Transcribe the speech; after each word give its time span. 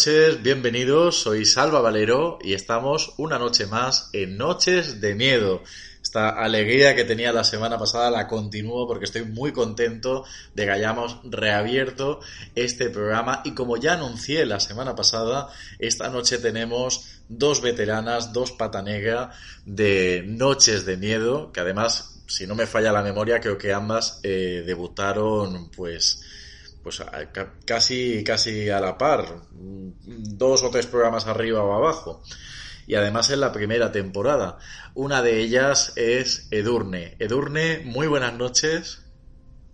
noches, 0.00 0.42
bienvenidos, 0.42 1.20
soy 1.20 1.44
Salva 1.44 1.82
Valero 1.82 2.38
y 2.40 2.54
estamos 2.54 3.12
una 3.18 3.38
noche 3.38 3.66
más 3.66 4.08
en 4.14 4.38
Noches 4.38 5.02
de 5.02 5.14
Miedo. 5.14 5.62
Esta 6.02 6.30
alegría 6.30 6.94
que 6.94 7.04
tenía 7.04 7.34
la 7.34 7.44
semana 7.44 7.76
pasada 7.76 8.10
la 8.10 8.26
continúo 8.26 8.86
porque 8.86 9.04
estoy 9.04 9.24
muy 9.24 9.52
contento 9.52 10.24
de 10.54 10.64
que 10.64 10.70
hayamos 10.70 11.18
reabierto 11.24 12.20
este 12.54 12.88
programa 12.88 13.42
y 13.44 13.52
como 13.52 13.76
ya 13.76 13.92
anuncié 13.92 14.46
la 14.46 14.58
semana 14.58 14.94
pasada, 14.94 15.50
esta 15.78 16.08
noche 16.08 16.38
tenemos 16.38 17.20
dos 17.28 17.60
veteranas, 17.60 18.32
dos 18.32 18.52
pata 18.52 18.80
negra 18.80 19.32
de 19.66 20.24
Noches 20.26 20.86
de 20.86 20.96
Miedo, 20.96 21.52
que 21.52 21.60
además, 21.60 22.22
si 22.26 22.46
no 22.46 22.54
me 22.54 22.66
falla 22.66 22.90
la 22.90 23.02
memoria, 23.02 23.38
creo 23.38 23.58
que 23.58 23.74
ambas 23.74 24.20
eh, 24.22 24.62
debutaron 24.64 25.70
pues 25.70 26.22
pues 26.82 27.02
casi, 27.66 28.24
casi 28.24 28.70
a 28.70 28.80
la 28.80 28.96
par, 28.96 29.26
dos 29.52 30.62
o 30.62 30.70
tres 30.70 30.86
programas 30.86 31.26
arriba 31.26 31.62
o 31.62 31.74
abajo. 31.74 32.22
Y 32.86 32.94
además 32.94 33.30
en 33.30 33.40
la 33.40 33.52
primera 33.52 33.92
temporada. 33.92 34.58
Una 34.94 35.22
de 35.22 35.38
ellas 35.38 35.92
es 35.96 36.48
Edurne. 36.50 37.16
Edurne, 37.20 37.80
muy 37.84 38.08
buenas 38.08 38.34
noches. 38.34 39.02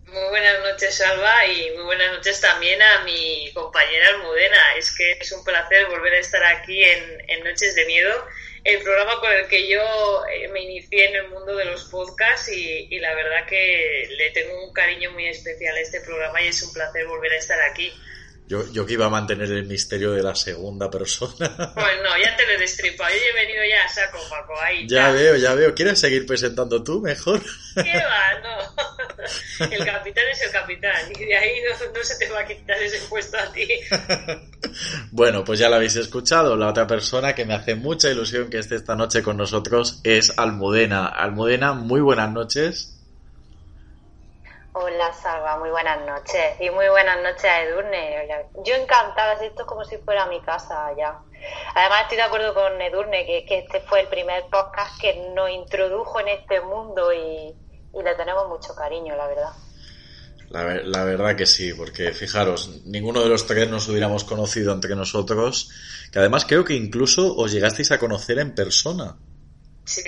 Muy 0.05 0.29
buenas 0.31 0.61
noches, 0.61 0.95
Salva, 0.95 1.47
y 1.47 1.75
muy 1.77 1.85
buenas 1.85 2.13
noches 2.13 2.41
también 2.41 2.81
a 2.83 3.05
mi 3.05 3.51
compañera 3.55 4.09
Almudena. 4.11 4.75
Es 4.79 4.95
que 4.95 5.13
es 5.13 5.33
un 5.33 5.45
placer 5.45 5.87
volver 5.89 6.15
a 6.15 6.19
estar 6.19 6.45
aquí 6.45 6.83
en, 6.83 7.23
en 7.29 7.45
Noches 7.45 7.75
de 7.75 7.87
Miedo 7.87 8.13
el 8.67 8.83
programa 8.83 9.21
con 9.21 9.31
el 9.31 9.47
que 9.47 9.69
yo 9.69 9.81
eh, 10.27 10.49
me 10.49 10.63
inicié 10.63 11.07
en 11.07 11.15
el 11.15 11.29
mundo 11.29 11.55
de 11.55 11.67
los 11.67 11.85
podcasts 11.85 12.49
y, 12.49 12.99
la 12.99 13.15
verdad 13.15 13.47
que 13.47 14.09
le 14.11 14.31
tengo 14.31 14.65
un 14.65 14.73
cariño 14.73 15.13
muy 15.13 15.27
especial 15.27 15.77
a 15.77 15.81
este 15.81 16.01
programa 16.01 16.43
y 16.43 16.49
es 16.49 16.61
un 16.65 16.73
placer 16.73 17.07
volver 17.07 17.33
a 17.33 17.37
estar 17.37 17.61
aquí. 17.63 17.93
Yo, 18.49 18.65
yo 18.73 18.87
que 18.87 18.93
iba 18.93 19.07
a 19.07 19.11
mantener 19.11 19.51
el 19.51 19.67
misterio 19.67 20.13
de 20.13 20.23
la 20.23 20.35
segunda 20.35 20.91
persona. 20.91 21.35
Pues 21.75 21.97
no, 22.03 22.17
ya 22.23 22.37
te 22.37 22.47
lo 22.47 22.53
he 22.53 22.59
destripado. 22.59 23.11
Yo 23.11 23.17
he 23.17 23.45
venido 23.45 23.63
ya 23.69 23.85
a 23.85 23.89
saco, 23.89 24.19
Paco. 24.31 24.55
Ahí, 24.61 24.87
ya, 24.89 25.11
veo, 25.11 25.37
ya 25.37 25.55
veo. 25.55 25.75
¿Quieres 25.75 25.99
seguir 25.99 26.27
presentando 26.27 26.83
tú 26.83 27.01
mejor? 27.01 27.41
¿Qué 27.75 27.93
va? 27.93 28.41
No. 28.43 29.17
El 29.71 29.85
capitán 29.85 30.25
es 30.31 30.43
el 30.43 30.51
capitán. 30.51 31.13
Y 31.19 31.25
de 31.25 31.37
ahí 31.37 31.61
no, 31.69 32.05
se 32.05 32.17
te 32.19 32.31
va 32.31 32.41
a 32.41 32.47
quitar 32.47 32.81
ese 32.81 32.99
puesto 33.09 33.37
a 33.39 33.51
ti. 33.51 33.67
Bueno, 35.11 35.45
pues 35.45 35.59
ya 35.59 35.69
lo 35.69 35.77
habéis 35.77 35.97
escuchado. 35.97 36.57
La 36.57 36.69
otra 36.69 36.87
persona 36.87 37.35
que 37.35 37.45
me 37.45 37.55
hace 37.55 37.75
mucha 37.75 38.11
ilusión 38.11 38.51
que 38.51 38.59
esté 38.59 38.77
esta 38.77 38.95
noche 38.95 39.23
con 39.23 39.37
nosotros 39.37 40.01
es 40.05 40.39
Almudena. 40.39 41.07
Almudena, 41.07 41.73
muy 41.73 42.01
buenas 42.01 42.31
noches. 42.31 42.96
Hola 44.79 45.11
Salva, 45.11 45.59
muy 45.59 45.71
buenas 45.71 46.05
noches. 46.05 46.61
Y 46.61 46.69
muy 46.69 46.87
buenas 46.91 47.17
noches 47.23 47.47
a 47.47 47.63
Edurne. 47.63 48.29
Yo 48.63 48.75
encantada, 48.75 49.33
esto 49.43 49.63
es 49.63 49.67
como 49.67 49.83
si 49.87 49.97
fuera 49.97 50.27
mi 50.27 50.39
casa 50.43 50.95
ya. 50.99 51.19
Además 51.75 52.03
estoy 52.03 52.19
de 52.19 52.23
acuerdo 52.25 52.53
con 52.53 52.79
Edurne, 52.83 53.25
que, 53.25 53.47
este 53.49 53.81
fue 53.81 54.03
el 54.03 54.09
primer 54.09 54.45
podcast 54.51 55.01
que 55.01 55.33
nos 55.35 55.49
introdujo 55.49 56.21
en 56.21 56.29
este 56.29 56.61
mundo 56.61 57.11
y, 57.11 57.55
le 57.95 58.15
tenemos 58.17 58.49
mucho 58.51 58.75
cariño, 58.75 59.17
la 59.17 59.27
verdad. 59.27 59.53
La, 60.51 60.65
la, 60.75 61.05
verdad 61.05 61.35
que 61.35 61.47
sí, 61.47 61.73
porque 61.73 62.13
fijaros, 62.13 62.83
ninguno 62.85 63.23
de 63.23 63.31
los 63.31 63.47
tres 63.47 63.71
nos 63.71 63.89
hubiéramos 63.89 64.25
conocido 64.25 64.75
entre 64.75 64.95
nosotros, 64.95 65.71
que 66.13 66.19
además 66.19 66.45
creo 66.45 66.67
que 66.67 66.75
incluso 66.75 67.35
os 67.35 67.51
llegasteis 67.51 67.93
a 67.93 67.99
conocer 67.99 68.41
en 68.41 68.55
persona. 68.55 69.17
Sí, 69.87 70.03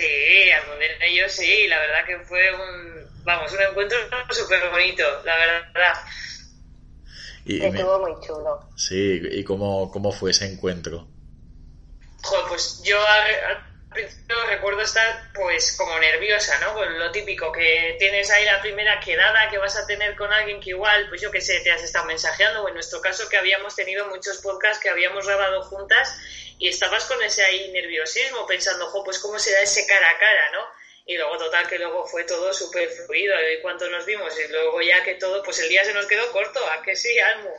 Almudena 0.51 1.07
y 1.07 1.17
yo 1.17 1.29
sí, 1.29 1.67
la 1.67 1.79
verdad 1.79 2.05
que 2.05 2.19
fue 2.19 2.53
un, 2.53 3.23
vamos, 3.23 3.51
un 3.53 3.61
encuentro 3.61 3.97
súper 4.29 4.69
bonito, 4.69 5.03
la 5.23 5.37
verdad. 5.37 5.93
Y 7.45 7.63
Estuvo 7.63 7.99
muy 7.99 8.11
chulo. 8.21 8.61
Sí, 8.75 9.21
¿y 9.31 9.43
cómo, 9.45 9.89
cómo 9.89 10.11
fue 10.11 10.31
ese 10.31 10.51
encuentro? 10.51 11.07
Joder, 12.21 12.45
pues 12.49 12.81
yo 12.83 12.97
al, 12.99 13.68
principio 13.89 14.35
recuerdo 14.47 14.81
estar 14.81 15.31
pues 15.33 15.75
como 15.77 15.97
nerviosa, 15.99 16.59
¿no? 16.59 16.73
Pues 16.73 16.89
lo 16.91 17.11
típico, 17.11 17.51
que 17.51 17.95
tienes 17.97 18.29
ahí 18.29 18.45
la 18.45 18.61
primera 18.61 18.99
quedada 18.99 19.49
que 19.49 19.57
vas 19.57 19.75
a 19.77 19.85
tener 19.87 20.15
con 20.15 20.31
alguien 20.31 20.59
que 20.59 20.71
igual, 20.71 21.07
pues 21.09 21.21
yo 21.21 21.31
qué 21.31 21.41
sé, 21.41 21.59
te 21.61 21.71
has 21.71 21.83
estado 21.83 22.05
mensajeando, 22.05 22.63
o 22.63 22.67
en 22.67 22.75
nuestro 22.75 23.01
caso 23.01 23.27
que 23.29 23.37
habíamos 23.37 23.75
tenido 23.75 24.07
muchos 24.07 24.39
podcasts 24.41 24.81
que 24.81 24.89
habíamos 24.89 25.25
grabado 25.25 25.63
juntas 25.63 26.19
y 26.59 26.67
estabas 26.67 27.05
con 27.05 27.21
ese 27.23 27.43
ahí 27.43 27.71
nerviosismo 27.71 28.45
pensando, 28.45 28.87
jo, 28.87 29.03
pues 29.03 29.19
cómo 29.19 29.39
será 29.39 29.61
ese 29.61 29.87
cara 29.87 30.09
a 30.09 30.17
cara, 30.19 30.51
¿no? 30.51 30.65
Y 31.05 31.17
luego, 31.17 31.37
total, 31.39 31.67
que 31.67 31.79
luego 31.79 32.05
fue 32.05 32.23
todo 32.25 32.53
súper 32.53 32.87
fluido. 32.89 33.33
Y 33.49 33.61
cuánto 33.63 33.89
nos 33.89 34.05
vimos, 34.05 34.31
y 34.39 34.51
luego 34.51 34.79
ya 34.81 35.03
que 35.03 35.15
todo, 35.15 35.41
pues 35.41 35.57
el 35.59 35.69
día 35.69 35.83
se 35.83 35.93
nos 35.93 36.05
quedó 36.05 36.31
corto, 36.31 36.59
¿a 36.69 36.83
que 36.83 36.95
sí, 36.95 37.17
Almu? 37.17 37.49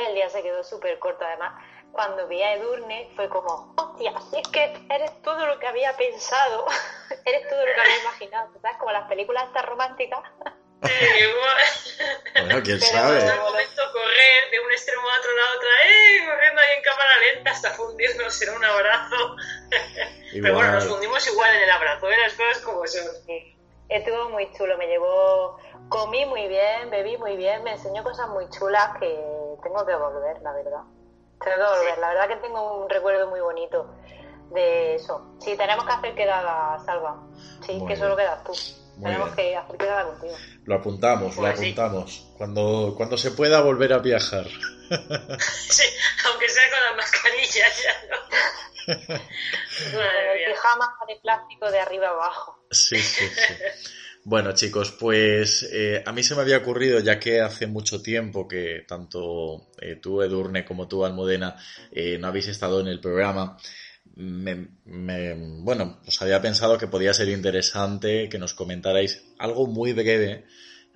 El 0.00 0.14
día 0.16 0.28
se 0.28 0.42
quedó 0.42 0.64
súper 0.64 0.98
corto, 0.98 1.24
además. 1.24 1.62
Cuando 1.92 2.28
vi 2.28 2.42
a 2.42 2.54
Edurne 2.54 3.10
fue 3.16 3.28
como, 3.28 3.74
hostia, 3.76 4.12
es 4.36 4.48
que 4.48 4.86
eres 4.90 5.22
todo 5.22 5.46
lo 5.46 5.58
que 5.58 5.66
había 5.66 5.96
pensado, 5.96 6.66
eres 7.24 7.48
todo 7.48 7.58
lo 7.66 7.74
que 7.74 7.80
había 7.80 8.00
imaginado, 8.02 8.50
¿sabes? 8.60 8.76
Como 8.78 8.92
las 8.92 9.08
películas 9.08 9.44
estas 9.46 9.64
románticas. 9.66 10.20
bueno, 10.80 12.62
quién 12.62 12.80
sabe. 12.80 13.18
En 13.18 13.40
momento 13.40 13.82
correr 13.92 14.50
de 14.50 14.60
un 14.60 14.70
extremo 14.70 15.02
a 15.08 15.18
otro 15.18 15.36
lado, 15.36 15.56
otra, 15.56 15.70
¡eh! 15.86 16.26
Corriendo 16.26 16.60
ahí 16.60 16.76
en 16.76 16.82
cámara 16.82 17.10
lenta 17.18 17.50
hasta 17.50 17.70
fundirnos 17.70 18.42
en 18.42 18.54
un 18.54 18.64
abrazo. 18.64 19.36
Pero 20.32 20.54
bueno, 20.54 20.72
nos 20.72 20.86
fundimos 20.86 21.26
igual 21.26 21.54
en 21.56 21.62
el 21.62 21.70
abrazo, 21.70 22.10
¿eh? 22.10 22.16
las 22.20 22.34
cosas 22.34 22.58
como 22.58 22.86
son. 22.86 23.06
Estuvo 23.88 24.28
muy 24.28 24.52
chulo, 24.52 24.76
me 24.76 24.86
llevó, 24.86 25.58
comí 25.88 26.26
muy 26.26 26.46
bien, 26.46 26.90
bebí 26.90 27.16
muy 27.16 27.36
bien, 27.36 27.62
me 27.64 27.72
enseñó 27.72 28.04
cosas 28.04 28.28
muy 28.28 28.48
chulas 28.50 28.98
que 29.00 29.06
tengo 29.62 29.86
que 29.86 29.94
volver, 29.94 30.42
la 30.42 30.52
verdad. 30.52 30.82
Tengo 31.44 31.56
que 31.56 31.78
volver, 31.78 31.98
la 31.98 32.08
verdad 32.08 32.28
que 32.28 32.36
tengo 32.36 32.82
un 32.82 32.90
recuerdo 32.90 33.28
muy 33.28 33.40
bonito 33.40 33.94
de 34.50 34.94
eso. 34.94 35.36
Sí, 35.40 35.56
tenemos 35.56 35.84
que 35.84 35.92
hacer 35.92 36.14
quedada, 36.14 36.78
Salva. 36.84 37.16
Sí, 37.64 37.80
que 37.86 37.96
solo 37.96 38.16
quedas 38.16 38.42
tú. 38.44 38.52
tenemos 39.02 39.30
que 39.34 39.56
hacer 39.56 39.76
quedada 39.76 40.04
contigo. 40.04 40.34
Lo 40.64 40.74
apuntamos, 40.76 41.36
lo 41.36 41.42
pues 41.42 41.58
apuntamos. 41.58 42.32
Cuando, 42.36 42.94
cuando 42.96 43.16
se 43.16 43.30
pueda 43.30 43.60
volver 43.60 43.92
a 43.92 43.98
viajar. 43.98 44.46
sí, 45.38 45.84
aunque 46.26 46.48
sea 46.48 46.70
con 46.70 46.80
la 46.80 46.96
mascarilla 46.96 47.66
ya, 47.68 48.08
¿no? 48.10 48.16
el 48.88 50.52
pijama 50.52 50.96
de 51.06 51.16
plástico 51.16 51.70
de 51.70 51.80
arriba 51.80 52.08
abajo. 52.08 52.64
Sí, 52.70 53.00
sí, 53.00 53.28
sí. 53.28 53.54
Bueno, 54.30 54.52
chicos, 54.52 54.92
pues 54.92 55.62
eh, 55.72 56.02
a 56.04 56.12
mí 56.12 56.22
se 56.22 56.34
me 56.34 56.42
había 56.42 56.58
ocurrido, 56.58 57.00
ya 57.00 57.18
que 57.18 57.40
hace 57.40 57.66
mucho 57.66 58.02
tiempo 58.02 58.46
que 58.46 58.84
tanto 58.86 59.70
eh, 59.80 59.96
tú, 59.96 60.20
Edurne, 60.20 60.66
como 60.66 60.86
tú, 60.86 61.06
Almudena, 61.06 61.56
eh, 61.90 62.18
no 62.18 62.26
habéis 62.26 62.48
estado 62.48 62.78
en 62.80 62.88
el 62.88 63.00
programa, 63.00 63.56
me, 64.16 64.68
bueno, 65.62 66.02
os 66.06 66.20
había 66.20 66.42
pensado 66.42 66.76
que 66.76 66.88
podía 66.88 67.14
ser 67.14 67.30
interesante 67.30 68.28
que 68.28 68.38
nos 68.38 68.52
comentarais 68.52 69.24
algo 69.38 69.66
muy 69.66 69.94
breve 69.94 70.44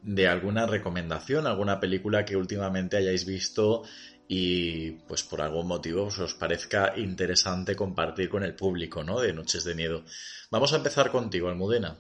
de 0.03 0.29
alguna 0.29 0.67
recomendación, 0.67 1.47
alguna 1.47 1.81
película 1.81 2.27
que 2.27 2.37
últimamente 2.37 2.99
hayáis 2.99 3.25
visto 3.25 3.85
y 4.29 4.91
pues 5.09 5.23
por 5.23 5.41
algún 5.41 5.69
motivo 5.69 6.05
os 6.05 6.35
parezca 6.35 6.93
interesante 6.99 7.77
compartir 7.77 8.29
con 8.29 8.45
el 8.45 8.55
público, 8.55 9.03
¿no? 9.03 9.21
De 9.21 9.33
Noches 9.33 9.65
de 9.65 9.75
Miedo. 9.75 10.05
Vamos 10.51 10.75
a 10.75 10.77
empezar 10.77 11.11
contigo, 11.11 11.49
Almudena. 11.49 11.97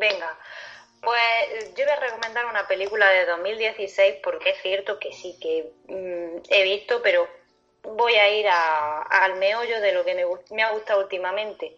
Venga, 0.00 0.34
pues 1.02 1.74
yo 1.76 1.84
voy 1.84 1.92
a 1.92 2.00
recomendar 2.00 2.46
una 2.46 2.66
película 2.66 3.06
de 3.10 3.26
2016 3.26 4.16
porque 4.24 4.50
es 4.50 4.62
cierto 4.62 4.98
que 4.98 5.12
sí 5.12 5.36
que 5.38 5.70
mm, 5.88 6.42
he 6.48 6.62
visto, 6.62 7.02
pero 7.02 7.28
voy 7.82 8.14
a 8.14 8.30
ir 8.30 8.46
al 8.48 9.36
meollo 9.36 9.78
de 9.82 9.92
lo 9.92 10.02
que 10.06 10.26
me, 10.52 10.62
ha 10.62 10.70
gustado 10.70 11.02
últimamente, 11.02 11.76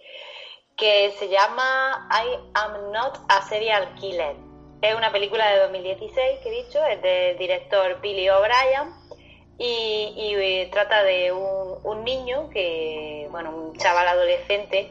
que 0.77 1.13
se 1.19 1.29
llama 1.29 2.09
I 2.13 2.39
Am 2.55 2.93
Not 2.93 3.19
a 3.29 3.43
Serial 3.43 3.93
Killer. 3.97 4.37
Es 4.83 4.95
una 4.95 5.11
película 5.11 5.51
de 5.51 5.59
2016 5.63 6.41
que 6.43 6.49
he 6.49 6.65
dicho, 6.65 6.85
es 6.87 7.03
del 7.03 7.37
director 7.39 8.01
Billy 8.01 8.31
O'Brien 8.31 8.95
y, 9.59 10.69
trata 10.71 11.03
de 11.03 11.33
un, 11.33 12.05
niño 12.05 12.51
que, 12.51 13.27
bueno, 13.33 13.51
un 13.51 13.77
chaval 13.79 14.07
adolescente 14.07 14.91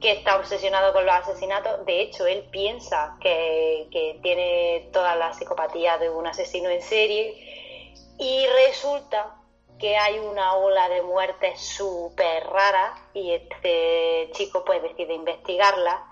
que 0.00 0.12
está 0.12 0.36
obsesionado 0.36 0.92
con 0.92 1.04
los 1.04 1.14
asesinatos. 1.14 1.84
De 1.84 2.00
hecho, 2.00 2.26
él 2.26 2.48
piensa 2.50 3.16
que, 3.20 3.88
tiene 4.22 4.88
toda 4.92 5.14
la 5.14 5.32
psicopatía 5.32 5.98
de 5.98 6.10
un 6.10 6.26
asesino 6.26 6.70
en 6.70 6.82
serie. 6.82 8.14
Y 8.18 8.46
resulta 8.66 9.36
que 9.78 9.96
hay 9.96 10.18
una 10.18 10.54
ola 10.56 10.88
de 10.88 11.02
muerte 11.02 11.56
súper 11.56 12.46
rara 12.46 12.94
y 13.14 13.32
este 13.32 14.30
chico 14.32 14.64
pues 14.64 14.82
decide 14.82 15.14
investigarla. 15.14 16.06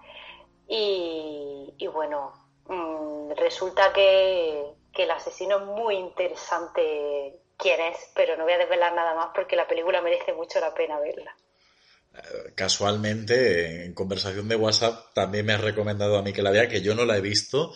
Y, 0.67 1.75
bueno, 1.93 2.33
mm, 2.67 3.33
resulta 3.33 3.93
que, 3.93 4.75
que 4.93 5.05
el 5.05 5.11
asesino 5.11 5.57
es 5.59 5.65
muy 5.65 5.97
interesante 5.97 7.41
quién 7.57 7.81
es, 7.81 8.11
pero 8.15 8.37
no 8.37 8.45
voy 8.45 8.53
a 8.53 8.59
desvelar 8.59 8.93
nada 8.93 9.15
más 9.15 9.31
porque 9.35 9.57
la 9.57 9.67
película 9.67 10.03
merece 10.03 10.33
mucho 10.35 10.61
la 10.61 10.75
pena 10.75 10.99
verla 11.01 11.35
casualmente 12.55 13.85
en 13.85 13.95
conversación 13.95 14.49
de 14.49 14.57
WhatsApp 14.57 15.13
también 15.15 15.47
me 15.47 15.53
has 15.53 15.61
recomendado 15.61 16.19
a 16.19 16.23
mí 16.23 16.33
que 16.33 16.43
la 16.43 16.51
vea, 16.51 16.69
que 16.69 16.83
yo 16.83 16.95
no 16.95 17.05
la 17.05 17.17
he 17.17 17.21
visto 17.21 17.73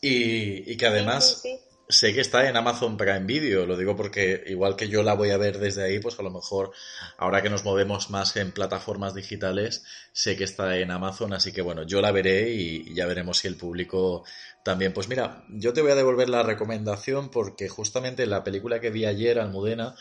y, 0.00 0.76
que 0.76 0.86
además 0.86 1.42
sé 1.88 2.14
que 2.14 2.20
está 2.20 2.48
en 2.48 2.56
Amazon 2.56 2.96
Prime 2.96 3.24
Video, 3.24 3.66
lo 3.66 3.76
digo 3.76 3.96
porque 3.96 4.42
igual 4.46 4.76
que 4.76 4.88
yo 4.88 5.02
la 5.02 5.14
voy 5.14 5.30
a 5.30 5.36
ver 5.36 5.58
desde 5.58 5.84
ahí, 5.84 5.98
pues 5.98 6.18
a 6.18 6.22
lo 6.22 6.30
mejor 6.30 6.72
ahora 7.18 7.42
que 7.42 7.50
nos 7.50 7.64
movemos 7.64 8.10
más 8.10 8.36
en 8.36 8.52
plataformas 8.52 9.14
digitales, 9.14 9.84
sé 10.12 10.36
que 10.36 10.44
está 10.44 10.76
en 10.78 10.90
Amazon, 10.90 11.32
así 11.32 11.52
que 11.52 11.62
bueno, 11.62 11.84
yo 11.84 12.00
la 12.00 12.12
veré 12.12 12.50
y 12.50 12.94
ya 12.94 13.06
veremos 13.06 13.38
si 13.38 13.48
el 13.48 13.56
público 13.56 14.24
también. 14.64 14.92
Pues 14.92 15.08
mira, 15.08 15.44
yo 15.50 15.72
te 15.72 15.82
voy 15.82 15.92
a 15.92 15.94
devolver 15.94 16.28
la 16.28 16.42
recomendación 16.42 17.30
porque 17.30 17.68
justamente 17.68 18.26
la 18.26 18.42
película 18.42 18.80
que 18.80 18.90
vi 18.90 19.04
ayer, 19.04 19.38
Almudena, 19.38 19.94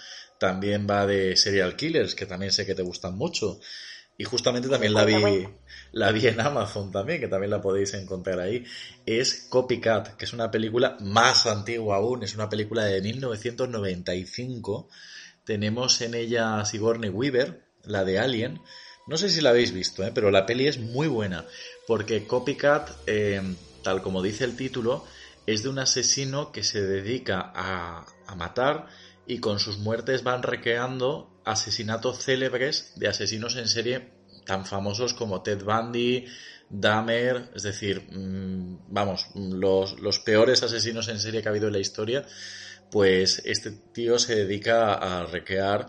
también 0.43 0.85
va 0.89 1.07
de 1.07 1.37
serial 1.37 1.77
killers, 1.77 2.15
que 2.15 2.25
también 2.25 2.51
sé 2.51 2.65
que 2.65 2.75
te 2.75 2.81
gustan 2.81 3.17
mucho. 3.17 3.61
Y 4.17 4.25
justamente 4.25 4.67
también 4.67 4.93
la 4.93 5.05
vi, 5.05 5.47
la 5.93 6.11
vi 6.11 6.27
en 6.27 6.41
Amazon 6.41 6.91
también, 6.91 7.21
que 7.21 7.29
también 7.29 7.49
la 7.49 7.61
podéis 7.61 7.93
encontrar 7.93 8.41
ahí. 8.41 8.65
Es 9.05 9.47
Copycat, 9.49 10.17
que 10.17 10.25
es 10.25 10.33
una 10.33 10.51
película 10.51 10.97
más 10.99 11.45
antigua 11.45 11.95
aún, 11.95 12.23
es 12.23 12.35
una 12.35 12.49
película 12.49 12.83
de 12.83 13.01
1995. 13.01 14.89
Tenemos 15.45 16.01
en 16.01 16.13
ella 16.13 16.65
Sigourney 16.65 17.09
Weaver, 17.09 17.63
la 17.85 18.03
de 18.03 18.19
Alien. 18.19 18.59
No 19.07 19.15
sé 19.15 19.29
si 19.29 19.39
la 19.39 19.51
habéis 19.51 19.71
visto, 19.71 20.03
¿eh? 20.03 20.11
pero 20.13 20.29
la 20.29 20.45
peli 20.45 20.67
es 20.67 20.77
muy 20.77 21.07
buena, 21.07 21.45
porque 21.87 22.27
Copycat, 22.27 22.89
eh, 23.07 23.41
tal 23.81 24.01
como 24.01 24.21
dice 24.21 24.43
el 24.43 24.57
título, 24.57 25.05
es 25.47 25.63
de 25.63 25.69
un 25.69 25.79
asesino 25.79 26.51
que 26.51 26.63
se 26.63 26.81
dedica 26.81 27.53
a, 27.55 28.05
a 28.27 28.35
matar 28.35 28.87
y 29.25 29.39
con 29.39 29.59
sus 29.59 29.77
muertes 29.77 30.23
van 30.23 30.43
recreando 30.43 31.41
asesinatos 31.45 32.19
célebres 32.19 32.93
de 32.95 33.07
asesinos 33.07 33.55
en 33.55 33.67
serie 33.67 34.11
tan 34.45 34.65
famosos 34.65 35.13
como 35.13 35.41
Ted 35.41 35.63
Bundy, 35.63 36.25
Dahmer, 36.69 37.49
es 37.55 37.63
decir, 37.63 38.01
mm, 38.11 38.85
vamos, 38.89 39.27
los, 39.35 40.19
peores 40.19 40.63
asesinos 40.63 41.07
en 41.07 41.19
serie 41.19 41.41
que 41.41 41.47
ha 41.47 41.51
habido 41.51 41.67
en 41.67 41.73
la 41.73 41.79
historia, 41.79 42.25
pues 42.91 43.41
este 43.45 43.71
tío 43.71 44.19
se 44.19 44.35
dedica 44.35 44.93
a 44.93 45.25
recrear 45.25 45.87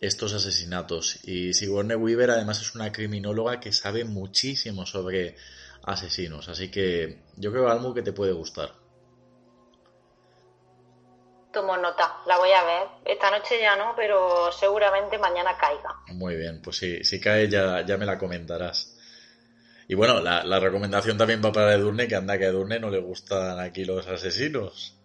estos 0.00 0.32
asesinatos. 0.32 1.20
Y 1.24 1.54
Sigourney 1.54 1.96
Weaver 1.96 2.30
además 2.30 2.60
es 2.60 2.74
una 2.74 2.92
criminóloga 2.92 3.60
que 3.60 3.72
sabe 3.72 4.04
muchísimo 4.04 4.86
sobre 4.86 5.36
asesinos, 5.82 6.48
así 6.48 6.70
que 6.70 7.22
yo 7.36 7.52
creo, 7.52 7.68
Almu, 7.68 7.94
que 7.94 8.02
te 8.02 8.12
puede 8.12 8.32
gustar 8.32 8.85
tomo 11.56 11.74
nota, 11.78 12.20
la 12.26 12.36
voy 12.36 12.52
a 12.52 12.64
ver. 12.64 12.88
Esta 13.06 13.30
noche 13.30 13.58
ya 13.58 13.76
no, 13.76 13.94
pero 13.96 14.52
seguramente 14.52 15.16
mañana 15.16 15.56
caiga. 15.56 16.02
Muy 16.08 16.36
bien, 16.36 16.60
pues 16.60 16.76
sí, 16.76 17.02
si 17.02 17.18
cae 17.18 17.48
ya, 17.48 17.82
ya 17.86 17.96
me 17.96 18.04
la 18.04 18.18
comentarás. 18.18 18.94
Y 19.88 19.94
bueno, 19.94 20.20
la, 20.20 20.60
recomendación 20.60 21.16
también 21.16 21.40
va 21.42 21.52
para 21.52 21.72
Edurne, 21.72 22.08
que 22.08 22.14
anda 22.14 22.36
que 22.36 22.44
a 22.44 22.48
Edurne 22.48 22.78
no 22.78 22.90
le 22.90 22.98
gustan 22.98 23.58
aquí 23.58 23.86
los 23.86 24.06
asesinos. 24.06 24.98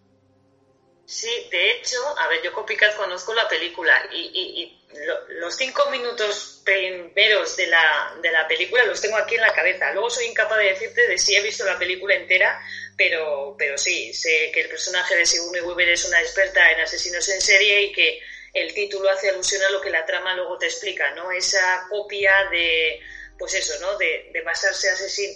Sí, 1.06 1.30
de 1.50 1.72
hecho, 1.72 1.96
a 2.18 2.28
ver, 2.28 2.42
yo 2.44 2.52
con 2.52 2.66
Picard 2.66 2.96
conozco 2.96 3.32
la 3.32 3.48
película 3.48 3.92
y, 4.12 4.81
los 5.28 5.56
cinco 5.56 5.90
minutos 5.90 6.60
primeros 6.64 7.56
de 7.56 7.66
la, 7.66 8.16
de 8.22 8.30
la 8.30 8.46
película 8.46 8.84
los 8.84 9.00
tengo 9.00 9.16
aquí 9.16 9.34
en 9.34 9.40
la 9.40 9.52
cabeza. 9.52 9.92
Luego 9.92 10.10
soy 10.10 10.26
incapaz 10.26 10.58
de 10.58 10.64
decirte 10.64 11.08
de 11.08 11.18
si 11.18 11.34
he 11.34 11.42
visto 11.42 11.64
la 11.64 11.78
película 11.78 12.14
entera 12.14 12.60
pero, 12.96 13.56
pero 13.58 13.78
sí, 13.78 14.12
sé 14.12 14.50
que 14.52 14.60
el 14.60 14.68
personaje 14.68 15.16
de 15.16 15.26
Sigourney 15.26 15.62
Weaver 15.62 15.88
es 15.88 16.04
una 16.04 16.20
experta 16.20 16.70
en 16.72 16.80
asesinos 16.80 17.28
en 17.28 17.40
serie 17.40 17.82
y 17.82 17.92
que 17.92 18.20
el 18.52 18.72
título 18.74 19.08
hace 19.10 19.30
alusión 19.30 19.62
a 19.62 19.70
lo 19.70 19.80
que 19.80 19.90
la 19.90 20.04
trama 20.04 20.34
luego 20.34 20.58
te 20.58 20.66
explica, 20.66 21.10
¿no? 21.14 21.32
Esa 21.32 21.86
copia 21.88 22.48
de, 22.50 23.00
pues 23.38 23.54
eso, 23.54 23.78
¿no? 23.80 23.96
De, 23.96 24.30
de 24.32 24.40
basarse 24.42 24.88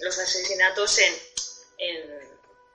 los 0.02 0.18
asesinatos 0.18 0.98
en, 0.98 1.14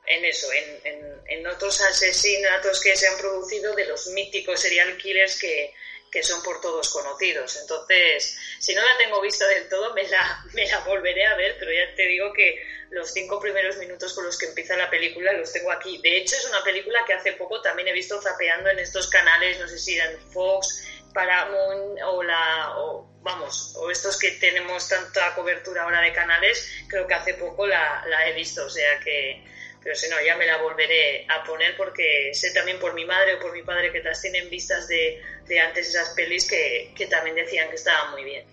en, 0.07 0.25
eso, 0.25 0.51
en, 0.51 0.81
en, 0.83 1.21
en, 1.27 1.47
otros 1.47 1.79
asesinatos 1.81 2.81
que 2.81 2.95
se 2.95 3.07
han 3.07 3.17
producido 3.17 3.75
de 3.75 3.85
los 3.85 4.07
míticos 4.07 4.59
serial 4.59 4.97
killers 4.97 5.39
que, 5.39 5.73
que 6.11 6.23
son 6.23 6.43
por 6.43 6.59
todos 6.59 6.89
conocidos. 6.89 7.57
Entonces, 7.61 8.37
si 8.59 8.75
no 8.75 8.81
la 8.81 8.97
tengo 8.97 9.21
vista 9.21 9.47
del 9.47 9.69
todo, 9.69 9.93
me 9.93 10.07
la, 10.09 10.43
me 10.53 10.67
la 10.67 10.79
volveré 10.79 11.25
a 11.25 11.35
ver, 11.35 11.55
pero 11.57 11.71
ya 11.71 11.95
te 11.95 12.05
digo 12.05 12.33
que 12.33 12.61
los 12.89 13.13
cinco 13.13 13.39
primeros 13.39 13.77
minutos 13.77 14.13
con 14.13 14.25
los 14.25 14.37
que 14.37 14.47
empieza 14.47 14.75
la 14.75 14.89
película 14.89 15.31
los 15.31 15.53
tengo 15.53 15.71
aquí. 15.71 16.01
De 16.01 16.17
hecho, 16.17 16.35
es 16.35 16.45
una 16.45 16.61
película 16.63 17.05
que 17.07 17.13
hace 17.13 17.33
poco 17.33 17.61
también 17.61 17.87
he 17.87 17.93
visto 17.93 18.21
zapeando 18.21 18.69
en 18.69 18.79
estos 18.79 19.09
canales, 19.09 19.57
no 19.59 19.67
sé 19.67 19.79
si 19.79 19.95
eran 19.95 20.19
Fox, 20.33 20.85
Paramount 21.13 21.99
o 22.05 22.23
la... 22.23 22.77
O, 22.77 23.09
vamos, 23.21 23.75
o 23.77 23.89
estos 23.91 24.17
que 24.17 24.31
tenemos 24.31 24.89
tanta 24.89 25.33
cobertura 25.35 25.83
ahora 25.83 26.01
de 26.01 26.11
canales, 26.11 26.83
creo 26.89 27.07
que 27.07 27.13
hace 27.13 27.35
poco 27.35 27.67
la, 27.67 28.03
la 28.07 28.27
he 28.27 28.33
visto, 28.33 28.65
o 28.65 28.69
sea 28.69 28.99
que 28.99 29.45
pero 29.83 29.95
si 29.95 30.07
no, 30.09 30.15
ya 30.25 30.35
me 30.37 30.45
la 30.45 30.57
volveré 30.57 31.25
a 31.27 31.43
poner 31.43 31.75
porque 31.75 32.31
sé 32.33 32.51
también 32.51 32.79
por 32.79 32.93
mi 32.93 33.05
madre 33.05 33.35
o 33.35 33.39
por 33.39 33.51
mi 33.51 33.63
padre 33.63 33.91
que 33.91 34.01
las 34.03 34.21
tienen 34.21 34.49
vistas 34.49 34.87
de, 34.87 35.19
de 35.47 35.59
antes 35.59 35.89
esas 35.89 36.09
pelis 36.09 36.47
que, 36.47 36.93
que, 36.95 37.07
también 37.07 37.35
decían 37.35 37.69
que 37.69 37.75
estaban 37.75 38.11
muy 38.11 38.23
bien. 38.23 38.45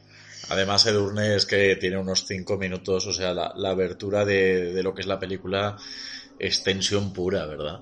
Además, 0.49 0.87
Edurne 0.87 1.37
es 1.37 1.45
que 1.45 1.77
tiene 1.77 1.99
unos 1.99 2.27
cinco 2.27 2.57
minutos, 2.57 3.07
o 3.07 3.13
sea, 3.13 3.35
la, 3.35 3.53
la 3.57 3.71
abertura 3.71 4.25
de, 4.25 4.73
de, 4.73 4.83
lo 4.83 4.95
que 4.95 5.03
es 5.03 5.07
la 5.07 5.19
película 5.19 5.77
es 6.39 6.63
tensión 6.63 7.13
pura, 7.13 7.45
¿verdad? 7.45 7.81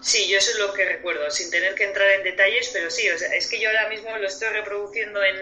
Sí, 0.00 0.28
yo 0.30 0.38
eso 0.38 0.52
es 0.52 0.58
lo 0.58 0.72
que 0.72 0.84
recuerdo, 0.84 1.28
sin 1.30 1.50
tener 1.50 1.74
que 1.74 1.84
entrar 1.84 2.08
en 2.12 2.22
detalles, 2.22 2.70
pero 2.72 2.88
sí, 2.88 3.10
o 3.10 3.18
sea, 3.18 3.34
es 3.34 3.48
que 3.48 3.60
yo 3.60 3.68
ahora 3.68 3.90
mismo 3.90 4.16
lo 4.16 4.26
estoy 4.26 4.48
reproduciendo 4.48 5.22
en, 5.22 5.36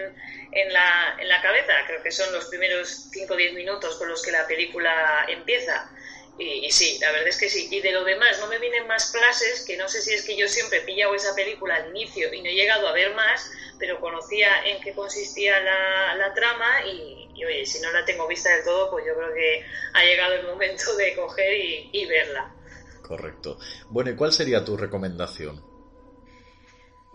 en, 0.51 0.73
la, 0.73 1.15
en 1.19 1.29
la 1.29 1.41
cabeza, 1.41 1.73
creo 1.85 2.01
que 2.01 2.11
son 2.11 2.33
los 2.33 2.45
primeros 2.45 3.09
5 3.11 3.33
o 3.33 3.37
10 3.37 3.53
minutos 3.53 3.95
con 3.95 4.09
los 4.09 4.21
que 4.21 4.31
la 4.31 4.47
película 4.47 5.25
empieza. 5.29 5.89
Y, 6.39 6.69
sí, 6.71 6.97
la 6.99 7.11
verdad 7.11 7.27
es 7.27 7.37
que 7.37 7.49
sí. 7.49 7.67
Y 7.71 7.81
de 7.81 7.91
lo 7.91 8.03
demás, 8.03 8.39
no 8.39 8.47
me 8.47 8.59
vienen 8.59 8.85
más 8.87 9.11
clases, 9.11 9.65
que 9.65 9.75
no 9.75 9.87
sé 9.89 10.01
si 10.01 10.13
es 10.13 10.23
que 10.23 10.37
yo 10.37 10.47
siempre 10.47 10.79
he 10.79 10.81
pillado 10.81 11.15
esa 11.15 11.33
película 11.35 11.75
al 11.75 11.89
inicio 11.89 12.31
y 12.31 12.41
no 12.41 12.49
he 12.49 12.53
llegado 12.53 12.87
a 12.87 12.91
ver 12.91 13.15
más, 13.15 13.51
pero 13.79 13.99
conocía 13.99 14.65
en 14.65 14.81
qué 14.81 14.93
consistía 14.93 15.59
la, 15.59 16.15
la 16.15 16.33
trama 16.33 16.85
y, 16.85 17.27
oye, 17.43 17.65
si 17.65 17.79
no 17.81 17.91
la 17.91 18.05
tengo 18.05 18.27
vista 18.27 18.53
del 18.53 18.63
todo, 18.63 18.91
pues 18.91 19.05
yo 19.05 19.15
creo 19.15 19.33
que 19.33 19.65
ha 19.93 20.03
llegado 20.03 20.33
el 20.33 20.45
momento 20.45 20.95
de 20.95 21.15
coger 21.15 21.53
y, 21.53 21.89
y 21.91 22.05
verla. 22.05 22.53
Correcto. 23.01 23.57
Bueno, 23.89 24.11
¿y 24.11 24.15
cuál 24.15 24.31
sería 24.31 24.63
tu 24.63 24.77
recomendación? 24.77 25.66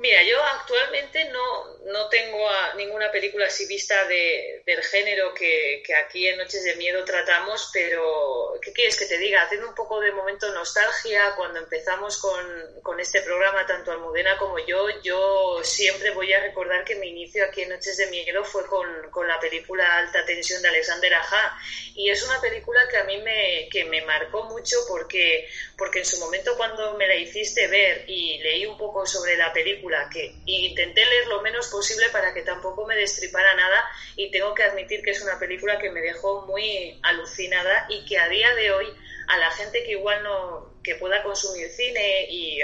Mira, 0.03 0.21
yo 0.25 0.37
actualmente 0.43 1.27
no, 1.27 1.77
no 1.93 2.09
tengo 2.09 2.45
ninguna 2.77 3.13
película 3.13 3.47
así 3.47 3.69
vista 3.69 4.05
de, 4.09 4.61
del 4.67 4.83
género 4.83 5.33
que, 5.33 5.81
que, 5.87 5.95
aquí 5.95 6.27
en 6.27 6.39
Noches 6.39 6.65
de 6.65 6.75
Miedo 6.75 7.05
tratamos, 7.05 7.71
pero 7.73 8.59
¿qué 8.61 8.73
quieres 8.73 8.97
que 8.97 9.07
te 9.07 9.17
diga? 9.19 9.43
Haciendo 9.43 9.69
un 9.69 9.77
poco 9.77 10.01
de 10.01 10.11
momento 10.11 10.53
nostalgia, 10.53 11.37
cuando 11.37 11.61
empezamos 11.61 12.19
con, 12.19 12.83
con 12.83 12.99
este 12.99 13.23
programa, 13.23 13.65
tanto 13.65 13.93
Almudena 13.93 14.37
como 14.39 14.59
yo, 14.59 14.89
yo 15.05 15.61
siempre 15.63 16.11
voy 16.11 16.33
a 16.33 16.41
recordar 16.41 16.85
que 16.85 16.97
mi 16.97 17.11
inicio 17.11 17.45
aquí 17.45 17.63
en 17.63 17.69
Noches 17.69 17.97
de 17.97 18.09
Miedo 18.09 18.45
fue 18.45 18.67
con, 18.67 19.09
con 19.13 19.29
la 19.29 19.39
película 19.39 19.99
Alta 19.99 20.25
Tensión 20.25 20.63
de 20.63 20.69
Alexander 20.69 21.15
Aja. 21.15 21.57
Y 21.95 22.11
es 22.11 22.25
una 22.25 22.41
película 22.41 22.81
que 22.91 22.97
a 22.97 23.05
mí 23.05 23.19
me, 23.19 23.69
que 23.71 23.85
me 23.85 24.03
marcó 24.03 24.43
mucho 24.47 24.79
porque, 24.89 25.49
porque 25.83 25.99
en 25.99 26.05
su 26.05 26.21
momento 26.21 26.57
cuando 26.57 26.97
me 26.97 27.09
la 27.09 27.17
hiciste 27.17 27.67
ver 27.67 28.05
y 28.07 28.39
leí 28.39 28.65
un 28.67 28.79
poco 28.79 29.05
sobre 29.05 29.37
la 29.37 29.53
película, 29.53 30.09
que 30.13 30.33
intenté 30.47 31.05
leer 31.05 31.27
lo 31.27 31.43
menos 31.43 31.67
posible 31.67 32.07
para 32.13 32.33
que 32.33 32.43
tampoco 32.43 32.87
me 32.87 32.95
destripara 32.95 33.53
nada 33.57 33.85
y 34.15 34.31
tengo 34.31 34.55
que 34.55 34.63
admitir 34.63 35.03
que 35.03 35.11
es 35.11 35.21
una 35.23 35.41
película 35.41 35.81
que 35.81 35.91
me 35.91 36.01
dejó 36.01 36.47
muy 36.47 37.01
alucinada 37.03 37.87
y 37.89 38.05
que 38.05 38.17
a 38.17 38.29
día 38.29 38.55
de 38.55 38.71
hoy 38.71 38.87
a 39.27 39.39
la 39.39 39.51
gente 39.51 39.83
que 39.83 39.91
igual 39.91 40.23
no 40.23 40.73
que 40.85 40.95
pueda 40.95 41.21
consumir 41.25 41.69
cine 41.69 42.27
y 42.31 42.61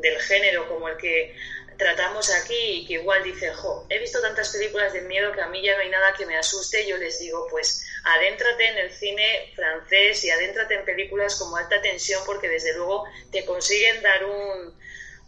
del 0.00 0.18
género 0.22 0.68
como 0.68 0.88
el 0.88 0.96
que 0.96 1.36
tratamos 1.78 2.30
aquí 2.30 2.58
y 2.58 2.86
que 2.86 2.94
igual 2.94 3.22
dice, 3.22 3.52
jo, 3.52 3.86
he 3.90 3.98
visto 4.00 4.20
tantas 4.20 4.50
películas 4.50 4.92
de 4.92 5.02
miedo 5.02 5.32
que 5.32 5.40
a 5.40 5.46
mí 5.46 5.62
ya 5.62 5.76
no 5.76 5.82
hay 5.82 5.90
nada 5.90 6.14
que 6.16 6.26
me 6.26 6.36
asuste, 6.36 6.86
yo 6.86 6.96
les 6.96 7.20
digo, 7.20 7.46
pues 7.48 7.86
adéntrate 8.06 8.66
en 8.68 8.78
el 8.78 8.90
cine 8.92 9.52
francés 9.54 10.24
y 10.24 10.30
adéntrate 10.30 10.74
en 10.74 10.84
películas 10.84 11.34
como 11.34 11.56
alta 11.56 11.82
tensión 11.82 12.22
porque 12.24 12.48
desde 12.48 12.74
luego 12.74 13.04
te 13.32 13.44
consiguen 13.44 14.00
dar 14.00 14.24
un, 14.24 14.78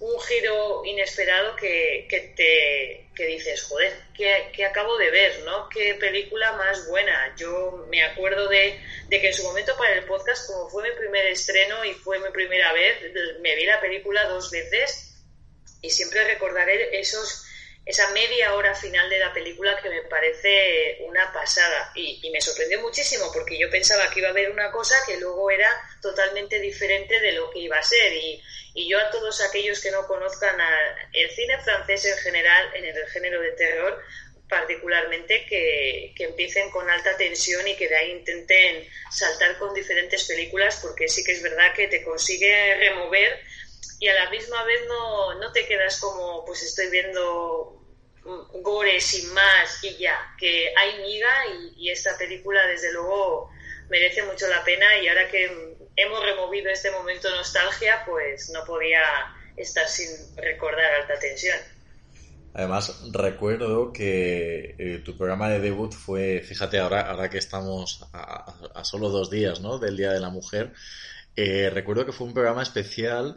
un 0.01 0.21
giro 0.21 0.85
inesperado 0.85 1.57
que, 1.57 2.07
te 2.37 3.09
que 3.17 3.27
dices, 3.27 3.65
joder, 3.65 3.93
¿qué, 4.17 4.65
acabo 4.65 4.97
de 4.97 5.11
ver? 5.11 5.41
¿no? 5.45 5.69
¿Qué 5.69 5.95
película 5.95 6.53
más 6.53 6.87
buena? 6.87 7.35
Yo 7.37 7.85
me 7.91 8.05
acuerdo 8.05 8.49
de, 8.49 8.81
de, 9.09 9.21
que 9.21 9.29
en 9.29 9.35
su 9.35 9.43
momento 9.43 9.77
para 9.77 9.95
el 9.95 10.05
podcast, 10.05 10.47
como 10.47 10.71
fue 10.71 10.89
mi 10.89 10.97
primer 10.97 11.27
estreno 11.27 11.85
y 11.85 11.95
fue 11.95 12.21
mi 12.21 12.31
primera 12.31 12.73
vez, 12.73 12.97
me 13.41 13.57
vi 13.57 13.65
la 13.67 13.81
película 13.81 14.25
dos 14.29 14.53
veces 14.53 15.17
y 15.83 15.91
siempre 15.91 16.23
recordaré 16.25 16.97
esos 17.01 17.48
esa 17.89 18.11
media 18.11 18.53
hora 18.53 18.75
final 18.75 19.09
de 19.09 19.19
la 19.19 19.33
película 19.33 19.81
que 19.81 19.89
me 19.89 20.03
parece 20.03 20.99
una 21.01 21.33
pasada. 21.33 21.91
Y, 21.95 22.31
me 22.31 22.41
sorprendió 22.43 22.83
muchísimo 22.83 23.33
porque 23.33 23.59
yo 23.59 23.71
pensaba 23.71 24.11
que 24.11 24.21
iba 24.21 24.29
a 24.29 24.33
haber 24.33 24.51
una 24.51 24.71
cosa 24.71 24.95
que 25.07 25.17
luego 25.17 25.51
era 25.51 25.71
totalmente 26.03 26.61
diferente 26.61 27.19
de 27.19 27.33
lo 27.33 27.51
que 27.51 27.61
iba 27.61 27.79
a 27.79 27.83
ser. 27.83 28.13
Y, 28.13 28.43
yo 28.89 28.99
a 28.99 29.11
todos 29.11 29.41
aquellos 29.41 29.81
que 29.81 29.91
no 29.91 30.07
conozcan 30.07 30.57
el 31.13 31.31
cine 31.31 31.59
francés 31.65 32.05
en 32.05 32.19
general 32.19 32.71
en 32.75 32.85
el 32.85 33.09
género 33.09 33.41
de 33.41 33.51
terror 33.53 34.01
particularmente 34.49 35.47
que, 35.47 36.15
que, 36.17 36.25
empiecen 36.25 36.71
con 36.71 36.89
alta 36.89 37.17
tensión 37.17 37.67
y 37.67 37.75
que 37.75 37.89
de 37.89 37.97
ahí 37.97 38.13
intenten 38.13 38.89
saltar 39.11 39.59
con 39.59 39.75
diferentes 39.75 40.25
películas 40.25 40.79
porque 40.81 41.09
sí 41.09 41.25
que 41.25 41.33
es 41.33 41.43
verdad 41.43 41.75
que 41.75 41.89
te 41.89 42.05
consigue 42.05 42.77
remover 42.77 43.41
y 43.99 44.09
a 44.09 44.15
la 44.15 44.31
misma 44.31 44.63
vez 44.65 44.81
no, 44.87 45.35
no 45.35 45.53
te 45.53 45.67
quedas 45.67 45.99
como 45.99 46.45
pues 46.45 46.63
estoy 46.63 46.89
viendo 46.89 47.78
gore 48.63 49.01
sin 49.01 49.33
más 49.33 49.83
y 49.83 49.97
ya, 49.97 50.17
que 50.39 50.73
hay 50.77 51.03
miga 51.03 51.29
y, 51.77 51.91
esta 51.91 52.17
película 52.19 52.67
desde 52.67 52.93
luego 52.93 53.51
merece 53.89 54.23
mucho 54.25 54.47
la 54.49 54.63
pena 54.65 54.87
y 55.03 55.09
ahora 55.09 55.29
que 55.29 55.77
hemos 55.97 56.25
removido 56.25 56.71
este 56.71 56.91
momento 56.91 57.29
de 57.29 57.37
nostalgia, 57.37 58.03
pues 58.07 58.51
no 58.51 58.65
podía 58.65 59.01
estar 59.57 59.89
sin 59.89 60.09
recordar 60.37 60.93
alta 61.01 61.19
tensión. 61.19 61.59
Además, 62.55 63.03
recuerdo 63.13 63.93
que 63.93 64.75
eh, 64.79 65.03
tu 65.05 65.17
programa 65.17 65.49
de 65.49 65.61
debut 65.61 65.93
fue, 65.93 66.41
fíjate, 66.41 66.79
ahora, 66.79 67.03
ahora 67.03 67.31
que 67.31 67.39
estamos 67.39 68.05
a, 68.13 68.85
solo 68.85 69.11
dos 69.11 69.31
días 69.31 69.61
¿no? 69.61 69.79
del 69.79 69.97
Día 69.97 70.13
de 70.13 70.21
la 70.21 70.31
Mujer, 70.31 70.73
eh, 71.37 71.71
recuerdo 71.71 72.05
que 72.05 72.13
fue 72.13 72.27
un 72.27 72.35
programa 72.35 72.63
especial 72.63 73.37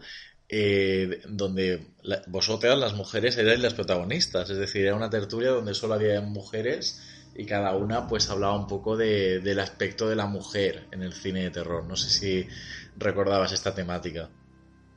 eh, 0.54 1.22
donde 1.30 1.80
vosotras, 2.28 2.78
las 2.78 2.94
mujeres, 2.94 3.38
erais 3.38 3.62
las 3.62 3.74
protagonistas. 3.74 4.50
Es 4.50 4.58
decir, 4.58 4.86
era 4.86 4.96
una 4.96 5.10
tertulia 5.10 5.52
donde 5.52 5.74
solo 5.74 5.94
había 5.94 6.20
mujeres 6.20 7.02
y 7.34 7.46
cada 7.46 7.74
una 7.74 8.06
pues 8.10 8.30
hablaba 8.30 8.58
un 8.58 8.68
poco 8.68 8.98
de, 8.98 9.40
del 9.40 9.62
aspecto 9.62 10.10
de 10.10 10.18
la 10.18 10.26
mujer 10.26 10.88
en 10.92 11.04
el 11.04 11.14
cine 11.14 11.44
de 11.44 11.52
terror. 11.52 11.86
No 11.86 11.96
sé 11.96 12.10
si 12.10 12.50
recordabas 12.98 13.54
esta 13.54 13.74
temática. 13.74 14.30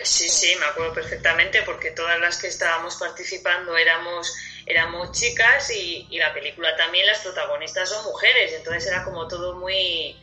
Sí, 0.00 0.28
sí, 0.28 0.56
me 0.58 0.66
acuerdo 0.66 0.92
perfectamente 0.92 1.62
porque 1.62 1.92
todas 1.92 2.18
las 2.18 2.37
que 2.37 2.49
estábamos 2.49 2.96
participando 2.96 3.76
éramos, 3.76 4.34
éramos 4.66 5.12
chicas 5.12 5.70
y, 5.70 6.08
y 6.11 6.18
la 6.18 6.34
película 6.34 6.76
también 6.76 7.06
las 7.06 7.20
protagonistas 7.20 7.90
son 7.90 8.04
mujeres, 8.06 8.52
entonces 8.54 8.88
era 8.88 9.04
como 9.04 9.28
todo 9.28 9.54
muy, 9.54 10.16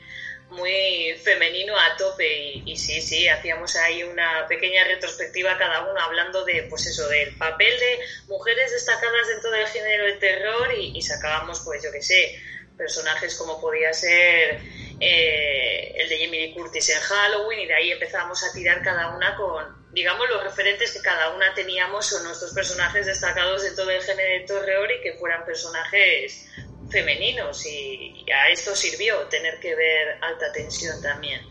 muy 0.51 1.15
femenino 1.24 1.77
a 1.77 1.96
tope 1.98 2.62
y, 2.65 2.77
sí, 2.77 3.01
sí, 3.01 3.27
hacíamos 3.27 3.75
ahí 3.77 4.03
una 4.03 4.46
pequeña 4.48 4.84
retrospectiva 4.84 5.58
cada 5.58 5.89
uno 5.89 6.00
hablando 6.00 6.43
de, 6.43 6.63
pues 6.70 6.86
eso, 6.88 7.08
del 7.08 7.36
papel 7.38 7.79
de 7.79 8.00
mujeres 8.27 8.72
destacadas 8.72 9.27
dentro 9.29 9.50
del 9.51 9.67
género 9.67 10.05
de 10.05 10.13
terror 10.13 10.74
y, 10.77 11.01
sacábamos, 11.01 11.62
pues 11.65 11.81
yo 11.84 11.91
qué 11.91 12.01
sé, 12.01 12.38
personajes 12.77 13.36
como 13.36 13.62
podía 13.62 13.93
ser 13.93 14.60
eh, 15.00 15.93
el 15.96 16.10
de 16.10 16.25
Jamie 16.25 16.48
Lee 16.48 16.53
Curtis 16.53 16.89
en 16.89 17.00
Halloween 17.00 17.60
y 17.62 17.67
de 17.67 17.74
ahí 17.74 17.91
empezábamos 17.91 18.43
a 18.43 18.51
tirar 18.51 18.81
cada 18.84 19.15
una 19.15 19.36
con, 19.38 19.93
digamos, 19.93 20.29
los 20.29 20.43
referentes 20.43 20.91
que 20.91 21.01
cada 21.01 21.29
una 21.34 21.53
teníamos 21.53 22.12
o 22.13 22.24
nuestros 22.24 22.53
personajes 22.53 23.05
destacados 23.05 23.63
dentro 23.63 23.86
del 23.86 24.01
género 24.01 24.39
de 24.39 24.46
terror 24.48 24.91
y 24.91 25.01
que 25.01 25.13
fueran 25.13 25.46
personajes 25.46 26.50
femeninos 26.89 27.65
y, 27.65 28.25
a 28.31 28.50
esto 28.50 28.75
sirvió 28.75 29.15
tener 29.29 29.59
que 29.59 29.75
ver 29.75 30.17
alta 30.21 30.51
tensión 30.51 31.01
también. 31.01 31.41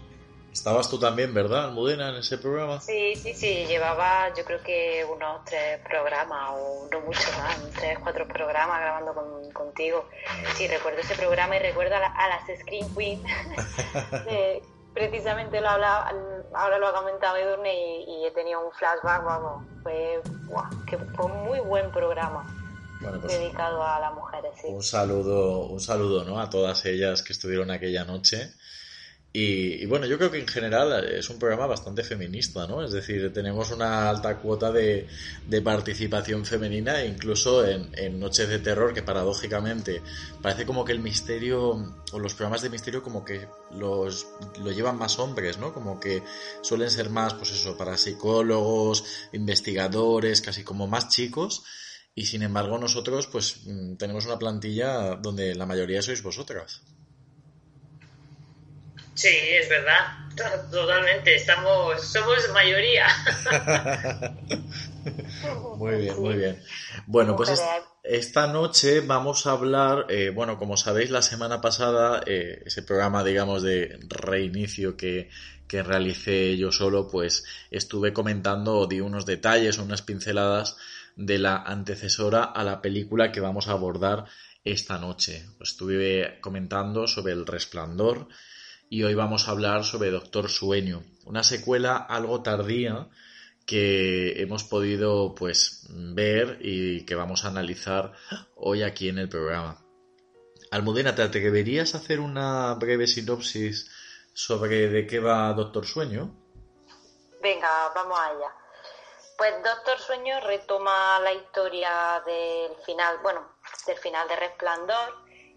Estabas 0.53 0.91
tú 0.91 0.99
también, 0.99 1.33
¿verdad, 1.33 1.67
Almudena, 1.67 2.09
en 2.09 2.17
ese 2.17 2.37
programa? 2.37 2.81
Sí, 2.81 3.15
sí, 3.15 3.35
sí, 3.35 3.67
llevaba 3.67 4.35
yo 4.35 4.45
creo 4.45 4.61
que 4.63 5.05
unos 5.05 5.45
tres 5.45 5.79
programas 5.89 6.51
o 6.55 6.89
no 6.91 7.01
mucho 7.03 7.29
más, 7.39 7.57
tres, 7.77 7.99
cuatro 8.03 8.27
programas 8.27 8.81
grabando 8.81 9.15
contigo. 9.53 10.09
Sí, 10.57 10.67
recuerdo 10.67 11.01
ese 11.01 11.15
programa 11.15 11.57
y 11.57 11.61
recuerdo 11.61 11.95
a, 11.95 12.01
las 12.01 12.61
Screen 12.61 12.95
Queen. 12.97 13.23
precisamente 14.93 15.61
lo 15.61 15.69
hablaba, 15.69 16.13
ahora 16.55 16.79
lo 16.79 16.89
ha 16.89 16.95
comentado 16.95 17.37
Edurne 17.37 18.03
y, 18.07 18.25
he 18.27 18.31
tenido 18.33 18.67
un 18.67 18.73
flashback, 18.73 19.25
vamos, 19.25 19.65
fue, 19.83 20.21
que 20.87 20.99
fue 20.99 21.27
un 21.27 21.45
muy 21.45 21.61
buen 21.61 21.91
programa. 21.93 22.45
Pues 23.01 23.23
dedicado 23.23 23.83
a 23.83 23.99
las 23.99 24.15
mujeres. 24.15 24.53
Sí. 24.61 24.69
Un 24.69 24.83
saludo, 24.83 25.67
un 25.67 25.81
saludo 25.81 26.25
¿no? 26.25 26.39
a 26.39 26.51
todas 26.51 26.85
ellas 26.85 27.23
que 27.23 27.33
estuvieron 27.33 27.71
aquella 27.71 28.05
noche. 28.05 28.53
Y, 29.33 29.87
bueno, 29.87 30.07
yo 30.07 30.19
creo 30.19 30.33
que 30.33 30.41
en 30.41 30.49
general 30.49 31.05
es 31.05 31.31
un 31.31 31.39
programa 31.39 31.69
bastante 31.69 32.03
feminista, 32.03 32.67
¿no? 32.67 32.83
Es 32.83 32.91
decir, 32.91 33.33
tenemos 33.33 33.71
una 33.71 34.11
alta 34.11 34.39
cuota 34.39 34.73
de, 34.73 35.07
participación 35.63 36.45
femenina, 36.45 37.05
incluso 37.05 37.65
en, 37.65 38.19
Noches 38.19 38.49
de 38.49 38.59
Terror, 38.59 38.93
que 38.93 39.05
paradójicamente 39.05 40.03
parece 40.43 40.67
como 40.67 40.85
que 40.85 40.91
el 40.91 40.99
misterio, 40.99 41.95
o 42.11 42.19
los 42.19 42.35
programas 42.35 42.63
de 42.63 42.71
misterio 42.71 43.05
como 43.05 43.25
que 43.25 43.47
los, 43.71 44.27
lo 44.65 44.73
llevan 44.73 44.99
más 44.99 45.21
hombres, 45.21 45.59
¿no? 45.59 45.73
Como 45.73 46.01
que 46.01 46.25
suelen 46.61 46.91
ser 46.91 47.09
más, 47.09 47.35
pues 47.35 47.53
eso, 47.53 47.79
para 47.79 47.97
psicólogos, 47.97 49.05
investigadores, 49.33 50.41
casi 50.41 50.65
como 50.65 50.89
más 50.89 51.09
chicos 51.09 51.63
y 52.15 52.27
sin 52.27 52.43
embargo 52.43 52.79
nosotros 52.79 53.27
pues 53.27 53.61
mm, 53.65 53.97
tenemos 53.97 54.27
una 54.27 54.39
plantilla 54.39 55.17
donde 55.17 55.55
la 55.55 55.67
mayoría 55.67 56.03
sois 56.03 56.23
vosotras. 56.23 56.83
Sí, 59.15 59.29
es 59.29 59.69
verdad, 59.69 60.31
totalmente, 60.71 61.35
estamos, 61.35 62.01
somos 62.01 62.39
mayoría. 62.55 63.07
muy 65.77 65.97
bien, 65.97 66.19
muy 66.19 66.35
bien. 66.37 66.63
Bueno, 67.07 67.37
pues 67.37 67.63
esta 68.03 68.47
noche 68.47 69.01
vamos 69.01 69.47
a 69.47 69.53
hablar, 69.53 70.07
eh, 70.09 70.31
bueno, 70.31 70.59
como 70.59 70.79
sabéis, 70.79 71.11
la 71.11 71.21
semana 71.21 71.61
pasada, 71.61 72.23
eh, 72.25 72.63
ese 72.65 72.83
programa, 72.83 73.23
digamos, 73.23 73.63
de 73.63 73.99
reinicio 74.09 74.97
que, 74.97 75.29
que 75.69 75.83
realicé 75.83 76.57
yo 76.57 76.73
solo, 76.73 77.07
pues 77.09 77.45
estuve 77.71 78.15
comentando, 78.15 78.87
di 78.87 79.01
unos 79.01 79.27
detalles, 79.27 79.77
unas 79.77 80.01
pinceladas 80.01 80.77
de 81.17 81.39
la 81.39 81.57
antecesora 81.57 82.45
a 82.45 82.65
la 82.65 82.81
película 82.81 83.33
que 83.33 83.41
vamos 83.41 83.69
a 83.69 83.73
abordar 83.73 84.27
esta 84.65 84.99
noche. 84.99 85.47
Estuve 85.61 86.39
comentando 86.41 87.07
sobre 87.07 87.33
El 87.33 87.47
Resplandor 87.47 88.29
y 88.89 89.03
hoy 89.05 89.15
vamos 89.15 89.47
a 89.47 89.53
hablar 89.53 89.85
sobre 89.85 90.11
Doctor 90.11 90.49
Sueño, 90.49 91.03
una 91.25 91.43
secuela 91.43 91.97
algo 91.97 92.43
tardía 92.43 93.09
que 93.67 94.43
hemos 94.43 94.65
podido 94.65 95.35
pues 95.35 95.87
ver 95.91 96.59
y 96.61 97.05
que 97.07 97.15
vamos 97.15 97.45
a 97.45 97.49
analizar 97.49 98.13
hoy 98.57 98.83
aquí 98.83 99.09
en 99.09 99.19
el 99.19 99.29
programa. 99.29 99.85
Almudena, 100.73 101.15
¿te 101.15 101.23
atreverías 101.23 101.95
a 101.95 101.99
hacer 101.99 102.21
una 102.21 102.75
breve 102.75 103.07
sinopsis 103.07 103.91
sobre 104.33 104.89
de 104.89 105.07
qué 105.07 105.21
va 105.21 105.53
Doctor 105.53 105.87
Sueño? 105.87 106.35
Venga, 107.43 107.69
vamos 107.95 108.19
allá. 108.19 108.55
Pues 109.41 109.55
Doctor 109.65 109.99
Sueño 109.99 110.39
retoma 110.41 111.19
la 111.21 111.33
historia 111.33 112.23
del 112.27 112.77
final, 112.85 113.21
bueno, 113.23 113.41
del 113.87 113.97
final 113.97 114.29
de 114.29 114.37
Resplandor 114.37 115.15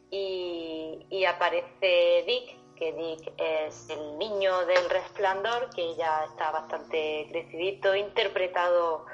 y, 0.10 1.26
aparece 1.26 2.24
Dick, 2.26 2.76
que 2.78 2.94
Dick 2.94 3.34
es 3.36 3.90
el 3.90 4.18
niño 4.18 4.66
del 4.68 4.90
Resplandor, 4.90 5.70
que 5.76 5.96
ya 5.96 6.24
está 6.24 6.52
bastante 6.52 7.28
crecidito, 7.30 7.94
interpretado 7.94 9.06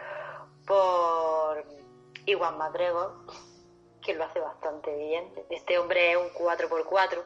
por 0.67 1.65
Iwan 2.27 2.59
McGregor, 2.59 3.25
que 4.03 4.13
lo 4.13 4.23
hace 4.23 4.39
bastante 4.39 4.95
bien. 4.95 5.33
Este 5.49 5.79
hombre 5.79 6.11
es 6.11 6.17
un 6.17 6.29
4x4 6.29 7.25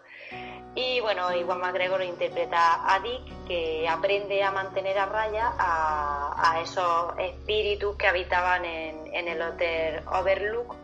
y 0.75 1.00
bueno, 1.01 1.32
Iwan 1.36 1.60
McGregor 1.60 2.01
interpreta 2.01 2.92
a 2.92 3.00
Dick, 3.00 3.46
que 3.48 3.88
aprende 3.88 4.42
a 4.42 4.51
mantener 4.51 4.98
a 4.98 5.06
raya 5.06 5.53
a, 5.58 6.60
esos 6.62 7.13
espíritus 7.20 7.96
que 7.96 8.08
habitaban 8.08 8.65
en, 8.65 9.27
el 9.27 9.42
hotel 9.42 10.01
Overlook. 10.08 10.75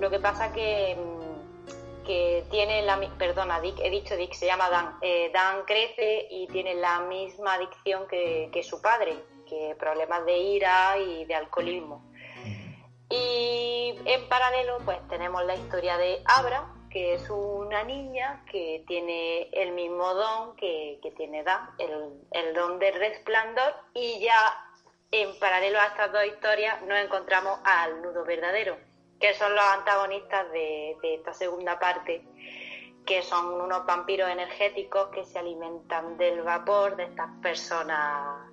Lo 0.00 0.10
que 0.10 0.18
pasa 0.18 0.52
que, 0.52 0.96
mm, 0.96 2.04
que 2.04 2.44
tiene 2.50 2.82
la... 2.82 2.98
Perdona, 3.18 3.60
Dick, 3.60 3.78
he 3.78 3.90
dicho 3.90 4.16
Dick, 4.16 4.32
se 4.32 4.46
llama 4.46 4.68
Dan. 4.68 4.96
Eh, 5.00 5.30
Dan 5.32 5.64
crece 5.64 6.26
y 6.30 6.48
tiene 6.48 6.74
la 6.74 7.00
misma 7.00 7.54
adicción 7.54 8.08
que, 8.08 8.48
que 8.52 8.64
su 8.64 8.82
padre, 8.82 9.14
que 9.48 9.76
problemas 9.78 10.24
de 10.24 10.38
ira 10.38 10.98
y 10.98 11.24
de 11.26 11.34
alcoholismo. 11.36 12.10
Y 13.08 13.94
en 14.04 14.28
paralelo, 14.28 14.78
pues 14.84 14.98
tenemos 15.08 15.44
la 15.44 15.54
historia 15.54 15.98
de 15.98 16.22
Abra, 16.24 16.66
que 16.90 17.14
es 17.14 17.30
una 17.30 17.84
niña 17.84 18.44
que 18.50 18.84
tiene 18.86 19.48
el 19.52 19.72
mismo 19.72 20.12
don 20.12 20.56
que, 20.56 20.98
tiene 21.16 21.44
Dan, 21.44 21.70
el, 21.78 22.54
don 22.54 22.78
del 22.80 22.94
resplandor, 22.94 23.74
y 23.94 24.18
ya 24.20 24.36
en 25.12 25.38
paralelo 25.38 25.78
a 25.78 25.86
estas 25.86 26.12
dos 26.12 26.24
historias 26.24 26.82
nos 26.82 26.98
encontramos 26.98 27.60
al 27.64 28.02
nudo 28.02 28.24
verdadero, 28.24 28.76
que 29.20 29.34
son 29.34 29.54
los 29.54 29.64
antagonistas 29.64 30.50
de, 30.50 30.96
esta 31.02 31.32
segunda 31.32 31.78
parte, 31.78 32.24
que 33.06 33.22
son 33.22 33.60
unos 33.60 33.86
vampiros 33.86 34.28
energéticos 34.28 35.08
que 35.08 35.24
se 35.24 35.38
alimentan 35.38 36.16
del 36.16 36.42
vapor 36.42 36.96
de 36.96 37.04
estas 37.04 37.30
personas 37.40 38.50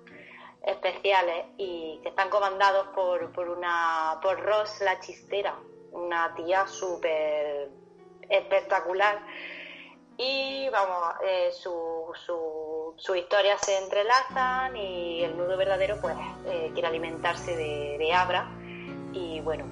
especiales 0.64 1.46
y 1.56 1.98
que 2.02 2.10
están 2.10 2.30
comandados 2.30 2.88
por, 2.88 3.32
por 3.32 3.48
una 3.48 4.18
por 4.22 4.40
Ross 4.40 4.80
la 4.80 5.00
chistera, 5.00 5.56
una 5.92 6.34
tía 6.34 6.66
súper 6.66 7.70
espectacular 8.28 9.20
y 10.20 10.68
vamos, 10.70 11.14
eh, 11.24 11.50
su, 11.52 12.12
su, 12.26 12.92
su, 12.96 13.14
historia 13.14 13.56
se 13.56 13.78
entrelazan 13.78 14.76
y 14.76 15.22
el 15.22 15.36
nudo 15.36 15.56
verdadero 15.56 16.00
pues 16.00 16.16
eh, 16.46 16.70
quiere 16.72 16.88
alimentarse 16.88 17.56
de, 17.56 18.12
Abra 18.12 18.50
y 19.12 19.38
bueno, 19.40 19.64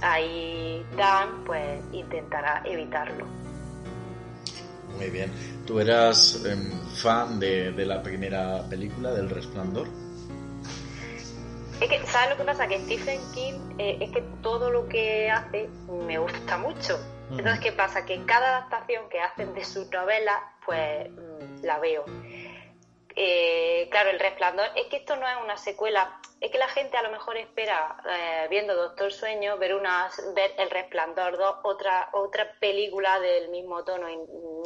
ahí 0.00 0.86
Dan 0.96 1.42
pues 1.44 1.82
intentará 1.92 2.62
evitarlo. 2.64 3.26
Muy 4.96 5.10
bien. 5.10 5.32
¿Tú 5.66 5.80
eras 5.80 6.44
em, 6.44 6.70
fan 6.94 7.40
de, 7.40 7.72
de, 7.72 7.86
la 7.86 8.00
primera 8.00 8.62
película, 8.68 9.10
del 9.10 9.28
Resplandor? 9.28 9.88
Es 11.80 11.88
que, 11.88 12.06
¿sabes 12.06 12.30
lo 12.30 12.36
que 12.36 12.44
pasa? 12.44 12.68
Que 12.68 12.78
Stephen 12.80 13.20
King 13.32 13.54
eh, 13.78 13.98
es 14.00 14.10
que 14.10 14.22
todo 14.42 14.70
lo 14.70 14.86
que 14.88 15.30
hace 15.30 15.68
me 16.06 16.18
gusta 16.18 16.58
mucho. 16.58 16.98
Entonces, 17.30 17.60
¿qué 17.60 17.72
pasa? 17.72 18.04
Que 18.04 18.24
cada 18.26 18.58
adaptación 18.58 19.08
que 19.08 19.20
hacen 19.20 19.54
de 19.54 19.64
su 19.64 19.88
novela, 19.90 20.52
pues 20.64 21.08
mm, 21.10 21.64
la 21.64 21.78
veo. 21.78 22.04
Eh, 23.16 23.88
claro, 23.90 24.10
El 24.10 24.20
Resplandor, 24.20 24.66
es 24.76 24.86
que 24.86 24.96
esto 24.96 25.16
no 25.16 25.28
es 25.28 25.36
una 25.42 25.56
secuela, 25.56 26.20
es 26.40 26.50
que 26.50 26.58
la 26.58 26.68
gente 26.68 26.96
a 26.96 27.02
lo 27.02 27.10
mejor 27.10 27.36
espera, 27.36 27.96
eh, 28.08 28.46
viendo 28.48 28.74
Doctor 28.74 29.12
Sueño, 29.12 29.58
ver, 29.58 29.74
una, 29.74 30.08
ver 30.34 30.54
El 30.58 30.70
Resplandor 30.70 31.36
2, 31.36 31.56
otra, 31.64 32.08
otra 32.12 32.52
película 32.60 33.20
del 33.20 33.48
mismo 33.50 33.84
tono, 33.84 34.08
y 34.08 34.16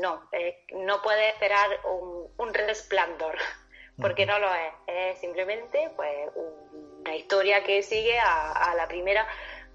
no, 0.00 0.28
no 0.73 1.02
puede 1.02 1.30
esperar 1.30 1.68
un, 1.85 2.54
resplandor, 2.54 3.37
porque 4.00 4.26
no 4.26 4.38
lo 4.38 4.49
es, 4.54 4.73
es 4.87 5.18
simplemente 5.18 5.90
pues 5.97 6.28
una 7.00 7.16
historia 7.16 7.64
que 7.64 7.83
sigue 7.83 8.18
a 8.18 8.75
la 8.76 8.87
primera, 8.87 9.26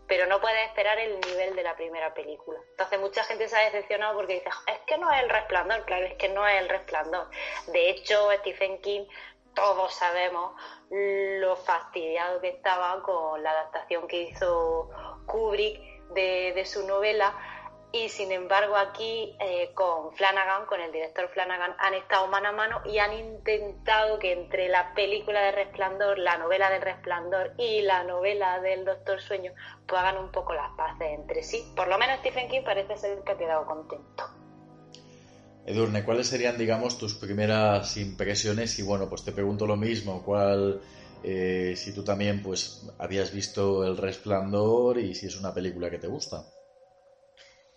pero 0.10 0.26
no 0.26 0.42
puedes 0.42 0.68
esperar 0.68 0.98
el 1.00 1.22
nivel 1.22 1.56
de 1.56 1.64
la 1.64 1.76
primera 1.76 2.14
película. 2.14 2.60
Entonces 2.72 3.00
mucha 3.00 3.24
gente 3.24 3.48
se 3.48 3.56
ha 3.56 3.66
decepcionado 3.66 4.16
porque 4.16 4.34
dice, 4.34 4.50
es 4.68 4.80
que 4.88 4.98
no 4.98 5.10
es 5.12 5.24
el 5.24 5.30
resplandor, 5.30 5.86
claro, 5.86 6.06
es 6.08 6.16
que 6.16 6.30
no 6.30 6.46
es 6.46 6.62
el 6.62 6.68
resplandor. 6.68 7.30
De 7.68 7.92
hecho, 7.92 8.30
Stephen 8.40 8.82
King, 8.82 9.06
todos 9.54 9.94
sabemos 9.94 10.60
lo 10.90 11.56
fastidiado 11.56 12.42
que 12.42 12.50
estaba 12.50 13.02
con 13.04 13.42
la 13.44 13.52
adaptación 13.52 14.08
que 14.08 14.24
hizo 14.24 14.90
Kubrick 15.28 15.80
de, 16.14 16.54
de 16.56 16.66
su 16.66 16.88
novela 16.88 17.34
y 17.92 18.10
sin 18.10 18.32
embargo 18.32 18.76
aquí 18.76 19.36
eh, 19.40 19.72
con 19.74 20.14
Flanagan, 20.14 20.68
con 20.68 20.80
el 20.80 20.92
director 20.92 21.28
Flanagan, 21.30 21.76
han 21.80 21.96
estado 21.96 22.28
mano 22.28 22.50
a 22.50 22.52
mano 22.52 22.82
y 22.86 23.00
han 23.00 23.14
intentado 23.14 24.20
que 24.20 24.32
entre 24.32 24.70
la 24.70 24.94
película 24.94 25.42
de 25.42 25.52
Resplandor, 25.52 26.20
la 26.20 26.38
novela 26.38 26.70
de 26.70 26.80
Resplandor 26.80 27.54
y 27.58 27.82
la 27.82 28.04
novela 28.04 28.60
del 28.60 28.86
Doctor 28.86 29.20
Sueño, 29.22 29.54
pues 29.88 30.00
hagan 30.00 30.18
un 30.18 30.32
poco 30.32 30.54
las 30.54 30.70
paces 30.78 31.08
entre 31.14 31.42
sí. 31.42 31.74
Por 31.76 31.88
lo 31.88 31.98
menos 31.98 32.20
Stephen 32.20 32.48
King 32.48 32.62
parece 32.64 32.96
ser 32.96 33.24
que 33.24 33.32
ha 33.32 33.38
quedado 33.38 33.66
contento. 33.66 34.24
Edurne, 35.66 36.04
¿cuáles 36.04 36.28
serían, 36.28 36.58
digamos, 36.58 36.98
tus 36.98 37.16
primeras 37.16 37.98
impresiones? 37.98 38.78
Y 38.80 38.84
bueno, 38.84 39.10
pues 39.10 39.24
te 39.24 39.32
pregunto 39.32 39.68
lo 39.68 39.76
mismo, 39.76 40.24
¿cuál, 40.24 40.82
eh, 41.24 41.74
si 41.76 41.94
tú 41.94 42.04
también, 42.04 42.42
pues, 42.42 42.90
habías 42.98 43.32
visto 43.32 43.84
El 43.84 43.98
Resplandor 43.98 45.00
y 45.00 45.14
si 45.16 45.28
es 45.28 45.36
una 45.36 45.54
película 45.54 45.90
que 45.90 46.00
te 46.00 46.08
gusta? 46.08 46.44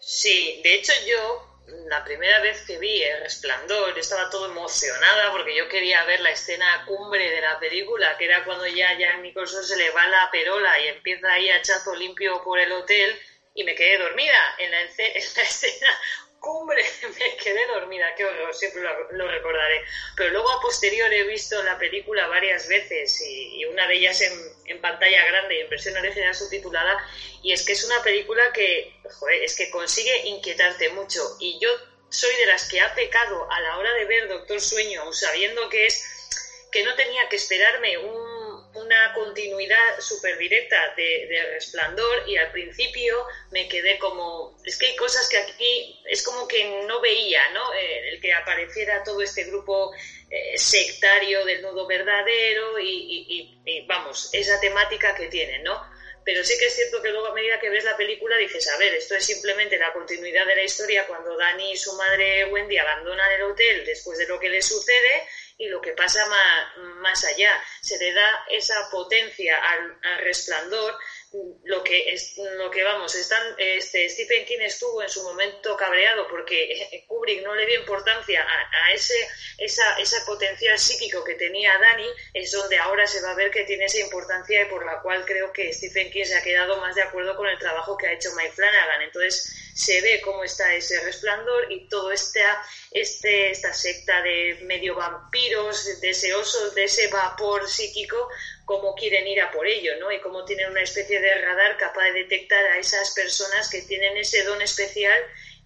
Sí, 0.05 0.61
de 0.65 0.75
hecho 0.75 0.93
yo 1.07 1.53
la 1.89 2.03
primera 2.03 2.41
vez 2.41 2.63
que 2.67 2.77
vi 2.79 3.03
El 3.05 3.21
Resplandor 3.21 3.97
estaba 3.97 4.29
todo 4.31 4.47
emocionada 4.51 5.31
porque 5.31 5.57
yo 5.57 5.69
quería 5.69 6.05
ver 6.05 6.21
la 6.21 6.33
escena 6.33 6.85
cumbre 6.87 7.31
de 7.31 7.41
la 7.41 7.61
película, 7.61 8.17
que 8.19 8.25
era 8.25 8.45
cuando 8.45 8.67
ya 8.67 8.99
Jack 8.99 9.21
Nicholson 9.21 9.63
se 9.63 9.77
le 9.77 9.91
va 9.91 10.09
la 10.09 10.29
perola 10.33 10.81
y 10.81 10.89
empieza 10.89 11.33
ahí 11.33 11.49
a 11.51 11.63
chazo 11.63 11.95
limpio 11.95 12.43
por 12.43 12.59
el 12.59 12.73
hotel 12.73 13.17
y 13.55 13.63
me 13.63 13.77
quedé 13.77 13.99
dormida 13.99 14.57
en 14.59 14.73
la, 14.73 14.81
en 14.99 15.25
la 15.37 15.43
escena 15.43 16.01
cumbre 16.43 16.85
me 17.19 17.37
quedé 17.37 17.67
dormida, 17.69 18.15
qué 18.17 18.27
horror, 18.27 18.53
siempre 18.53 18.83
lo, 19.13 19.29
recordaré. 19.29 19.83
Pero 20.17 20.31
luego 20.31 20.51
a 20.51 20.61
posterior 20.61 21.11
he 21.11 21.23
visto 21.23 21.63
la 21.63 21.79
película 21.79 22.27
varias 22.27 22.69
veces 22.69 23.23
y, 23.27 23.65
una 23.65 23.87
de 23.87 23.95
ellas 23.95 24.21
en, 24.21 24.81
pantalla 24.83 25.25
grande 25.25 25.57
y 25.57 25.61
en 25.61 25.71
versión 25.71 25.97
original 25.97 26.35
subtitulada 26.35 26.99
y 27.43 27.53
es 27.53 27.65
que 27.65 27.73
es 27.73 27.85
una 27.85 28.03
película 28.03 28.53
que, 28.53 28.93
joder, 29.21 29.43
es 29.45 29.55
que 29.55 29.71
consigue 29.71 30.27
inquietarte 30.27 30.89
mucho 30.91 31.37
y 31.39 31.59
yo 31.61 31.71
soy 32.09 32.35
de 32.37 32.47
las 32.47 32.69
que 32.69 32.81
ha 32.81 32.93
pecado 32.95 33.51
a 33.51 33.61
la 33.61 33.79
hora 33.79 33.93
de 33.95 34.05
ver 34.07 34.29
Doctor 34.29 34.61
Sueño, 34.61 35.13
sabiendo 35.13 35.69
que 35.69 35.87
es 35.87 36.05
que 36.73 36.83
no 36.83 36.95
tenía 36.97 37.29
que 37.29 37.37
esperarme 37.37 37.99
un 37.99 38.32
una 38.75 39.13
continuidad 39.15 40.01
súper 40.01 40.39
directa 40.39 40.95
de, 40.97 41.49
resplandor 41.53 42.29
y 42.29 42.37
al 42.37 42.51
principio 42.53 43.25
me 43.51 43.69
quedé 43.69 43.99
como, 43.99 44.59
es 44.65 44.79
que 44.79 44.87
hay 44.87 44.97
cosas 44.97 45.29
que 45.29 45.37
aquí 45.37 46.01
es 46.07 46.23
como 46.23 46.49
que 46.49 46.83
no 46.87 47.01
veía, 47.01 47.51
¿no? 47.51 47.75
Eh, 47.75 48.09
el 48.11 48.21
que 48.21 48.33
apareciera 48.33 49.03
todo 49.05 49.21
este 49.21 49.45
grupo 49.45 49.93
eh, 50.31 50.57
sectario 50.57 51.45
del 51.45 51.63
nudo 51.63 51.87
verdadero 51.87 52.79
y, 52.79 53.85
vamos, 53.87 54.31
esa 54.33 54.59
temática 54.61 55.15
que 55.15 55.27
tienen, 55.27 55.63
¿no? 55.63 55.81
Pero 56.25 56.45
sí 56.45 56.57
que 56.59 56.67
es 56.67 56.75
cierto 56.75 57.03
que 57.03 57.11
luego 57.11 57.27
a 57.27 57.35
medida 57.35 57.59
que 57.59 57.69
ves 57.69 57.85
la 57.85 57.97
película 57.97 58.37
dices, 58.37 58.69
a 58.69 58.79
ver, 58.79 58.95
esto 58.95 59.17
es 59.17 59.27
simplemente 59.27 59.77
la 59.77 59.93
continuidad 59.93 60.47
de 60.47 60.55
la 60.55 60.63
historia 60.63 61.07
cuando 61.07 61.37
Dani 61.37 61.73
y 61.73 61.77
su 61.77 61.93
madre 61.97 62.45
Wendy 62.45 62.79
abandonan 62.79 63.33
el 63.33 63.43
hotel 63.43 63.85
después 63.85 64.19
de 64.19 64.29
lo 64.29 64.39
que 64.39 64.49
les 64.49 64.67
sucede 64.67 65.27
y 65.63 65.69
lo 65.69 65.81
que 65.81 65.93
pasa 65.93 66.27
más, 67.01 67.25
allá. 67.25 67.53
Se 67.81 67.97
le 67.97 68.13
da 68.13 68.45
esa 68.51 68.75
potencia 68.91 69.57
al, 69.57 69.97
resplandor 70.19 70.99
lo 71.65 71.83
que 71.83 72.13
es 72.13 72.37
lo 72.59 72.71
que 72.71 72.83
vamos 72.83 73.15
están 73.15 73.43
este 73.59 74.09
Stephen 74.09 74.45
King 74.45 74.61
estuvo 74.61 75.03
en 75.03 75.09
su 75.09 75.23
momento 75.23 75.77
cabreado 75.77 76.27
porque 76.29 77.05
Kubrick 77.07 77.43
no 77.43 77.55
le 77.55 77.67
dio 77.67 77.81
importancia 77.81 78.43
a, 78.43 78.93
ese 78.93 79.15
esa, 79.59 79.99
esa 79.99 80.25
potencial 80.27 80.79
psíquico 80.79 81.25
que 81.25 81.35
tenía 81.35 81.73
Dani 81.79 82.07
es 82.35 82.53
donde 82.53 82.79
ahora 82.79 83.07
se 83.07 83.23
va 83.23 83.31
a 83.31 83.35
ver 83.35 83.51
que 83.51 83.65
tiene 83.65 83.87
esa 83.87 84.01
importancia 84.01 84.63
y 84.63 84.67
por 84.67 84.85
la 84.85 85.01
cual 85.01 85.25
creo 85.25 85.53
que 85.53 85.73
Stephen 85.73 86.11
King 86.11 86.25
se 86.25 86.37
ha 86.37 86.43
quedado 86.43 86.77
más 86.79 86.95
de 86.95 87.03
acuerdo 87.03 87.37
con 87.37 87.49
el 87.49 87.59
trabajo 87.59 87.97
que 87.97 88.07
ha 88.07 88.13
hecho 88.13 88.33
Mike 88.35 88.53
Flanagan. 88.53 89.03
Entonces 89.03 89.73
se 89.75 90.01
ve 90.01 90.21
cómo 90.23 90.45
está 90.45 90.75
ese 90.75 91.01
resplandor 91.01 91.71
y 91.73 91.89
todo 91.89 92.13
esta, 92.13 92.63
este, 92.91 93.51
esta 93.51 93.73
secta 93.73 94.23
de 94.23 94.61
medio 94.65 94.95
vampiros, 94.95 96.01
deseosos 96.01 96.75
de 96.75 96.85
ese 96.85 97.09
vapor 97.09 97.69
psíquico, 97.69 98.29
cómo 98.65 98.95
quieren 98.95 99.27
ir 99.27 99.41
a 99.41 99.51
por 99.51 99.67
ello, 99.67 99.93
¿no? 99.99 100.11
Y 100.13 100.21
cómo 100.21 100.45
tienen 100.45 100.71
una 100.71 100.83
especie 100.83 101.21
de 101.21 101.35
radar 101.35 101.77
capaz 101.77 102.05
de 102.05 102.25
detectar 102.25 102.65
a 102.65 102.79
esas 102.79 103.13
personas 103.13 103.69
que 103.71 103.83
tienen 103.83 104.17
ese 104.17 104.45
don 104.45 104.61
especial 104.63 105.21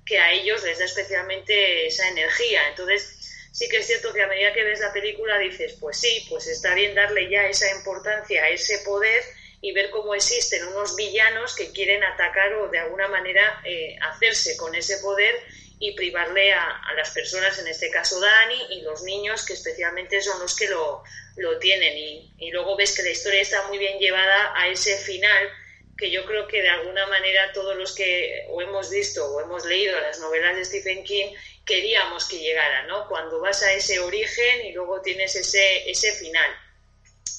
que 0.05 0.19
a 0.19 0.33
ellos 0.33 0.63
les 0.63 0.79
da 0.79 0.85
especialmente 0.85 1.87
esa 1.87 2.09
energía. 2.09 2.69
Entonces, 2.69 3.51
sí 3.53 3.69
que 3.69 3.79
es 3.79 3.87
cierto 3.87 4.13
que 4.13 4.23
a 4.23 4.29
medida 4.29 4.53
que 4.53 4.63
ves 4.63 4.81
la 4.81 4.93
película 4.93 5.39
dices, 5.39 5.77
pues 5.81 5.99
sí, 5.99 6.27
pues 6.29 6.47
está 6.47 6.75
bien 6.75 6.95
darle 6.95 7.29
ya 7.29 7.47
esa 7.47 7.71
importancia 7.75 8.45
a 8.45 8.49
ese 8.51 8.79
poder 8.79 9.23
y 9.61 9.73
ver 9.73 9.91
cómo 9.91 10.15
existen 10.15 10.67
unos 10.69 10.95
villanos 10.95 11.57
que 11.57 11.73
quieren 11.73 12.05
atacar 12.05 12.53
o 12.55 12.69
de 12.69 12.79
alguna 12.79 13.09
manera 13.09 13.61
eh, 13.65 13.97
hacerse 14.01 14.57
con 14.57 14.75
ese 14.75 14.99
poder 14.99 15.35
y 15.79 15.95
privarle 15.95 16.53
a, 16.53 16.93
las 16.97 17.11
personas, 17.11 17.59
en 17.59 17.67
este 17.67 17.91
caso 17.91 18.19
Dani, 18.21 18.67
y 18.71 18.81
los 18.83 19.03
niños, 19.03 19.45
que 19.45 19.53
especialmente 19.53 20.23
son 20.23 20.41
los 20.41 20.57
que 20.57 20.69
lo, 20.69 21.03
lo 21.37 21.59
tienen. 21.59 21.97
Y, 21.97 22.33
y, 22.39 22.51
luego 22.51 22.77
ves 22.77 22.97
que 22.97 23.03
la 23.03 23.11
historia 23.11 23.41
está 23.41 23.67
muy 23.69 23.79
bien 23.79 23.99
llevada 23.99 24.53
a 24.57 24.69
ese 24.69 24.97
final, 24.99 25.49
que 25.97 26.11
yo 26.11 26.25
creo 26.27 26.47
que 26.47 26.63
de 26.63 26.69
alguna 26.69 27.07
manera 27.07 27.53
todos 27.53 27.77
los 27.77 27.95
que 27.95 28.45
o 28.51 28.61
hemos 28.61 28.91
visto 28.91 29.25
o 29.25 29.41
hemos 29.41 29.65
leído 29.65 29.99
las 30.01 30.19
novelas 30.21 30.57
de 30.57 30.65
Stephen 30.65 31.05
King 31.05 31.33
queríamos 31.65 32.29
que 32.29 32.39
llegara, 32.39 32.83
¿no? 32.87 33.09
Cuando 33.09 33.41
vas 33.41 33.63
a 33.63 33.73
ese 33.73 33.99
origen 33.99 34.67
y 34.67 34.73
luego 34.73 35.01
tienes 35.01 35.35
ese, 35.35 35.91
ese 35.91 36.13
final 36.13 36.51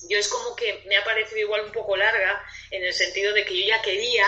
yo 0.09 0.17
es 0.17 0.27
como 0.27 0.55
que 0.55 0.83
me 0.87 0.97
ha 0.97 1.03
parecido 1.03 1.39
igual 1.41 1.65
un 1.65 1.71
poco 1.71 1.95
larga 1.95 2.43
en 2.71 2.83
el 2.83 2.93
sentido 2.93 3.33
de 3.33 3.45
que 3.45 3.59
yo 3.59 3.67
ya 3.67 3.81
quería 3.81 4.25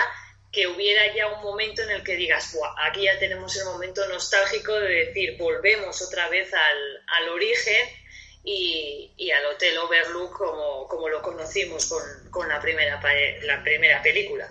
que 0.52 0.66
hubiera 0.66 1.14
ya 1.14 1.28
un 1.28 1.42
momento 1.42 1.82
en 1.82 1.90
el 1.90 2.02
que 2.02 2.16
digas, 2.16 2.56
aquí 2.78 3.04
ya 3.04 3.18
tenemos 3.20 3.56
el 3.56 3.66
momento 3.66 4.06
nostálgico 4.08 4.74
de 4.80 5.06
decir, 5.06 5.36
volvemos 5.38 6.02
otra 6.02 6.28
vez 6.28 6.52
al, 6.52 7.04
al 7.06 7.28
origen 7.28 7.88
y, 8.44 9.12
y, 9.16 9.30
al 9.30 9.44
Hotel 9.54 9.76
Overlook 9.78 10.36
como, 10.36 10.88
como 10.88 11.08
lo 11.08 11.20
conocimos 11.20 11.86
con, 11.86 12.02
con 12.30 12.48
la, 12.48 12.60
primera, 12.60 13.00
la 13.42 13.62
primera 13.62 14.02
película. 14.02 14.50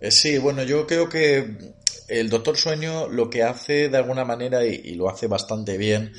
Eh, 0.00 0.10
sí, 0.10 0.38
bueno, 0.38 0.64
yo 0.64 0.86
creo 0.86 1.08
que 1.08 1.74
el 2.08 2.28
Doctor 2.28 2.56
Sueño 2.56 3.08
lo 3.08 3.30
que 3.30 3.42
hace 3.42 3.88
de 3.88 3.96
alguna 3.96 4.24
manera, 4.24 4.64
y 4.64 4.94
lo 4.94 5.08
hace 5.08 5.28
bastante 5.28 5.78
bien, 5.78 6.12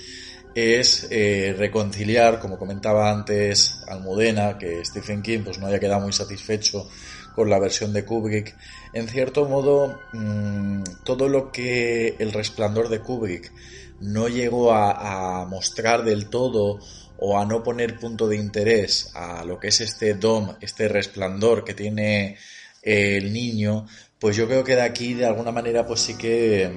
es 0.55 1.07
eh, 1.11 1.53
reconciliar, 1.57 2.39
como 2.39 2.57
comentaba 2.57 3.11
antes 3.11 3.83
Almudena, 3.87 4.57
que 4.57 4.83
Stephen 4.85 5.21
King 5.21 5.41
pues 5.43 5.59
no 5.59 5.67
haya 5.67 5.79
quedado 5.79 5.99
muy 5.99 6.13
satisfecho 6.13 6.89
con 7.35 7.49
la 7.49 7.59
versión 7.59 7.91
de 7.91 8.05
Kubrick. 8.05 8.55
En 8.93 9.09
cierto 9.09 9.45
modo, 9.45 9.99
mm, 10.13 10.83
todo 11.03 11.27
lo 11.27 11.51
que 11.51 12.15
el 12.19 12.31
resplandor 12.31 12.87
de 12.87 13.01
Kubrick 13.01 13.51
no 13.99 14.27
llegó 14.27 14.71
a, 14.73 15.45
mostrar 15.45 16.03
del 16.03 16.29
todo 16.29 16.79
o 17.17 17.39
a 17.39 17.45
no 17.45 17.63
poner 17.63 17.97
punto 17.97 18.27
de 18.27 18.35
interés 18.35 19.11
a 19.15 19.45
lo 19.45 19.59
que 19.59 19.69
es 19.69 19.81
este 19.81 20.15
dom, 20.15 20.55
este 20.59 20.87
resplandor 20.87 21.63
que 21.63 21.73
tiene 21.73 22.37
eh, 22.81 23.17
el 23.17 23.31
niño, 23.31 23.85
pues 24.19 24.35
yo 24.35 24.47
creo 24.47 24.63
que 24.63 24.75
de 24.75 24.81
aquí 24.81 25.13
de 25.13 25.25
alguna 25.25 25.51
manera 25.51 25.85
pues 25.85 26.01
sí 26.01 26.15
que 26.15 26.71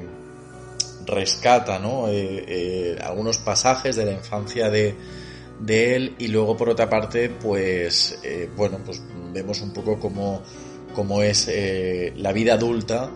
rescata 1.06 1.78
¿no? 1.78 2.08
Eh, 2.08 2.44
eh, 2.46 2.98
algunos 3.02 3.38
pasajes 3.38 3.96
de 3.96 4.04
la 4.04 4.12
infancia 4.12 4.70
de, 4.70 4.94
de, 5.60 5.96
él 5.96 6.14
y 6.18 6.28
luego 6.28 6.56
por 6.56 6.68
otra 6.68 6.88
parte 6.88 7.30
pues 7.30 8.18
bueno 8.56 8.78
pues 8.84 9.02
vemos 9.32 9.60
un 9.60 9.72
poco 9.72 9.98
cómo, 9.98 10.42
cómo 10.94 11.22
es 11.22 11.50
la 12.16 12.32
vida 12.32 12.54
adulta 12.54 13.10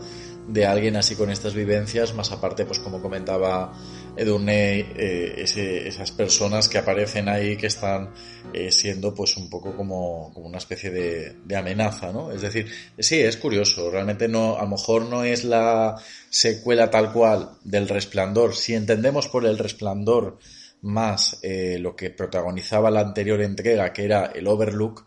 de 0.48 0.66
alguien 0.66 0.96
así 0.96 1.14
con 1.14 1.31
estas 1.31 1.55
vivencias, 1.55 2.14
más 2.14 2.33
aparte, 2.33 2.64
pues 2.64 2.78
como 2.81 3.00
comentaba 3.00 3.72
Edurne, 4.16 4.81
eh, 4.96 5.35
esas 5.37 6.11
personas 6.11 6.68
que 6.68 6.78
aparecen 6.78 7.28
ahí 7.28 7.57
que 7.57 7.68
están 7.68 8.12
eh, 8.52 8.72
siendo 8.72 9.14
pues 9.14 9.37
un 9.37 9.48
poco 9.48 9.76
como, 9.76 10.33
como 10.35 10.46
una 10.46 10.59
especie 10.59 10.90
de, 10.90 11.37
de, 11.44 11.57
amenaza, 11.57 12.12
¿no? 12.12 12.33
Es 12.33 12.42
decir, 12.42 12.70
sí, 12.98 13.20
es 13.20 13.37
curioso, 13.37 13.90
realmente 13.90 14.28
no, 14.28 14.57
a 14.57 14.62
lo 14.62 14.70
mejor 14.70 15.05
no 15.07 15.24
es 15.24 15.44
la 15.44 15.96
secuela 16.28 16.90
tal 16.90 17.12
cual 17.12 17.52
del 17.64 17.88
resplandor. 17.88 18.55
Si 18.55 18.74
entendemos 18.74 19.28
por 19.28 19.46
el 19.46 19.59
resplandor 19.59 20.38
más 20.83 21.38
eh, 21.42 21.78
lo 21.78 21.94
que 21.94 22.11
protagonizaba 22.11 22.90
la 22.90 23.00
anterior 23.00 23.40
entrega, 23.40 23.92
que 23.92 24.05
era 24.05 24.26
el 24.26 24.46
Overlook, 24.46 25.07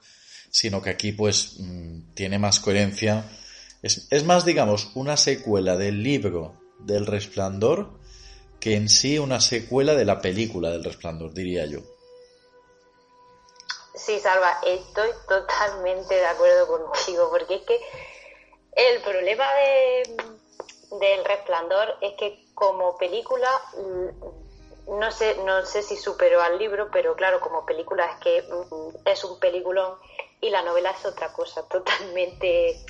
sino 0.50 0.82
que 0.82 0.90
aquí 0.90 1.12
pues 1.12 1.58
mm, 1.60 2.14
tiene 2.14 2.40
más 2.40 2.60
coherencia 2.60 3.26
es, 3.86 4.24
más, 4.24 4.46
digamos, 4.46 4.90
una 4.96 5.16
secuela 5.16 5.78
del 5.78 6.02
libro 6.02 6.54
del 6.80 7.06
Resplandor 7.06 7.90
que 8.60 8.76
en 8.76 8.90
sí 8.90 9.20
una 9.20 9.40
secuela 9.40 9.94
de 9.94 10.06
la 10.06 10.20
película 10.20 10.72
del 10.72 10.84
Resplandor, 10.84 11.34
diría 11.34 11.68
yo. 11.68 11.80
Sí, 13.94 14.20
Salva, 14.20 14.60
estoy 14.66 15.10
totalmente 15.28 16.16
de 16.16 16.26
acuerdo 16.26 16.68
contigo, 16.68 17.30
porque 17.30 17.56
es 17.56 17.62
que 17.62 17.80
el 18.72 19.02
problema 19.04 19.46
de, 19.54 20.18
del 21.00 21.24
Resplandor 21.24 21.96
es 22.02 22.14
que 22.16 22.44
como 22.56 22.98
película, 22.98 23.50
mm, 23.78 24.98
no 25.00 25.12
sé, 25.12 25.36
no 25.46 25.64
sé 25.64 25.84
si 25.84 25.96
superó 25.96 26.42
al 26.42 26.58
libro, 26.58 26.90
pero 26.92 27.16
claro, 27.16 27.40
como 27.40 27.68
película 27.68 28.06
es 28.06 28.20
que 28.20 28.42
mm, 28.42 29.08
es 29.08 29.24
un 29.24 29.40
peliculón 29.40 29.94
y 30.42 30.50
la 30.50 30.64
novela 30.64 30.90
es 30.90 31.06
otra 31.06 31.32
cosa, 31.32 31.62
totalmente 31.70 32.84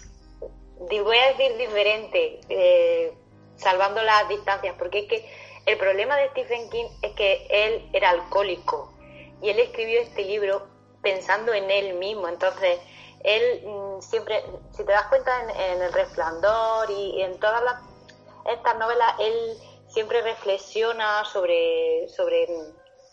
voy 0.79 1.17
a 1.17 1.27
decir 1.29 1.57
diferente, 1.57 2.39
eh, 2.49 3.13
salvando 3.55 4.01
las 4.03 4.27
distancias, 4.29 4.75
porque 4.77 4.99
es 4.99 5.07
que 5.07 5.29
el 5.65 5.77
problema 5.77 6.15
de 6.17 6.29
Stephen 6.29 6.69
King 6.69 6.85
es 7.01 7.11
que 7.13 7.47
él 7.49 7.89
era 7.93 8.11
alcohólico 8.11 8.93
y 9.41 9.49
él 9.49 9.59
escribió 9.59 10.01
este 10.01 10.23
libro 10.23 10.67
pensando 11.01 11.53
en 11.53 11.69
él 11.71 11.95
mismo. 11.95 12.27
Entonces, 12.27 12.79
él 13.23 13.63
mm, 13.65 14.01
siempre, 14.01 14.43
si 14.71 14.83
te 14.83 14.91
das 14.91 15.07
cuenta 15.07 15.31
en, 15.41 15.81
El 15.81 15.93
Resplandor 15.93 16.89
y, 16.91 17.21
en 17.21 17.39
todas 17.39 17.63
las, 17.63 17.81
estas 18.51 18.77
novelas, 18.77 19.13
él 19.19 19.57
siempre 19.87 20.21
reflexiona 20.21 21.25
sobre, 21.25 22.07
sobre 22.09 22.47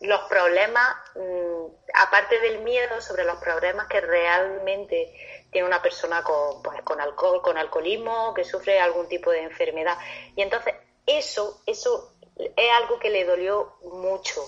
los 0.01 0.20
problemas, 0.22 0.96
mm, 1.14 1.66
aparte 1.94 2.40
del 2.40 2.61
miedo, 2.61 3.01
sobre 3.01 3.25
los 3.25 3.37
problemas 3.37 3.87
que 3.87 4.01
realmente 4.01 5.41
tiene 5.53 5.69
una 5.69 5.83
persona 5.83 6.25
con, 6.25 6.62
pues, 6.62 6.81
con 6.83 7.01
alcohol, 7.01 7.43
con 7.43 7.59
alcoholismo, 7.59 8.33
que 8.35 8.43
sufre 8.43 8.81
algún 8.81 9.07
tipo 9.07 9.31
de 9.31 9.43
enfermedad. 9.43 9.97
Y 10.35 10.41
entonces 10.41 10.75
eso, 11.07 11.61
eso 11.67 12.15
es 12.37 12.71
algo 12.81 12.99
que 12.99 13.11
le 13.11 13.25
dolió 13.25 13.75
mucho. 13.83 14.43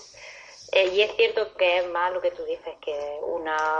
Eh, 0.71 0.87
y 0.87 1.01
es 1.01 1.15
cierto 1.15 1.55
que 1.55 1.77
es 1.77 1.87
más 1.87 2.11
lo 2.11 2.21
que 2.21 2.31
tú 2.31 2.43
dices, 2.43 2.73
que 2.81 3.19
una 3.21 3.77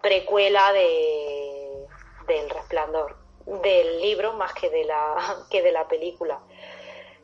precuela 0.00 0.72
de, 0.72 1.84
del 2.28 2.48
resplandor, 2.48 3.16
del 3.44 4.00
libro 4.00 4.34
más 4.34 4.54
que 4.54 4.70
de 4.70 4.84
la, 4.84 5.36
que 5.50 5.62
de 5.62 5.72
la 5.72 5.88
película. 5.88 6.38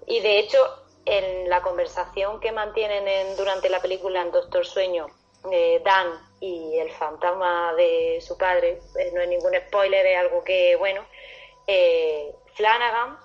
Y 0.07 0.21
de 0.21 0.41
hecho, 0.41 0.59
en 1.05 1.49
la 1.49 1.63
conversación 1.63 2.41
que 2.41 2.51
mantienen 2.51 3.07
en, 3.07 3.37
durante 3.37 3.71
la 3.71 3.81
película 3.81 4.21
en 4.21 4.33
Doctor 4.33 4.67
Sueño, 4.67 5.07
eh, 5.53 5.81
Dan 5.85 6.34
y 6.45 6.79
el 6.79 6.91
fantasma 6.91 7.73
de 7.75 8.21
su 8.21 8.37
padre, 8.37 8.79
eh, 8.99 9.11
no 9.15 9.23
es 9.23 9.29
ningún 9.29 9.55
spoiler, 9.67 10.05
es 10.05 10.19
algo 10.19 10.45
que, 10.45 10.77
bueno, 10.77 11.03
eh, 11.67 12.35
Flanagan 12.53 13.19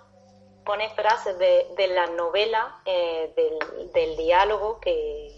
pone 0.64 0.90
frases 0.92 1.38
de, 1.38 1.68
de 1.76 1.88
la 1.88 2.08
novela, 2.08 2.82
del, 2.86 4.16
diálogo 4.16 4.80
que, 4.80 5.36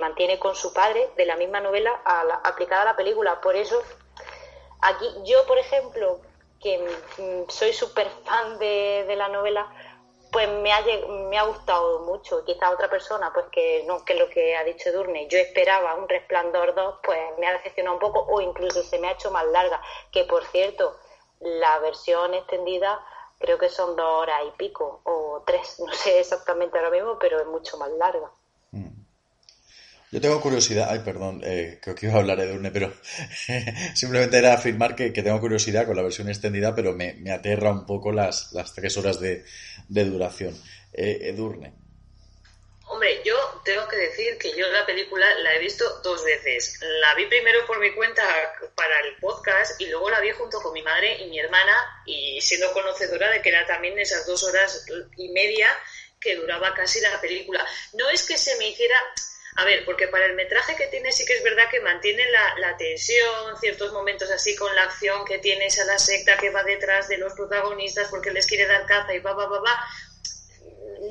mantiene 0.00 0.38
con 0.38 0.56
su 0.56 0.72
padre, 0.72 1.10
de 1.16 1.26
la 1.26 1.36
misma 1.36 1.60
novela 1.60 1.90
aplicada 2.42 2.82
a 2.82 2.86
la 2.86 2.96
película. 2.96 3.40
Por 3.40 3.54
eso, 3.54 3.82
aquí 4.80 5.06
yo, 5.24 5.46
por 5.46 5.58
ejemplo, 5.58 6.20
que 6.58 6.78
mm, 7.18 7.50
soy 7.50 7.72
súper 7.74 8.08
fan 8.24 8.58
de, 8.58 9.04
de 9.06 9.16
la 9.16 9.28
novela, 9.28 9.70
pues 10.34 10.48
me 10.48 10.72
ha, 10.72 10.82
me 11.30 11.38
ha 11.38 11.44
gustado 11.44 12.00
mucho. 12.00 12.44
Quizá 12.44 12.68
otra 12.70 12.90
persona, 12.90 13.32
pues 13.32 13.46
que 13.52 13.84
no, 13.86 14.04
que 14.04 14.16
lo 14.16 14.28
que 14.28 14.56
ha 14.56 14.64
dicho 14.64 14.90
Durne, 14.90 15.28
yo 15.28 15.38
esperaba 15.38 15.94
un 15.94 16.08
Resplandor 16.08 16.74
2, 16.74 16.96
pues 17.04 17.20
me 17.38 17.46
ha 17.46 17.52
decepcionado 17.52 17.94
un 17.94 18.00
poco 18.00 18.26
o 18.28 18.40
incluso 18.40 18.82
se 18.82 18.98
me 18.98 19.06
ha 19.06 19.12
hecho 19.12 19.30
más 19.30 19.46
larga. 19.46 19.80
Que 20.10 20.24
por 20.24 20.44
cierto, 20.46 20.98
la 21.38 21.78
versión 21.78 22.34
extendida 22.34 23.00
creo 23.38 23.58
que 23.58 23.68
son 23.68 23.94
dos 23.94 24.22
horas 24.22 24.40
y 24.48 24.58
pico 24.58 25.02
o 25.04 25.44
tres, 25.46 25.78
no 25.86 25.92
sé 25.92 26.18
exactamente 26.18 26.76
ahora 26.78 26.90
mismo, 26.90 27.16
pero 27.16 27.38
es 27.38 27.46
mucho 27.46 27.78
más 27.78 27.90
larga. 27.92 28.28
Yo 30.14 30.20
tengo 30.20 30.40
curiosidad, 30.40 30.90
ay, 30.90 31.00
perdón, 31.00 31.40
eh, 31.42 31.80
creo 31.82 31.96
que 31.96 32.06
iba 32.06 32.14
a 32.14 32.18
hablar 32.18 32.38
Edurne, 32.38 32.70
pero 32.70 32.92
simplemente 33.94 34.38
era 34.38 34.54
afirmar 34.54 34.94
que, 34.94 35.10
tengo 35.10 35.40
curiosidad 35.40 35.86
con 35.86 35.96
la 35.96 36.02
versión 36.02 36.28
extendida, 36.28 36.72
pero 36.72 36.92
me, 36.92 37.16
aterra 37.32 37.72
un 37.72 37.84
poco 37.84 38.12
las, 38.12 38.52
las 38.52 38.72
tres 38.74 38.96
horas 38.96 39.18
de, 39.18 39.44
duración. 39.88 40.60
Eh, 40.92 41.18
Edurne. 41.22 41.72
Hombre, 42.86 43.22
yo 43.24 43.34
tengo 43.64 43.88
que 43.88 43.96
decir 43.96 44.36
que 44.38 44.54
yo 44.54 44.68
la 44.68 44.84
película 44.84 45.26
la 45.38 45.54
he 45.54 45.58
visto 45.58 46.00
dos 46.02 46.22
veces. 46.22 46.78
La 47.00 47.14
vi 47.14 47.26
primero 47.26 47.66
por 47.66 47.80
mi 47.80 47.92
cuenta 47.94 48.22
para 48.74 49.00
el 49.00 49.16
podcast 49.16 49.80
y 49.80 49.86
luego 49.86 50.10
la 50.10 50.20
vi 50.20 50.30
junto 50.32 50.60
con 50.60 50.72
mi 50.72 50.82
madre 50.82 51.16
y 51.22 51.26
mi 51.30 51.38
hermana 51.38 51.74
y 52.04 52.40
siendo 52.42 52.72
conocedora 52.72 53.30
de 53.30 53.40
que 53.40 53.48
era 53.48 53.66
también 53.66 53.98
esas 53.98 54.26
dos 54.26 54.44
horas 54.44 54.86
y 55.16 55.28
media 55.30 55.68
que 56.20 56.36
duraba 56.36 56.74
casi 56.74 57.00
la 57.00 57.20
película. 57.20 57.66
No 57.94 58.08
es 58.10 58.26
que 58.26 58.36
se 58.36 58.56
me 58.56 58.68
hiciera 58.68 58.96
a 59.56 59.64
ver, 59.64 59.84
porque 59.84 60.08
para 60.08 60.26
el 60.26 60.34
metraje 60.34 60.74
que 60.74 60.88
tiene 60.88 61.12
sí 61.12 61.24
que 61.24 61.34
es 61.34 61.42
verdad 61.44 61.70
que 61.70 61.80
mantiene 61.80 62.24
la, 62.30 62.76
tensión, 62.76 63.56
ciertos 63.60 63.92
momentos 63.92 64.28
así 64.30 64.56
con 64.56 64.74
la 64.74 64.82
acción 64.82 65.24
que 65.24 65.38
tienes 65.38 65.78
a 65.78 65.84
la 65.84 65.98
secta 65.98 66.36
que 66.36 66.50
va 66.50 66.64
detrás 66.64 67.06
de 67.08 67.18
los 67.18 67.34
protagonistas 67.34 68.08
porque 68.08 68.32
les 68.32 68.46
quiere 68.46 68.66
dar 68.66 68.84
caza 68.86 69.14
y 69.14 69.20
va, 69.20 69.32
va, 69.32 69.46
va, 69.46 69.60
va. 69.60 69.88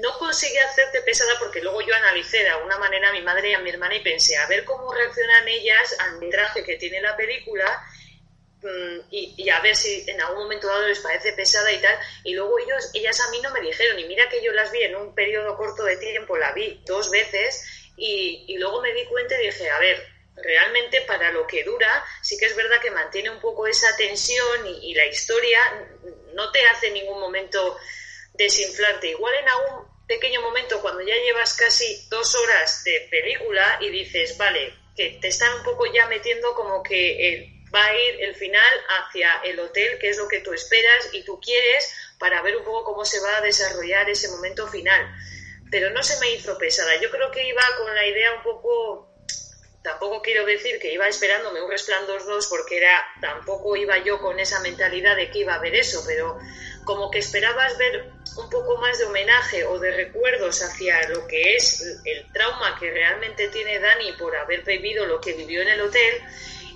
No 0.01 0.17
consigue 0.17 0.60
hacerte 0.60 1.01
pesada 1.03 1.39
porque 1.39 1.62
luego 1.62 1.82
yo 1.82 1.95
analicé 1.95 2.39
de 2.39 2.49
alguna 2.49 2.77
manera 2.79 3.10
a 3.10 3.13
mi 3.13 3.21
madre 3.21 3.51
y 3.51 3.53
a 3.53 3.60
mi 3.60 3.69
hermana 3.69 3.95
y 3.95 4.01
pensé 4.01 4.36
a 4.36 4.47
ver 4.47 4.65
cómo 4.65 4.93
reaccionan 4.93 5.47
ellas 5.47 5.95
al 5.99 6.19
metraje 6.19 6.65
que 6.65 6.75
tiene 6.75 6.99
la 6.99 7.15
película 7.15 7.82
mm, 8.62 8.99
y, 9.10 9.36
y, 9.38 9.49
a 9.51 9.62
ver 9.62 9.75
si 9.77 10.03
en 10.10 10.19
algún 10.19 10.43
momento 10.43 10.67
dado 10.67 10.86
les 10.86 10.99
parece 10.99 11.32
pesada 11.32 11.71
y 11.71 11.77
tal. 11.79 11.97
Y 12.25 12.34
luego 12.34 12.60
ellos, 12.60 12.91
ellas 12.93 13.21
a 13.21 13.32
mí 13.32 13.39
no 13.41 13.51
me 13.51 13.62
dijeron, 13.62 13.97
y 13.99 14.06
mira 14.06 14.27
que 14.27 14.43
yo 14.43 14.51
las 14.51 14.69
vi 14.73 14.84
en 14.84 14.97
un 14.97 15.15
periodo 15.15 15.56
corto 15.56 15.86
de 15.86 15.95
tiempo, 15.95 16.36
la 16.36 16.51
vi 16.51 16.82
dos 16.86 17.10
veces 17.10 17.63
y, 17.95 18.58
luego 18.58 18.82
me 18.82 18.93
di 18.93 19.06
cuenta 19.06 19.39
y 19.39 19.45
dije, 19.45 19.69
a 19.69 19.79
ver, 19.79 20.08
realmente 20.36 21.01
para 21.01 21.32
lo 21.32 21.45
que 21.45 21.63
dura, 21.63 22.03
sí 22.21 22.38
que 22.38 22.45
es 22.45 22.56
verdad 22.56 22.82
que 22.82 22.91
mantiene 22.91 23.29
un 23.29 23.39
poco 23.39 23.67
esa 23.67 23.95
tensión 23.95 24.67
y, 24.82 24.93
la 24.95 25.06
historia 25.06 25.60
no 26.34 26.51
te 26.51 26.65
hace 26.67 26.88
en 26.88 26.95
ningún 26.95 27.19
momento 27.19 27.77
desinflarte. 28.34 29.10
Igual 29.10 29.36
en 29.36 29.49
algún 29.49 29.88
pequeño 30.08 30.41
momento, 30.41 30.82
cuando 30.82 31.01
ya 31.01 31.15
llevas 31.15 31.53
casi 31.53 32.08
dos 32.10 32.36
horas 32.36 32.84
de 32.84 33.08
película 33.12 33.77
y 33.82 33.89
dices, 33.89 34.38
vale, 34.38 34.73
que 34.95 35.17
te 35.21 35.27
están 35.27 35.58
un 35.58 35.63
poco 35.63 35.86
ya 35.91 36.08
metiendo 36.08 36.53
como 36.56 36.82
que 36.84 37.49
va 37.73 37.86
a 37.86 37.95
ir 37.95 38.21
el 38.21 38.36
final 38.36 38.86
hacia 38.89 39.41
el 39.43 39.60
hotel, 39.60 39.97
que 39.99 40.10
es 40.10 40.17
lo 40.17 40.27
que 40.27 40.41
tú 40.41 40.53
esperas 40.53 41.10
y 41.13 41.23
tú 41.23 41.39
quieres, 41.39 41.95
para 42.19 42.41
ver 42.41 42.58
un 42.58 42.63
poco 42.63 42.84
cómo 42.84 43.06
se 43.06 43.19
va 43.19 43.38
a 43.38 43.41
desarrollar 43.41 44.10
ese 44.10 44.29
momento 44.29 44.67
final 44.67 45.15
pero 45.73 45.89
no 45.89 46.03
se 46.03 46.19
me 46.19 46.31
hizo 46.31 46.55
pesada. 46.55 47.01
Yo 47.01 47.09
creo 47.09 47.31
que 47.31 47.47
iba 47.47 47.63
con 47.79 47.95
la 47.95 48.05
idea 48.05 48.31
un 48.36 48.43
poco, 48.43 49.09
tampoco 49.81 50.21
quiero 50.21 50.45
decir 50.45 50.77
que 50.79 50.93
iba 50.93 51.07
esperándome 51.07 51.63
un 51.63 51.71
Resplandor 51.71 52.23
2 52.23 52.45
porque 52.45 52.77
era, 52.77 53.03
tampoco 53.19 53.75
iba 53.75 53.97
yo 54.03 54.21
con 54.21 54.39
esa 54.39 54.59
mentalidad 54.59 55.15
de 55.15 55.31
que 55.31 55.39
iba 55.39 55.55
a 55.55 55.59
ver 55.59 55.73
eso, 55.73 56.03
pero 56.05 56.38
como 56.86 57.09
que 57.09 57.17
esperabas 57.17 57.75
ver 57.79 58.12
un 58.38 58.51
poco 58.51 58.77
más 58.77 58.99
de 58.99 59.05
homenaje 59.05 59.65
o 59.65 59.79
de 59.79 59.89
recuerdos 59.95 60.62
hacia 60.62 61.09
lo 61.09 61.25
que 61.25 61.55
es 61.55 61.81
el 62.05 62.31
trauma 62.31 62.77
que 62.79 62.91
realmente 62.91 63.47
tiene 63.47 63.79
Dani 63.79 64.12
por 64.13 64.36
haber 64.36 64.62
vivido 64.62 65.07
lo 65.07 65.19
que 65.19 65.33
vivió 65.33 65.63
en 65.63 65.69
el 65.69 65.81
hotel 65.81 66.21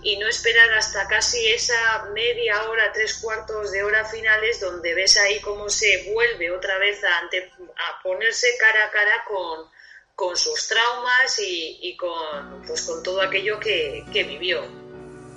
y 0.03 0.17
no 0.17 0.27
esperar 0.27 0.71
hasta 0.73 1.07
casi 1.07 1.47
esa 1.47 2.05
media 2.13 2.69
hora, 2.69 2.91
tres 2.93 3.15
cuartos 3.15 3.71
de 3.71 3.83
hora 3.83 4.05
finales 4.05 4.59
donde 4.59 4.93
ves 4.93 5.17
ahí 5.17 5.39
cómo 5.41 5.69
se 5.69 6.11
vuelve 6.13 6.51
otra 6.51 6.77
vez 6.77 7.03
a, 7.03 7.19
ante, 7.19 7.51
a 7.75 8.01
ponerse 8.03 8.47
cara 8.59 8.85
a 8.85 8.91
cara 8.91 9.23
con, 9.27 9.69
con 10.15 10.37
sus 10.37 10.67
traumas 10.67 11.39
y, 11.39 11.95
con, 11.97 12.61
pues, 12.65 12.81
con 12.83 13.03
todo 13.03 13.21
aquello 13.21 13.59
que, 13.59 14.03
que, 14.11 14.23
vivió. 14.23 14.61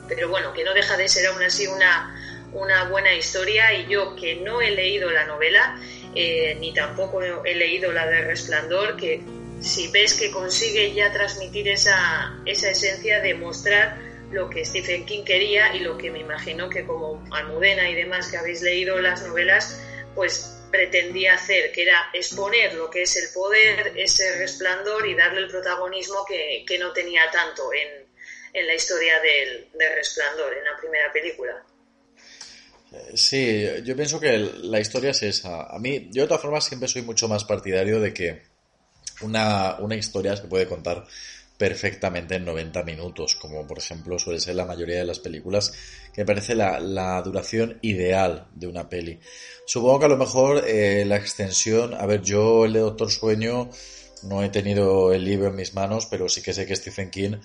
Pero 0.08 0.28
bueno, 0.28 0.52
que 0.52 0.64
no 0.64 0.74
deja 0.74 0.96
de 0.96 1.08
ser 1.08 1.26
aún 1.26 1.42
así 1.42 1.66
una, 1.66 2.50
una 2.52 2.84
buena 2.84 3.14
historia 3.14 3.72
y 3.74 3.88
yo 3.88 4.16
que 4.16 4.36
no 4.36 4.60
he 4.60 4.70
leído 4.70 5.10
la 5.10 5.24
novela, 5.24 5.78
eh, 6.14 6.56
ni 6.58 6.74
tampoco 6.74 7.22
he 7.22 7.54
leído 7.54 7.92
la 7.92 8.06
de 8.06 8.22
Resplandor, 8.22 8.96
que 8.96 9.22
si 9.60 9.88
ves 9.88 10.14
que 10.14 10.30
consigue 10.30 10.92
ya 10.94 11.12
transmitir 11.12 11.68
esa, 11.68 12.40
esa 12.46 12.70
esencia 12.70 13.20
de 13.20 13.34
mostrar 13.34 14.09
lo 14.30 14.48
que 14.48 14.64
Stephen 14.64 15.04
King 15.04 15.24
quería 15.24 15.74
y 15.74 15.80
lo 15.80 15.98
que 15.98 16.10
me 16.10 16.20
imagino 16.20 16.68
que 16.70 16.86
como 16.86 17.22
Almudena 17.32 17.88
y 17.88 17.94
demás 17.94 18.28
que 18.28 18.36
habéis 18.36 18.62
leído 18.62 19.00
las 19.00 19.22
novelas, 19.22 19.80
pues 20.14 20.56
pretendía 20.70 21.34
hacer, 21.34 21.72
que 21.72 21.82
era 21.82 22.10
exponer 22.12 22.74
lo 22.74 22.88
que 22.88 23.02
es 23.02 23.16
el 23.16 23.28
poder, 23.34 23.92
ese 23.96 24.36
resplandor 24.38 25.06
y 25.06 25.14
darle 25.14 25.40
el 25.40 25.48
protagonismo 25.48 26.24
que, 26.26 26.78
no 26.78 26.92
tenía 26.92 27.22
tanto 27.32 27.72
en, 27.72 28.06
en 28.52 28.66
la 28.66 28.74
historia 28.74 29.14
del, 29.20 29.68
resplandor, 29.96 30.56
en 30.56 30.64
la 30.64 30.76
primera 30.78 31.12
película. 31.12 31.64
Sí, 33.14 33.68
yo 33.84 33.94
pienso 33.96 34.20
que 34.20 34.38
la 34.38 34.80
historia 34.80 35.10
es 35.10 35.22
esa. 35.22 35.64
A 35.64 35.78
mí, 35.78 36.08
yo 36.12 36.22
de 36.22 36.28
todas 36.28 36.42
formas 36.42 36.64
siempre 36.64 36.88
soy 36.88 37.02
mucho 37.02 37.28
más 37.28 37.44
partidario 37.44 38.00
de 38.00 38.12
que 38.12 38.42
una, 39.22 39.76
una 39.78 39.96
historia 39.96 40.36
se 40.36 40.48
puede 40.48 40.66
contar 40.66 41.06
perfectamente 41.60 42.36
en 42.36 42.46
90 42.46 42.84
minutos, 42.84 43.34
como 43.34 43.66
por 43.66 43.76
ejemplo 43.76 44.18
suele 44.18 44.40
ser 44.40 44.54
la 44.54 44.64
mayoría 44.64 44.96
de 44.96 45.04
las 45.04 45.18
películas, 45.18 45.74
que 46.10 46.22
me 46.22 46.24
parece 46.24 46.54
la, 46.54 47.20
duración 47.22 47.78
ideal 47.82 48.46
de 48.54 48.66
una 48.66 48.88
peli. 48.88 49.20
Supongo 49.66 49.98
que 49.98 50.04
a 50.06 50.08
lo 50.08 50.16
mejor 50.16 50.64
eh, 50.66 51.04
la 51.04 51.16
extensión, 51.16 51.92
a 51.92 52.06
ver, 52.06 52.22
yo 52.22 52.64
el 52.64 52.72
de 52.72 52.80
Doctor 52.80 53.10
Sueño 53.10 53.68
no 54.22 54.42
he 54.42 54.48
tenido 54.48 55.12
el 55.12 55.22
libro 55.22 55.48
en 55.48 55.56
mis 55.56 55.74
manos, 55.74 56.06
pero 56.06 56.30
sí 56.30 56.40
que 56.40 56.54
sé 56.54 56.64
que 56.64 56.74
Stephen 56.74 57.10
King 57.10 57.36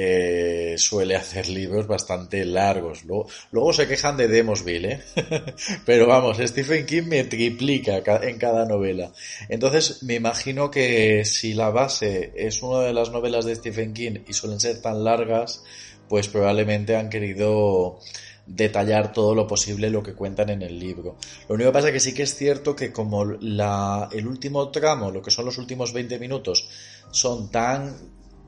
eh, 0.00 0.76
suele 0.78 1.16
hacer 1.16 1.48
libros 1.48 1.88
bastante 1.88 2.44
largos. 2.44 3.02
Luego, 3.04 3.72
se 3.72 3.88
quejan 3.88 4.16
de 4.16 4.28
Demosville, 4.28 4.92
¿eh? 4.92 5.00
pero 5.84 6.06
vamos, 6.06 6.38
Stephen 6.38 6.86
King 6.86 7.08
me 7.08 7.24
triplica 7.24 8.00
en 8.22 8.38
cada 8.38 8.64
novela. 8.64 9.10
Entonces 9.48 10.04
me 10.04 10.14
imagino 10.14 10.70
que 10.70 11.24
si 11.24 11.52
la 11.52 11.70
base 11.70 12.32
es 12.36 12.62
una 12.62 12.82
de 12.82 12.92
las 12.92 13.10
novelas 13.10 13.44
de 13.44 13.56
Stephen 13.56 13.92
King 13.92 14.20
y 14.28 14.34
suelen 14.34 14.60
ser 14.60 14.80
tan 14.80 15.02
largas, 15.02 15.64
pues 16.08 16.28
probablemente 16.28 16.94
han 16.94 17.10
querido 17.10 17.98
detallar 18.46 19.12
todo 19.12 19.34
lo 19.34 19.48
posible 19.48 19.90
lo 19.90 20.04
que 20.04 20.14
cuentan 20.14 20.50
en 20.50 20.62
el 20.62 20.78
libro. 20.78 21.16
Lo 21.48 21.56
único 21.56 21.70
que 21.70 21.74
pasa 21.74 21.90
que 21.90 21.98
sí 21.98 22.14
que 22.14 22.22
es 22.22 22.36
cierto 22.36 22.76
que 22.76 22.92
como 22.92 23.24
la, 23.24 24.08
el 24.12 24.28
último 24.28 24.70
tramo, 24.70 25.10
lo 25.10 25.22
que 25.22 25.32
son 25.32 25.44
los 25.44 25.58
últimos 25.58 25.92
20 25.92 26.20
minutos, 26.20 26.68
son 27.10 27.50
tan 27.50 27.96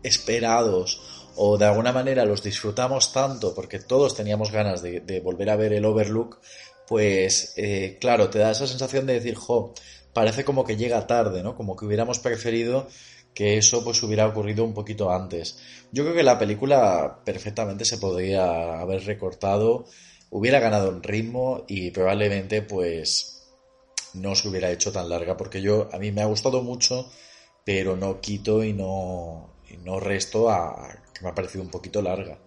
esperados 0.05 1.10
o 1.37 1.59
de 1.59 1.67
alguna 1.67 1.93
manera 1.93 2.25
los 2.25 2.43
disfrutamos 2.43 3.13
tanto 3.13 3.55
porque 3.55 3.79
todos 3.79 4.15
teníamos 4.15 4.51
ganas 4.51 4.83
de, 4.83 5.21
volver 5.23 5.51
a 5.51 5.57
ver 5.57 5.73
el 5.73 5.85
Overlook, 5.85 6.39
pues 6.87 7.55
eh, 7.57 7.99
claro, 8.01 8.31
te 8.31 8.39
da 8.39 8.51
esa 8.51 8.67
sensación 8.67 9.07
de 9.07 9.15
decir, 9.15 9.35
jo, 9.35 9.75
parece 10.13 10.45
como 10.45 10.65
que 10.65 10.77
llega 10.77 11.07
tarde, 11.07 11.43
¿no? 11.43 11.55
Como 11.57 11.77
que 11.77 11.85
hubiéramos 11.85 12.19
preferido 12.19 12.89
que 13.35 13.59
eso 13.59 13.85
pues 13.85 14.03
hubiera 14.03 14.27
ocurrido 14.27 14.65
un 14.65 14.75
poquito 14.75 15.11
antes. 15.11 15.59
Yo 15.93 16.03
creo 16.05 16.17
que 16.17 16.23
la 16.23 16.39
película 16.39 17.21
perfectamente 17.25 17.85
se 17.85 17.99
podría 17.99 18.81
haber 18.81 19.05
recortado, 19.05 19.87
hubiera 20.31 20.61
ganado 20.61 20.89
en 20.91 21.03
ritmo 21.03 21.65
y 21.69 21.91
probablemente 21.91 22.63
pues 22.63 23.49
no 24.15 24.35
se 24.35 24.49
hubiera 24.49 24.71
hecho 24.71 24.93
tan 24.93 25.09
larga 25.09 25.37
porque 25.37 25.63
yo 25.63 25.89
a 25.93 25.99
mí 25.99 26.11
me 26.13 26.23
ha 26.23 26.27
gustado 26.27 26.63
mucho, 26.63 27.11
pero 27.65 27.97
no 27.97 28.21
quito 28.21 28.65
y 28.65 28.73
no 28.73 29.51
y 29.69 29.77
no 29.77 30.01
resto 30.01 30.51
a 30.51 31.00
me 31.21 31.31
ha 31.31 31.35
parecido 31.35 31.63
un 31.63 31.71
poquito 31.71 32.03
larga. 32.03 32.39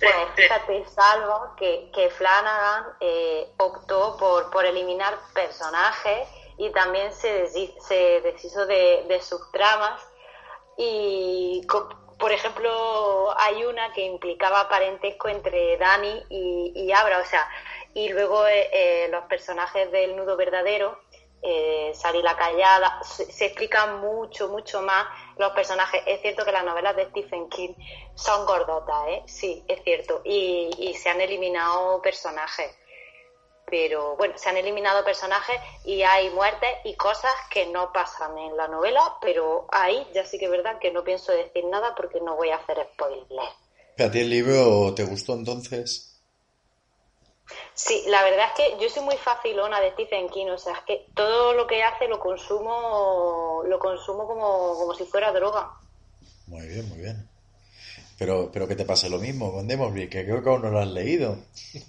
Pues 0.00 0.14
fíjate, 0.34 0.84
salvo 0.86 1.54
que, 1.56 1.88
que 1.94 2.10
Flanagan 2.10 2.86
eh, 2.98 3.52
optó 3.58 4.16
por, 4.16 4.50
por 4.50 4.64
eliminar 4.66 5.16
personajes 5.32 6.28
y 6.58 6.70
también 6.70 7.12
se, 7.12 7.46
se 7.46 8.20
deshizo 8.20 8.66
de, 8.66 9.20
sus 9.22 9.50
tramas 9.52 10.00
y 10.76 11.60
por 12.18 12.32
ejemplo 12.32 13.34
hay 13.38 13.64
una 13.64 13.92
que 13.92 14.04
implicaba 14.04 14.68
parentesco 14.68 15.28
entre 15.28 15.76
Dani 15.76 16.24
y, 16.30 16.92
Abra 16.92 17.20
o 17.20 17.24
sea 17.24 17.48
y 17.94 18.08
luego 18.08 18.46
eh, 18.46 18.68
eh, 18.72 19.08
los 19.10 19.24
personajes 19.24 19.90
del 19.92 20.16
nudo 20.16 20.36
verdadero 20.36 20.98
eh, 21.42 21.92
la 22.22 22.36
Callada, 22.36 23.00
se, 23.02 23.30
se, 23.30 23.46
explican 23.46 24.00
mucho, 24.00 24.48
mucho 24.48 24.80
más 24.80 25.06
los 25.38 25.52
personajes. 25.52 26.02
Es 26.06 26.20
cierto 26.20 26.44
que 26.44 26.52
las 26.52 26.64
novelas 26.64 26.94
de 26.94 27.06
Stephen 27.06 27.48
King 27.48 27.74
son 28.14 28.46
gordotas, 28.46 29.08
¿eh? 29.08 29.22
Sí, 29.26 29.64
es 29.66 29.82
cierto. 29.82 30.22
Y, 30.24 30.70
y 30.78 30.94
se 30.94 31.08
han 31.08 31.20
eliminado 31.20 32.00
personajes. 32.00 32.70
Pero 33.66 34.16
bueno, 34.16 34.34
se 34.36 34.50
han 34.50 34.56
eliminado 34.56 35.04
personajes 35.04 35.58
y 35.84 36.02
hay 36.02 36.30
muertes 36.30 36.70
y 36.84 36.94
cosas 36.94 37.32
que 37.50 37.66
no 37.66 37.92
pasan 37.92 38.36
en 38.38 38.56
la 38.56 38.68
novela, 38.68 39.16
pero 39.20 39.66
ahí 39.72 40.06
ya 40.12 40.26
sí 40.26 40.38
que 40.38 40.44
es 40.44 40.50
verdad 40.50 40.78
que 40.78 40.92
no 40.92 41.02
pienso 41.02 41.32
decir 41.32 41.64
nada 41.64 41.94
porque 41.94 42.20
no 42.20 42.36
voy 42.36 42.50
a 42.50 42.56
hacer 42.56 42.86
spoiler. 42.92 43.48
¿A 43.98 44.10
ti 44.10 44.20
el 44.20 44.30
libro 44.30 44.92
te 44.94 45.04
gustó 45.04 45.34
entonces? 45.34 46.11
Sí, 47.74 48.04
la 48.06 48.22
verdad 48.22 48.48
es 48.48 48.52
que 48.54 48.82
yo 48.82 48.88
soy 48.88 49.02
muy 49.02 49.16
facilona 49.16 49.80
de 49.80 49.92
Stephen 49.92 50.28
King, 50.28 50.46
o 50.46 50.58
sea, 50.58 50.74
es 50.74 50.80
que 50.80 51.06
todo 51.14 51.54
lo 51.54 51.66
que 51.66 51.82
hace 51.82 52.08
lo 52.08 52.18
consumo, 52.20 53.62
lo 53.66 53.78
consumo 53.78 54.26
como, 54.26 54.74
como 54.78 54.94
si 54.94 55.04
fuera 55.04 55.32
droga. 55.32 55.70
Muy 56.46 56.66
bien, 56.66 56.88
muy 56.88 56.98
bien. 56.98 57.28
Pero, 58.18 58.50
pero 58.52 58.68
que 58.68 58.76
te 58.76 58.84
pase 58.84 59.08
lo 59.08 59.18
mismo 59.18 59.52
con 59.52 59.66
que 59.66 60.08
creo 60.08 60.42
que 60.42 60.48
aún 60.48 60.62
no 60.62 60.70
lo 60.70 60.80
has 60.80 60.88
leído. 60.88 61.38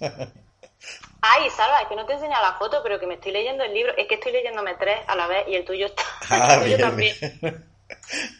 Ay, 1.20 1.48
Salva, 1.50 1.80
es 1.80 1.88
que 1.88 1.96
no 1.96 2.04
te 2.04 2.14
enseña 2.14 2.40
la 2.40 2.54
foto, 2.58 2.80
pero 2.82 3.00
que 3.00 3.06
me 3.06 3.14
estoy 3.14 3.32
leyendo 3.32 3.64
el 3.64 3.72
libro. 3.72 3.96
Es 3.96 4.06
que 4.06 4.16
estoy 4.16 4.32
leyéndome 4.32 4.74
tres 4.74 4.98
a 5.06 5.16
la 5.16 5.26
vez 5.26 5.48
y 5.48 5.54
el 5.54 5.64
tuyo 5.64 5.86
está. 5.86 6.02
Ah, 6.30 6.54
el 6.56 6.62
tuyo 6.64 6.78
también. 6.78 7.14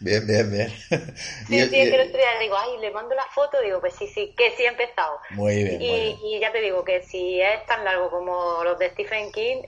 Bien, 0.00 0.26
bien, 0.26 0.50
bien. 0.50 0.68
Sí, 1.48 1.60
sí, 1.68 1.80
es 1.80 1.90
que 1.90 1.94
el 1.94 2.08
otro 2.08 2.18
día 2.18 2.38
digo, 2.40 2.56
ay, 2.56 2.78
le 2.78 2.90
mando 2.90 3.14
la 3.14 3.24
foto, 3.24 3.60
digo, 3.60 3.80
pues 3.80 3.94
sí, 3.94 4.06
sí, 4.06 4.34
que 4.36 4.50
sí 4.52 4.64
he 4.64 4.68
empezado. 4.68 5.18
Muy 5.30 5.64
bien. 5.64 5.80
Y, 6.22 6.38
ya 6.38 6.52
te 6.52 6.60
digo 6.60 6.84
que 6.84 7.02
si 7.02 7.40
es 7.40 7.64
tan 7.66 7.84
largo 7.84 8.10
como 8.10 8.62
los 8.64 8.78
de 8.78 8.90
Stephen 8.90 9.32
King, 9.32 9.62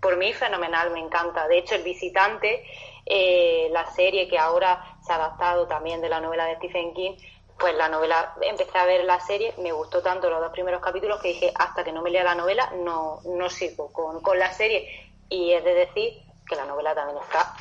por 0.00 0.16
mí 0.16 0.32
fenomenal, 0.32 0.90
me 0.90 1.00
encanta. 1.00 1.48
De 1.48 1.58
hecho, 1.58 1.74
El 1.74 1.82
Visitante, 1.82 2.64
eh, 3.06 3.68
la 3.70 3.86
serie 3.92 4.28
que 4.28 4.38
ahora 4.38 4.98
se 5.04 5.12
ha 5.12 5.16
adaptado 5.16 5.66
también 5.66 6.00
de 6.00 6.08
la 6.08 6.20
novela 6.20 6.46
de 6.46 6.56
Stephen 6.56 6.94
King, 6.94 7.16
pues 7.58 7.74
la 7.74 7.88
novela, 7.88 8.34
empecé 8.42 8.78
a 8.78 8.86
ver 8.86 9.04
la 9.04 9.18
serie, 9.20 9.52
me 9.58 9.72
gustó 9.72 10.00
tanto 10.00 10.30
los 10.30 10.40
dos 10.40 10.52
primeros 10.52 10.80
capítulos 10.80 11.20
que 11.20 11.28
dije, 11.28 11.52
hasta 11.56 11.82
que 11.82 11.92
no 11.92 12.02
me 12.02 12.10
lea 12.10 12.22
la 12.22 12.36
novela, 12.36 12.70
no, 12.76 13.20
no 13.24 13.50
sigo 13.50 13.92
con, 13.92 14.20
con 14.22 14.38
la 14.38 14.52
serie. 14.52 15.10
Y 15.28 15.52
es 15.52 15.64
de 15.64 15.74
decir 15.74 16.22
que 16.48 16.56
la 16.56 16.64
novela 16.64 16.94
también 16.94 17.18
está 17.22 17.54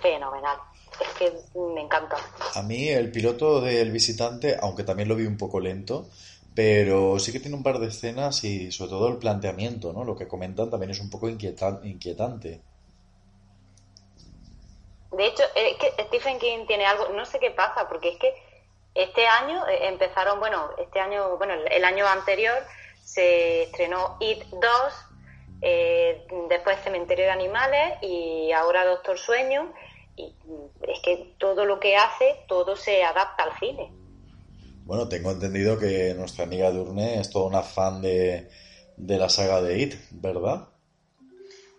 fenomenal 0.00 0.58
es 1.00 1.08
que 1.18 1.32
me 1.58 1.82
encanta. 1.82 2.16
A 2.54 2.62
mí 2.62 2.88
el 2.88 3.10
piloto 3.10 3.60
del 3.60 3.90
visitante, 3.90 4.56
aunque 4.60 4.84
también 4.84 5.08
lo 5.08 5.16
vi 5.16 5.26
un 5.26 5.36
poco 5.36 5.60
lento, 5.60 6.08
pero 6.54 7.18
sí 7.18 7.32
que 7.32 7.40
tiene 7.40 7.56
un 7.56 7.62
par 7.62 7.78
de 7.78 7.88
escenas 7.88 8.44
y 8.44 8.70
sobre 8.70 8.90
todo 8.90 9.08
el 9.08 9.18
planteamiento, 9.18 9.92
¿no? 9.92 10.04
Lo 10.04 10.16
que 10.16 10.28
comentan 10.28 10.70
también 10.70 10.90
es 10.90 11.00
un 11.00 11.10
poco 11.10 11.28
inquietante. 11.28 12.60
De 15.10 15.26
hecho, 15.26 15.42
es 15.54 15.76
que 15.76 16.02
Stephen 16.04 16.38
King 16.38 16.66
tiene 16.66 16.86
algo, 16.86 17.08
no 17.10 17.24
sé 17.24 17.38
qué 17.38 17.50
pasa, 17.50 17.88
porque 17.88 18.10
es 18.10 18.18
que 18.18 18.34
este 18.94 19.26
año 19.26 19.66
eh, 19.68 19.88
empezaron, 19.88 20.38
bueno, 20.38 20.70
este 20.78 21.00
año, 21.00 21.36
bueno, 21.36 21.54
el 21.54 21.84
año 21.84 22.06
anterior 22.06 22.56
se 23.02 23.64
estrenó 23.64 24.16
It 24.20 24.44
2, 24.44 24.62
eh, 25.62 26.26
después 26.48 26.80
Cementerio 26.82 27.24
de 27.26 27.30
Animales 27.30 27.98
y 28.02 28.52
ahora 28.52 28.84
Doctor 28.84 29.18
Sueño 29.18 29.72
y 30.16 30.34
es 30.88 31.00
que 31.00 31.34
todo 31.38 31.64
lo 31.64 31.80
que 31.80 31.96
hace, 31.96 32.44
todo 32.48 32.76
se 32.76 33.02
adapta 33.02 33.44
al 33.44 33.58
cine. 33.58 33.92
Bueno, 34.84 35.08
tengo 35.08 35.30
entendido 35.30 35.78
que 35.78 36.14
nuestra 36.14 36.44
amiga 36.44 36.70
Durne 36.70 37.20
es 37.20 37.30
toda 37.30 37.46
una 37.46 37.62
fan 37.62 38.02
de, 38.02 38.48
de 38.96 39.18
la 39.18 39.28
saga 39.28 39.62
de 39.62 39.78
It, 39.78 39.94
¿verdad? 40.10 40.68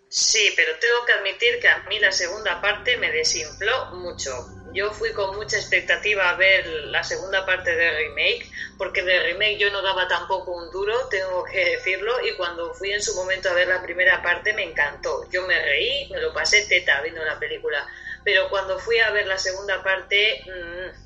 Sí, 0.10 0.54
pero 0.56 0.72
tengo 0.80 1.06
que 1.06 1.12
admitir 1.14 1.60
que 1.60 1.68
a 1.68 1.84
mí 1.90 2.00
la 2.00 2.12
segunda 2.12 2.62
parte 2.62 2.98
me 2.98 3.12
desinfló 3.12 3.88
mucho. 3.96 4.32
yo 4.74 4.92
fui 4.92 5.12
con 5.14 5.36
mucha 5.36 5.58
expectativa 5.58 6.30
a 6.30 6.36
ver 6.36 6.66
la 6.68 7.04
segunda 7.04 7.46
parte 7.46 7.76
del 7.76 7.96
remake, 7.96 8.50
porque 8.78 9.04
de 9.04 9.20
remake 9.24 9.58
yo 9.58 9.72
no 9.72 9.82
daba 9.82 10.08
tampoco 10.08 10.52
un 10.52 10.72
duro, 10.72 11.08
tengo 11.10 11.44
que 11.46 11.78
decirlo, 11.78 12.14
y 12.26 12.36
cuando 12.36 12.74
fui 12.74 12.92
en 12.92 13.02
su 13.02 13.14
momento 13.16 13.50
a 13.50 13.54
ver 13.54 13.68
la 13.68 13.82
primera 13.82 14.22
parte 14.22 14.54
me 14.54 14.64
encantó. 14.64 15.30
Yo 15.32 15.46
me 15.48 15.60
reí, 15.60 16.10
me 16.10 16.20
lo 16.20 16.34
pasé 16.34 16.66
teta 16.66 17.02
viendo 17.02 17.24
la 17.24 17.40
película, 17.40 17.86
pero 18.26 18.50
cuando 18.50 18.78
fui 18.80 19.00
a 19.00 19.12
ver 19.12 19.28
la 19.28 19.38
segunda 19.38 19.82
parte... 19.82 20.44
Mmm, 20.46 21.06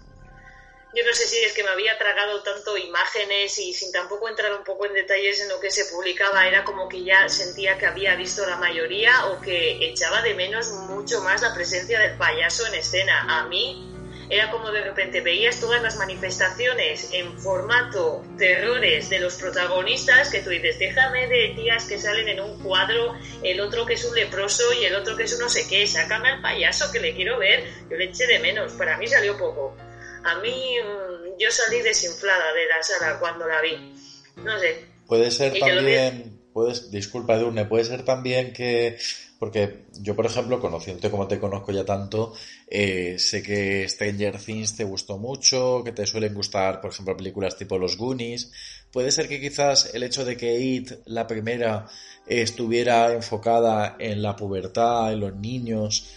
yo 0.91 1.03
no 1.05 1.13
sé 1.13 1.27
si 1.27 1.37
es 1.37 1.53
que 1.53 1.63
me 1.63 1.69
había 1.69 1.95
tragado 1.99 2.41
tanto 2.41 2.75
imágenes 2.75 3.59
y 3.59 3.73
sin 3.73 3.91
tampoco 3.91 4.27
entrar 4.27 4.51
un 4.55 4.63
poco 4.63 4.87
en 4.87 4.93
detalles 4.93 5.39
en 5.39 5.49
lo 5.49 5.59
que 5.59 5.69
se 5.69 5.85
publicaba, 5.85 6.47
era 6.47 6.63
como 6.63 6.89
que 6.89 7.03
ya 7.03 7.29
sentía 7.29 7.77
que 7.77 7.85
había 7.85 8.15
visto 8.15 8.43
la 8.47 8.55
mayoría 8.55 9.27
o 9.27 9.39
que 9.39 9.85
echaba 9.85 10.23
de 10.23 10.33
menos 10.33 10.71
mucho 10.71 11.21
más 11.21 11.43
la 11.43 11.53
presencia 11.53 11.99
del 11.99 12.17
payaso 12.17 12.65
en 12.65 12.73
escena. 12.73 13.23
A 13.29 13.45
mí 13.45 13.98
era 14.29 14.51
como 14.51 14.71
de 14.71 14.81
repente 14.81 15.21
veías 15.21 15.59
todas 15.59 15.81
las 15.81 15.97
manifestaciones 15.97 17.09
en 17.13 17.37
formato 17.39 18.23
terrores 18.37 19.09
de 19.09 19.19
los 19.19 19.35
protagonistas 19.35 20.29
que 20.29 20.41
tú 20.41 20.51
dices, 20.51 20.77
déjame 20.77 21.27
de 21.27 21.53
tías 21.55 21.85
que 21.87 21.97
salen 21.97 22.27
en 22.27 22.39
un 22.39 22.61
cuadro, 22.61 23.15
el 23.43 23.59
otro 23.59 23.85
que 23.85 23.93
es 23.93 24.05
un 24.05 24.13
leproso 24.13 24.63
y 24.79 24.85
el 24.85 24.95
otro 24.95 25.17
que 25.17 25.23
es 25.23 25.33
un 25.33 25.39
no 25.39 25.49
sé 25.49 25.67
qué, 25.67 25.87
sácame 25.87 26.29
al 26.29 26.41
payaso 26.41 26.91
que 26.91 26.99
le 26.99 27.15
quiero 27.15 27.39
ver, 27.39 27.63
yo 27.89 27.97
le 27.97 28.05
eché 28.05 28.27
de 28.27 28.39
menos, 28.39 28.73
para 28.73 28.97
mí 28.97 29.07
salió 29.07 29.35
poco. 29.37 29.75
A 30.23 30.39
mí 30.39 30.75
mm, 30.79 31.39
yo 31.39 31.49
salí 31.49 31.81
desinflada 31.81 32.53
de 32.53 32.67
la 32.67 32.83
sala 32.83 33.19
cuando 33.19 33.47
la 33.47 33.61
vi. 33.61 33.93
No 34.37 34.59
sé. 34.59 34.85
Puede 35.07 35.31
ser 35.31 35.57
también, 35.57 36.39
puedes, 36.53 36.91
disculpa 36.91 37.35
Edurne, 37.35 37.65
puede 37.65 37.85
ser 37.85 38.05
también 38.05 38.53
que, 38.53 38.99
porque 39.39 39.85
yo 40.01 40.15
por 40.15 40.25
ejemplo, 40.25 40.59
conociéndote 40.59 41.09
como 41.09 41.27
te 41.27 41.39
conozco 41.39 41.71
ya 41.71 41.85
tanto, 41.85 42.33
eh, 42.67 43.17
sé 43.17 43.41
que 43.41 43.87
Stranger 43.87 44.37
Things 44.37 44.75
te 44.75 44.83
gustó 44.83 45.17
mucho, 45.17 45.81
que 45.83 45.93
te 45.93 46.05
suelen 46.05 46.33
gustar, 46.33 46.81
por 46.81 46.91
ejemplo, 46.91 47.15
películas 47.15 47.55
tipo 47.55 47.77
Los 47.77 47.97
Goonies. 47.97 48.51
Puede 48.91 49.11
ser 49.11 49.29
que 49.29 49.39
quizás 49.39 49.95
el 49.95 50.03
hecho 50.03 50.25
de 50.25 50.35
que 50.35 50.59
It, 50.59 50.91
la 51.05 51.25
primera, 51.25 51.87
estuviera 52.27 53.13
enfocada 53.13 53.95
en 53.97 54.21
la 54.21 54.35
pubertad, 54.35 55.13
en 55.13 55.21
los 55.21 55.35
niños, 55.35 56.09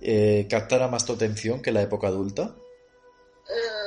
eh, 0.00 0.46
captara 0.48 0.88
más 0.88 1.04
tu 1.04 1.12
atención 1.12 1.60
que 1.60 1.72
la 1.72 1.82
época 1.82 2.06
adulta. 2.06 2.56
Mm, 3.46 3.79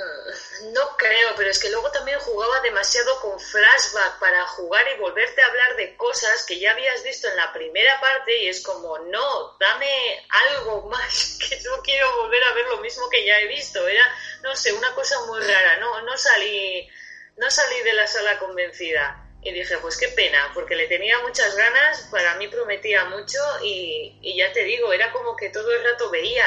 no 0.73 0.97
creo, 0.97 1.35
pero 1.37 1.49
es 1.49 1.59
que 1.59 1.69
luego 1.69 1.91
también 1.91 2.19
jugaba 2.19 2.59
demasiado 2.61 3.19
con 3.21 3.39
flashback 3.39 4.19
para 4.19 4.45
jugar 4.47 4.85
y 4.93 4.99
volverte 4.99 5.41
a 5.41 5.45
hablar 5.45 5.75
de 5.75 5.95
cosas 5.95 6.45
que 6.45 6.59
ya 6.59 6.71
habías 6.71 7.03
visto 7.03 7.27
en 7.27 7.37
la 7.37 7.53
primera 7.53 7.99
parte 8.01 8.37
y 8.37 8.47
es 8.47 8.61
como, 8.61 8.97
no, 8.99 9.57
dame 9.59 10.25
algo 10.29 10.81
más, 10.89 11.37
que 11.39 11.59
no 11.61 11.81
quiero 11.83 12.17
volver 12.17 12.43
a 12.43 12.53
ver 12.53 12.65
lo 12.67 12.77
mismo 12.77 13.09
que 13.09 13.25
ya 13.25 13.39
he 13.39 13.47
visto. 13.47 13.87
Era, 13.87 14.03
no 14.41 14.55
sé, 14.55 14.73
una 14.73 14.93
cosa 14.95 15.19
muy 15.25 15.39
rara, 15.41 15.77
no, 15.77 16.01
no 16.01 16.17
salí, 16.17 16.89
no 17.37 17.49
salí 17.49 17.81
de 17.83 17.93
la 17.93 18.07
sala 18.07 18.39
convencida. 18.39 19.22
Y 19.43 19.51
dije, 19.51 19.77
pues 19.79 19.97
qué 19.97 20.07
pena, 20.09 20.51
porque 20.53 20.75
le 20.75 20.87
tenía 20.87 21.19
muchas 21.19 21.55
ganas, 21.55 22.07
para 22.09 22.35
mí 22.35 22.47
prometía 22.47 23.05
mucho 23.05 23.39
y, 23.61 24.17
y 24.21 24.37
ya 24.37 24.53
te 24.53 24.63
digo, 24.63 24.93
era 24.93 25.11
como 25.11 25.35
que 25.35 25.49
todo 25.49 25.69
el 25.71 25.83
rato 25.83 26.09
veía 26.09 26.45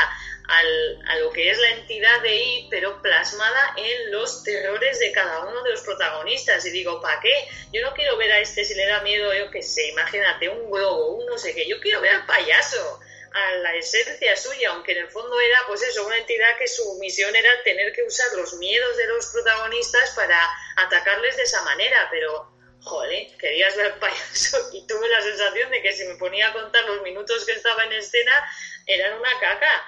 al, 0.48 1.02
a 1.08 1.16
lo 1.16 1.30
que 1.32 1.50
es 1.50 1.58
la 1.58 1.70
entidad 1.70 2.20
de 2.22 2.36
I, 2.36 2.68
pero 2.70 3.02
plasmada 3.02 3.74
en 3.76 4.10
los 4.12 4.42
terrores 4.44 4.98
de 5.00 5.12
cada 5.12 5.44
uno 5.44 5.62
de 5.62 5.70
los 5.70 5.82
protagonistas. 5.82 6.64
Y 6.66 6.70
digo, 6.70 7.00
¿para 7.00 7.20
qué? 7.20 7.48
Yo 7.72 7.82
no 7.82 7.92
quiero 7.94 8.16
ver 8.16 8.32
a 8.32 8.40
este 8.40 8.64
si 8.64 8.74
le 8.74 8.86
da 8.86 9.02
miedo, 9.02 9.32
yo 9.34 9.50
qué 9.50 9.62
sé, 9.62 9.88
imagínate, 9.88 10.48
un 10.48 10.70
globo, 10.70 11.16
un 11.16 11.26
no 11.26 11.38
sé 11.38 11.54
qué. 11.54 11.66
Yo 11.68 11.80
quiero 11.80 12.00
ver 12.00 12.12
al 12.12 12.26
payaso, 12.26 13.00
a 13.32 13.56
la 13.56 13.74
esencia 13.74 14.36
suya, 14.36 14.70
aunque 14.70 14.92
en 14.92 14.98
el 14.98 15.08
fondo 15.08 15.38
era, 15.40 15.58
pues 15.66 15.82
eso, 15.82 16.06
una 16.06 16.16
entidad 16.16 16.56
que 16.58 16.68
su 16.68 16.98
misión 16.98 17.34
era 17.34 17.50
tener 17.64 17.92
que 17.92 18.02
usar 18.02 18.32
los 18.34 18.54
miedos 18.54 18.96
de 18.96 19.06
los 19.08 19.26
protagonistas 19.26 20.10
para 20.12 20.40
atacarles 20.76 21.36
de 21.36 21.42
esa 21.42 21.62
manera, 21.62 22.08
pero 22.10 22.55
joder, 22.80 23.36
querías 23.38 23.76
ver 23.76 23.98
payaso 23.98 24.58
y 24.72 24.86
tuve 24.86 25.08
la 25.08 25.22
sensación 25.22 25.70
de 25.70 25.82
que 25.82 25.92
si 25.92 26.04
me 26.04 26.16
ponía 26.16 26.48
a 26.48 26.52
contar 26.52 26.84
los 26.84 27.02
minutos 27.02 27.44
que 27.44 27.52
estaba 27.52 27.84
en 27.84 27.92
escena, 27.92 28.44
eran 28.86 29.18
una 29.18 29.30
caca. 29.40 29.84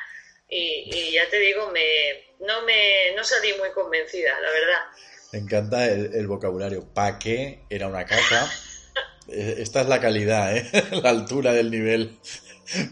Y, 0.50 1.12
ya 1.12 1.28
te 1.28 1.38
digo, 1.38 1.70
me, 1.70 2.34
no, 2.40 2.62
me, 2.62 3.12
no 3.14 3.22
salí 3.22 3.52
muy 3.58 3.70
convencida, 3.72 4.40
la 4.40 4.50
verdad. 4.50 4.80
Me 5.32 5.40
encanta 5.40 5.84
el, 5.86 6.26
vocabulario. 6.26 6.88
¿Pa 6.94 7.18
qué? 7.18 7.64
Era 7.70 7.88
una 7.88 8.04
caca. 8.04 8.50
Eh, 9.30 9.56
esta 9.58 9.82
es 9.82 9.88
la 9.88 10.00
calidad, 10.00 10.56
¿eh? 10.56 10.66
la 11.02 11.10
altura 11.10 11.52
del 11.52 11.70
nivel. 11.70 12.18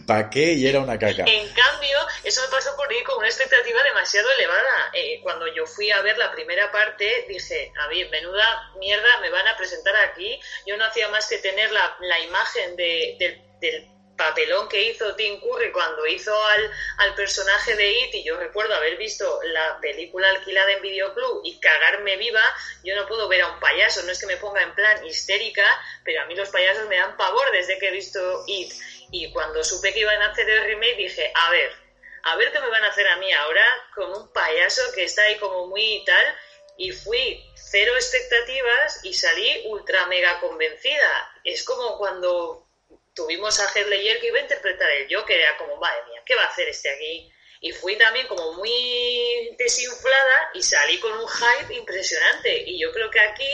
¿Pa 0.07 0.29
qué? 0.29 0.53
Y 0.53 0.67
era 0.67 0.81
una 0.81 0.99
caca. 0.99 1.25
En 1.27 1.49
cambio, 1.49 1.99
eso 2.27 2.43
me 2.43 2.49
pasó 2.49 2.75
por 2.77 2.93
ir 2.93 3.05
con 3.05 3.19
una 3.19 3.29
expectativa 3.29 3.81
demasiado 3.85 4.29
elevada. 4.33 4.91
Eh, 4.93 5.21
cuando 5.23 5.47
yo 5.47 5.65
fui 5.65 5.93
a 5.93 6.03
ver 6.03 6.19
la 6.19 6.33
primera 6.33 6.73
parte, 6.73 7.25
dije, 7.29 7.73
a 7.79 7.87
ver, 7.87 8.11
menuda 8.11 8.73
mierda 8.81 9.21
me 9.21 9.31
van 9.31 9.47
a 9.47 9.57
presentar 9.57 9.95
aquí. 9.97 10.41
Yo 10.67 10.77
no 10.77 10.85
hacía 10.85 11.09
más 11.09 11.29
que 11.29 11.39
tener 11.39 11.71
la, 11.71 11.97
la 12.01 12.19
imagen 12.21 12.75
de, 12.75 13.39
del 13.61 13.89
papelón 14.17 14.69
que 14.69 14.91
hizo 14.91 15.15
Tim 15.15 15.41
Curry 15.41 15.71
cuando 15.71 16.05
hizo 16.07 16.35
al, 16.35 16.71
al 16.99 17.15
personaje 17.15 17.77
de 17.77 17.93
It 17.93 18.15
y 18.15 18.25
yo 18.25 18.37
recuerdo 18.39 18.75
haber 18.75 18.97
visto 18.97 19.41
la 19.45 19.79
película 19.81 20.29
alquilada 20.29 20.73
en 20.73 20.83
videoclub 20.83 21.43
y 21.45 21.61
cagarme 21.61 22.17
viva, 22.17 22.43
yo 22.83 22.97
no 22.97 23.07
puedo 23.07 23.29
ver 23.29 23.43
a 23.43 23.49
un 23.49 23.61
payaso, 23.61 24.03
no 24.03 24.11
es 24.11 24.19
que 24.19 24.27
me 24.27 24.39
ponga 24.39 24.63
en 24.63 24.75
plan 24.75 25.07
histérica, 25.07 25.65
pero 26.03 26.23
a 26.23 26.27
mí 26.27 26.35
los 26.35 26.49
payasos 26.49 26.89
me 26.89 26.97
dan 26.97 27.17
pavor 27.17 27.53
desde 27.53 27.79
que 27.79 27.89
he 27.89 27.93
visto 27.93 28.43
It 28.47 28.73
y 29.11 29.31
cuando 29.33 29.63
supe 29.63 29.93
que 29.93 30.01
iban 30.01 30.21
a 30.23 30.33
hacer 30.33 30.49
el 30.49 30.65
remake 30.65 30.97
dije, 30.97 31.31
a 31.35 31.51
ver, 31.51 31.86
a 32.27 32.37
ver 32.37 32.51
qué 32.51 32.61
me 32.61 32.69
van 32.69 32.83
a 32.83 32.89
hacer 32.89 33.07
a 33.07 33.17
mí 33.19 33.33
ahora 33.33 33.65
con 33.95 34.13
un 34.13 34.33
payaso 34.33 34.83
que 34.93 35.05
está 35.05 35.23
ahí 35.23 35.37
como 35.37 35.69
muy 35.69 36.03
tal 36.05 36.37
y 36.77 36.91
fui 36.91 37.41
cero 37.55 37.95
expectativas 37.95 39.05
y 39.05 39.15
salí 39.15 39.63
ultra 39.67 40.07
mega 40.07 40.41
convencida. 40.41 41.33
Es 41.45 41.63
como 41.63 41.97
cuando 41.97 42.67
tuvimos 43.15 43.61
a 43.61 43.73
Heath 43.73 43.89
que 44.21 44.27
iba 44.27 44.39
a 44.39 44.43
interpretar 44.43 44.91
el 44.91 45.15
Joker, 45.15 45.39
era 45.39 45.57
como, 45.57 45.77
madre 45.77 46.03
mía, 46.09 46.23
¿qué 46.27 46.35
va 46.35 46.43
a 46.43 46.49
hacer 46.49 46.69
este 46.69 46.91
aquí? 46.91 47.33
Y 47.61 47.71
fui 47.71 47.97
también 47.97 48.27
como 48.27 48.55
muy 48.55 49.55
desinflada 49.57 50.51
y 50.55 50.63
salí 50.63 50.99
con 50.99 51.13
un 51.13 51.29
hype 51.29 51.75
impresionante. 51.75 52.65
Y 52.67 52.81
yo 52.81 52.93
creo 52.93 53.09
que 53.09 53.21
aquí 53.21 53.49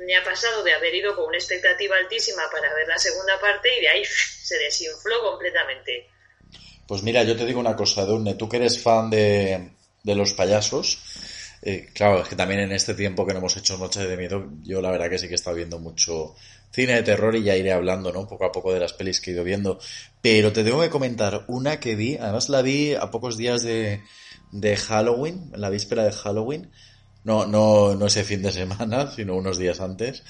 me 0.00 0.14
ha 0.16 0.22
pasado 0.22 0.62
de 0.62 0.74
haber 0.74 0.94
ido 0.94 1.16
con 1.16 1.24
una 1.24 1.38
expectativa 1.38 1.96
altísima 1.96 2.48
para 2.50 2.74
ver 2.74 2.86
la 2.86 2.98
segunda 2.98 3.40
parte 3.40 3.74
y 3.74 3.80
de 3.80 3.88
ahí 3.88 4.04
se 4.04 4.58
desinfló 4.58 5.22
completamente. 5.22 6.10
Pues 6.88 7.02
mira, 7.02 7.22
yo 7.22 7.36
te 7.36 7.44
digo 7.44 7.60
una 7.60 7.76
cosa, 7.76 8.06
Dunne, 8.06 8.34
tú 8.34 8.48
que 8.48 8.56
eres 8.56 8.82
fan 8.82 9.10
de, 9.10 9.72
de 10.02 10.14
los 10.14 10.32
payasos, 10.32 10.98
eh, 11.60 11.90
claro, 11.92 12.22
es 12.22 12.28
que 12.28 12.34
también 12.34 12.60
en 12.60 12.72
este 12.72 12.94
tiempo 12.94 13.26
que 13.26 13.34
no 13.34 13.40
hemos 13.40 13.58
hecho 13.58 13.76
Noche 13.76 14.06
de 14.06 14.16
Miedo, 14.16 14.52
yo 14.62 14.80
la 14.80 14.90
verdad 14.90 15.10
que 15.10 15.18
sí 15.18 15.26
que 15.26 15.34
he 15.34 15.36
estado 15.36 15.56
viendo 15.56 15.78
mucho 15.78 16.34
cine 16.72 16.94
de 16.94 17.02
terror 17.02 17.36
y 17.36 17.42
ya 17.42 17.56
iré 17.56 17.72
hablando, 17.72 18.10
¿no? 18.10 18.26
Poco 18.26 18.46
a 18.46 18.52
poco 18.52 18.72
de 18.72 18.80
las 18.80 18.94
pelis 18.94 19.20
que 19.20 19.30
he 19.30 19.34
ido 19.34 19.44
viendo. 19.44 19.78
Pero 20.22 20.52
te 20.52 20.64
tengo 20.64 20.80
que 20.80 20.88
comentar 20.88 21.44
una 21.48 21.78
que 21.78 21.94
vi, 21.94 22.16
además 22.16 22.48
la 22.48 22.62
vi 22.62 22.94
a 22.94 23.10
pocos 23.10 23.36
días 23.36 23.62
de, 23.62 24.02
de 24.52 24.76
Halloween, 24.78 25.52
la 25.56 25.68
víspera 25.68 26.04
de 26.04 26.12
Halloween. 26.12 26.70
No, 27.22 27.46
no, 27.46 27.94
no 27.96 28.06
ese 28.06 28.24
fin 28.24 28.40
de 28.40 28.50
semana, 28.50 29.10
sino 29.14 29.36
unos 29.36 29.58
días 29.58 29.80
antes, 29.80 30.22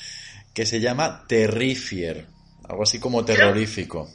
que 0.54 0.66
se 0.66 0.80
llama 0.80 1.24
Terrifier, 1.28 2.26
algo 2.68 2.82
así 2.82 2.98
como 2.98 3.24
terrorífico. 3.24 4.10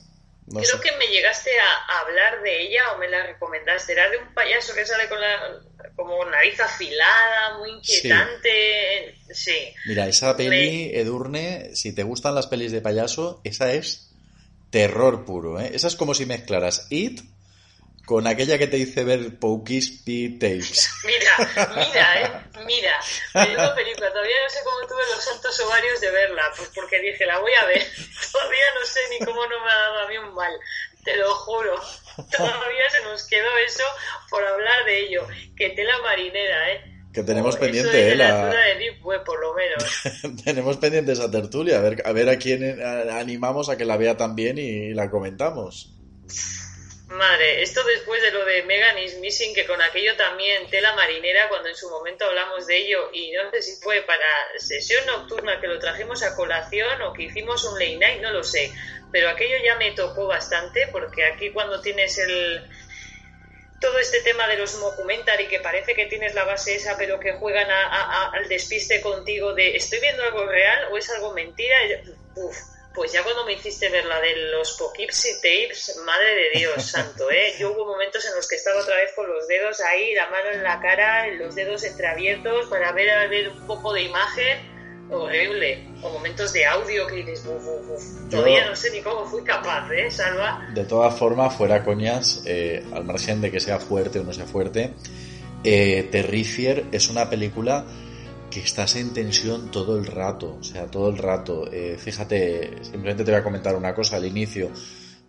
Creo 0.47 0.81
que 0.81 0.91
me 0.97 1.07
llegaste 1.07 1.51
a, 1.59 1.99
hablar 1.99 2.41
de 2.41 2.63
ella 2.63 2.91
o 2.93 2.97
me 2.97 3.09
la 3.09 3.25
recomendaste. 3.25 3.93
Era 3.93 4.09
de 4.09 4.17
un 4.17 4.33
payaso 4.33 4.73
que 4.75 4.85
sale 4.85 5.07
con 5.07 5.19
la 5.19 5.61
como 5.95 6.25
nariz 6.25 6.59
afilada, 6.59 7.57
muy 7.59 7.71
inquietante. 7.71 9.15
Sí. 9.33 9.73
Mira, 9.85 10.07
esa 10.07 10.35
peli, 10.35 10.91
Edurne, 10.93 11.75
si 11.75 11.93
te 11.93 12.03
gustan 12.03 12.35
las 12.35 12.47
pelis 12.47 12.71
de 12.71 12.81
payaso, 12.81 13.41
esa 13.43 13.73
es 13.73 14.11
terror 14.69 15.25
puro. 15.25 15.59
¿eh? 15.59 15.71
Esa 15.73 15.87
es 15.87 15.95
como 15.95 16.13
si 16.13 16.25
mezclaras 16.25 16.87
It 16.89 17.21
con 18.05 18.27
aquella 18.27 18.57
que 18.57 18.67
te 18.67 18.77
hice 18.77 19.03
ver 19.03 19.39
Pokispi 19.39 20.37
Tapes. 20.39 20.89
Mira, 21.05 21.22
mira, 21.75 22.21
eh, 22.21 22.31
mira. 22.65 22.99
Menudo 23.33 23.75
película. 23.75 24.09
Todavía 24.11 24.35
no 24.43 24.49
sé 24.49 24.59
cómo 24.63 24.87
tuve 24.87 25.01
los 25.13 25.23
santos 25.23 25.59
ovarios 25.61 26.01
de 26.01 26.11
verla, 26.11 26.51
pues 26.55 26.69
porque 26.73 26.99
dije, 26.99 27.25
la 27.25 27.39
voy 27.39 27.51
a 27.53 27.65
ver. 27.65 27.81
Todavía 28.31 28.65
no 28.79 28.85
sé 28.85 28.99
ni 29.11 29.25
cómo 29.25 29.45
no 29.47 29.63
me 29.63 29.71
ha 29.71 29.75
dado 29.75 29.99
a 29.99 30.07
mí 30.07 30.17
un 30.17 30.33
mal. 30.33 30.53
Te 31.03 31.17
lo 31.17 31.33
juro. 31.35 31.75
Todavía 32.31 32.89
se 32.89 33.03
nos 33.03 33.27
quedó 33.27 33.49
eso 33.65 33.83
por 34.29 34.43
hablar 34.43 34.85
de 34.85 34.99
ello. 35.01 35.27
Que 35.55 35.71
tela 35.71 35.97
marinera, 36.01 36.71
¿eh? 36.71 36.93
Que 37.13 37.23
tenemos 37.23 37.57
pendiente, 37.57 38.11
¿eh? 38.11 38.15
La... 38.15 38.47
de 38.47 38.75
Deep 38.75 39.05
Web, 39.05 39.23
por 39.23 39.39
lo 39.39 39.53
menos. 39.53 40.43
tenemos 40.43 40.77
pendiente 40.77 41.11
esa 41.11 41.29
tertulia, 41.29 41.77
a 41.77 41.81
ver, 41.81 42.01
a 42.05 42.11
ver 42.11 42.29
a 42.29 42.37
quién 42.37 42.81
animamos 42.81 43.69
a 43.69 43.77
que 43.77 43.85
la 43.85 43.97
vea 43.97 44.17
también 44.17 44.57
y 44.57 44.93
la 44.93 45.11
comentamos. 45.11 45.93
Madre, 47.13 47.61
esto 47.61 47.83
después 47.83 48.23
de 48.23 48.31
lo 48.31 48.43
de 48.43 48.63
Megan 48.63 48.97
is 48.97 49.19
Missing, 49.19 49.53
que 49.53 49.67
con 49.67 49.79
aquello 49.79 50.15
también 50.17 50.67
tela 50.71 50.95
marinera, 50.95 51.47
cuando 51.47 51.69
en 51.69 51.75
su 51.75 51.87
momento 51.87 52.25
hablamos 52.25 52.65
de 52.65 52.75
ello, 52.75 53.11
y 53.13 53.31
no 53.33 53.51
sé 53.51 53.61
si 53.61 53.79
fue 53.83 54.01
para 54.01 54.25
sesión 54.57 55.05
nocturna 55.05 55.61
que 55.61 55.67
lo 55.67 55.77
trajimos 55.77 56.23
a 56.23 56.35
colación 56.35 57.03
o 57.03 57.13
que 57.13 57.23
hicimos 57.23 57.63
un 57.65 57.77
late 57.77 57.97
night, 57.97 58.21
no 58.21 58.31
lo 58.31 58.43
sé, 58.43 58.73
pero 59.11 59.29
aquello 59.29 59.57
ya 59.63 59.75
me 59.75 59.91
tocó 59.91 60.25
bastante, 60.25 60.87
porque 60.91 61.23
aquí 61.23 61.51
cuando 61.51 61.81
tienes 61.81 62.17
el 62.17 62.67
todo 63.79 63.99
este 63.99 64.21
tema 64.21 64.47
de 64.47 64.57
los 64.57 64.75
y 65.39 65.47
que 65.47 65.59
parece 65.59 65.93
que 65.93 66.07
tienes 66.07 66.33
la 66.33 66.45
base 66.45 66.73
esa, 66.73 66.97
pero 66.97 67.19
que 67.19 67.33
juegan 67.33 67.69
al 67.69 68.47
despiste 68.47 69.01
contigo 69.01 69.53
de 69.53 69.75
¿estoy 69.75 69.99
viendo 69.99 70.23
algo 70.23 70.47
real 70.47 70.87
o 70.91 70.97
es 70.97 71.07
algo 71.11 71.31
mentira? 71.33 71.75
Uf, 72.35 72.57
pues 72.93 73.11
ya 73.11 73.23
cuando 73.23 73.45
me 73.45 73.53
hiciste 73.53 73.89
ver 73.89 74.05
la 74.05 74.19
de 74.21 74.51
los 74.51 74.73
Poughkeepsie 74.77 75.35
Tapes, 75.35 75.99
madre 76.05 76.35
de 76.35 76.59
Dios 76.59 76.83
santo, 76.91 77.29
¿eh? 77.31 77.53
Yo 77.59 77.71
hubo 77.73 77.85
momentos 77.85 78.25
en 78.25 78.35
los 78.35 78.47
que 78.47 78.55
estaba 78.55 78.79
otra 78.79 78.95
vez 78.95 79.11
con 79.15 79.27
los 79.27 79.47
dedos 79.47 79.79
ahí, 79.81 80.13
la 80.13 80.29
mano 80.29 80.49
en 80.53 80.63
la 80.63 80.79
cara, 80.79 81.27
los 81.27 81.55
dedos 81.55 81.83
entreabiertos 81.83 82.67
para 82.67 82.91
ver, 82.91 83.09
a 83.09 83.27
ver 83.27 83.49
un 83.49 83.67
poco 83.67 83.93
de 83.93 84.03
imagen. 84.03 84.73
Horrible. 85.09 85.85
O 86.01 86.09
momentos 86.09 86.53
de 86.53 86.65
audio 86.65 87.05
que 87.05 87.17
dices, 87.17 87.45
uf, 87.45 87.63
uf, 87.67 88.29
Todavía 88.29 88.65
no 88.65 88.75
sé 88.75 88.89
ni 88.89 89.01
cómo 89.01 89.25
fui 89.25 89.43
capaz, 89.43 89.91
¿eh, 89.91 90.09
Salva? 90.09 90.67
De 90.73 90.85
todas 90.85 91.13
formas, 91.15 91.55
fuera 91.55 91.83
coñas, 91.83 92.41
eh, 92.45 92.83
al 92.93 93.03
margen 93.03 93.41
de 93.41 93.51
que 93.51 93.59
sea 93.59 93.79
fuerte 93.79 94.19
o 94.19 94.23
no 94.23 94.33
sea 94.33 94.45
fuerte, 94.45 94.93
eh, 95.63 96.07
Terrifier 96.11 96.85
es 96.91 97.09
una 97.09 97.29
película 97.29 97.85
que 98.53 98.59
estás 98.59 98.95
en 98.95 99.13
tensión 99.13 99.71
todo 99.71 99.97
el 99.97 100.05
rato, 100.05 100.57
o 100.59 100.63
sea, 100.63 100.85
todo 100.85 101.09
el 101.09 101.17
rato. 101.17 101.71
Eh, 101.71 101.97
fíjate, 101.97 102.83
simplemente 102.83 103.23
te 103.23 103.31
voy 103.31 103.39
a 103.39 103.43
comentar 103.43 103.75
una 103.75 103.95
cosa 103.95 104.17
al 104.17 104.25
inicio. 104.25 104.69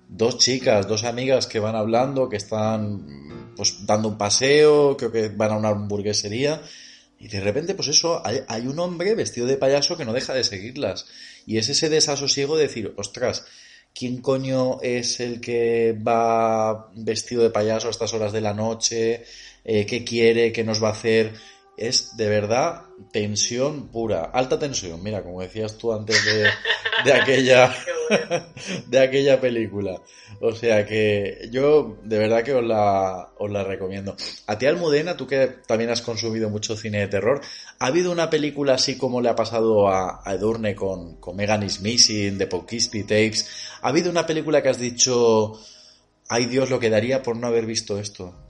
Dos 0.06 0.36
chicas, 0.36 0.86
dos 0.86 1.04
amigas 1.04 1.46
que 1.46 1.58
van 1.58 1.74
hablando, 1.74 2.28
que 2.28 2.36
están 2.36 3.54
pues 3.56 3.86
dando 3.86 4.08
un 4.08 4.18
paseo, 4.18 4.96
creo 4.98 5.10
que 5.10 5.28
van 5.28 5.52
a 5.52 5.56
una 5.56 5.70
hamburguesería, 5.70 6.60
y 7.18 7.28
de 7.28 7.40
repente, 7.40 7.74
pues 7.74 7.88
eso, 7.88 8.20
hay, 8.22 8.66
un 8.66 8.78
hombre 8.78 9.14
vestido 9.14 9.46
de 9.46 9.56
payaso 9.56 9.96
que 9.96 10.04
no 10.04 10.12
deja 10.12 10.34
de 10.34 10.44
seguirlas. 10.44 11.06
Y 11.46 11.56
es 11.56 11.70
ese 11.70 11.88
desasosiego 11.88 12.56
de 12.56 12.64
decir, 12.64 12.92
ostras, 12.98 13.46
¿quién 13.94 14.20
coño 14.20 14.82
es 14.82 15.20
el 15.20 15.40
que 15.40 15.98
va 16.06 16.90
vestido 16.94 17.42
de 17.42 17.48
payaso 17.48 17.88
a 17.88 17.92
estas 17.92 18.12
horas 18.12 18.32
de 18.32 18.42
la 18.42 18.52
noche? 18.52 19.24
Eh, 19.64 19.86
¿Qué 19.86 20.04
quiere? 20.04 20.52
¿Qué 20.52 20.64
nos 20.64 20.82
va 20.82 20.88
a 20.88 20.92
hacer? 20.92 21.32
Es 21.76 22.16
de 22.16 22.28
verdad 22.28 22.82
tensión 23.12 23.88
pura, 23.88 24.24
alta 24.24 24.58
tensión, 24.58 25.02
mira, 25.02 25.22
como 25.22 25.40
decías 25.40 25.76
tú 25.76 25.92
antes 25.92 26.24
de, 26.24 26.48
de 27.04 27.12
aquella 27.12 27.74
de 28.86 28.98
aquella 29.00 29.40
película. 29.40 30.00
O 30.40 30.52
sea 30.52 30.84
que 30.86 31.48
yo 31.50 31.98
de 32.02 32.18
verdad 32.18 32.42
que 32.42 32.54
os 32.54 32.64
la, 32.64 33.32
os 33.38 33.50
la 33.50 33.64
recomiendo. 33.64 34.16
A 34.46 34.58
ti 34.58 34.66
Almudena, 34.66 35.16
tú 35.16 35.26
que 35.26 35.46
también 35.66 35.90
has 35.90 36.02
consumido 36.02 36.50
mucho 36.50 36.76
cine 36.76 37.00
de 37.00 37.08
terror, 37.08 37.40
¿ha 37.78 37.86
habido 37.86 38.12
una 38.12 38.30
película 38.30 38.74
así 38.74 38.96
como 38.96 39.20
le 39.20 39.28
ha 39.28 39.36
pasado 39.36 39.88
a, 39.88 40.22
Edurne 40.26 40.74
con, 40.74 41.16
con 41.16 41.36
Megan 41.36 41.62
is 41.62 41.80
Missing, 41.80 42.38
The 42.38 42.46
Poughkeepsie 42.46 43.02
Tapes? 43.02 43.48
¿Ha 43.82 43.88
habido 43.88 44.10
una 44.10 44.26
película 44.26 44.62
que 44.62 44.68
has 44.68 44.78
dicho, 44.78 45.60
ay 46.28 46.46
Dios, 46.46 46.70
lo 46.70 46.80
que 46.80 46.90
daría 46.90 47.22
por 47.22 47.36
no 47.36 47.46
haber 47.46 47.66
visto 47.66 47.98
esto? 47.98 48.43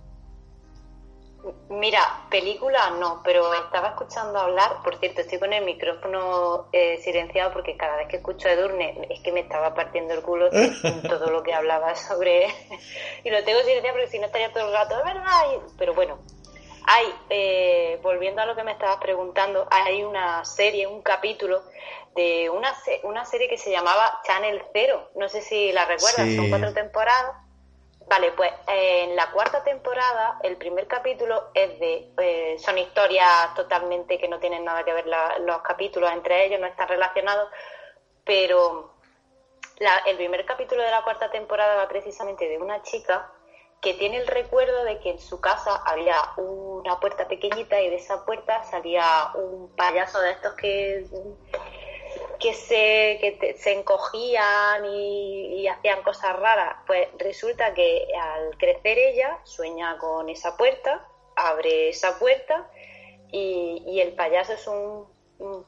Mira, 1.68 2.00
película 2.30 2.90
no, 2.98 3.20
pero 3.22 3.52
estaba 3.52 3.88
escuchando 3.88 4.38
hablar, 4.38 4.82
por 4.82 4.96
cierto, 4.98 5.20
estoy 5.20 5.38
con 5.38 5.52
el 5.52 5.64
micrófono 5.64 6.68
eh, 6.72 6.98
silenciado 7.02 7.52
porque 7.52 7.76
cada 7.76 7.96
vez 7.96 8.08
que 8.08 8.16
escucho 8.16 8.48
a 8.48 8.52
Edurne 8.52 9.06
es 9.10 9.20
que 9.20 9.32
me 9.32 9.40
estaba 9.40 9.74
partiendo 9.74 10.14
el 10.14 10.22
culo 10.22 10.48
todo 11.08 11.30
lo 11.30 11.42
que 11.42 11.52
hablaba 11.52 11.94
sobre... 11.96 12.46
y 13.24 13.30
lo 13.30 13.44
tengo 13.44 13.60
silenciado 13.60 13.96
porque 13.96 14.10
si 14.10 14.18
no 14.18 14.26
estaría 14.26 14.52
todo 14.52 14.66
el 14.66 14.72
rato, 14.72 14.96
de 14.96 15.02
verdad, 15.02 15.42
pero 15.76 15.92
bueno, 15.92 16.18
hay, 16.86 17.06
eh, 17.28 17.98
volviendo 18.02 18.40
a 18.40 18.46
lo 18.46 18.56
que 18.56 18.62
me 18.62 18.72
estabas 18.72 18.98
preguntando, 18.98 19.66
hay 19.70 20.02
una 20.02 20.44
serie, 20.44 20.86
un 20.86 21.02
capítulo 21.02 21.62
de 22.14 22.48
una, 22.48 22.74
una 23.02 23.24
serie 23.24 23.48
que 23.48 23.58
se 23.58 23.70
llamaba 23.70 24.20
Channel 24.24 24.62
Zero, 24.72 25.10
no 25.16 25.28
sé 25.28 25.42
si 25.42 25.72
la 25.72 25.84
recuerdas, 25.84 26.34
son 26.34 26.48
cuatro 26.48 26.72
temporadas 26.72 27.43
Vale, 28.06 28.32
pues 28.32 28.52
eh, 28.68 29.04
en 29.04 29.16
la 29.16 29.30
cuarta 29.30 29.64
temporada, 29.64 30.38
el 30.42 30.56
primer 30.56 30.86
capítulo 30.86 31.50
es 31.54 31.78
de. 31.80 32.12
Eh, 32.18 32.56
son 32.58 32.76
historias 32.78 33.54
totalmente 33.54 34.18
que 34.18 34.28
no 34.28 34.38
tienen 34.38 34.64
nada 34.64 34.84
que 34.84 34.92
ver 34.92 35.06
los 35.06 35.62
capítulos 35.62 36.12
entre 36.12 36.46
ellos, 36.46 36.60
no 36.60 36.66
están 36.66 36.88
relacionados, 36.88 37.48
pero 38.24 38.94
el 40.06 40.16
primer 40.16 40.44
capítulo 40.44 40.82
de 40.82 40.90
la 40.90 41.02
cuarta 41.02 41.30
temporada 41.30 41.76
va 41.76 41.88
precisamente 41.88 42.48
de 42.48 42.58
una 42.58 42.82
chica 42.82 43.30
que 43.80 43.94
tiene 43.94 44.16
el 44.16 44.26
recuerdo 44.26 44.84
de 44.84 44.98
que 45.00 45.10
en 45.10 45.18
su 45.18 45.40
casa 45.40 45.76
había 45.84 46.16
una 46.36 46.98
puerta 47.00 47.28
pequeñita 47.28 47.80
y 47.80 47.90
de 47.90 47.96
esa 47.96 48.24
puerta 48.24 48.64
salía 48.64 49.30
un 49.34 49.74
payaso 49.76 50.20
de 50.20 50.30
estos 50.30 50.54
que 50.54 51.06
que 52.44 52.52
se, 52.52 53.18
que 53.22 53.54
se 53.56 53.72
encogían 53.72 54.84
y, 54.84 55.66
hacían 55.66 56.02
cosas 56.02 56.38
raras. 56.38 56.76
Pues 56.86 57.08
resulta 57.16 57.72
que 57.72 58.06
al 58.20 58.58
crecer 58.58 58.98
ella 58.98 59.38
sueña 59.44 59.96
con 59.96 60.28
esa 60.28 60.54
puerta, 60.58 61.08
abre 61.36 61.88
esa 61.88 62.18
puerta 62.18 62.70
y, 63.32 63.98
el 63.98 64.12
payaso 64.12 64.52
es 64.52 64.66
un, 64.66 65.06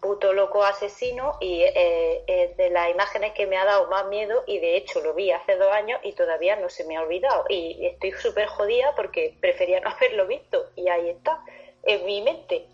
puto 0.01 0.33
loco 0.35 0.62
asesino 0.62 1.39
y 1.41 1.62
eh, 1.62 2.22
es 2.27 2.57
de 2.57 2.70
las 2.70 2.91
imágenes 2.91 3.33
que 3.33 3.47
me 3.47 3.57
ha 3.57 3.64
dado 3.64 3.89
más 3.89 4.07
miedo 4.07 4.45
y 4.47 4.59
de 4.59 4.77
hecho 4.77 5.01
lo 5.01 5.12
vi 5.12 5.33
hace 5.33 5.57
dos 5.57 5.72
años 5.72 5.99
y 6.05 6.12
todavía 6.12 6.57
no 6.57 6.68
se 6.68 6.85
me 6.85 6.97
ha 6.97 7.03
olvidado 7.03 7.45
y 7.49 7.85
estoy 7.85 8.12
súper 8.12 8.47
jodida 8.47 8.95
porque 8.95 9.37
prefería 9.41 9.81
no 9.81 9.91
haberlo 9.97 10.27
visto 10.27 10.70
y 10.77 10.89
ahí 10.89 11.09
está, 11.09 11.43
en 11.83 12.05
mi 12.05 12.20
mente. 12.22 12.68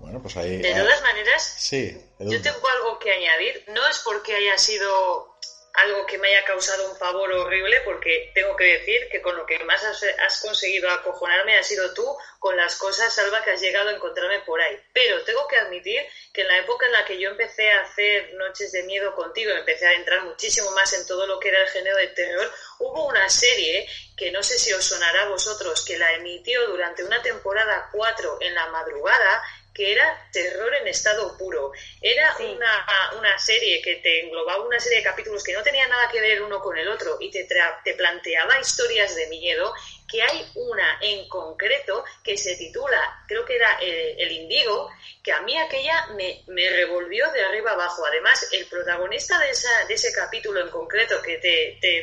Bueno, 0.00 0.20
pues 0.22 0.36
ahí. 0.36 0.58
De 0.58 0.74
todas 0.74 1.02
maneras, 1.02 1.42
sí, 1.42 2.00
yo 2.18 2.40
tengo 2.42 2.68
algo 2.68 2.98
que 2.98 3.12
añadir. 3.12 3.64
No 3.68 3.86
es 3.88 3.98
porque 4.00 4.34
haya 4.34 4.56
sido 4.58 5.38
algo 5.78 6.06
que 6.06 6.18
me 6.18 6.28
haya 6.28 6.44
causado 6.44 6.90
un 6.90 6.96
favor 6.96 7.30
horrible, 7.32 7.80
porque 7.84 8.32
tengo 8.34 8.56
que 8.56 8.64
decir 8.64 9.08
que 9.10 9.22
con 9.22 9.36
lo 9.36 9.46
que 9.46 9.58
más 9.60 9.82
has, 9.84 10.40
conseguido 10.40 10.90
acojonarme 10.90 11.56
ha 11.56 11.62
sido 11.62 11.94
tú 11.94 12.04
con 12.40 12.56
las 12.56 12.76
cosas 12.76 13.14
salva 13.14 13.42
que 13.44 13.52
has 13.52 13.60
llegado 13.60 13.88
a 13.88 13.92
encontrarme 13.92 14.40
por 14.40 14.60
ahí. 14.60 14.76
Pero 14.92 15.22
tengo 15.22 15.46
que 15.46 15.56
admitir 15.56 16.00
que 16.32 16.42
en 16.42 16.48
la 16.48 16.58
época 16.58 16.86
en 16.86 16.92
la 16.92 17.04
que 17.04 17.20
yo 17.20 17.30
empecé 17.30 17.70
a 17.70 17.82
hacer 17.82 18.34
Noches 18.34 18.72
de 18.72 18.82
Miedo 18.84 19.14
contigo, 19.14 19.52
empecé 19.52 19.86
a 19.86 19.94
entrar 19.94 20.24
muchísimo 20.24 20.70
más 20.72 20.92
en 20.94 21.06
todo 21.06 21.26
lo 21.26 21.38
que 21.38 21.48
era 21.48 21.62
el 21.62 21.68
género 21.68 21.96
de 21.96 22.08
terror, 22.08 22.52
hubo 22.80 23.06
una 23.06 23.28
serie 23.28 23.88
que 24.16 24.32
no 24.32 24.42
sé 24.42 24.58
si 24.58 24.72
os 24.72 24.84
sonará 24.84 25.22
a 25.22 25.28
vosotros, 25.28 25.84
que 25.84 25.96
la 25.96 26.12
emitió 26.14 26.66
durante 26.68 27.04
una 27.04 27.22
temporada 27.22 27.88
4 27.92 28.38
en 28.40 28.54
la 28.54 28.66
madrugada, 28.68 29.42
que 29.78 29.92
era 29.92 30.28
terror 30.32 30.74
en 30.74 30.88
estado 30.88 31.38
puro. 31.38 31.70
Era 32.02 32.36
una, 32.38 32.86
una, 33.16 33.38
serie 33.38 33.80
que 33.80 33.94
te 33.96 34.24
englobaba 34.24 34.64
una 34.64 34.80
serie 34.80 34.98
de 34.98 35.04
capítulos 35.04 35.44
que 35.44 35.52
no 35.52 35.62
tenían 35.62 35.88
nada 35.88 36.08
que 36.10 36.20
ver 36.20 36.42
uno 36.42 36.60
con 36.60 36.76
el 36.76 36.88
otro 36.88 37.16
y 37.20 37.30
te, 37.30 37.46
te 37.84 37.94
planteaba 37.94 38.58
historias 38.58 39.14
de 39.14 39.28
miedo, 39.28 39.72
que 40.08 40.22
hay 40.22 40.50
una 40.54 40.98
en 41.02 41.28
concreto 41.28 42.02
que 42.24 42.36
se 42.36 42.56
titula, 42.56 43.22
creo 43.28 43.44
que 43.44 43.56
era 43.56 43.78
El, 43.80 44.32
Indigo, 44.32 44.90
que 45.22 45.32
a 45.32 45.42
mí 45.42 45.56
aquella 45.56 46.06
me, 46.16 46.42
me, 46.48 46.70
revolvió 46.70 47.30
de 47.32 47.44
arriba 47.44 47.72
abajo. 47.72 48.06
Además, 48.06 48.48
el 48.52 48.66
protagonista 48.66 49.38
de, 49.38 49.50
esa, 49.50 49.84
de 49.86 49.94
ese 49.94 50.12
capítulo 50.12 50.60
en 50.60 50.70
concreto, 50.70 51.20
que 51.20 51.36
te, 51.38 51.78
te 51.80 52.02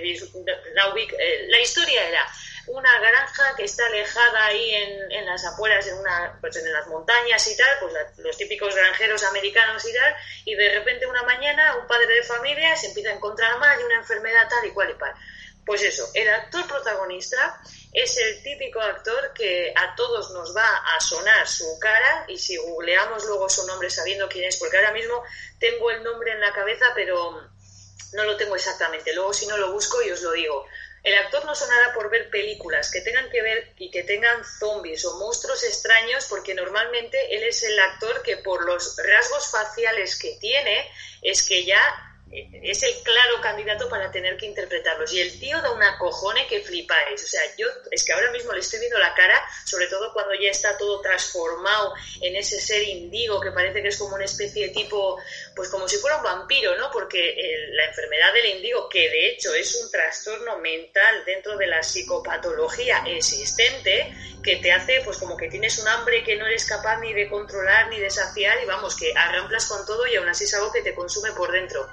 la, 0.73 0.93
eh, 0.95 1.45
la 1.47 1.59
historia 1.59 2.07
era 2.07 2.27
una 2.67 2.99
granja 2.99 3.55
que 3.55 3.63
está 3.63 3.85
alejada 3.85 4.45
ahí 4.45 4.71
en, 4.71 5.11
en 5.11 5.25
las 5.25 5.45
afueras, 5.45 5.87
en, 5.87 5.97
una, 5.97 6.37
pues 6.41 6.55
en 6.57 6.71
las 6.71 6.87
montañas 6.87 7.47
y 7.47 7.57
tal, 7.57 7.69
pues 7.79 7.93
los 8.17 8.37
típicos 8.37 8.75
granjeros 8.75 9.23
americanos 9.23 9.85
y 9.87 9.93
tal, 9.93 10.15
y 10.45 10.55
de 10.55 10.73
repente 10.73 11.05
una 11.05 11.23
mañana 11.23 11.75
un 11.77 11.87
padre 11.87 12.07
de 12.07 12.23
familia 12.23 12.75
se 12.75 12.87
empieza 12.87 13.09
a 13.09 13.15
encontrar 13.15 13.59
mal 13.59 13.79
y 13.79 13.83
una 13.83 13.97
enfermedad 13.97 14.47
tal 14.49 14.65
y 14.65 14.71
cual 14.71 14.91
y 14.91 14.93
cual. 14.93 15.13
Pues 15.65 15.81
eso, 15.83 16.07
el 16.13 16.29
actor 16.29 16.67
protagonista 16.67 17.59
es 17.95 18.17
el 18.17 18.43
típico 18.43 18.81
actor 18.81 19.31
que 19.33 19.71
a 19.73 19.95
todos 19.95 20.31
nos 20.31 20.55
va 20.55 20.67
a 20.95 20.99
sonar 20.99 21.47
su 21.47 21.79
cara 21.79 22.25
y 22.27 22.37
si 22.37 22.57
googleamos 22.57 23.23
luego 23.25 23.49
su 23.49 23.65
nombre 23.65 23.89
sabiendo 23.89 24.27
quién 24.27 24.43
es, 24.43 24.57
porque 24.57 24.75
ahora 24.75 24.91
mismo 24.91 25.23
tengo 25.59 25.89
el 25.91 26.03
nombre 26.03 26.33
en 26.33 26.41
la 26.41 26.51
cabeza 26.51 26.85
pero 26.93 27.41
no 28.11 28.23
lo 28.25 28.35
tengo 28.35 28.55
exactamente, 28.55 29.13
luego 29.13 29.33
si 29.33 29.47
no 29.47 29.57
lo 29.57 29.71
busco 29.71 30.01
y 30.01 30.11
os 30.11 30.21
lo 30.21 30.33
digo. 30.33 30.65
El 31.03 31.15
actor 31.19 31.45
no 31.45 31.53
sonará 31.53 31.93
por 31.93 32.09
ver 32.09 32.31
películas 32.31 32.91
que 32.91 32.99
tengan 33.01 33.29
que 33.29 33.41
ver 33.41 33.73
y 33.77 33.91
que 33.91 34.03
tengan 34.03 34.43
zombies 34.43 35.05
o 35.05 35.19
monstruos 35.19 35.63
extraños, 35.63 36.25
porque 36.25 36.55
normalmente 36.55 37.35
él 37.35 37.43
es 37.43 37.61
el 37.61 37.79
actor 37.79 38.23
que 38.23 38.37
por 38.37 38.65
los 38.65 38.97
rasgos 38.97 39.51
faciales 39.51 40.17
que 40.17 40.35
tiene, 40.41 40.89
es 41.21 41.47
que 41.47 41.63
ya 41.63 42.04
es 42.32 42.84
el 42.84 42.93
claro 43.03 43.39
candidato 43.41 43.88
para 43.88 44.11
tener 44.11 44.36
que 44.38 44.45
interpretarlos. 44.45 45.13
Y 45.13 45.19
el 45.19 45.39
tío 45.39 45.61
da 45.61 45.71
una 45.71 45.97
cojone 45.97 46.47
que 46.47 46.61
flipáis. 46.61 47.23
O 47.23 47.28
sea, 47.28 47.41
yo 47.57 47.67
es 47.91 48.03
que 48.03 48.13
ahora 48.13 48.32
mismo 48.32 48.51
le 48.51 48.59
estoy 48.59 48.80
viendo 48.80 48.97
la 48.97 49.13
cara, 49.13 49.41
sobre 49.65 49.88
todo 49.88 50.11
cuando 50.11 50.34
ya 50.34 50.49
está 50.49 50.78
todo 50.78 51.01
transformado 51.01 51.93
en 52.21 52.36
ese 52.36 52.59
ser 52.59 52.84
indigo 52.84 53.39
que 53.39 53.51
parece 53.51 53.82
que 53.82 53.89
es 53.89 53.97
como 53.97 54.15
una 54.15 54.26
especie 54.26 54.67
de 54.67 54.73
tipo, 54.73 55.19
pues 55.55 55.69
como 55.69 55.88
si 55.88 55.97
fuera 55.97 56.17
un 56.17 56.23
vampiro, 56.23 56.76
¿no? 56.78 56.91
Porque 56.91 57.30
eh, 57.30 57.67
la 57.71 57.86
enfermedad 57.86 58.34
del 58.34 58.57
indigo, 58.57 58.89
que 58.89 59.09
de 59.09 59.30
hecho 59.30 59.53
es 59.53 59.76
un 59.76 59.91
trastorno 59.91 60.57
mental 60.57 61.23
dentro 61.26 61.57
de 61.57 61.67
la 61.67 61.84
psicopatología 61.84 63.03
existente, 63.07 64.13
que 64.43 64.57
te 64.57 64.71
hace 64.71 65.01
pues 65.03 65.17
como 65.17 65.36
que 65.36 65.49
tienes 65.49 65.80
un 65.80 65.88
hambre 65.88 66.23
que 66.23 66.36
no 66.36 66.45
eres 66.45 66.65
capaz 66.65 66.99
ni 66.99 67.13
de 67.13 67.28
controlar 67.28 67.89
ni 67.89 67.99
de 67.99 68.11
saciar 68.11 68.61
y 68.61 68.65
vamos, 68.65 68.95
que 68.95 69.11
arramplas 69.15 69.65
con 69.65 69.86
todo 69.86 70.05
y 70.05 70.15
aún 70.15 70.30
así 70.30 70.43
es 70.43 70.53
algo 70.53 70.71
que 70.71 70.84
te 70.84 70.93
consume 70.93 71.32
por 71.32 71.51
dentro. 71.51 71.89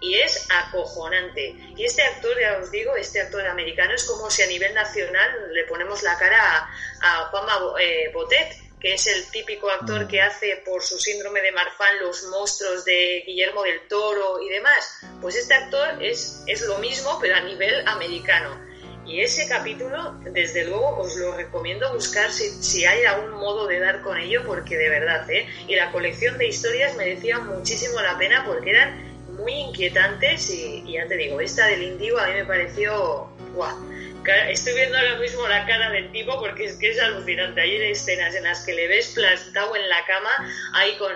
Y 0.00 0.14
es 0.14 0.46
acojonante. 0.50 1.54
Y 1.76 1.84
este 1.84 2.02
actor, 2.02 2.38
ya 2.38 2.58
os 2.58 2.70
digo, 2.70 2.96
este 2.96 3.20
actor 3.20 3.46
americano 3.46 3.94
es 3.94 4.04
como 4.04 4.30
si 4.30 4.42
a 4.42 4.46
nivel 4.46 4.74
nacional 4.74 5.52
le 5.52 5.64
ponemos 5.64 6.02
la 6.02 6.16
cara 6.18 6.68
a, 7.00 7.28
Juanma 7.30 7.80
eh, 7.80 8.10
Botet, 8.12 8.64
que 8.80 8.94
es 8.94 9.06
el 9.06 9.30
típico 9.30 9.70
actor 9.70 10.06
que 10.06 10.20
mm. 10.20 10.24
hace 10.26 10.62
por 10.64 10.82
su 10.82 10.98
síndrome 10.98 11.40
de 11.40 11.52
Marfan 11.52 12.00
los 12.00 12.24
monstruos 12.24 12.84
de 12.84 13.22
Guillermo 13.26 13.62
del 13.62 13.88
Toro 13.88 14.42
y 14.42 14.50
demás. 14.50 15.00
Pues 15.22 15.36
este 15.36 15.54
actor 15.54 16.02
es, 16.02 16.42
es 16.46 16.60
lo 16.62 16.78
mismo, 16.78 17.18
pero 17.18 17.36
a 17.36 17.40
nivel 17.40 17.86
americano. 17.88 18.74
Y 19.06 19.20
ese 19.20 19.46
capítulo, 19.48 20.18
desde 20.32 20.64
luego, 20.64 20.98
os 20.98 21.16
lo 21.16 21.36
recomiendo 21.36 21.92
buscar 21.92 22.30
si, 22.30 22.48
si, 22.62 22.86
hay 22.86 23.04
algún 23.04 23.32
modo 23.32 23.66
de 23.66 23.78
dar 23.78 24.00
con 24.00 24.18
ello, 24.18 24.42
porque 24.46 24.78
de 24.78 24.88
verdad, 24.88 25.30
¿eh? 25.30 25.46
Y 25.68 25.76
la 25.76 25.92
colección 25.92 26.38
de 26.38 26.48
historias 26.48 26.94
merecía 26.96 27.38
muchísimo 27.38 28.00
la 28.00 28.16
pena 28.16 28.44
porque 28.46 28.70
eran 28.70 29.13
muy 29.36 29.52
inquietantes 29.52 30.50
y, 30.50 30.92
ya 30.92 31.06
te 31.06 31.16
digo, 31.16 31.40
esta 31.40 31.66
del 31.66 31.82
indigo 31.82 32.18
a 32.18 32.26
mí 32.28 32.34
me 32.34 32.44
pareció... 32.44 33.28
¡guau! 33.54 33.94
Estoy 34.48 34.72
viendo 34.74 34.96
ahora 34.96 35.16
mismo 35.16 35.46
la 35.46 35.66
cara 35.66 35.90
del 35.90 36.10
tipo 36.10 36.40
porque 36.40 36.64
es 36.64 36.76
que 36.78 36.90
es 36.90 36.98
alucinante. 36.98 37.60
Hay 37.60 37.76
escenas 37.76 38.34
en 38.34 38.44
las 38.44 38.64
que 38.64 38.72
le 38.72 38.88
ves 38.88 39.08
plantado 39.14 39.76
en 39.76 39.86
la 39.88 40.04
cama 40.06 40.30
ahí 40.72 40.96
con... 40.96 41.12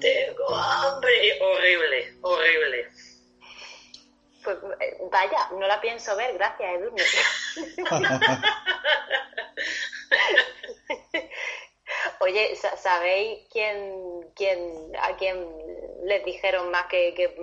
Tengo 0.00 0.54
hambre. 0.54 1.38
Horrible, 1.40 2.14
horrible. 2.22 2.88
Pues 4.44 4.58
eh, 4.80 4.96
vaya, 5.10 5.48
no 5.58 5.66
la 5.66 5.80
pienso 5.80 6.14
ver, 6.16 6.34
gracias 6.34 6.70
Edurne. 6.72 7.02
Oye, 12.20 12.56
¿sabéis 12.56 13.46
quién, 13.52 14.30
quién, 14.34 14.92
a 15.00 15.16
quién 15.16 15.46
les 16.04 16.24
dijeron 16.24 16.70
más 16.70 16.86
que, 16.86 17.14
que 17.14 17.36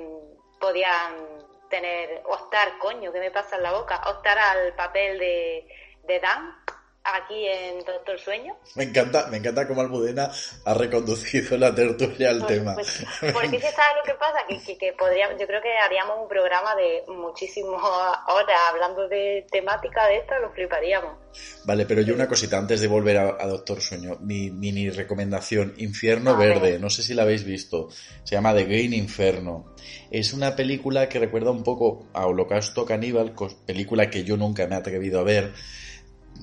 podían 0.59 1.33
tener, 1.69 2.21
optar, 2.25 2.77
coño, 2.79 3.11
¿qué 3.11 3.19
me 3.19 3.31
pasa 3.31 3.55
en 3.57 3.63
la 3.63 3.73
boca? 3.73 4.01
Optar 4.09 4.37
al 4.37 4.75
papel 4.75 5.19
de, 5.19 5.67
de 6.03 6.19
Dan 6.19 6.62
aquí 7.03 7.47
en 7.47 7.83
Doctor 7.83 8.19
Sueño. 8.19 8.55
Me 8.75 8.85
encanta, 8.85 9.27
me 9.27 9.37
encanta 9.37 9.67
cómo 9.67 9.81
Almudena 9.81 10.31
ha 10.65 10.73
reconducido 10.73 11.57
la 11.57 11.75
tertulia 11.75 12.29
al 12.29 12.39
pues, 12.39 12.47
tema. 12.47 12.75
Pues, 12.75 13.05
porque 13.33 13.49
si 13.49 13.59
sabes 13.59 13.97
lo 13.97 14.03
que 14.05 14.13
pasa, 14.17 14.39
que, 14.47 14.77
que, 14.77 14.93
podríamos, 14.93 15.39
yo 15.39 15.45
creo 15.45 15.61
que 15.61 15.77
haríamos 15.77 16.17
un 16.21 16.27
programa 16.27 16.75
de 16.75 17.03
muchísimas 17.07 17.81
horas 17.83 18.59
hablando 18.69 19.07
de 19.07 19.45
temática 19.51 20.07
de 20.07 20.17
esto, 20.17 20.39
lo 20.39 20.51
fliparíamos. 20.51 21.17
Vale, 21.65 21.85
pero 21.85 22.01
yo 22.01 22.13
una 22.13 22.27
cosita 22.27 22.57
antes 22.57 22.81
de 22.81 22.87
volver 22.87 23.17
a, 23.17 23.47
Doctor 23.47 23.81
Sueño, 23.81 24.17
mi 24.21 24.51
mini 24.51 24.89
recomendación, 24.89 25.73
Infierno 25.77 26.37
Verde, 26.37 26.79
no 26.79 26.89
sé 26.89 27.03
si 27.03 27.13
la 27.13 27.23
habéis 27.23 27.43
visto, 27.43 27.89
se 28.23 28.35
llama 28.35 28.53
The 28.53 28.65
Green 28.65 28.93
Inferno. 28.93 29.73
Es 30.11 30.33
una 30.33 30.55
película 30.55 31.09
que 31.09 31.19
recuerda 31.19 31.51
un 31.51 31.63
poco 31.63 32.07
a 32.13 32.27
Holocausto 32.27 32.85
Caníbal, 32.85 33.33
película 33.65 34.09
que 34.09 34.23
yo 34.23 34.37
nunca 34.37 34.67
me 34.67 34.75
he 34.75 34.77
atrevido 34.77 35.19
a 35.19 35.23
ver 35.23 35.53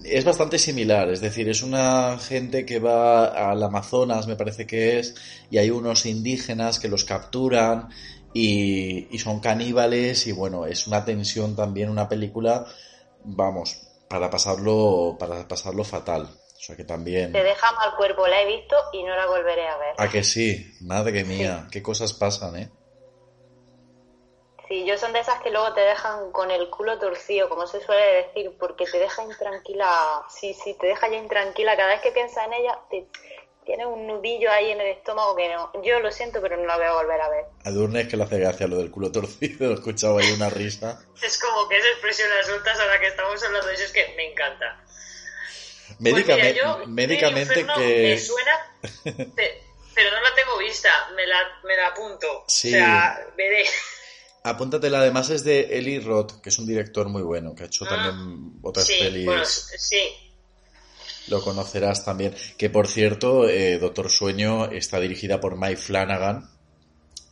es 0.04 0.24
bastante 0.24 0.58
similar, 0.58 1.08
es 1.10 1.20
decir, 1.20 1.48
es 1.48 1.62
una 1.62 2.18
gente 2.18 2.64
que 2.64 2.78
va 2.78 3.50
al 3.50 3.62
Amazonas, 3.62 4.26
me 4.26 4.36
parece 4.36 4.66
que 4.66 4.98
es, 4.98 5.14
y 5.50 5.58
hay 5.58 5.70
unos 5.70 6.06
indígenas 6.06 6.80
que 6.80 6.88
los 6.88 7.04
capturan 7.04 7.88
y, 8.32 9.08
son 9.18 9.40
caníbales 9.40 10.26
y 10.26 10.32
bueno, 10.32 10.66
es 10.66 10.86
una 10.86 11.04
tensión 11.04 11.54
también, 11.54 11.90
una 11.90 12.08
película, 12.08 12.64
vamos, 13.24 13.76
para 14.08 14.30
pasarlo, 14.30 15.16
para 15.18 15.46
pasarlo 15.46 15.84
fatal. 15.84 16.22
O 16.22 16.62
sea 16.62 16.76
que 16.76 16.84
también... 16.84 17.32
Te 17.32 17.42
deja 17.42 17.72
mal 17.72 17.96
cuerpo, 17.96 18.26
la 18.26 18.42
he 18.42 18.46
visto 18.46 18.76
y 18.92 19.02
no 19.02 19.16
la 19.16 19.26
volveré 19.26 19.66
a 19.66 19.78
ver. 19.78 19.94
¿A 19.96 20.10
que 20.10 20.22
sí? 20.22 20.76
Madre 20.82 21.24
mía, 21.24 21.66
qué 21.70 21.82
cosas 21.82 22.12
pasan, 22.12 22.56
¿eh? 22.56 22.70
Sí, 24.70 24.84
yo 24.86 24.96
son 24.96 25.12
de 25.12 25.18
esas 25.18 25.42
que 25.42 25.50
luego 25.50 25.74
te 25.74 25.80
dejan 25.80 26.30
con 26.30 26.48
el 26.52 26.70
culo 26.70 26.96
torcido, 27.00 27.48
como 27.48 27.66
se 27.66 27.84
suele 27.84 28.22
decir, 28.22 28.52
porque 28.56 28.84
te 28.84 29.00
deja 29.00 29.24
intranquila. 29.24 30.22
Sí, 30.30 30.54
sí, 30.54 30.76
te 30.80 30.86
deja 30.86 31.08
ya 31.08 31.16
intranquila. 31.16 31.76
Cada 31.76 31.88
vez 31.88 32.00
que 32.00 32.12
piensas 32.12 32.46
en 32.46 32.52
ella, 32.52 32.78
te, 32.88 33.04
tiene 33.66 33.84
un 33.84 34.06
nudillo 34.06 34.48
ahí 34.48 34.70
en 34.70 34.80
el 34.80 34.86
estómago 34.96 35.34
que 35.34 35.48
no. 35.48 35.72
Yo 35.82 35.98
lo 35.98 36.12
siento, 36.12 36.40
pero 36.40 36.56
no 36.56 36.66
la 36.66 36.76
voy 36.76 36.86
a 36.86 36.92
volver 36.92 37.20
a 37.20 37.28
ver. 37.28 37.44
A 37.64 37.70
Durnes 37.70 38.06
que 38.06 38.16
le 38.16 38.22
hace 38.22 38.38
gracia 38.38 38.68
lo 38.68 38.76
del 38.76 38.92
culo 38.92 39.10
torcido, 39.10 39.70
he 39.72 39.74
escuchado 39.74 40.18
ahí 40.18 40.30
una 40.30 40.50
risa. 40.50 41.04
es 41.20 41.36
como 41.40 41.68
que 41.68 41.76
esa 41.76 41.88
expresión 41.88 42.28
la 42.30 42.44
sueltas 42.44 42.78
ahora 42.78 43.00
que 43.00 43.08
estamos 43.08 43.42
hablando 43.42 43.66
de 43.66 43.74
eso, 43.74 43.82
es 43.82 43.92
que 43.92 44.14
me 44.16 44.30
encanta. 44.30 44.84
Médicamente, 45.98 46.60
pues 46.62 46.86
médicamente 46.86 47.66
que. 47.66 48.02
Me 48.02 48.18
suena, 48.18 48.72
pero 49.96 50.10
no 50.12 50.20
la 50.20 50.34
tengo 50.36 50.58
vista, 50.58 50.90
me 51.16 51.26
la, 51.26 51.38
me 51.64 51.74
la 51.74 51.88
apunto. 51.88 52.44
Sí. 52.46 52.68
O 52.68 52.70
sea, 52.70 53.26
veré. 53.36 53.66
Apúntatela, 54.42 55.00
además 55.00 55.28
es 55.30 55.44
de 55.44 55.78
Eli 55.78 56.00
Roth, 56.00 56.40
que 56.40 56.48
es 56.48 56.58
un 56.58 56.66
director 56.66 57.08
muy 57.08 57.22
bueno, 57.22 57.54
que 57.54 57.64
ha 57.64 57.66
hecho 57.66 57.84
ah, 57.86 57.88
también 57.90 58.58
otras 58.62 58.86
sí, 58.86 58.94
pelis. 58.98 59.68
sí. 59.76 60.30
Lo 61.28 61.42
conocerás 61.42 62.04
también. 62.04 62.34
Que 62.56 62.70
por 62.70 62.88
cierto, 62.88 63.48
eh, 63.48 63.78
Doctor 63.78 64.10
Sueño 64.10 64.66
está 64.66 64.98
dirigida 64.98 65.40
por 65.40 65.56
Mike 65.56 65.76
Flanagan, 65.76 66.48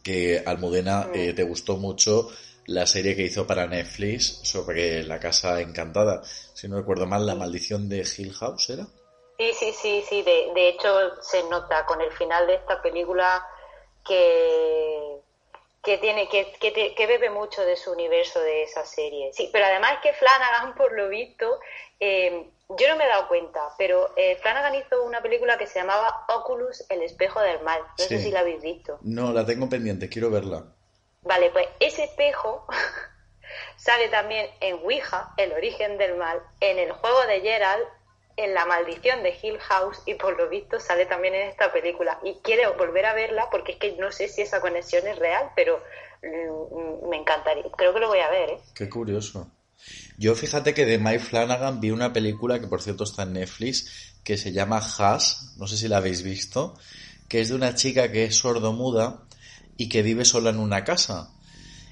que 0.02 0.42
Almudena 0.44 1.08
mm. 1.08 1.14
eh, 1.14 1.32
te 1.32 1.42
gustó 1.44 1.78
mucho 1.78 2.30
la 2.66 2.86
serie 2.86 3.16
que 3.16 3.22
hizo 3.22 3.46
para 3.46 3.66
Netflix 3.66 4.40
sobre 4.42 5.02
la 5.02 5.18
casa 5.18 5.60
encantada. 5.62 6.22
Si 6.24 6.68
no 6.68 6.76
recuerdo 6.76 7.06
mal, 7.06 7.24
La 7.24 7.34
maldición 7.34 7.88
de 7.88 8.06
Hill 8.16 8.34
House, 8.34 8.68
¿era? 8.68 8.86
Sí, 9.38 9.52
sí, 9.58 9.72
sí, 9.80 10.04
sí. 10.08 10.22
De, 10.22 10.52
de 10.54 10.68
hecho, 10.68 11.22
se 11.22 11.42
nota 11.44 11.86
con 11.86 12.00
el 12.02 12.10
final 12.12 12.46
de 12.46 12.56
esta 12.56 12.82
película 12.82 13.42
que 14.06 15.17
que 15.88 15.96
tiene 15.96 16.28
que, 16.28 16.52
que, 16.60 17.06
bebe 17.06 17.30
mucho 17.30 17.64
de 17.64 17.74
su 17.74 17.90
universo 17.92 18.40
de 18.40 18.62
esa 18.62 18.84
serie. 18.84 19.32
Sí, 19.32 19.48
pero 19.50 19.64
además 19.64 20.00
que 20.02 20.12
Flanagan, 20.12 20.74
por 20.76 20.92
lo 20.92 21.08
visto, 21.08 21.60
eh, 21.98 22.46
yo 22.78 22.88
no 22.88 22.96
me 22.96 23.04
he 23.04 23.08
dado 23.08 23.26
cuenta, 23.26 23.60
pero 23.78 24.10
eh, 24.14 24.36
Flanagan 24.42 24.74
hizo 24.74 25.02
una 25.02 25.22
película 25.22 25.56
que 25.56 25.66
se 25.66 25.78
llamaba 25.78 26.26
Oculus, 26.28 26.84
el 26.90 27.00
espejo 27.00 27.40
del 27.40 27.62
mal. 27.62 27.80
No 27.98 28.04
sé 28.04 28.18
si 28.18 28.30
la 28.30 28.40
habéis 28.40 28.60
visto. 28.60 28.98
No, 29.00 29.32
la 29.32 29.46
tengo 29.46 29.70
pendiente, 29.70 30.10
quiero 30.10 30.30
verla. 30.30 30.66
Vale, 31.22 31.48
pues 31.52 31.66
ese 31.80 32.04
espejo 32.04 32.66
sale 33.76 34.08
también 34.08 34.50
en 34.60 34.74
Ouija, 34.84 35.32
el 35.38 35.54
origen 35.54 35.96
del 35.96 36.16
mal, 36.16 36.42
en 36.60 36.78
el 36.78 36.92
juego 36.92 37.22
de 37.22 37.40
Gerald 37.40 37.86
en 38.38 38.54
La 38.54 38.64
maldición 38.66 39.22
de 39.24 39.36
Hill 39.42 39.58
House 39.58 39.98
y 40.06 40.14
por 40.14 40.38
lo 40.38 40.48
visto 40.48 40.78
sale 40.78 41.06
también 41.06 41.34
en 41.34 41.48
esta 41.48 41.72
película. 41.72 42.20
Y 42.24 42.34
quiero 42.42 42.76
volver 42.78 43.04
a 43.04 43.12
verla 43.12 43.48
porque 43.50 43.72
es 43.72 43.78
que 43.78 43.96
no 43.96 44.12
sé 44.12 44.28
si 44.28 44.42
esa 44.42 44.60
conexión 44.60 45.06
es 45.08 45.18
real, 45.18 45.50
pero 45.56 45.82
mm, 46.22 47.08
me 47.08 47.16
encantaría. 47.16 47.64
Creo 47.76 47.92
que 47.92 48.00
lo 48.00 48.06
voy 48.06 48.20
a 48.20 48.30
ver. 48.30 48.50
¿eh? 48.50 48.58
Qué 48.74 48.88
curioso. 48.88 49.50
Yo 50.18 50.36
fíjate 50.36 50.72
que 50.72 50.86
de 50.86 50.98
Mike 50.98 51.18
Flanagan 51.18 51.80
vi 51.80 51.90
una 51.90 52.12
película 52.12 52.60
que 52.60 52.68
por 52.68 52.80
cierto 52.80 53.04
está 53.04 53.24
en 53.24 53.34
Netflix 53.34 54.14
que 54.22 54.36
se 54.36 54.52
llama 54.52 54.78
Hash, 54.78 55.56
no 55.56 55.66
sé 55.66 55.76
si 55.76 55.88
la 55.88 55.96
habéis 55.96 56.22
visto, 56.22 56.74
que 57.28 57.40
es 57.40 57.48
de 57.48 57.54
una 57.56 57.74
chica 57.74 58.12
que 58.12 58.24
es 58.24 58.36
sordomuda 58.36 59.24
y 59.76 59.88
que 59.88 60.02
vive 60.02 60.24
sola 60.24 60.50
en 60.50 60.58
una 60.58 60.84
casa. 60.84 61.30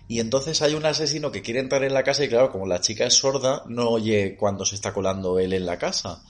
Y 0.08 0.20
entonces 0.20 0.62
hay 0.62 0.74
un 0.74 0.86
asesino 0.86 1.32
que 1.32 1.42
quiere 1.42 1.58
entrar 1.58 1.82
en 1.82 1.94
la 1.94 2.04
casa 2.04 2.24
y 2.24 2.28
claro, 2.28 2.52
como 2.52 2.66
la 2.66 2.80
chica 2.80 3.06
es 3.06 3.14
sorda, 3.14 3.64
no 3.66 3.88
oye 3.88 4.36
cuando 4.36 4.64
se 4.64 4.76
está 4.76 4.92
colando 4.92 5.40
él 5.40 5.52
en 5.52 5.66
la 5.66 5.78
casa 5.78 6.22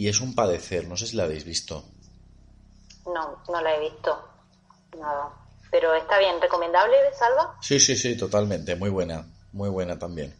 y 0.00 0.08
es 0.08 0.22
un 0.22 0.34
padecer. 0.34 0.88
No 0.88 0.96
sé 0.96 1.06
si 1.06 1.14
la 1.14 1.24
habéis 1.24 1.44
visto. 1.44 1.84
No, 3.04 3.42
no 3.52 3.60
la 3.60 3.76
he 3.76 3.80
visto. 3.80 4.18
Nada. 4.98 5.30
Pero 5.70 5.94
está 5.94 6.18
bien, 6.18 6.40
¿recomendable, 6.40 6.96
Salva? 7.18 7.58
Sí, 7.60 7.78
sí, 7.78 7.94
sí, 7.94 8.16
totalmente. 8.16 8.76
Muy 8.76 8.88
buena. 8.88 9.26
Muy 9.52 9.68
buena 9.68 9.98
también. 9.98 10.34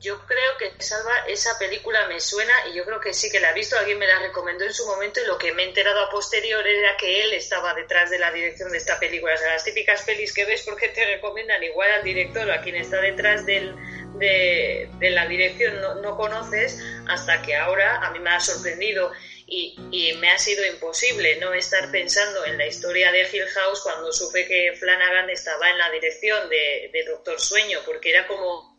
Yo 0.00 0.18
creo 0.26 0.56
que 0.58 0.82
Salva, 0.82 1.26
esa 1.28 1.58
película 1.58 2.06
me 2.08 2.20
suena 2.20 2.54
y 2.68 2.74
yo 2.74 2.86
creo 2.86 3.00
que 3.00 3.12
sí 3.12 3.30
que 3.30 3.38
la 3.38 3.50
he 3.50 3.54
visto, 3.54 3.76
alguien 3.76 3.98
me 3.98 4.06
la 4.06 4.18
recomendó 4.18 4.64
en 4.64 4.72
su 4.72 4.86
momento 4.86 5.20
y 5.20 5.26
lo 5.26 5.36
que 5.36 5.52
me 5.52 5.62
he 5.62 5.68
enterado 5.68 6.00
a 6.00 6.08
posterior 6.08 6.66
era 6.66 6.96
que 6.96 7.22
él 7.22 7.34
estaba 7.34 7.74
detrás 7.74 8.08
de 8.08 8.18
la 8.18 8.32
dirección 8.32 8.72
de 8.72 8.78
esta 8.78 8.98
película. 8.98 9.34
O 9.34 9.36
sea, 9.36 9.52
las 9.52 9.62
típicas 9.62 10.02
pelis 10.04 10.32
que 10.32 10.46
ves 10.46 10.62
porque 10.62 10.88
te 10.88 11.04
recomiendan 11.04 11.62
igual 11.62 11.90
al 11.90 12.02
director 12.02 12.48
o 12.48 12.52
a 12.54 12.62
quien 12.62 12.76
está 12.76 12.98
detrás 12.98 13.44
del, 13.44 13.76
de, 14.14 14.88
la 15.10 15.26
dirección 15.26 15.78
no, 15.82 15.96
no, 15.96 16.16
conoces 16.16 16.82
hasta 17.06 17.42
que 17.42 17.56
ahora 17.56 17.96
a 17.96 18.10
mí 18.10 18.20
me 18.20 18.30
ha 18.30 18.40
sorprendido 18.40 19.12
y, 19.46 19.76
y, 19.90 20.14
me 20.14 20.30
ha 20.30 20.38
sido 20.38 20.64
imposible 20.64 21.36
no 21.36 21.52
estar 21.52 21.90
pensando 21.90 22.46
en 22.46 22.56
la 22.56 22.66
historia 22.66 23.12
de 23.12 23.28
Hill 23.30 23.48
House 23.48 23.82
cuando 23.82 24.12
supe 24.14 24.46
que 24.46 24.72
Flanagan 24.78 25.28
estaba 25.28 25.68
en 25.68 25.76
la 25.76 25.90
dirección 25.90 26.48
de, 26.48 26.88
de 26.90 27.04
Doctor 27.04 27.38
Sueño, 27.38 27.80
porque 27.84 28.10
era 28.10 28.26
como 28.26 28.70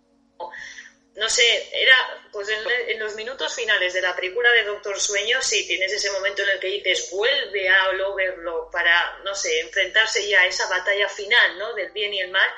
no 1.15 1.29
sé, 1.29 1.69
era 1.73 1.95
pues 2.31 2.47
en, 2.49 2.99
los 2.99 3.15
minutos 3.15 3.53
finales 3.53 3.93
de 3.93 4.01
la 4.01 4.15
película 4.15 4.49
de 4.51 4.63
Doctor 4.63 4.99
Sueño, 4.99 5.41
sí, 5.41 5.67
tienes 5.67 5.91
ese 5.91 6.09
momento 6.11 6.43
en 6.43 6.49
el 6.49 6.59
que 6.59 6.67
dices, 6.67 7.09
vuelve 7.11 7.67
a 7.67 7.89
Overlock 7.89 8.71
para, 8.71 9.19
no 9.25 9.35
sé, 9.35 9.59
enfrentarse 9.59 10.27
ya 10.27 10.41
a 10.41 10.47
esa 10.47 10.67
batalla 10.69 11.09
final, 11.09 11.57
¿no? 11.57 11.73
Del 11.73 11.91
bien 11.91 12.13
y 12.13 12.21
el 12.21 12.31
mal, 12.31 12.49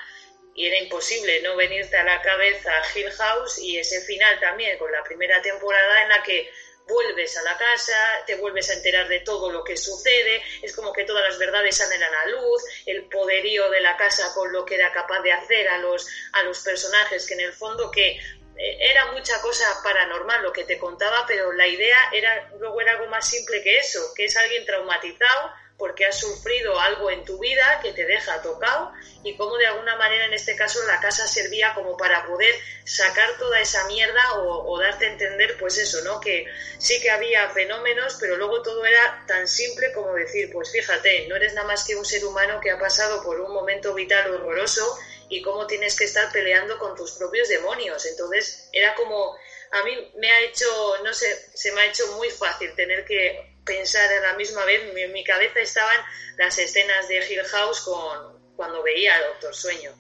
y 0.53 0.67
era 0.67 0.77
imposible 0.77 1.41
no 1.41 1.55
venirte 1.55 1.97
a 1.97 2.03
la 2.03 2.21
cabeza 2.21 2.71
Hill 2.93 3.11
House 3.11 3.57
y 3.57 3.79
ese 3.79 4.01
final 4.01 4.39
también 4.39 4.77
con 4.77 4.91
la 4.91 5.03
primera 5.03 5.41
temporada 5.41 6.03
en 6.03 6.09
la 6.09 6.21
que 6.21 6.51
vuelves 6.87 7.35
a 7.37 7.43
la 7.43 7.57
casa, 7.57 7.97
te 8.27 8.35
vuelves 8.35 8.69
a 8.69 8.73
enterar 8.73 9.07
de 9.07 9.21
todo 9.21 9.51
lo 9.51 9.63
que 9.63 9.77
sucede, 9.77 10.43
es 10.61 10.75
como 10.75 10.93
que 10.93 11.05
todas 11.05 11.23
las 11.23 11.39
verdades 11.39 11.77
salen 11.77 12.03
a 12.03 12.09
la 12.09 12.25
luz, 12.27 12.61
el 12.85 13.05
poderío 13.05 13.69
de 13.69 13.81
la 13.81 13.95
casa 13.97 14.33
con 14.33 14.51
lo 14.51 14.65
que 14.65 14.75
era 14.75 14.91
capaz 14.91 15.21
de 15.21 15.31
hacer 15.31 15.67
a 15.69 15.77
los, 15.77 16.07
a 16.33 16.43
los 16.43 16.59
personajes, 16.59 17.25
que 17.25 17.35
en 17.35 17.39
el 17.39 17.53
fondo 17.53 17.89
que 17.89 18.19
era 18.57 19.11
mucha 19.11 19.41
cosa 19.41 19.65
paranormal 19.83 20.43
lo 20.43 20.53
que 20.53 20.63
te 20.63 20.77
contaba, 20.77 21.25
pero 21.27 21.51
la 21.53 21.67
idea 21.67 21.97
era 22.11 22.51
luego 22.59 22.79
era 22.81 22.91
algo 22.91 23.07
más 23.07 23.27
simple 23.27 23.61
que 23.61 23.77
eso, 23.77 23.99
que 24.15 24.25
es 24.25 24.37
alguien 24.37 24.65
traumatizado 24.65 25.51
porque 25.77 26.05
has 26.05 26.17
sufrido 26.17 26.79
algo 26.79 27.09
en 27.09 27.25
tu 27.25 27.39
vida 27.39 27.79
que 27.81 27.93
te 27.93 28.05
deja 28.05 28.41
tocado 28.41 28.93
y 29.23 29.35
cómo 29.35 29.57
de 29.57 29.65
alguna 29.67 29.95
manera 29.95 30.25
en 30.25 30.33
este 30.33 30.55
caso 30.55 30.79
la 30.85 30.99
casa 30.99 31.27
servía 31.27 31.73
como 31.73 31.97
para 31.97 32.25
poder 32.25 32.55
sacar 32.85 33.37
toda 33.37 33.59
esa 33.59 33.85
mierda 33.87 34.21
o, 34.35 34.79
darte 34.79 35.07
a 35.07 35.11
entender 35.11 35.57
pues 35.57 35.77
eso, 35.77 36.01
¿no? 36.03 36.19
Que 36.19 36.45
sí 36.77 37.01
que 37.01 37.09
había 37.09 37.49
fenómenos, 37.49 38.17
pero 38.19 38.37
luego 38.37 38.61
todo 38.61 38.85
era 38.85 39.23
tan 39.27 39.47
simple 39.47 39.91
como 39.93 40.13
decir, 40.13 40.51
pues 40.51 40.71
fíjate, 40.71 41.27
no 41.27 41.35
eres 41.35 41.53
nada 41.53 41.67
más 41.67 41.83
que 41.83 41.95
un 41.95 42.05
ser 42.05 42.23
humano 42.25 42.59
que 42.61 42.71
ha 42.71 42.79
pasado 42.79 43.23
por 43.23 43.39
un 43.39 43.53
momento 43.53 43.93
vital 43.93 44.31
horroroso 44.31 44.97
y 45.33 45.41
cómo 45.41 45.65
tienes 45.65 45.95
que 45.95 46.03
estar 46.03 46.31
peleando 46.31 46.77
con 46.77 46.95
tus 46.95 47.13
propios 47.13 47.49
demonios. 47.49 48.05
Entonces 48.05 48.69
era 48.71 48.93
como, 48.93 49.35
a 49.71 49.83
mí 49.83 49.91
me 50.19 50.29
ha 50.29 50.41
hecho, 50.41 50.65
no 51.03 51.11
sé, 51.13 51.25
se 51.53 51.71
me 51.73 51.81
ha 51.81 51.85
hecho 51.87 52.03
muy 52.15 52.29
fácil 52.29 52.73
tener 52.75 53.03
que 53.03 53.57
pensar 53.65 54.11
a 54.11 54.31
la 54.31 54.37
misma 54.37 54.63
vez, 54.65 54.81
en 54.95 55.11
mi 55.11 55.23
cabeza 55.23 55.59
estaban 55.59 55.97
las 56.37 56.57
escenas 56.59 57.07
de 57.07 57.17
Hill 57.17 57.43
House 57.45 57.81
con, 57.81 58.53
cuando 58.55 58.83
veía 58.83 59.15
al 59.15 59.23
Doctor 59.31 59.55
Sueño. 59.55 59.91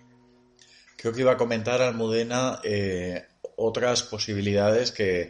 Creo 0.97 1.13
que 1.13 1.21
iba 1.21 1.31
a 1.31 1.37
comentar 1.37 1.81
Almudena 1.81 2.61
eh, 2.63 3.25
otras 3.55 4.03
posibilidades 4.03 4.91
que, 4.91 5.29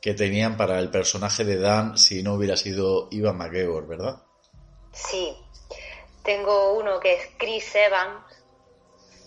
que, 0.00 0.14
tenían 0.14 0.56
para 0.56 0.80
el 0.80 0.90
personaje 0.90 1.44
de 1.44 1.58
Dan 1.58 1.96
si 1.96 2.22
no 2.22 2.34
hubiera 2.34 2.56
sido 2.56 3.08
Ivan 3.12 3.38
McGregor, 3.38 3.86
¿verdad? 3.86 4.22
Sí, 4.92 5.34
tengo 6.24 6.74
uno 6.74 6.98
que 7.00 7.14
es 7.14 7.28
Chris 7.38 7.74
Evans, 7.74 8.24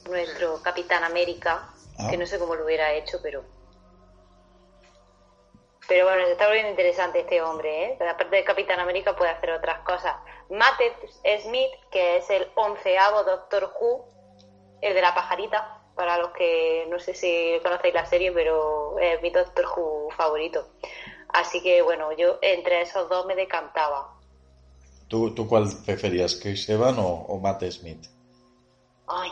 nuestro 0.09 0.61
Capitán 0.61 1.03
América, 1.03 1.69
que 2.09 2.15
ah. 2.15 2.17
no 2.17 2.25
sé 2.25 2.39
cómo 2.39 2.55
lo 2.55 2.65
hubiera 2.65 2.93
hecho, 2.93 3.19
pero 3.21 3.43
pero 5.87 6.03
bueno, 6.03 6.27
está 6.27 6.49
bien 6.51 6.67
interesante 6.67 7.21
este 7.21 7.41
hombre, 7.41 7.85
¿eh? 7.85 7.97
Aparte 8.09 8.35
de 8.35 8.43
Capitán 8.43 8.79
América 8.79 9.15
puede 9.15 9.31
hacer 9.31 9.51
otras 9.51 9.79
cosas. 9.85 10.15
Matt 10.49 10.81
Smith, 11.43 11.71
que 11.89 12.17
es 12.17 12.29
el 12.29 12.47
onceavo 12.55 13.23
Doctor 13.23 13.71
Who, 13.79 14.05
el 14.81 14.93
de 14.93 15.01
la 15.01 15.15
pajarita, 15.15 15.81
para 15.95 16.17
los 16.17 16.31
que 16.31 16.85
no 16.89 16.99
sé 16.99 17.13
si 17.13 17.57
conocéis 17.63 17.93
la 17.93 18.05
serie, 18.05 18.33
pero 18.33 18.99
es 18.99 19.21
mi 19.21 19.29
Doctor 19.29 19.65
Who 19.65 20.09
favorito. 20.11 20.67
Así 21.29 21.63
que 21.63 21.81
bueno, 21.81 22.11
yo 22.11 22.37
entre 22.41 22.81
esos 22.81 23.09
dos 23.09 23.25
me 23.25 23.35
decantaba. 23.35 24.13
¿Tú, 25.07 25.33
tú 25.33 25.47
cuál 25.47 25.69
preferías, 25.85 26.35
Chris 26.35 26.67
Evans 26.67 26.99
o, 27.01 27.39
Matt 27.41 27.63
Smith? 27.71 28.07
Ay, 29.07 29.31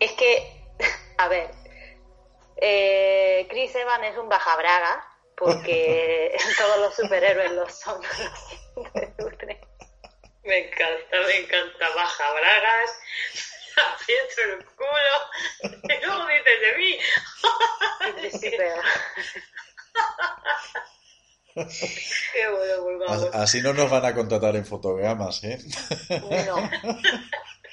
es 0.00 0.12
que, 0.12 0.64
a 1.18 1.28
ver, 1.28 1.50
eh, 2.56 3.46
Chris 3.50 3.74
Evans 3.74 4.06
es 4.06 4.18
un 4.18 4.28
bajabraga 4.28 5.04
porque 5.36 6.36
todos 6.58 6.78
los 6.80 6.94
superhéroes 6.94 7.52
lo 7.52 7.68
son. 7.68 8.00
me 10.44 10.58
encanta, 10.58 11.16
me 11.26 11.36
encanta. 11.36 11.94
Baja 11.94 12.32
bragas, 12.32 12.90
aprieto 13.92 14.42
el 14.42 14.64
culo, 14.64 15.16
y 15.84 16.04
luego 16.04 16.26
dices 16.26 16.60
de 16.60 16.72
mí. 16.78 16.98
Qué 22.32 22.48
bueno, 22.48 23.30
Así 23.32 23.62
no 23.62 23.72
nos 23.72 23.88
van 23.90 24.04
a 24.04 24.14
contratar 24.14 24.56
en 24.56 24.66
fotogramas, 24.66 25.42
¿eh? 25.42 25.58
No. 26.46 26.70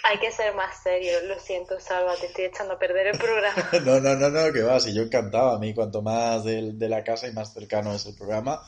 Hay 0.05 0.19
que 0.19 0.31
ser 0.31 0.53
más 0.53 0.83
serio, 0.83 1.13
lo 1.27 1.39
siento, 1.39 1.79
Salva, 1.79 2.15
te 2.17 2.25
estoy 2.25 2.45
echando 2.45 2.73
a 2.73 2.79
perder 2.79 3.07
el 3.07 3.17
programa. 3.17 3.69
no, 3.85 4.01
no, 4.01 4.15
no, 4.15 4.29
no, 4.29 4.51
que 4.51 4.61
va, 4.61 4.77
si 4.79 4.93
yo 4.93 5.03
encantaba, 5.03 5.55
a 5.55 5.59
mí 5.59 5.73
cuanto 5.73 6.01
más 6.01 6.43
de, 6.43 6.73
la 6.77 7.05
casa 7.05 7.29
y 7.29 7.31
más 7.31 7.53
cercano 7.53 7.93
es 7.93 8.05
el 8.05 8.13
programa, 8.13 8.61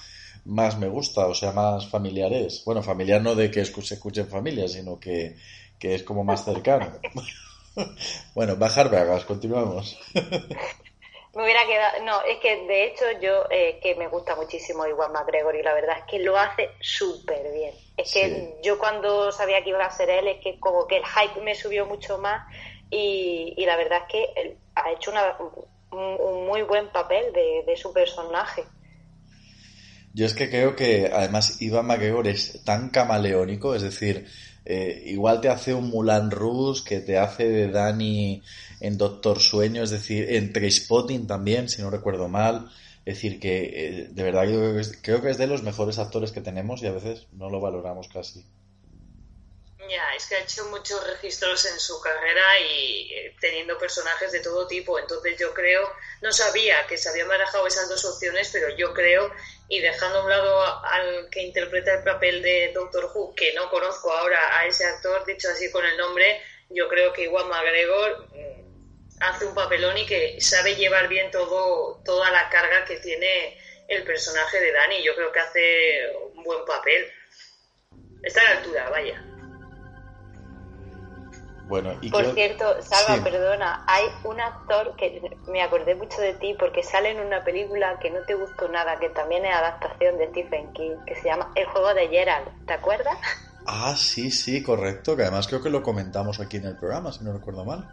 más 0.46 0.78
me 0.78 0.88
gusta, 0.88 1.28
o 1.28 1.36
sea, 1.36 1.52
más 1.52 1.88
familiar 1.90 2.32
es. 2.32 2.64
Bueno, 2.64 2.82
familiar 2.82 3.22
no 3.22 3.36
de 3.36 3.52
que 3.52 3.66
se 3.66 3.96
escuche 3.96 4.22
en 4.22 4.30
familia, 4.30 4.68
sino 4.70 4.98
que, 4.98 5.36
que 5.78 5.96
es 5.96 6.04
como 6.04 6.24
más 6.24 6.46
cercano. 6.46 7.00
bueno, 8.34 8.56
bajar 8.56 8.90
bragas, 8.90 9.26
continuamos. 9.26 10.00
me 11.36 11.44
hubiera 11.44 11.66
quedado. 11.68 12.04
No, 12.04 12.22
es 12.24 12.40
que 12.40 12.66
de 12.66 12.86
hecho 12.86 13.06
yo 13.22 13.44
eh, 13.52 13.80
que 13.84 13.96
me 13.96 14.08
gusta 14.08 14.36
muchísimo 14.36 14.88
Igual 14.88 15.12
McGregor 15.12 15.56
y 15.56 15.64
la 15.64 15.74
verdad 15.74 15.98
es 16.00 16.06
que 16.06 16.20
lo 16.20 16.38
hace 16.38 16.70
súper 16.80 17.52
bien. 17.52 17.76
Es 17.98 18.14
que 18.14 18.58
yo 18.64 18.80
cuando 18.80 19.32
sabía 19.32 19.64
que 19.64 19.70
iba 19.70 19.86
a 19.86 19.92
ser 19.92 20.10
él, 20.10 20.28
es 20.30 20.42
que 20.42 20.60
como 20.60 20.88
que 20.88 20.98
el 20.98 21.04
hype 21.06 21.42
me 21.42 21.54
subió 21.54 21.86
mucho 21.86 22.18
más 22.18 22.48
y, 22.90 23.54
y 23.58 23.66
la 23.66 23.76
verdad 23.76 24.04
es 24.04 24.12
que 24.12 24.42
él 24.42 24.58
ha 24.76 24.92
hecho 24.92 25.12
una, 25.12 25.38
un, 25.92 26.48
muy 26.48 26.62
buen 26.64 26.90
papel 26.92 27.34
de, 27.34 27.64
de, 27.66 27.76
su 27.76 27.92
personaje. 27.92 28.64
Yo 30.14 30.26
es 30.26 30.34
que 30.34 30.50
creo 30.50 30.76
que 30.76 31.12
además 31.14 31.62
Iván 31.62 31.88
McGregor 31.88 32.28
es 32.28 32.64
tan 32.64 32.90
camaleónico, 32.90 33.76
es 33.76 33.82
decir, 33.82 34.28
eh, 34.66 35.04
igual 35.06 35.42
te 35.42 35.50
hace 35.50 35.74
un 35.74 35.90
Mulan 35.90 36.32
Rouge 36.32 36.84
que 36.84 37.00
te 37.00 37.18
hace 37.18 37.48
de 37.48 37.70
Dani 37.70 38.42
en 38.80 38.98
Doctor 38.98 39.40
Sueño, 39.40 39.84
es 39.84 39.92
decir, 39.92 40.26
en 40.30 40.72
Spotting 40.72 41.28
también, 41.28 41.70
si 41.70 41.82
no 41.82 41.90
recuerdo 41.90 42.28
mal. 42.28 42.72
Es 43.06 43.16
decir, 43.16 43.40
que 43.40 43.64
eh, 43.64 44.08
de 44.10 44.24
verdad 44.24 44.46
yo 44.46 44.60
creo 45.04 45.22
que, 45.22 45.30
es, 45.30 45.38
de 45.38 45.46
los 45.46 45.62
mejores 45.62 46.00
actores 46.00 46.32
que 46.32 46.42
tenemos 46.42 46.82
y 46.82 46.88
a 46.88 46.92
veces 46.92 47.28
no 47.34 47.52
lo 47.52 47.62
valoramos 47.62 48.08
casi. 48.08 48.44
Ya, 49.88 50.16
es 50.18 50.26
que 50.26 50.36
ha 50.36 50.40
hecho 50.40 50.66
muchos 50.70 51.06
registros 51.06 51.64
en 51.68 51.80
su 51.80 52.02
carrera 52.02 52.42
y 52.60 53.14
eh, 53.14 53.36
teniendo 53.40 53.78
personajes 53.78 54.32
de 54.32 54.40
todo 54.40 54.66
tipo. 54.66 54.98
Entonces 54.98 55.38
yo 55.38 55.54
creo, 55.54 55.88
no 56.24 56.32
sabía 56.32 56.88
que 56.88 56.98
se 56.98 57.10
habían 57.10 57.28
manejado 57.28 57.68
esas 57.68 57.88
dos 57.88 58.04
opciones, 58.06 58.50
pero 58.52 58.76
yo 58.76 58.92
creo, 58.96 59.32
y 59.68 59.80
dejando 59.80 60.20
a 60.20 60.24
un 60.24 60.30
lado 60.30 60.86
al 60.86 61.30
que 61.30 61.42
interpreta 61.42 61.96
el 61.96 62.04
papel 62.04 62.42
de 62.42 62.72
Doctor 62.74 63.12
Who, 63.14 63.34
que 63.36 63.54
no 63.54 63.70
conozco 63.70 64.12
ahora 64.12 64.60
a 64.60 64.66
ese 64.66 64.86
actor, 64.86 65.26
dicho 65.26 65.50
así 65.50 65.72
con 65.72 65.86
el 65.86 65.98
nombre, 65.98 66.42
yo 66.70 66.88
creo 66.88 67.12
que 67.14 67.24
Iwan 67.24 67.50
McGregor 67.50 68.28
mm, 68.32 68.66
hace 69.22 69.46
un 69.46 69.56
papelón 69.56 69.98
y 69.98 70.06
que 70.06 70.40
sabe 70.40 70.76
llevar 70.76 71.08
bien 71.08 71.32
todo, 71.32 72.02
toda 72.04 72.30
la 72.32 72.50
carga 72.50 72.86
que 72.86 72.98
tiene 72.98 73.58
el 73.88 74.04
personaje 74.04 74.60
de 74.60 74.72
Dani. 74.72 75.04
Yo 75.04 75.16
creo 75.16 75.32
que 75.32 75.40
hace 75.40 76.12
un 76.34 76.44
buen 76.44 76.66
papel. 76.66 77.12
Está 78.24 78.42
a 78.42 78.44
la 78.46 78.58
altura, 78.58 78.90
vaya. 78.90 79.35
Bueno, 81.68 81.98
y 82.02 82.12
Por 82.12 82.32
cierto, 82.34 82.64
Salva, 82.82 83.24
perdona, 83.24 83.84
hay 83.88 84.06
un 84.24 84.40
actor 84.40 84.96
que 84.98 85.40
me 85.48 85.64
acordé 85.64 85.96
mucho 85.96 86.22
de 86.22 86.36
ti 86.36 86.56
porque 86.60 86.84
sale 86.84 87.10
en 87.10 87.20
una 87.20 87.44
película 87.44 87.98
que 88.00 88.12
no 88.12 88.20
te 88.28 88.36
gustó 88.36 88.68
nada, 88.68 89.00
que 89.00 89.10
también 89.10 89.46
es 89.46 89.56
adaptación 89.56 90.18
de 90.20 90.28
Stephen 90.30 90.72
King, 90.74 90.98
que 91.08 91.16
se 91.16 91.28
llama 91.28 91.52
El 91.56 91.66
juego 91.66 91.94
de 91.96 92.08
Gerald. 92.08 92.48
¿Te 92.66 92.74
acuerdas? 92.74 93.18
Ah, 93.68 93.96
sí, 93.98 94.30
sí, 94.30 94.62
correcto, 94.62 95.16
que 95.16 95.24
además 95.24 95.48
creo 95.48 95.60
que 95.60 95.72
lo 95.72 95.82
comentamos 95.82 96.40
aquí 96.40 96.58
en 96.58 96.66
el 96.66 96.78
programa, 96.78 97.12
si 97.12 97.24
no 97.24 97.34
recuerdo 97.34 97.66
mal. 97.66 97.90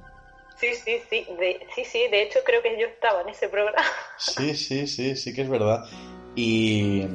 Sí, 0.54 0.74
sí, 0.74 1.00
sí. 1.08 1.26
De, 1.38 1.66
sí, 1.74 1.86
sí, 1.86 2.08
de 2.10 2.24
hecho 2.24 2.40
creo 2.44 2.60
que 2.60 2.78
yo 2.78 2.86
estaba 2.86 3.22
en 3.22 3.30
ese 3.30 3.48
programa. 3.48 3.88
Sí, 4.18 4.54
sí, 4.54 4.86
sí, 4.86 5.16
sí 5.16 5.32
que 5.32 5.40
es 5.40 5.48
verdad. 5.48 5.86
Y 6.36 7.08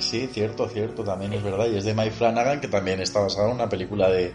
sí, 0.00 0.28
cierto, 0.32 0.68
cierto, 0.68 1.04
también 1.04 1.32
es 1.32 1.44
verdad. 1.44 1.66
Y 1.66 1.76
es 1.76 1.84
de 1.84 1.94
Mike 1.94 2.10
Flanagan, 2.10 2.60
que 2.60 2.66
también 2.66 3.00
está 3.00 3.20
basado 3.20 3.46
en 3.46 3.54
una 3.54 3.68
película 3.68 4.10
de, 4.10 4.34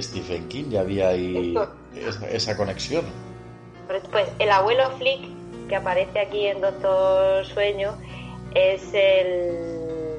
Stephen 0.00 0.48
King. 0.48 0.70
Ya 0.70 0.80
había 0.80 1.08
ahí 1.08 1.54
esa, 2.30 2.56
conexión. 2.56 3.04
Pues 4.10 4.28
el 4.38 4.50
abuelo 4.50 4.90
Flick, 4.98 5.22
que 5.68 5.76
aparece 5.76 6.20
aquí 6.20 6.46
en 6.46 6.60
Doctor 6.60 7.44
Sueño, 7.46 7.98
es 8.54 8.82
el, 8.94 10.18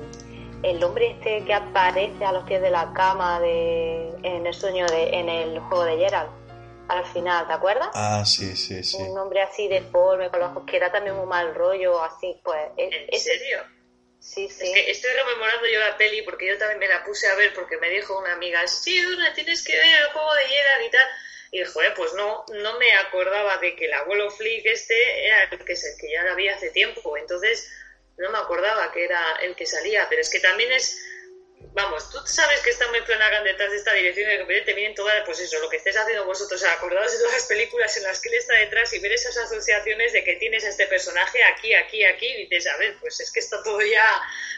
el 0.64 0.84
hombre 0.84 1.12
este 1.12 1.44
que 1.46 1.54
aparece 1.54 2.26
a 2.26 2.34
los 2.34 2.44
pies 2.44 2.62
de 2.62 2.70
la 2.70 2.92
cama 2.94 3.40
de, 3.40 4.10
en 4.24 4.46
el 4.46 4.54
sueño 4.54 4.86
de, 4.88 5.18
en 5.18 5.30
el 5.30 5.60
juego 5.60 5.86
de 5.86 5.98
Gerald 5.98 6.44
al 6.88 7.06
final, 7.06 7.48
¿te 7.48 7.54
acuerdas? 7.54 7.90
Ah, 7.94 8.24
sí, 8.26 8.56
sí, 8.56 8.84
sí. 8.84 8.98
Un 9.02 9.18
hombre 9.18 9.42
así 9.42 9.68
deforme, 9.68 10.30
con 10.30 10.40
los 10.40 10.52
ojos 10.52 10.64
que 10.66 10.80
da 10.80 10.92
también 10.92 11.16
un 11.16 11.28
mal 11.28 11.56
rollo, 11.56 12.02
así, 12.04 12.40
pues. 12.44 12.60
¿En 12.78 13.20
serio? 13.20 13.60
Sí, 14.24 14.48
sí. 14.50 14.66
Es 14.66 14.74
que 14.74 14.92
estoy 14.92 15.12
rememorando 15.12 15.68
yo 15.68 15.80
la 15.82 15.98
peli 15.98 16.22
porque 16.22 16.48
yo 16.48 16.58
también 16.58 16.80
me 16.80 16.88
la 16.88 17.04
puse 17.04 17.28
a 17.28 17.36
ver 17.36 17.54
porque 17.54 17.78
me 17.78 17.90
dijo 17.90 18.18
una 18.18 18.34
amiga, 18.34 18.66
sí, 18.68 19.02
Duna, 19.02 19.34
tienes 19.34 19.64
que 19.64 19.76
ver 19.76 20.02
el 20.02 20.08
juego 20.08 20.34
de 20.36 20.46
Gerard 20.46 20.82
y 20.82 20.90
tal. 20.90 21.08
Y 21.52 21.60
dije, 21.60 21.92
pues 21.96 22.14
no, 22.14 22.46
no 22.48 22.80
me 22.80 22.94
acordaba 22.94 23.58
de 23.58 23.76
que 23.76 23.86
el 23.86 23.94
abuelo 23.94 24.32
Flick 24.32 24.66
este 24.66 25.28
era 25.28 25.44
el 25.44 25.60
que, 25.60 25.76
que 25.76 26.12
ya 26.12 26.24
la 26.24 26.36
vi 26.36 26.48
hace 26.48 26.70
tiempo. 26.72 27.18
Entonces, 27.18 27.70
no 28.18 28.32
me 28.32 28.38
acordaba 28.38 28.92
que 28.94 29.04
era 29.04 29.22
el 29.42 29.56
que 29.56 29.66
salía. 29.66 30.08
Pero 30.10 30.22
es 30.22 30.30
que 30.30 30.40
también 30.40 30.72
es 30.72 30.98
vamos, 31.74 32.10
tú 32.10 32.18
sabes 32.26 32.60
que 32.62 32.70
está 32.70 32.88
muy 32.90 33.00
Flanagan 33.02 33.44
detrás 33.44 33.72
de 33.72 33.78
esta 33.78 33.94
dirección 33.94 34.30
y 34.30 34.38
repente 34.38 34.66
te 34.66 34.74
vienen 34.74 34.96
todas, 34.96 35.16
pues 35.26 35.40
eso, 35.40 35.60
lo 35.60 35.70
que 35.70 35.78
estés 35.78 35.98
haciendo 35.98 36.26
vosotros, 36.26 36.64
acordados 36.64 37.12
de 37.12 37.18
todas 37.18 37.34
las 37.34 37.46
películas 37.46 37.98
en 37.98 38.04
las 38.04 38.20
que 38.20 38.30
él 38.30 38.36
está 38.36 38.56
detrás 38.56 38.94
y 38.94 39.00
ver 39.00 39.12
esas 39.14 39.38
asociaciones 39.38 40.14
de 40.14 40.24
que 40.24 40.36
tienes 40.36 40.64
a 40.66 40.70
este 40.70 40.86
personaje 40.88 41.40
aquí, 41.44 41.74
aquí, 41.74 42.04
aquí, 42.04 42.28
y 42.28 42.48
dices, 42.48 42.68
a 42.68 42.78
ver, 42.78 42.96
pues 43.00 43.20
es 43.20 43.32
que 43.32 43.40
está 43.40 43.62
todo 43.64 43.80
ya, 43.82 44.06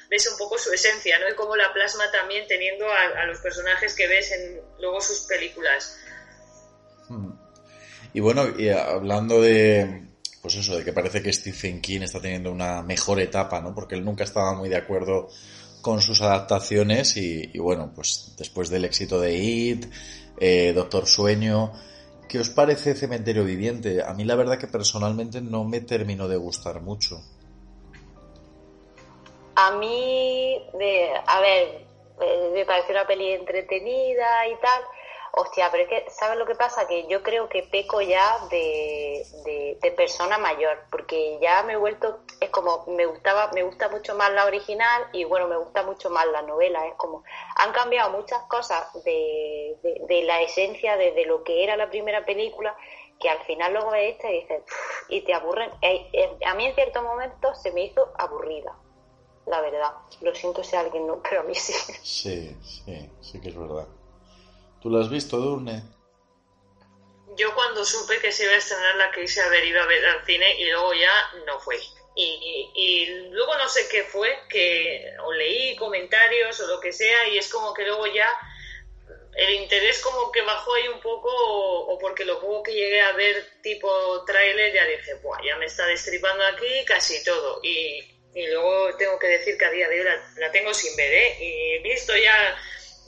ves 0.09 0.29
un 0.29 0.37
poco 0.37 0.57
su 0.57 0.71
esencia, 0.73 1.19
¿no? 1.19 1.29
Y 1.29 1.35
cómo 1.35 1.55
la 1.55 1.71
plasma 1.73 2.11
también 2.11 2.47
teniendo 2.47 2.85
a, 2.91 3.25
los 3.25 3.39
personajes 3.39 3.95
que 3.95 4.07
ves 4.07 4.31
en 4.31 4.61
luego 4.79 5.01
sus 5.01 5.21
películas. 5.21 5.97
Hmm. 7.07 7.31
Y 8.13 8.19
bueno, 8.19 8.47
y 8.57 8.69
hablando 8.69 9.41
de, 9.41 10.03
pues 10.41 10.55
eso, 10.55 10.77
de 10.77 10.85
que 10.85 10.93
parece 10.93 11.21
que 11.21 11.33
Stephen 11.33 11.81
King 11.81 12.01
está 12.01 12.21
teniendo 12.21 12.51
una 12.51 12.81
mejor 12.81 13.19
etapa, 13.19 13.61
¿no? 13.61 13.73
Porque 13.73 13.95
él 13.95 14.05
nunca 14.05 14.23
estaba 14.23 14.53
muy 14.53 14.69
de 14.69 14.77
acuerdo 14.77 15.29
con 15.85 16.01
sus 16.01 16.19
adaptaciones 16.23 17.15
y, 17.15 17.59
bueno, 17.59 17.91
pues 17.93 18.33
después 18.39 18.71
del 18.71 18.85
éxito 18.85 19.21
de 19.21 19.35
It, 19.35 19.85
eh, 20.39 20.73
Doctor 20.73 21.05
Sueño, 21.05 21.73
¿qué 22.27 22.39
os 22.39 22.49
parece 22.49 22.95
Cementerio 22.95 23.43
Viviente? 23.43 24.01
A 24.01 24.15
mí 24.15 24.23
la 24.23 24.33
verdad 24.33 24.57
que 24.57 24.65
personalmente 24.65 25.41
no 25.41 25.63
me 25.63 25.81
terminó 25.81 26.27
de 26.27 26.37
gustar 26.37 26.81
mucho. 26.81 27.21
A 29.53 29.77
mí, 29.77 30.59
de, 30.73 31.11
a 31.23 31.39
ver, 31.39 31.85
eh, 32.19 32.49
me 32.51 32.65
pareció 32.65 32.95
una 32.95 33.05
peli 33.05 33.33
entretenida 33.33 34.47
y 34.47 34.55
tal, 34.59 34.81
Hostia, 35.37 35.69
pero 35.69 35.83
es 35.83 35.89
que, 35.89 36.09
¿sabes 36.11 36.37
lo 36.37 36.45
que 36.45 36.55
pasa? 36.55 36.87
Que 36.87 37.07
yo 37.07 37.21
creo 37.21 37.49
que 37.49 37.63
peco 37.63 37.99
ya 37.99 38.39
de, 38.49 39.21
de, 39.81 39.91
persona 39.91 40.37
mayor, 40.37 40.85
porque 40.89 41.37
ya 41.41 41.61
me 41.63 41.73
he 41.73 41.75
vuelto, 41.75 42.19
es 42.39 42.49
como, 42.51 42.85
me 42.87 43.05
gustaba, 43.05 43.51
me 43.53 43.63
gusta 43.63 43.89
mucho 43.89 44.15
más 44.15 44.31
la 44.31 44.45
original 44.45 45.07
y 45.11 45.25
bueno, 45.25 45.49
me 45.49 45.57
gusta 45.57 45.83
mucho 45.83 46.09
más 46.09 46.25
la 46.27 46.41
novela, 46.41 46.87
es 46.87 46.93
como, 46.95 47.23
han 47.57 47.73
cambiado 47.73 48.11
muchas 48.11 48.43
cosas 48.43 48.87
de, 49.03 49.77
de, 50.07 50.23
la 50.23 50.41
esencia 50.41 50.95
de, 50.95 51.25
lo 51.25 51.43
que 51.43 51.65
era 51.65 51.75
la 51.75 51.89
primera 51.89 52.23
película, 52.23 52.73
que 53.19 53.29
al 53.29 53.39
final 53.39 53.73
luego 53.73 53.91
ves 53.91 54.13
esta 54.13 54.31
y 54.31 54.39
dices, 54.39 54.63
y 55.09 55.21
te 55.21 55.33
aburren. 55.33 55.69
Eh, 55.81 56.07
eh, 56.13 56.37
a 56.45 56.53
mí 56.53 56.65
en 56.65 56.75
ciertos 56.75 57.03
momentos 57.03 57.61
se 57.61 57.73
me 57.73 57.83
hizo 57.83 58.09
aburrida, 58.17 58.73
la 59.47 59.59
verdad. 59.59 59.91
Lo 60.21 60.33
siento 60.33 60.63
si 60.63 60.77
alguien 60.77 61.05
no, 61.05 61.21
pero 61.21 61.41
a 61.41 61.43
mí 61.43 61.55
sí. 61.55 61.73
Sí, 62.03 62.57
sí, 62.61 63.11
sí 63.19 63.41
que 63.41 63.49
es 63.49 63.57
verdad. 63.57 63.85
¿Tú 64.85 64.91
lo 64.91 64.99
has 64.99 65.09
visto, 65.09 65.37
Durne? 65.37 65.81
Yo 67.35 67.55
cuando 67.55 67.83
supe 67.83 68.19
que 68.19 68.31
se 68.31 68.43
iba 68.43 68.53
a 68.53 68.57
estrenar 68.57 68.95
la 68.97 69.11
quise 69.11 69.41
haber 69.41 69.65
ido 69.65 69.81
a 69.81 69.87
ver 69.87 70.05
al 70.05 70.23
cine 70.27 70.61
y 70.61 70.65
luego 70.65 70.93
ya 70.93 71.31
no 71.47 71.59
fue. 71.59 71.79
Y, 72.15 73.07
luego 73.31 73.57
no 73.57 73.67
sé 73.67 73.87
qué 73.89 74.03
fue, 74.03 74.37
que 74.47 75.11
o 75.23 75.33
leí 75.33 75.75
comentarios 75.75 76.59
o 76.59 76.67
lo 76.67 76.79
que 76.79 76.91
sea 76.93 77.27
y 77.29 77.39
es 77.39 77.51
como 77.51 77.73
que 77.73 77.83
luego 77.83 78.05
ya 78.05 78.31
el 79.33 79.55
interés 79.55 80.03
como 80.03 80.31
que 80.31 80.43
bajó 80.43 80.75
ahí 80.75 80.87
un 80.87 81.01
poco 81.01 81.31
o, 81.31 81.97
porque 81.97 82.23
lo 82.23 82.39
poco 82.39 82.61
que 82.61 82.73
llegué 82.73 83.01
a 83.01 83.13
ver 83.13 83.43
tipo 83.63 84.23
trailer 84.23 84.71
ya 84.71 84.85
dije, 84.85 85.15
Buah, 85.15 85.43
ya 85.43 85.55
me 85.55 85.65
está 85.65 85.87
destripando 85.87 86.43
aquí 86.45 86.85
casi 86.85 87.23
todo. 87.23 87.59
Y, 87.63 88.03
luego 88.35 88.95
tengo 88.97 89.17
que 89.17 89.29
decir 89.29 89.57
que 89.57 89.65
a 89.65 89.71
día 89.71 89.89
de 89.89 89.99
hoy 89.99 90.05
la, 90.05 90.33
la 90.37 90.51
tengo 90.51 90.71
sin 90.75 90.95
ver, 90.95 91.11
¿eh? 91.11 91.37
Y 91.39 91.79
visto 91.81 92.15
ya 92.15 92.55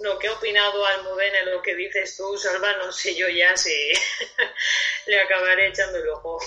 lo 0.01 0.19
que 0.19 0.27
ha 0.27 0.33
opinado 0.33 0.85
Almudena, 0.85 1.43
lo 1.51 1.61
que 1.61 1.75
dices 1.75 2.15
tú, 2.17 2.37
Salva, 2.37 2.69
no 2.83 2.91
sé 2.91 3.15
yo 3.15 3.27
ya 3.29 3.55
si 3.55 3.69
le 5.07 5.21
acabaré 5.21 5.69
echando 5.69 5.97
el 5.97 6.09
ojo. 6.09 6.39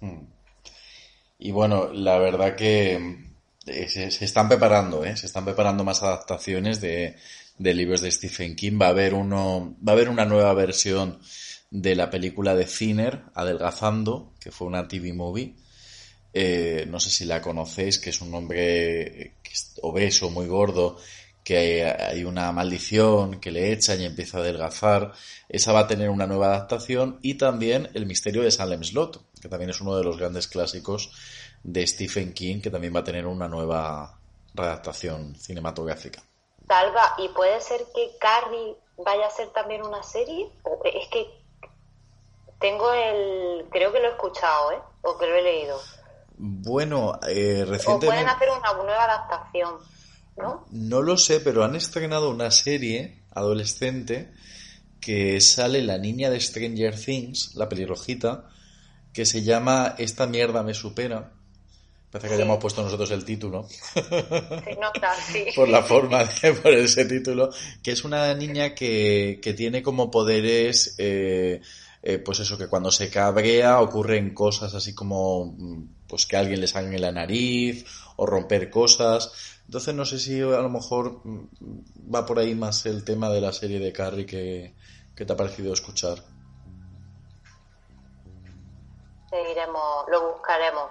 Hmm. 0.00 0.26
Y 1.38 1.50
bueno, 1.52 1.92
la 1.92 2.18
verdad 2.18 2.56
que 2.56 3.18
eh, 3.66 3.88
se, 3.88 4.24
están 4.24 4.48
preparando, 4.48 5.04
¿eh? 5.04 5.16
Se 5.16 5.26
están 5.26 5.44
preparando 5.44 5.84
más 5.84 6.02
adaptaciones 6.02 6.80
de, 6.80 7.16
libros 7.58 8.00
de 8.00 8.10
Stephen 8.10 8.56
King. 8.56 8.78
Va 8.80 8.86
a 8.86 8.90
haber 8.90 9.14
uno, 9.14 9.76
va 9.86 9.92
a 9.92 9.94
haber 9.94 10.08
una 10.08 10.24
nueva 10.24 10.52
versión 10.54 11.20
de 11.70 11.94
la 11.94 12.10
película 12.10 12.54
de 12.54 12.64
Thinner, 12.64 13.22
Adelgazando, 13.34 14.32
que 14.40 14.50
fue 14.50 14.66
una 14.66 14.88
TV 14.88 15.12
movie. 15.12 15.54
Eh, 16.32 16.86
no 16.88 16.98
sé 17.00 17.10
si 17.10 17.24
la 17.24 17.40
conocéis, 17.40 17.98
que 17.98 18.10
es 18.10 18.20
un 18.20 18.34
hombre 18.34 19.34
obeso, 19.82 20.30
muy 20.30 20.46
gordo, 20.46 20.98
que 21.48 21.82
hay, 21.82 22.24
una 22.24 22.52
maldición 22.52 23.40
que 23.40 23.50
le 23.50 23.72
echan 23.72 23.98
y 24.02 24.04
empieza 24.04 24.36
a 24.36 24.40
adelgazar. 24.42 25.12
Esa 25.48 25.72
va 25.72 25.80
a 25.80 25.86
tener 25.86 26.10
una 26.10 26.26
nueva 26.26 26.48
adaptación 26.48 27.18
y 27.22 27.38
también 27.38 27.88
El 27.94 28.04
misterio 28.04 28.42
de 28.42 28.50
Salem 28.50 28.84
Slot, 28.84 29.22
que 29.40 29.48
también 29.48 29.70
es 29.70 29.80
uno 29.80 29.96
de 29.96 30.04
los 30.04 30.18
grandes 30.18 30.46
clásicos 30.46 31.10
de 31.62 31.86
Stephen 31.86 32.34
King, 32.34 32.60
que 32.60 32.68
también 32.68 32.94
va 32.94 33.00
a 33.00 33.04
tener 33.04 33.26
una 33.26 33.48
nueva 33.48 34.18
adaptación 34.58 35.36
cinematográfica. 35.36 36.22
Salva, 36.66 37.14
¿y 37.16 37.28
puede 37.28 37.58
ser 37.62 37.80
que 37.94 38.10
Carrie 38.20 38.76
vaya 38.98 39.26
a 39.26 39.30
ser 39.30 39.48
también 39.48 39.82
una 39.86 40.02
serie? 40.02 40.52
Es 40.84 41.08
que 41.08 41.30
tengo 42.60 42.92
el... 42.92 43.64
creo 43.70 43.90
que 43.90 44.00
lo 44.00 44.08
he 44.08 44.10
escuchado, 44.10 44.72
¿eh? 44.72 44.80
O 45.00 45.16
que 45.16 45.26
lo 45.26 45.34
he 45.34 45.42
leído. 45.42 45.80
Bueno, 46.36 47.18
eh, 47.26 47.64
recientemente... 47.66 48.06
O 48.06 48.10
pueden 48.10 48.28
hacer 48.28 48.50
una 48.50 48.72
nueva 48.74 49.04
adaptación. 49.04 49.97
¿No? 50.38 51.02
lo 51.02 51.16
sé, 51.16 51.40
pero 51.40 51.64
han 51.64 51.76
estrenado 51.76 52.30
una 52.30 52.50
serie 52.50 53.22
adolescente 53.32 54.32
que 55.00 55.40
sale 55.40 55.82
la 55.82 55.98
niña 55.98 56.30
de 56.30 56.40
Stranger 56.40 56.98
Things, 56.98 57.54
la 57.54 57.68
pelirrojita, 57.68 58.48
que 59.12 59.26
se 59.26 59.42
llama 59.42 59.94
Esta 59.98 60.26
mierda 60.26 60.62
me 60.62 60.74
supera. 60.74 61.32
Parece 62.10 62.28
que 62.28 62.34
hayamos 62.36 62.58
puesto 62.58 62.82
nosotros 62.82 63.10
el 63.10 63.24
título. 63.24 63.68
por 65.56 65.68
la 65.68 65.82
forma 65.82 66.24
de 66.24 66.52
por 66.62 66.72
ese 66.72 67.04
título. 67.04 67.50
Que 67.82 67.92
es 67.92 68.04
una 68.04 68.32
niña 68.34 68.74
que, 68.74 69.40
que 69.42 69.52
tiene 69.52 69.82
como 69.82 70.10
poderes, 70.10 70.94
eh, 70.98 71.60
eh, 72.02 72.18
pues 72.18 72.40
eso, 72.40 72.56
que 72.56 72.68
cuando 72.68 72.90
se 72.90 73.10
cabrea 73.10 73.80
ocurren 73.80 74.32
cosas 74.32 74.74
así 74.74 74.94
como, 74.94 75.54
pues 76.06 76.24
que 76.24 76.36
alguien 76.36 76.60
le 76.60 76.66
salga 76.66 76.94
en 76.94 77.02
la 77.02 77.12
nariz 77.12 77.84
o 78.16 78.24
romper 78.24 78.70
cosas. 78.70 79.57
Entonces 79.68 79.94
no 79.94 80.06
sé 80.06 80.18
si 80.18 80.40
a 80.40 80.62
lo 80.62 80.70
mejor 80.70 81.20
mm, 81.24 82.14
va 82.14 82.24
por 82.24 82.38
ahí 82.38 82.54
más 82.54 82.86
el 82.86 83.04
tema 83.04 83.28
de 83.28 83.42
la 83.42 83.52
serie 83.52 83.78
de 83.78 83.92
Carrie 83.92 84.24
que, 84.24 84.74
te 85.14 85.30
ha 85.30 85.36
parecido 85.36 85.74
escuchar. 85.74 86.16
Seguiremos, 89.28 90.08
lo 90.08 90.32
buscaremos. 90.32 90.90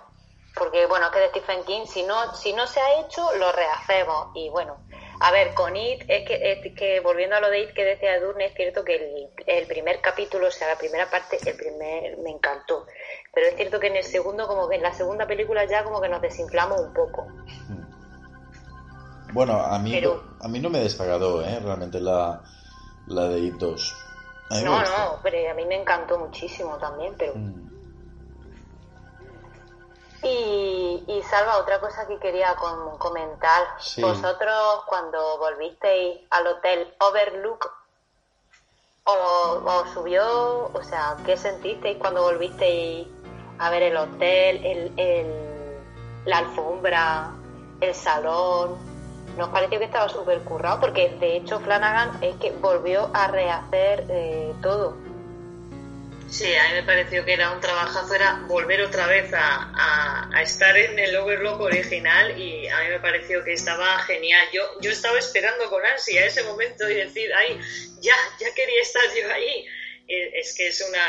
Porque 0.53 0.85
bueno, 0.85 1.09
que 1.09 1.19
de 1.19 1.29
Stephen 1.29 1.63
King, 1.63 1.85
si 1.87 2.03
no, 2.03 2.35
si 2.35 2.53
no 2.53 2.67
se 2.67 2.79
ha 2.79 2.99
hecho, 2.99 3.27
lo 3.37 3.51
rehacemos. 3.51 4.27
Y 4.35 4.49
bueno, 4.49 4.77
a 5.21 5.31
ver, 5.31 5.55
con 5.55 5.75
It, 5.75 6.03
es 6.07 6.27
que, 6.27 6.51
es 6.51 6.75
que 6.75 6.99
volviendo 6.99 7.35
a 7.35 7.39
lo 7.39 7.49
de 7.49 7.61
It 7.61 7.73
que 7.73 7.83
decía 7.83 8.15
Edurne, 8.15 8.45
es 8.45 8.53
cierto 8.53 8.83
que 8.83 8.95
el, 8.95 9.29
el, 9.47 9.65
primer 9.65 10.01
capítulo, 10.01 10.49
o 10.49 10.51
sea, 10.51 10.67
la 10.67 10.77
primera 10.77 11.09
parte, 11.09 11.39
el 11.43 11.57
primer 11.57 12.17
me 12.19 12.29
encantó. 12.29 12.85
Pero 13.33 13.47
es 13.47 13.55
cierto 13.55 13.79
que 13.79 13.87
en 13.87 13.95
el 13.95 14.03
segundo, 14.03 14.47
como 14.47 14.69
que 14.69 14.75
en 14.75 14.83
la 14.83 14.93
segunda 14.93 15.25
película 15.25 15.65
ya 15.65 15.83
como 15.83 15.99
que 15.99 16.09
nos 16.09 16.21
desinflamos 16.21 16.79
un 16.79 16.93
poco. 16.93 17.23
Hmm. 17.69 17.86
Bueno, 19.37 19.61
a 19.61 19.77
mí, 19.77 20.01
a 20.41 20.47
mí 20.47 20.59
no 20.59 20.71
me 20.71 20.79
desagradó, 20.79 21.43
¿eh? 21.43 21.59
Realmente 21.63 21.99
la, 21.99 22.41
la 23.05 23.25
de 23.25 23.39
It 23.41 23.53
2. 23.53 23.95
No, 24.63 24.81
no, 24.81 25.19
pero 25.21 25.51
a 25.51 25.53
mí 25.53 25.63
me 25.65 25.79
encantó 25.79 26.17
muchísimo 26.17 26.75
también, 26.79 27.13
pero... 27.19 27.35
Mm. 27.35 27.69
Y, 30.23 31.03
y, 31.07 31.21
Salva, 31.29 31.59
otra 31.59 31.79
cosa 31.79 32.07
que 32.07 32.17
quería 32.17 32.55
comentar. 32.97 33.61
Vosotros 34.01 34.81
cuando 34.87 35.37
volvisteis 35.37 36.19
al 36.31 36.47
hotel 36.47 36.91
Overlook, 36.99 37.71
¿os, 39.03 39.89
subió, 39.93 40.65
o 40.73 40.81
sea, 40.81 41.15
qué 41.27 41.37
sentisteis 41.37 41.99
cuando 41.99 42.23
volvisteis 42.23 43.07
a 43.59 43.69
ver 43.69 43.83
el 43.83 43.97
hotel, 43.97 44.65
el, 44.65 44.99
el, 44.99 45.77
la 46.25 46.39
alfombra, 46.39 47.29
el 47.81 47.93
salón? 47.93 48.86
Nos 49.37 49.49
pareció 49.49 49.79
que 49.79 49.85
estaba 49.85 50.09
súper 50.09 50.39
currado 50.39 50.79
porque 50.81 51.09
de 51.19 51.37
hecho 51.37 51.59
Flanagan 51.59 52.23
es 52.23 52.35
que 52.37 52.51
volvió 52.51 53.09
a 53.13 53.27
rehacer 53.27 54.05
eh, 54.09 54.53
todo. 54.61 54.97
Sí, 56.29 56.53
a 56.53 56.67
mí 56.67 56.73
me 56.73 56.83
pareció 56.83 57.23
que 57.23 57.33
era 57.33 57.51
un 57.51 57.61
trabajazo, 57.61 58.13
era 58.13 58.41
volver 58.47 58.81
otra 58.81 59.07
vez 59.07 59.31
a, 59.33 60.29
estar 60.41 60.75
en 60.75 60.99
el 60.99 61.15
Overlock 61.15 61.61
original 61.61 62.37
y 62.37 62.67
a 62.67 62.81
mí 62.81 62.89
me 62.89 62.99
pareció 62.99 63.43
que 63.43 63.53
estaba 63.53 63.97
genial. 63.99 64.45
Yo, 64.51 64.61
yo 64.81 64.91
estaba 64.91 65.17
esperando 65.17 65.69
con 65.69 65.85
ansia 65.85 66.25
ese 66.25 66.43
momento 66.43 66.89
y 66.89 66.95
decir, 66.95 67.31
ay, 67.33 67.59
ya, 68.01 68.15
ya 68.39 68.53
quería 68.53 68.81
estar 68.81 69.03
yo 69.15 69.31
ahí. 69.31 69.65
Eh, 70.07 70.31
es 70.35 70.53
que 70.55 70.67
es 70.67 70.85
una, 70.87 71.05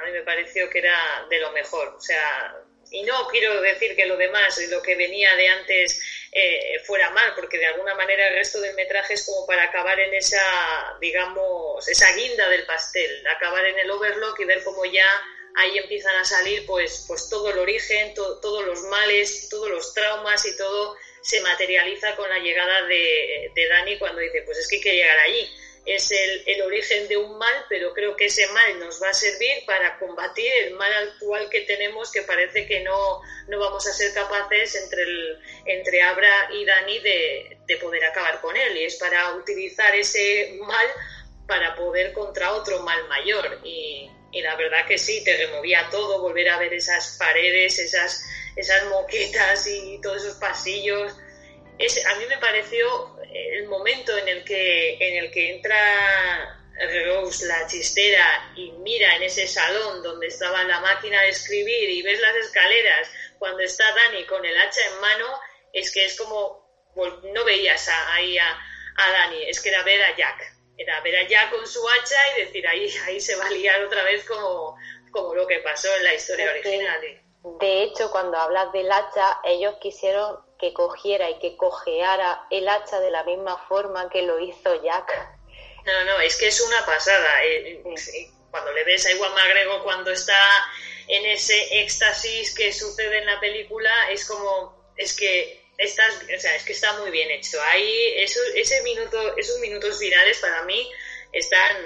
a 0.00 0.06
mí 0.06 0.12
me 0.12 0.22
pareció 0.22 0.70
que 0.70 0.78
era 0.78 0.96
de 1.28 1.40
lo 1.40 1.50
mejor. 1.52 1.88
O 1.96 2.00
sea, 2.00 2.54
y 2.90 3.02
no 3.02 3.28
quiero 3.28 3.60
decir 3.60 3.94
que 3.94 4.06
lo 4.06 4.16
demás, 4.16 4.58
lo 4.68 4.82
que 4.82 4.96
venía 4.96 5.34
de 5.36 5.48
antes 5.48 6.00
eh, 6.32 6.80
fuera 6.84 7.10
mal, 7.10 7.34
porque 7.34 7.58
de 7.58 7.66
alguna 7.66 7.94
manera 7.94 8.28
el 8.28 8.34
resto 8.34 8.60
del 8.60 8.74
metraje 8.74 9.14
es 9.14 9.24
como 9.24 9.46
para 9.46 9.64
acabar 9.64 9.98
en 10.00 10.12
esa, 10.14 10.96
digamos, 11.00 11.86
esa 11.88 12.12
guinda 12.14 12.48
del 12.48 12.66
pastel, 12.66 13.26
acabar 13.28 13.64
en 13.66 13.78
el 13.78 13.90
overlock 13.90 14.38
y 14.40 14.44
ver 14.44 14.62
cómo 14.64 14.84
ya 14.84 15.08
ahí 15.56 15.78
empiezan 15.78 16.16
a 16.16 16.24
salir 16.24 16.64
pues, 16.66 17.04
pues 17.06 17.28
todo 17.28 17.50
el 17.50 17.58
origen, 17.58 18.14
todos 18.14 18.64
los 18.64 18.82
males, 18.82 19.48
todos 19.48 19.68
los 19.70 19.94
traumas 19.94 20.44
y 20.46 20.56
todo 20.56 20.96
se 21.22 21.40
materializa 21.40 22.16
con 22.16 22.28
la 22.28 22.38
llegada 22.38 22.86
de, 22.86 23.50
de 23.54 23.68
Dani 23.68 23.98
cuando 23.98 24.20
dice, 24.20 24.42
pues 24.42 24.58
es 24.58 24.68
que 24.68 24.76
hay 24.76 24.82
que 24.82 24.94
llegar 24.94 25.18
allí 25.18 25.48
es 25.86 26.10
el, 26.10 26.42
el, 26.46 26.62
origen 26.62 27.08
de 27.08 27.16
un 27.16 27.38
mal, 27.38 27.64
pero 27.68 27.92
creo 27.94 28.14
que 28.16 28.26
ese 28.26 28.46
mal 28.48 28.78
nos 28.78 29.02
va 29.02 29.10
a 29.10 29.14
servir 29.14 29.64
para 29.66 29.98
combatir 29.98 30.50
el 30.64 30.74
mal 30.74 30.92
actual 31.08 31.48
que 31.48 31.62
tenemos, 31.62 32.12
que 32.12 32.22
parece 32.22 32.66
que 32.66 32.80
no, 32.80 33.20
no 33.48 33.58
vamos 33.58 33.86
a 33.86 33.92
ser 33.92 34.12
capaces 34.12 34.74
entre, 34.76 35.02
el, 35.02 35.38
entre 35.66 36.02
Abra 36.02 36.50
y 36.52 36.64
Dani 36.64 36.98
de, 37.00 37.58
de 37.66 37.76
poder 37.76 38.04
acabar 38.04 38.40
con 38.40 38.56
él. 38.56 38.76
Y 38.76 38.84
es 38.84 38.96
para 38.96 39.34
utilizar 39.34 39.94
ese 39.94 40.58
mal 40.60 40.86
para 41.46 41.74
poder 41.74 42.12
contra 42.12 42.52
otro 42.52 42.80
mal 42.82 43.08
mayor. 43.08 43.60
Y, 43.64 44.10
y 44.32 44.42
la 44.42 44.56
verdad 44.56 44.86
que 44.86 44.98
sí, 44.98 45.24
te 45.24 45.36
removía 45.36 45.88
todo, 45.90 46.20
volver 46.20 46.48
a 46.50 46.58
ver 46.58 46.72
esas 46.74 47.16
paredes, 47.18 47.78
esas, 47.78 48.24
esas 48.54 48.84
moquetas 48.86 49.66
y 49.66 50.00
todos 50.00 50.22
esos 50.24 50.36
pasillos. 50.36 51.12
Es, 51.78 52.04
a 52.06 52.14
mí 52.16 52.24
me 52.28 52.38
pareció 52.38 53.16
el 53.32 53.66
momento 53.68 54.16
en 54.16 54.28
el 54.28 54.44
que, 54.44 54.94
en 54.94 55.24
el 55.24 55.30
que 55.30 55.50
entra 55.50 56.56
Rose, 56.88 57.46
la 57.46 57.66
chistera, 57.66 58.52
y 58.56 58.72
mira 58.72 59.16
en 59.16 59.24
ese 59.24 59.46
salón 59.46 60.02
donde 60.02 60.28
estaba 60.28 60.64
la 60.64 60.80
máquina 60.80 61.20
de 61.22 61.28
escribir 61.28 61.90
y 61.90 62.02
ves 62.02 62.20
las 62.20 62.36
escaleras 62.36 63.10
cuando 63.38 63.60
está 63.60 63.84
Dani 63.92 64.24
con 64.24 64.44
el 64.44 64.56
hacha 64.58 64.80
en 64.86 65.00
mano, 65.00 65.26
es 65.72 65.92
que 65.92 66.04
es 66.06 66.16
como, 66.16 66.66
no 67.34 67.44
veías 67.44 67.88
ahí 68.08 68.38
a, 68.38 68.50
a, 68.96 69.12
Dani, 69.12 69.44
es 69.44 69.60
que 69.60 69.68
era 69.68 69.82
ver 69.82 70.02
a 70.02 70.16
Jack, 70.16 70.54
era 70.76 71.00
ver 71.00 71.16
a 71.16 71.28
Jack 71.28 71.50
con 71.50 71.66
su 71.66 71.86
hacha 71.88 72.16
y 72.36 72.44
decir, 72.44 72.66
ahí, 72.66 72.92
ahí 73.06 73.20
se 73.20 73.36
va 73.36 73.46
a 73.46 73.50
liar 73.50 73.82
otra 73.84 74.02
vez 74.04 74.24
como, 74.24 74.76
como 75.10 75.34
lo 75.34 75.46
que 75.46 75.58
pasó 75.60 75.88
en 75.96 76.04
la 76.04 76.14
historia 76.14 76.50
original. 76.50 77.00
De 77.60 77.82
hecho, 77.82 78.10
cuando 78.10 78.36
hablas 78.36 78.72
del 78.72 78.90
hacha, 78.90 79.38
ellos 79.44 79.76
quisieron 79.80 80.49
que 80.60 80.72
cogiera 80.72 81.30
y 81.30 81.38
que 81.38 81.56
cojeara 81.56 82.46
el 82.50 82.68
hacha 82.68 83.00
de 83.00 83.10
la 83.10 83.24
misma 83.24 83.56
forma 83.66 84.10
que 84.10 84.22
lo 84.22 84.38
hizo 84.38 84.82
Jack. 84.82 85.40
No, 85.84 86.04
no, 86.04 86.20
es 86.20 86.36
que 86.36 86.48
es 86.48 86.60
una 86.60 86.84
pasada. 86.84 87.44
Eh, 87.44 87.82
cuando 88.50 88.72
le 88.72 88.84
ves 88.84 89.06
a 89.06 89.12
Iwan 89.12 89.32
McGregor 89.34 89.82
cuando 89.82 90.10
está 90.10 90.38
en 91.08 91.24
ese 91.26 91.80
éxtasis 91.80 92.54
que 92.54 92.72
sucede 92.72 93.18
en 93.18 93.26
la 93.26 93.40
película, 93.40 94.10
es 94.10 94.26
como, 94.26 94.92
es 94.96 95.14
que 95.14 95.60
estás, 95.78 96.14
o 96.36 96.40
sea, 96.40 96.54
es 96.56 96.64
que 96.64 96.72
está 96.72 96.92
muy 96.98 97.10
bien 97.10 97.30
hecho. 97.30 97.60
Ahí, 97.62 98.14
ese 98.16 98.82
minuto, 98.82 99.36
esos 99.36 99.58
minutos 99.60 99.98
finales 99.98 100.38
para 100.38 100.62
mí 100.62 100.90
están, 101.32 101.76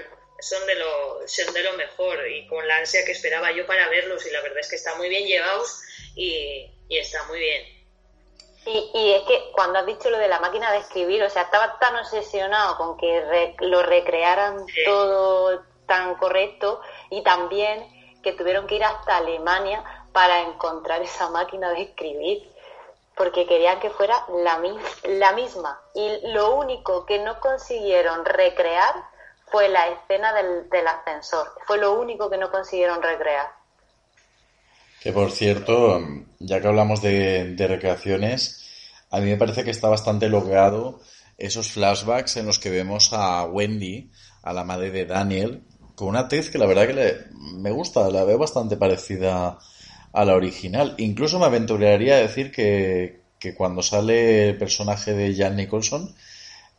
son 0.40 0.66
de 0.66 0.74
lo, 0.74 1.28
son 1.28 1.54
de 1.54 1.62
lo 1.62 1.74
mejor 1.74 2.28
y 2.28 2.46
con 2.48 2.66
la 2.66 2.78
ansia 2.78 3.04
que 3.04 3.12
esperaba 3.12 3.52
yo 3.52 3.66
para 3.66 3.88
verlos 3.88 4.26
y 4.26 4.30
la 4.30 4.40
verdad 4.40 4.58
es 4.58 4.68
que 4.68 4.76
están 4.76 4.98
muy 4.98 5.08
bien 5.08 5.26
llevados 5.26 5.80
y, 6.16 6.70
y 6.88 6.98
está 6.98 7.22
muy 7.24 7.38
bien. 7.38 7.73
Y, 8.66 8.90
y, 8.94 9.12
es 9.12 9.22
que 9.24 9.50
cuando 9.52 9.78
has 9.78 9.86
dicho 9.86 10.08
lo 10.08 10.18
de 10.18 10.28
la 10.28 10.40
máquina 10.40 10.72
de 10.72 10.78
escribir, 10.78 11.22
o 11.22 11.28
sea, 11.28 11.42
estaba 11.42 11.78
tan 11.78 11.96
obsesionado 11.96 12.76
con 12.78 12.96
que 12.96 13.54
lo 13.60 13.82
recrearan 13.82 14.64
todo 14.86 15.62
tan 15.86 16.14
correcto 16.14 16.80
y 17.10 17.22
también 17.22 17.86
que 18.22 18.32
tuvieron 18.32 18.66
que 18.66 18.76
ir 18.76 18.84
hasta 18.84 19.18
Alemania 19.18 19.84
para 20.12 20.40
encontrar 20.40 21.02
esa 21.02 21.28
máquina 21.28 21.70
de 21.70 21.82
escribir, 21.82 22.50
porque 23.16 23.46
querían 23.46 23.80
que 23.80 23.90
fuera 23.90 24.24
la, 24.28 24.60
la 25.04 25.32
misma. 25.32 25.80
Y 25.94 26.32
lo 26.32 26.54
único 26.54 27.04
que 27.04 27.18
no 27.18 27.38
consiguieron 27.40 28.24
recrear 28.24 28.94
fue 29.46 29.68
la 29.68 29.88
escena 29.88 30.32
del, 30.32 30.68
del 30.70 30.86
ascensor, 30.88 31.52
fue 31.66 31.78
lo 31.78 31.92
único 31.92 32.30
que 32.30 32.38
no 32.38 32.50
consiguieron 32.50 33.02
recrear. 33.02 33.52
Que 35.04 35.12
por 35.12 35.32
cierto, 35.32 36.00
ya 36.38 36.62
que 36.62 36.66
hablamos 36.66 37.02
de, 37.02 37.54
recreaciones, 37.58 38.64
a 39.10 39.20
mí 39.20 39.26
me 39.26 39.36
parece 39.36 39.62
que 39.62 39.70
está 39.70 39.90
bastante 39.90 40.30
logrado 40.30 40.98
esos 41.36 41.70
flashbacks 41.72 42.38
en 42.38 42.46
los 42.46 42.58
que 42.58 42.70
vemos 42.70 43.10
a 43.12 43.44
Wendy, 43.44 44.10
a 44.42 44.54
la 44.54 44.64
madre 44.64 44.90
de 44.90 45.04
Daniel, 45.04 45.62
con 45.94 46.08
una 46.08 46.26
tez 46.26 46.48
que 46.48 46.56
la 46.56 46.64
verdad 46.64 46.86
que 46.86 47.16
me 47.34 47.70
gusta, 47.70 48.08
la 48.08 48.24
veo 48.24 48.38
bastante 48.38 48.78
parecida 48.78 49.58
a 50.10 50.24
la 50.24 50.34
original. 50.34 50.94
Incluso 50.96 51.38
me 51.38 51.44
aventuraría 51.44 52.14
a 52.14 52.20
decir 52.20 52.50
que, 52.50 53.24
cuando 53.58 53.82
sale 53.82 54.48
el 54.48 54.56
personaje 54.56 55.12
de 55.12 55.36
Jan 55.36 55.56
Nicholson, 55.56 56.14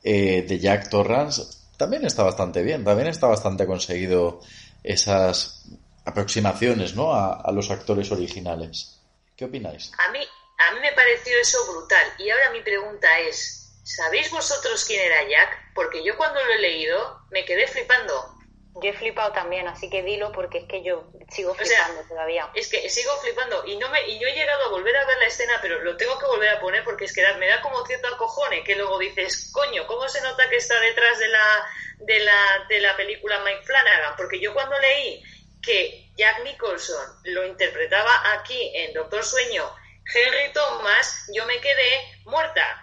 eh, 0.03 0.43
de 0.47 0.57
Jack 0.57 0.89
Torrance, 0.89 1.43
también 1.77 2.03
está 2.05 2.23
bastante 2.23 2.63
bien, 2.63 2.83
también 2.83 3.07
está 3.07 3.27
bastante 3.27 3.67
conseguido 3.67 4.41
esas 4.83 5.63
aproximaciones 6.05 6.95
¿no? 6.95 7.13
a, 7.13 7.51
los 7.51 7.69
actores 7.71 8.11
originales. 8.11 9.01
¿Qué 9.35 9.45
opináis? 9.45 9.91
A 10.07 10.11
mí, 10.11 10.19
a 10.19 10.73
mí 10.73 10.79
me 10.79 10.91
pareció 10.93 11.37
eso 11.39 11.57
brutal. 11.71 12.05
Y 12.19 12.29
ahora 12.29 12.51
mi 12.51 12.61
pregunta 12.61 13.19
es, 13.19 13.81
¿sabéis 13.83 14.31
vosotros 14.31 14.85
quién 14.85 15.01
era 15.01 15.27
Jack? 15.27 15.73
Porque 15.73 16.03
yo 16.03 16.15
cuando 16.15 16.43
lo 16.43 16.53
he 16.53 16.59
leído 16.59 17.19
me 17.31 17.43
quedé 17.43 17.67
flipando. 17.67 18.33
Yo 18.81 18.89
he 18.89 18.93
flipado 18.93 19.31
también, 19.31 19.67
así 19.69 19.89
que 19.89 20.03
dilo 20.03 20.33
porque 20.33 20.57
es 20.57 20.65
que 20.65 20.83
yo 20.83 21.09
sigo 21.29 21.55
flipando 21.55 22.01
todavía. 22.09 22.49
Es 22.53 22.67
que 22.67 22.89
sigo 22.89 23.11
flipando 23.21 23.65
y 23.65 23.77
no 23.77 23.89
me 23.89 24.05
y 24.09 24.19
yo 24.19 24.27
he 24.27 24.33
llegado 24.33 24.65
a 24.65 24.69
volver 24.69 24.95
a 24.97 25.05
ver 25.05 25.17
la 25.17 25.27
escena, 25.27 25.53
pero 25.61 25.81
lo 25.81 25.95
tengo 25.95 26.19
que 26.19 26.25
volver 26.25 26.49
a 26.49 26.59
poner 26.59 26.83
porque 26.83 27.05
es 27.05 27.13
que 27.13 27.23
me 27.39 27.47
da 27.47 27.61
como 27.61 27.85
cierto 27.85 28.07
acojone 28.09 28.65
que 28.65 28.75
luego 28.75 28.99
dices, 28.99 29.49
coño, 29.53 29.87
¿cómo 29.87 30.09
se 30.09 30.21
nota 30.21 30.49
que 30.49 30.57
está 30.57 30.77
detrás 30.81 31.19
de 31.19 31.27
la 31.29 31.67
de 31.99 32.19
la 32.19 32.65
de 32.67 32.79
la 32.81 32.97
película 32.97 33.41
Mike 33.45 33.63
Flanagan? 33.63 34.15
Porque 34.17 34.41
yo 34.41 34.53
cuando 34.53 34.77
leí 34.79 35.23
que 35.65 36.11
Jack 36.15 36.43
Nicholson 36.43 37.19
lo 37.25 37.45
interpretaba 37.45 38.33
aquí 38.33 38.71
en 38.75 38.93
Doctor 38.93 39.23
Sueño, 39.23 39.69
Henry 40.13 40.53
Thomas, 40.53 41.25
yo 41.33 41.45
me 41.45 41.59
quedé 41.59 42.21
muerta. 42.25 42.81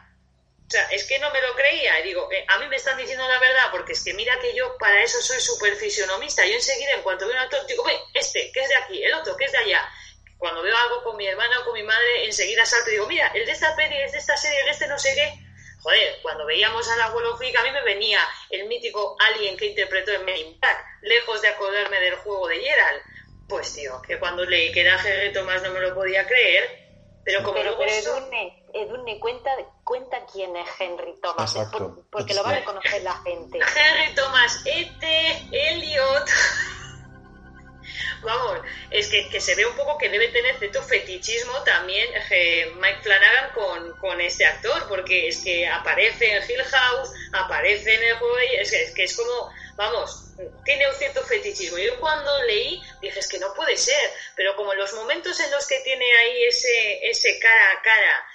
O 0.67 0.71
sea, 0.73 0.85
es 0.91 1.05
que 1.05 1.19
no 1.19 1.31
me 1.31 1.41
lo 1.43 1.55
creía. 1.55 2.01
Y 2.01 2.05
digo, 2.05 2.31
eh, 2.33 2.45
a 2.49 2.59
mí 2.59 2.67
me 2.69 2.77
están 2.77 2.97
diciendo 2.97 3.27
la 3.29 3.39
verdad, 3.39 3.71
porque 3.71 3.93
es 3.93 4.03
que 4.03 4.15
mira 4.15 4.39
que 4.41 4.55
yo 4.55 4.77
para 4.79 5.03
eso 5.03 5.21
soy 5.21 5.41
súper 5.41 5.77
fisionomista. 5.77 6.45
Yo 6.47 6.55
enseguida, 6.55 6.93
en 6.93 7.03
cuanto 7.03 7.27
veo 7.27 7.37
un 7.37 7.43
actor, 7.43 7.65
digo, 7.67 7.85
ve, 7.85 7.99
este, 8.15 8.51
que 8.53 8.61
es 8.61 8.69
de 8.69 8.77
aquí, 8.77 9.05
el 9.05 9.15
otro, 9.15 9.37
que 9.37 9.45
es 9.45 9.53
de 9.53 9.59
allá. 9.59 9.89
Cuando 10.39 10.63
veo 10.63 10.77
algo 10.77 11.05
con 11.05 11.17
mi 11.17 11.27
hermana 11.27 11.61
o 11.61 11.65
con 11.65 11.75
mi 11.75 11.83
madre, 11.83 12.25
enseguida 12.25 12.65
salto 12.65 12.89
y 12.89 12.95
digo, 12.95 13.07
mira, 13.07 13.29
el 13.35 13.47
de 13.47 13.53
esta 13.53 13.77
peli, 13.77 13.97
el 13.97 14.11
de 14.11 14.19
esta 14.19 14.37
serie, 14.37 14.59
el 14.61 14.67
de 14.67 14.73
este 14.73 14.89
no 14.89 14.99
sé 14.99 15.15
qué. 15.15 15.52
Joder, 15.83 16.19
cuando 16.23 16.47
veíamos 16.47 16.89
al 16.89 17.01
abuelo 17.01 17.37
Fick, 17.37 17.57
a 17.57 17.63
mí 17.63 17.71
me 17.73 17.83
venía 17.83 18.21
el 18.51 18.67
mítico 18.67 19.17
alien 19.19 19.57
que 19.57 19.67
interpretó 19.67 20.13
en 20.13 20.25
Men 20.25 20.59
lejos 21.03 21.43
de 21.43 21.49
acordarme 21.49 22.01
del 22.01 22.15
juego 22.17 22.47
de 22.47 22.61
Gerald 22.61 23.03
pues 23.53 23.75
tío, 23.75 24.01
que 24.01 24.19
cuando 24.19 24.45
leí 24.47 24.73
que 24.73 24.81
era 24.81 24.97
Henry 24.97 25.31
Thomas 25.33 25.63
no 25.63 25.71
me 25.71 25.81
lo 25.81 25.95
podía 25.95 26.27
creer, 26.27 27.21
pero 27.23 27.43
como 27.43 27.55
pero, 27.55 27.79
Edurne, 27.83 28.65
Edurne, 28.73 29.21
cuenta, 29.21 29.51
cuenta 29.85 30.25
quién 30.33 30.57
es 30.57 30.69
Henry 30.79 31.15
Thomas, 31.21 31.55
porque 32.11 32.33
lo 32.33 32.43
va 32.43 32.51
a 32.51 32.55
reconocer 32.55 33.03
la 33.03 33.15
gente. 33.19 33.59
Henry 33.59 34.15
Thomas, 34.15 34.63
E.T., 34.65 35.49
Elliot... 35.53 36.31
Vamos, 38.23 38.61
es 38.91 39.09
que, 39.09 39.29
que, 39.29 39.41
se 39.41 39.55
ve 39.55 39.67
un 39.67 39.77
poco 39.77 39.99
que 39.99 40.09
debe 40.09 40.29
tener 40.29 40.59
cierto 40.59 40.83
fetichismo 40.83 41.63
también 41.65 42.09
eh, 42.31 42.73
Mike 42.77 43.01
Flanagan 43.03 43.51
con, 43.55 43.99
con, 43.99 44.21
este 44.21 44.45
actor, 44.45 44.87
porque 44.89 45.29
es 45.29 45.39
que 45.39 45.67
aparece 45.67 46.37
en 46.37 46.43
Hill 46.51 46.63
House, 46.65 47.11
aparece 47.33 47.95
en 47.95 48.03
el 48.05 48.17
juego, 48.17 48.39
es, 48.39 48.73
es 48.73 48.95
que 48.95 49.05
es 49.05 49.17
como, 49.17 49.51
vamos, 49.77 50.23
tiene 50.65 50.89
un 50.89 50.95
cierto 50.95 51.23
fetichismo. 51.23 51.79
Yo 51.79 51.99
cuando 52.01 52.31
leí 52.45 52.81
dije, 53.01 53.19
es 53.19 53.29
que 53.29 53.39
no 53.39 53.53
puede 53.55 53.77
ser, 53.77 54.11
pero 54.37 54.55
como 54.57 54.75
los 54.75 54.93
momentos 54.95 55.39
en 55.41 55.51
los 55.51 55.67
que 55.67 55.81
tiene 55.81 56.05
ahí 56.19 56.45
ese, 56.45 57.01
ese 57.09 57.39
cara 57.39 57.73
a 57.73 57.83
cara 57.83 58.27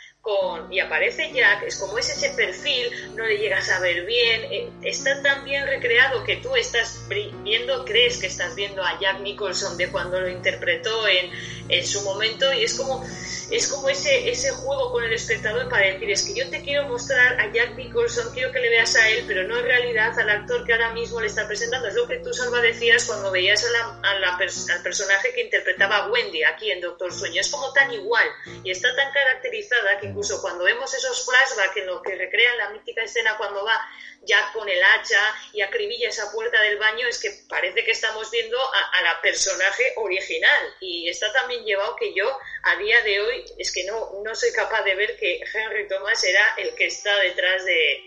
y 0.69 0.79
aparece 0.79 1.31
Jack, 1.31 1.63
es 1.63 1.77
como 1.77 1.97
es 1.97 2.09
ese 2.09 2.29
perfil, 2.31 2.91
no 3.15 3.25
le 3.25 3.37
llegas 3.37 3.69
a 3.69 3.79
ver 3.79 4.05
bien, 4.05 4.41
eh, 4.51 4.69
está 4.83 5.21
tan 5.21 5.43
bien 5.43 5.65
recreado 5.65 6.23
que 6.23 6.37
tú 6.37 6.55
estás 6.55 7.01
viendo, 7.43 7.85
crees 7.85 8.17
que 8.17 8.27
estás 8.27 8.55
viendo 8.55 8.83
a 8.83 8.99
Jack 8.99 9.21
Nicholson 9.21 9.77
de 9.77 9.89
cuando 9.89 10.19
lo 10.19 10.29
interpretó 10.29 11.07
en, 11.07 11.31
en 11.69 11.85
su 11.85 12.01
momento 12.01 12.51
y 12.53 12.63
es 12.63 12.73
como 12.73 13.03
es 13.49 13.67
como 13.71 13.87
ese, 13.87 14.29
ese 14.29 14.51
juego 14.51 14.91
con 14.91 15.03
el 15.03 15.13
espectador 15.13 15.69
para 15.69 15.85
decir, 15.85 16.11
es 16.11 16.23
que 16.23 16.33
yo 16.33 16.49
te 16.49 16.61
quiero 16.61 16.83
mostrar 16.87 17.39
a 17.39 17.51
Jack 17.51 17.75
Nicholson, 17.75 18.33
quiero 18.33 18.51
que 18.51 18.59
le 18.59 18.69
veas 18.69 18.95
a 18.95 19.09
él, 19.09 19.23
pero 19.25 19.47
no 19.47 19.57
en 19.57 19.63
realidad 19.63 20.17
al 20.19 20.29
actor 20.29 20.65
que 20.65 20.73
ahora 20.73 20.91
mismo 20.93 21.21
le 21.21 21.27
está 21.27 21.47
presentando. 21.47 21.87
Es 21.87 21.95
lo 21.95 22.07
que 22.07 22.17
tú, 22.17 22.33
Salva, 22.33 22.59
decías 22.59 23.05
cuando 23.05 23.31
veías 23.31 23.63
a 23.63 23.69
la, 23.71 24.01
al 24.03 24.83
personaje 24.83 25.29
que 25.33 25.43
interpretaba 25.43 25.97
a 25.97 26.11
Wendy 26.11 26.43
aquí 26.43 26.71
en 26.71 26.81
Doctor 26.81 27.13
Sueño. 27.13 27.39
Es 27.39 27.49
como 27.49 27.71
tan 27.71 27.91
igual 27.93 28.27
y 28.63 28.71
está 28.71 28.93
tan 28.95 29.13
caracterizada 29.13 29.99
que 30.01 30.07
incluso 30.17 30.41
cuando 30.41 30.63
vemos 30.63 30.91
esos 30.93 31.25
flashbacks 31.25 31.77
en 31.77 31.85
lo 31.85 32.01
que 32.01 32.15
recrean 32.15 32.57
la 32.57 32.69
mítica 32.71 33.03
escena 33.03 33.37
cuando 33.37 33.63
va 33.63 33.79
Jack 34.23 34.51
con 34.51 34.67
el 34.67 34.83
hacha 34.83 35.21
y 35.53 35.61
acribilla 35.61 36.09
esa 36.09 36.31
puerta 36.31 36.59
del 36.61 36.77
baño, 36.77 37.07
es 37.07 37.19
que 37.19 37.29
parece 37.47 37.85
que 37.85 37.91
estamos 37.91 38.31
viendo 38.31 38.57
a, 38.59 38.99
a 38.99 39.01
la 39.03 39.21
personaje 39.21 39.93
original. 39.97 40.73
Y 40.81 41.07
está 41.07 41.31
también 41.31 41.63
llevado 41.63 41.95
que 41.95 42.13
yo, 42.15 42.25
a 42.63 42.75
día 42.77 42.99
de 43.03 43.21
hoy, 43.21 43.45
es 43.59 43.71
que 43.71 43.83
no, 43.83 44.13
no 44.23 44.35
soy 44.35 44.51
capaz 44.51 44.81
de 44.83 44.95
ver 44.95 45.17
que 45.17 45.39
Henry 45.53 45.87
Thomas 45.87 46.23
era 46.23 46.55
el 46.57 46.73
que 46.73 46.87
está 46.87 47.15
detrás 47.19 47.63
de, 47.63 48.01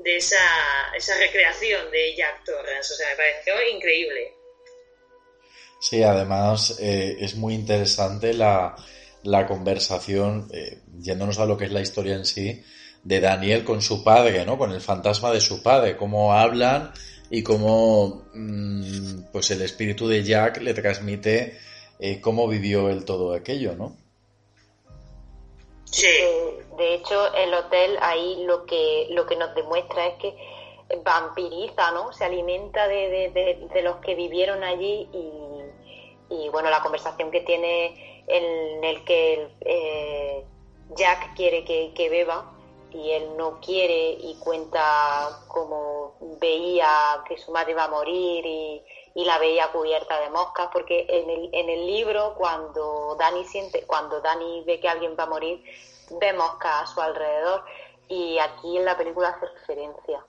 de 0.00 0.16
esa, 0.16 0.92
esa 0.94 1.16
recreación 1.16 1.90
de 1.90 2.14
Jack 2.16 2.44
Torrance. 2.44 2.92
O 2.92 2.96
sea, 2.96 3.08
me 3.08 3.16
pareció 3.16 3.68
increíble. 3.68 4.34
Sí, 5.80 6.02
además 6.02 6.78
eh, 6.80 7.16
es 7.20 7.34
muy 7.34 7.54
interesante 7.54 8.34
la, 8.34 8.76
la 9.22 9.46
conversación. 9.46 10.48
Eh, 10.52 10.80
yéndonos 11.00 11.38
a 11.38 11.46
lo 11.46 11.56
que 11.56 11.66
es 11.66 11.72
la 11.72 11.80
historia 11.80 12.14
en 12.14 12.24
sí, 12.24 12.62
de 13.02 13.20
Daniel 13.20 13.64
con 13.64 13.82
su 13.82 14.02
padre, 14.02 14.44
¿no? 14.44 14.58
Con 14.58 14.72
el 14.72 14.80
fantasma 14.80 15.30
de 15.30 15.40
su 15.40 15.62
padre, 15.62 15.96
cómo 15.96 16.32
hablan 16.32 16.92
y 17.30 17.42
cómo 17.42 18.24
mm, 18.34 19.30
pues 19.32 19.50
el 19.50 19.62
espíritu 19.62 20.08
de 20.08 20.24
Jack 20.24 20.60
le 20.60 20.74
transmite 20.74 21.58
eh, 21.98 22.20
cómo 22.20 22.48
vivió 22.48 22.90
él 22.90 23.04
todo 23.04 23.34
aquello, 23.34 23.74
¿no? 23.74 23.96
Sí. 25.84 26.06
De, 26.76 26.94
hecho, 26.94 27.34
el 27.34 27.54
hotel 27.54 27.96
ahí 28.02 28.44
lo 28.44 28.66
que, 28.66 29.06
lo 29.10 29.24
que 29.24 29.36
nos 29.36 29.54
demuestra 29.54 30.06
es 30.08 30.14
que 30.14 30.34
vampiriza, 31.02 31.90
¿no? 31.92 32.12
Se 32.12 32.24
alimenta 32.24 32.86
de, 32.86 33.80
los 33.82 33.96
que 33.96 34.14
vivieron 34.14 34.62
allí 34.62 35.08
y, 36.28 36.48
bueno, 36.50 36.70
la 36.70 36.82
conversación 36.82 37.30
que 37.30 37.40
tiene 37.40 38.24
en 38.26 38.84
el 38.84 39.04
que 39.04 39.48
eh, 39.60 40.44
Jack 40.94 41.34
quiere 41.34 41.64
que, 41.64 42.08
beba 42.08 42.52
y 42.92 43.10
él 43.10 43.36
no 43.36 43.60
quiere 43.60 44.12
y 44.12 44.36
cuenta 44.38 45.40
cómo 45.48 46.14
veía 46.40 47.22
que 47.28 47.36
su 47.36 47.50
madre 47.50 47.72
iba 47.72 47.84
a 47.84 47.88
morir 47.88 48.46
y, 48.46 48.82
y 49.14 49.24
la 49.24 49.38
veía 49.38 49.72
cubierta 49.72 50.20
de 50.20 50.30
moscas 50.30 50.68
porque 50.72 51.06
en 51.08 51.28
el, 51.28 51.50
en 51.52 51.68
el 51.68 51.86
libro 51.86 52.34
cuando 52.36 53.16
Dani 53.18 53.44
siente 53.44 53.82
cuando 53.82 54.20
Dani 54.20 54.62
ve 54.64 54.78
que 54.78 54.88
alguien 54.88 55.16
va 55.18 55.24
a 55.24 55.28
morir 55.28 55.62
ve 56.20 56.32
moscas 56.32 56.82
a 56.82 56.86
su 56.86 57.00
alrededor 57.00 57.64
y 58.08 58.38
aquí 58.38 58.76
en 58.76 58.84
la 58.84 58.96
película 58.96 59.30
hace 59.30 59.46
referencia 59.46 60.24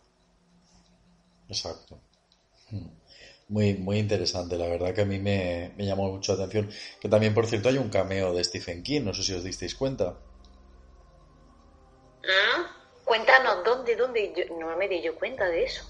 exacto 1.48 1.98
muy, 3.50 3.76
muy 3.76 3.98
interesante, 4.00 4.58
la 4.58 4.68
verdad 4.68 4.94
que 4.94 5.02
a 5.02 5.06
mí 5.06 5.20
me, 5.20 5.72
llamó 5.78 6.12
mucho 6.12 6.36
la 6.36 6.44
atención. 6.44 6.70
Que 7.00 7.08
también, 7.08 7.34
por 7.34 7.48
cierto, 7.48 7.70
hay 7.70 7.78
un 7.78 7.90
cameo 7.90 8.34
de 8.34 8.44
Stephen 8.44 8.84
King, 8.84 9.02
no 9.04 9.14
sé 9.14 9.24
si 9.24 9.34
os 9.34 9.44
disteis 9.44 9.76
cuenta. 9.76 10.18
¿Ah? 12.28 12.76
Cuéntanos, 13.04 13.64
¿dónde, 13.64 13.96
dónde? 13.96 14.50
no 14.60 14.76
me 14.76 14.88
di 14.88 15.02
yo 15.02 15.16
cuenta 15.16 15.46
de 15.46 15.64
eso. 15.64 15.84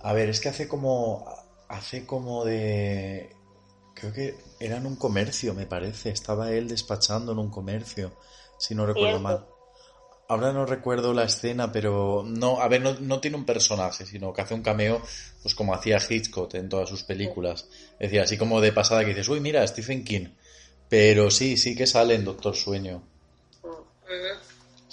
A 0.00 0.12
ver, 0.12 0.30
es 0.30 0.40
que 0.40 0.48
hace 0.48 0.66
como 0.66 1.26
hace 1.68 2.06
como 2.06 2.44
de... 2.44 3.30
Creo 3.94 4.12
que 4.12 4.34
era 4.60 4.76
en 4.76 4.86
un 4.86 4.96
comercio, 4.96 5.54
me 5.54 5.66
parece. 5.66 6.10
Estaba 6.10 6.52
él 6.52 6.68
despachando 6.68 7.32
en 7.32 7.38
un 7.38 7.50
comercio, 7.50 8.12
si 8.58 8.74
no 8.74 8.84
recuerdo 8.84 9.20
mal. 9.20 9.46
Ahora 10.28 10.52
no 10.52 10.66
recuerdo 10.66 11.14
la 11.14 11.24
escena, 11.24 11.72
pero 11.72 12.24
no, 12.26 12.60
a 12.60 12.68
ver, 12.68 12.82
no, 12.82 13.20
tiene 13.20 13.36
un 13.36 13.46
personaje, 13.46 14.04
sino 14.04 14.32
que 14.32 14.42
hace 14.42 14.54
un 14.54 14.62
cameo, 14.62 15.00
pues 15.40 15.54
como 15.54 15.72
hacía 15.72 15.98
Hitchcock 15.98 16.52
en 16.54 16.68
todas 16.68 16.88
sus 16.88 17.04
películas. 17.04 17.68
Es 17.92 18.10
decir, 18.10 18.20
así 18.20 18.36
como 18.36 18.60
de 18.60 18.72
pasada 18.72 19.02
que 19.02 19.10
dices, 19.10 19.28
uy, 19.28 19.40
mira, 19.40 19.66
Stephen 19.66 20.04
King. 20.04 20.28
Pero 20.88 21.30
sí, 21.30 21.56
sí 21.56 21.74
que 21.74 21.86
sale 21.86 22.16
en 22.16 22.24
Doctor 22.24 22.54
Sueño. 22.54 23.02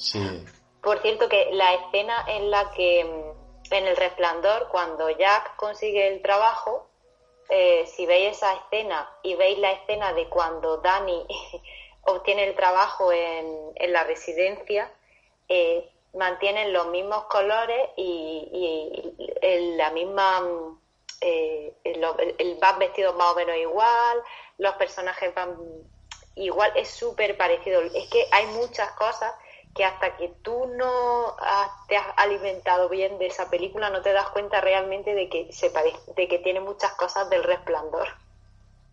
Sí. 0.03 0.45
Por 0.81 1.01
cierto, 1.01 1.29
que 1.29 1.49
la 1.53 1.73
escena 1.75 2.25
en 2.27 2.51
la 2.51 2.71
que 2.71 3.05
mm, 3.05 3.73
en 3.73 3.87
El 3.87 3.95
Resplandor, 3.95 4.67
cuando 4.69 5.09
Jack 5.09 5.55
consigue 5.55 6.09
el 6.09 6.21
trabajo, 6.21 6.87
eh, 7.49 7.85
si 7.87 8.05
veis 8.05 8.37
esa 8.37 8.53
escena 8.53 9.09
y 9.23 9.35
veis 9.35 9.57
la 9.59 9.71
escena 9.71 10.13
de 10.13 10.27
cuando 10.27 10.77
Danny 10.77 11.25
obtiene 12.01 12.43
el 12.45 12.55
trabajo 12.55 13.11
en, 13.13 13.71
en 13.75 13.93
la 13.93 14.03
residencia, 14.03 14.91
eh, 15.47 15.89
mantienen 16.13 16.73
los 16.73 16.87
mismos 16.87 17.23
colores 17.25 17.89
y, 17.95 19.13
la 19.77 19.89
misma 19.91 20.43
eh, 21.21 21.73
el, 21.83 22.57
van 22.59 22.79
vestidos 22.79 23.15
más 23.15 23.31
o 23.31 23.35
menos 23.35 23.55
igual, 23.55 24.21
los 24.57 24.75
personajes 24.75 25.33
van 25.33 25.57
igual, 26.35 26.71
es 26.75 26.89
súper 26.89 27.37
parecido. 27.37 27.81
Es 27.81 28.07
que 28.09 28.27
hay 28.31 28.47
muchas 28.47 28.91
cosas 28.91 29.33
que 29.75 29.83
hasta 29.83 30.17
que 30.17 30.31
tú 30.43 30.67
no 30.67 31.35
te 31.87 31.97
has 31.97 32.07
alimentado 32.17 32.89
bien 32.89 33.17
de 33.17 33.27
esa 33.27 33.49
película 33.49 33.89
no 33.89 34.01
te 34.01 34.13
das 34.13 34.29
cuenta 34.29 34.61
realmente 34.61 35.15
de 35.15 35.29
que 35.29 35.51
se 35.51 35.69
parece, 35.71 35.97
de 36.15 36.27
que 36.27 36.39
tiene 36.39 36.59
muchas 36.59 36.93
cosas 36.93 37.29
del 37.29 37.43
resplandor. 37.43 38.07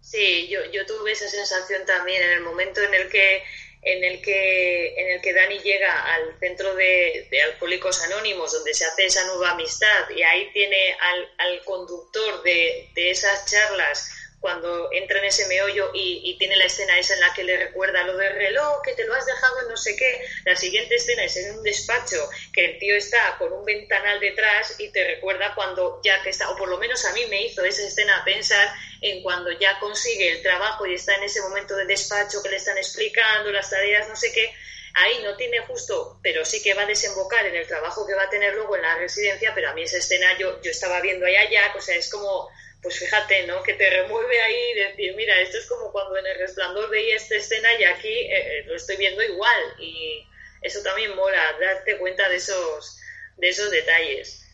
Sí, 0.01 0.49
yo, 0.49 0.65
yo 0.73 0.87
tuve 0.87 1.13
esa 1.13 1.29
sensación 1.29 1.85
también 1.85 2.23
en 2.23 2.31
el 2.31 2.41
momento 2.41 2.81
en 2.81 2.95
el 2.95 3.11
que 3.11 3.43
en 3.83 4.05
el 4.05 4.21
que 4.21 4.95
en 4.95 5.11
el 5.13 5.21
que 5.23 5.33
Dani 5.33 5.59
llega 5.61 6.15
al 6.15 6.39
centro 6.39 6.75
de, 6.75 7.29
de 7.31 7.43
Alcohólicos 7.43 8.03
Anónimos 8.05 8.53
donde 8.53 8.75
se 8.75 8.85
hace 8.85 9.07
esa 9.07 9.27
nueva 9.27 9.53
amistad 9.53 10.11
y 10.15 10.23
ahí 10.23 10.51
tiene 10.53 10.97
al, 11.01 11.31
al 11.39 11.65
conductor 11.65 12.43
de, 12.43 12.91
de 12.95 13.11
esas 13.11 13.47
charlas 13.47 14.20
cuando 14.41 14.91
entra 14.93 15.19
en 15.19 15.27
ese 15.27 15.47
meollo 15.47 15.91
y, 15.93 16.37
tiene 16.39 16.57
la 16.57 16.65
escena 16.65 16.99
esa 16.99 17.13
en 17.13 17.21
la 17.21 17.35
que 17.35 17.45
le 17.45 17.57
recuerda 17.59 18.03
lo 18.05 18.17
del 18.17 18.35
reloj, 18.35 18.81
que 18.83 18.95
te 18.95 19.05
lo 19.05 19.15
has 19.15 19.27
dejado 19.27 19.61
en 19.61 19.69
no 19.69 19.77
sé 19.77 19.95
qué. 19.95 20.25
La 20.47 20.57
siguiente 20.57 20.95
escena 20.95 21.25
es 21.25 21.37
en 21.37 21.59
un 21.59 21.63
despacho 21.63 22.31
que 22.53 22.65
el 22.65 22.79
tío 22.79 22.97
está 22.97 23.37
con 23.39 23.53
un 23.53 23.65
ventanal 23.65 24.19
detrás 24.19 24.77
y 24.79 24.89
te 24.89 25.07
recuerda 25.07 25.55
cuando 25.55 26.01
ya 26.03 26.23
que 26.23 26.31
está, 26.31 26.49
o 26.49 26.57
por 26.57 26.71
lo 26.71 26.79
menos 26.79 27.05
a 27.05 27.13
mí 27.13 27.27
me 27.27 27.43
hizo 27.43 27.63
esa 27.63 27.87
escena 27.87 28.23
pensar 28.25 28.75
en 29.03 29.23
cuando 29.23 29.51
ya 29.53 29.79
consigue 29.79 30.31
el 30.31 30.43
trabajo 30.43 30.87
y 30.87 30.95
está 30.95 31.15
en 31.17 31.25
ese 31.25 31.43
momento 31.43 31.77
de 31.77 31.85
despacho 31.85 32.43
que 32.43 32.49
le 32.49 32.57
están 32.57 32.79
explicando 32.79 33.53
las 33.53 33.69
tareas, 33.69 34.09
no 34.09 34.17
sé 34.17 34.33
qué. 34.33 34.55
Ahí 34.95 35.21
no 35.23 35.37
tiene 35.37 35.61
justo, 35.61 36.19
pero 36.23 36.45
sí 36.45 36.63
que 36.63 36.75
va 36.75 36.83
a 36.83 36.87
desembocar 36.87 37.47
en 37.47 37.55
el 37.55 37.67
trabajo 37.67 38.07
que 38.07 38.15
va 38.15 38.25
a 38.25 38.31
tener 38.31 38.55
luego 38.55 38.75
en 38.77 38.83
la 38.83 38.97
residencia, 38.97 39.53
pero 39.55 39.69
a 39.69 39.75
mí 39.75 39.83
esa 39.83 39.99
escena 39.99 40.37
yo, 40.39 40.61
yo 40.63 40.71
estaba 40.71 41.01
viendo 41.01 41.27
allá 41.27 41.49
ya, 41.49 41.75
o 41.77 41.81
sea, 41.81 41.95
es 41.95 42.11
como 42.11 42.49
pues 42.83 42.99
fíjate, 42.99 43.47
¿no? 43.47 43.63
Que 43.63 43.75
te 43.75 43.91
remueve 43.91 44.41
ahí 44.41 44.71
y 44.73 44.79
decir, 44.89 45.15
mira, 45.17 45.39
esto 45.41 45.59
es 45.59 45.67
como 45.67 45.93
cuando 45.93 46.17
en 46.17 46.27
el 46.27 46.39
resplandor 46.39 46.89
veía 46.91 47.17
esta 47.17 47.37
escena 47.37 47.69
y 47.79 47.85
aquí 47.85 48.09
eh, 48.09 48.31
eh, 48.31 48.65
lo 48.67 48.77
estoy 48.77 48.97
viendo 48.97 49.23
igual. 49.23 49.63
Y 49.79 50.27
eso 50.63 50.83
también 50.83 51.15
mola, 51.15 51.43
darte 51.61 51.99
cuenta 51.99 52.29
de 52.29 52.37
esos, 52.37 52.99
de 53.37 53.49
esos 53.49 53.71
detalles. 53.71 54.47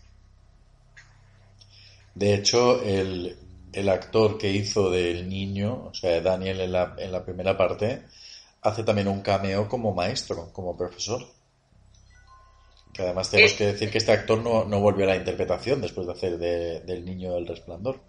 De 2.15 2.35
hecho, 2.35 2.83
el, 2.83 3.37
el 3.73 3.89
actor 3.89 4.39
que 4.39 4.51
hizo 4.51 4.91
del 4.91 5.29
niño, 5.29 5.89
o 5.91 5.95
sea, 5.95 6.21
Daniel 6.21 6.61
en 6.63 6.73
la, 6.73 6.97
en 6.99 7.13
la 7.13 7.25
primera 7.25 7.57
parte, 7.57 8.03
hace 8.63 8.83
también 8.83 9.07
un 9.07 9.23
cameo 9.23 9.69
como 9.69 9.95
maestro, 9.95 10.51
como 10.53 10.77
profesor. 10.77 11.23
Que 12.93 13.03
además 13.03 13.31
tenemos 13.31 13.53
que 13.53 13.67
decir 13.67 13.91
que 13.91 13.99
este 13.99 14.13
actor 14.13 14.39
no, 14.39 14.65
no 14.65 14.81
volvió 14.81 15.05
a 15.05 15.09
la 15.09 15.17
interpretación 15.17 15.83
después 15.83 16.07
de 16.07 16.13
hacer 16.15 16.39
del 16.39 17.05
niño 17.05 17.35
del 17.35 17.47
resplandor. 17.47 18.01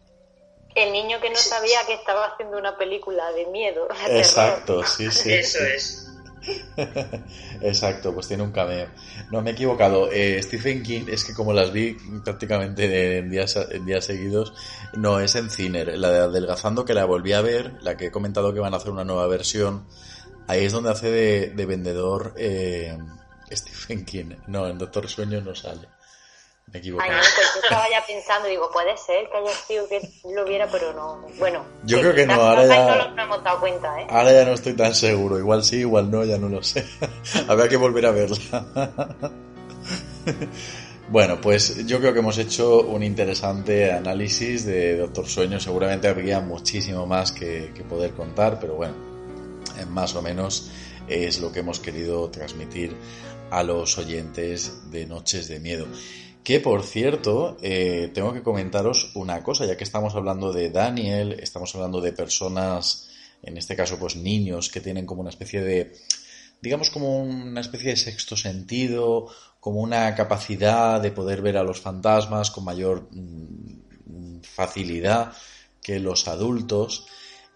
El 0.78 0.94
niño 0.94 1.20
que 1.20 1.30
no 1.30 1.36
sabía 1.36 1.80
que 1.88 1.94
estaba 1.94 2.28
haciendo 2.28 2.58
una 2.58 2.78
película 2.78 3.32
de 3.32 3.48
miedo. 3.48 3.88
Exacto, 4.10 4.86
sí, 4.86 5.12
sí. 5.12 5.34
Eso 5.34 5.66
es. 5.66 6.08
Exacto, 7.62 8.14
pues 8.14 8.28
tiene 8.28 8.44
un 8.44 8.52
cameo. 8.52 8.88
No, 9.32 9.42
me 9.42 9.52
he 9.52 9.54
equivocado. 9.54 10.12
Eh, 10.12 10.42
Stephen 10.44 10.84
King 10.84 11.06
es 11.08 11.26
que 11.26 11.34
como 11.34 11.54
las 11.54 11.72
vi 11.72 11.98
prácticamente 12.24 13.18
en 13.18 13.30
días, 13.30 13.56
en 13.56 13.86
días 13.86 14.06
seguidos, 14.06 14.54
no 14.94 15.20
es 15.20 15.36
en 15.36 15.50
cine. 15.50 15.86
La 15.98 16.12
de 16.12 16.20
Adelgazando 16.20 16.86
que 16.86 16.94
la 16.94 17.06
volví 17.06 17.34
a 17.34 17.42
ver, 17.42 17.74
la 17.82 17.98
que 17.98 18.08
he 18.08 18.12
comentado 18.12 18.54
que 18.54 18.60
van 18.60 18.74
a 18.74 18.78
hacer 18.78 18.92
una 18.92 19.04
nueva 19.04 19.28
versión, 19.28 19.88
ahí 20.48 20.66
es 20.66 20.72
donde 20.72 20.92
hace 20.92 21.10
de, 21.10 21.66
vendedor 21.66 22.34
eh, 22.38 22.98
Stephen 23.52 24.06
King. 24.06 24.36
No, 24.48 24.68
en 24.68 24.78
Doctor 24.78 25.10
Sueño 25.10 25.42
no 25.42 25.56
sale. 25.56 25.88
Me 26.72 26.80
equivoco. 26.80 27.04
Ay, 27.04 27.12
no, 27.12 27.18
pues 27.18 27.54
yo 27.56 27.60
estaba 27.64 27.90
ya 27.90 28.06
pensando, 28.06 28.50
digo, 28.50 28.70
puede 28.72 28.98
ser 28.98 29.30
que 29.30 29.38
haya 29.38 29.52
sido 29.52 29.88
que 29.88 30.02
lo 30.34 30.44
viera, 30.44 30.68
pero 30.70 30.94
no. 30.94 31.26
Bueno, 31.40 31.66
yo 31.86 32.00
creo 32.00 32.14
que 32.14 32.26
no, 32.26 32.34
ahora 32.34 32.68
ya. 32.68 33.08
No 33.16 33.24
hemos 33.24 33.44
dado 33.44 33.60
cuenta, 33.62 34.02
¿eh? 34.02 34.08
Ahora 34.10 34.34
ya 34.34 34.46
no 34.46 34.54
estoy 34.54 34.74
tan 34.74 34.94
seguro. 34.94 35.40
Igual 35.40 35.64
sí, 35.64 35.78
igual 35.78 36.12
no, 36.12 36.26
ya 36.26 36.38
no 36.38 36.50
lo 36.50 36.62
sé. 36.62 36.86
Habrá 37.48 37.70
que 37.70 37.78
volver 37.78 38.06
a 38.06 38.12
verla. 38.12 38.68
bueno, 41.10 41.40
pues 41.40 41.86
yo 41.88 42.00
creo 42.00 42.12
que 42.12 42.20
hemos 42.20 42.38
hecho 42.38 42.82
un 42.82 43.02
interesante 43.02 43.94
análisis 43.94 44.66
de 44.66 44.98
Doctor 44.98 45.26
Sueño. 45.26 45.62
Seguramente 45.62 46.10
habría 46.10 46.42
muchísimo 46.42 47.06
más 47.06 47.32
que, 47.32 47.72
que 47.74 47.84
poder 47.84 48.12
contar, 48.12 48.60
pero 48.60 48.76
bueno, 48.76 48.94
más 49.90 50.16
o 50.16 50.22
menos 50.22 50.70
es 51.08 51.40
lo 51.40 51.50
que 51.54 51.60
hemos 51.60 51.80
querido 51.80 52.30
transmitir 52.30 52.94
a 53.52 53.64
los 53.64 53.98
oyentes 53.98 54.92
de 54.92 55.06
Noches 55.06 55.48
de 55.48 55.62
Miedo. 55.62 55.88
Que 56.48 56.62
por 56.62 56.84
cierto, 56.84 57.58
eh, 57.62 58.10
tengo 58.14 58.32
que 58.32 58.42
comentaros 58.42 59.12
una 59.16 59.44
cosa, 59.44 59.66
ya 59.66 59.76
que 59.76 59.84
estamos 59.84 60.16
hablando 60.16 60.54
de 60.54 60.70
Daniel, 60.70 61.38
estamos 61.42 61.76
hablando 61.76 62.00
de 62.00 62.14
personas, 62.14 63.10
en 63.44 63.58
este 63.58 63.76
caso 63.76 64.00
pues 64.00 64.16
niños, 64.16 64.70
que 64.70 64.80
tienen 64.80 65.06
como 65.06 65.20
una 65.20 65.30
especie 65.30 65.60
de, 65.60 65.92
digamos 66.62 66.90
como 66.90 67.20
una 67.20 67.60
especie 67.60 67.90
de 67.90 67.98
sexto 67.98 68.38
sentido, 68.38 69.28
como 69.60 69.82
una 69.82 70.16
capacidad 70.16 71.02
de 71.02 71.12
poder 71.12 71.42
ver 71.42 71.58
a 71.58 71.64
los 71.64 71.82
fantasmas 71.82 72.50
con 72.50 72.64
mayor 72.64 73.10
mm, 73.12 74.40
facilidad 74.42 75.34
que 75.84 76.00
los 76.00 76.30
adultos. 76.30 77.08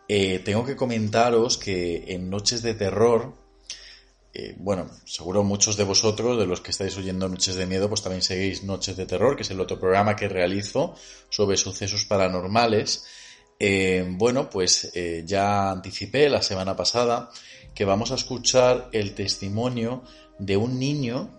Eh, 0.09 0.39
tengo 0.39 0.65
que 0.65 0.75
comentaros 0.75 1.57
que 1.57 2.13
en 2.13 2.29
Noches 2.29 2.61
de 2.61 2.73
Terror, 2.73 3.40
eh, 4.33 4.55
bueno, 4.57 4.89
seguro 5.05 5.43
muchos 5.43 5.75
de 5.75 5.83
vosotros, 5.83 6.39
de 6.39 6.45
los 6.45 6.61
que 6.61 6.71
estáis 6.71 6.95
oyendo 6.97 7.27
Noches 7.27 7.55
de 7.55 7.65
Miedo, 7.65 7.89
pues 7.89 8.01
también 8.01 8.21
seguís 8.21 8.63
Noches 8.63 8.95
de 8.95 9.05
Terror, 9.05 9.35
que 9.35 9.41
es 9.41 9.51
el 9.51 9.59
otro 9.59 9.77
programa 9.79 10.15
que 10.15 10.29
realizo 10.29 10.95
sobre 11.29 11.57
sucesos 11.57 12.05
paranormales. 12.05 13.05
Eh, 13.59 14.05
bueno, 14.09 14.49
pues 14.49 14.91
eh, 14.95 15.23
ya 15.25 15.69
anticipé 15.69 16.29
la 16.29 16.41
semana 16.41 16.75
pasada 16.75 17.29
que 17.75 17.85
vamos 17.85 18.11
a 18.11 18.15
escuchar 18.15 18.89
el 18.93 19.13
testimonio 19.13 20.03
de 20.39 20.57
un 20.57 20.79
niño 20.79 21.29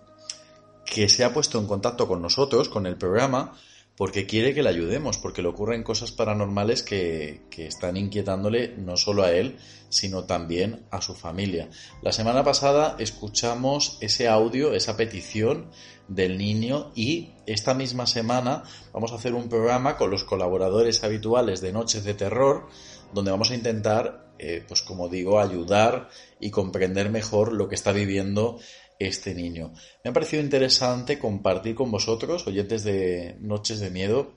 que 0.84 1.08
se 1.08 1.24
ha 1.24 1.32
puesto 1.32 1.58
en 1.58 1.66
contacto 1.66 2.06
con 2.06 2.20
nosotros, 2.20 2.68
con 2.68 2.86
el 2.86 2.96
programa, 2.98 3.56
porque 3.96 4.26
quiere 4.26 4.54
que 4.54 4.62
le 4.62 4.70
ayudemos, 4.70 5.18
porque 5.18 5.42
le 5.42 5.48
ocurren 5.48 5.82
cosas 5.82 6.12
paranormales 6.12 6.82
que, 6.82 7.42
están 7.56 7.96
inquietándole 7.96 8.74
no 8.76 8.96
solo 8.96 9.22
a 9.22 9.32
él, 9.32 9.58
sino 9.88 10.24
también 10.24 10.86
a 10.90 11.02
su 11.02 11.14
familia. 11.14 11.68
La 12.00 12.12
semana 12.12 12.42
pasada 12.42 12.96
escuchamos 12.98 13.98
ese 14.00 14.28
audio, 14.28 14.74
esa 14.74 14.96
petición 14.96 15.70
del 16.08 16.38
niño 16.38 16.92
y 16.94 17.32
esta 17.46 17.74
misma 17.74 18.06
semana 18.06 18.64
vamos 18.92 19.12
a 19.12 19.16
hacer 19.16 19.34
un 19.34 19.48
programa 19.48 19.96
con 19.96 20.10
los 20.10 20.24
colaboradores 20.24 21.04
habituales 21.04 21.60
de 21.60 21.72
Noches 21.72 22.04
de 22.04 22.14
Terror, 22.14 22.68
donde 23.12 23.30
vamos 23.30 23.50
a 23.50 23.54
intentar, 23.54 24.32
eh, 24.38 24.64
pues 24.66 24.82
como 24.82 25.08
digo, 25.08 25.38
ayudar 25.38 26.08
y 26.40 26.50
comprender 26.50 27.10
mejor 27.10 27.52
lo 27.52 27.68
que 27.68 27.74
está 27.74 27.92
viviendo 27.92 28.58
este 29.06 29.34
niño. 29.34 29.72
Me 30.04 30.10
ha 30.10 30.12
parecido 30.12 30.42
interesante 30.42 31.18
compartir 31.18 31.74
con 31.74 31.90
vosotros, 31.90 32.46
oyentes 32.46 32.84
de 32.84 33.36
Noches 33.40 33.80
de 33.80 33.90
Miedo, 33.90 34.34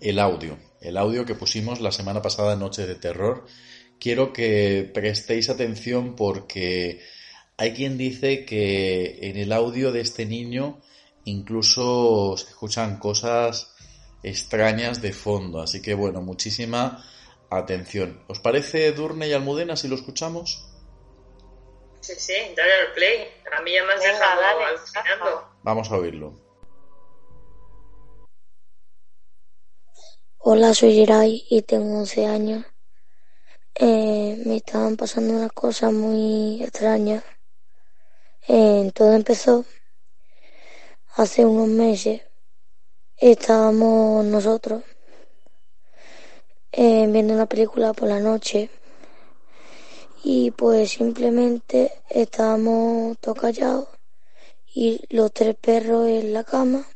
el 0.00 0.18
audio, 0.18 0.58
el 0.80 0.96
audio 0.96 1.24
que 1.24 1.34
pusimos 1.34 1.80
la 1.80 1.92
semana 1.92 2.22
pasada 2.22 2.54
en 2.54 2.60
Noches 2.60 2.86
de 2.86 2.94
Terror. 2.94 3.44
Quiero 3.98 4.32
que 4.32 4.90
prestéis 4.92 5.50
atención 5.50 6.16
porque 6.16 7.00
hay 7.56 7.72
quien 7.74 7.98
dice 7.98 8.44
que 8.44 9.18
en 9.22 9.36
el 9.36 9.52
audio 9.52 9.92
de 9.92 10.00
este 10.00 10.24
niño 10.24 10.80
incluso 11.24 12.36
se 12.36 12.48
escuchan 12.48 12.98
cosas 12.98 13.74
extrañas 14.22 15.02
de 15.02 15.12
fondo, 15.12 15.60
así 15.60 15.82
que 15.82 15.94
bueno, 15.94 16.22
muchísima 16.22 17.04
atención. 17.50 18.22
¿Os 18.28 18.40
parece 18.40 18.92
Durne 18.92 19.28
y 19.28 19.32
Almudena 19.32 19.76
si 19.76 19.88
lo 19.88 19.96
escuchamos? 19.96 20.66
Sí, 22.00 22.14
sí, 22.16 22.32
dale 22.56 22.72
al 22.72 22.94
play. 22.94 23.28
A 23.56 23.62
mí 23.62 23.72
ya 23.72 23.84
me 23.84 23.92
has 23.94 24.02
dejado 24.02 24.42
alucinando. 24.66 25.48
Vamos 25.62 25.90
a 25.90 25.96
oírlo. 25.96 26.34
Hola, 30.38 30.72
soy 30.74 30.94
Geray 30.94 31.46
y 31.50 31.62
tengo 31.62 31.98
11 31.98 32.26
años. 32.26 32.64
Eh, 33.74 34.42
me 34.46 34.56
estaban 34.56 34.96
pasando 34.96 35.34
unas 35.34 35.52
cosas 35.52 35.92
muy 35.92 36.62
extrañas. 36.62 37.24
Eh, 38.48 38.90
todo 38.94 39.12
empezó 39.12 39.64
hace 41.16 41.44
unos 41.44 41.68
meses. 41.68 42.22
Estábamos 43.16 44.24
nosotros 44.24 44.82
eh, 46.72 47.06
viendo 47.08 47.34
una 47.34 47.46
película 47.46 47.92
por 47.92 48.08
la 48.08 48.20
noche 48.20 48.70
y 50.22 50.50
pues 50.50 50.90
simplemente 50.90 51.92
estábamos 52.08 53.18
todos 53.18 53.38
callados 53.38 53.88
y 54.74 55.00
los 55.08 55.32
tres 55.32 55.56
perros 55.56 56.08
en 56.08 56.32
la 56.32 56.44
cama 56.44 56.86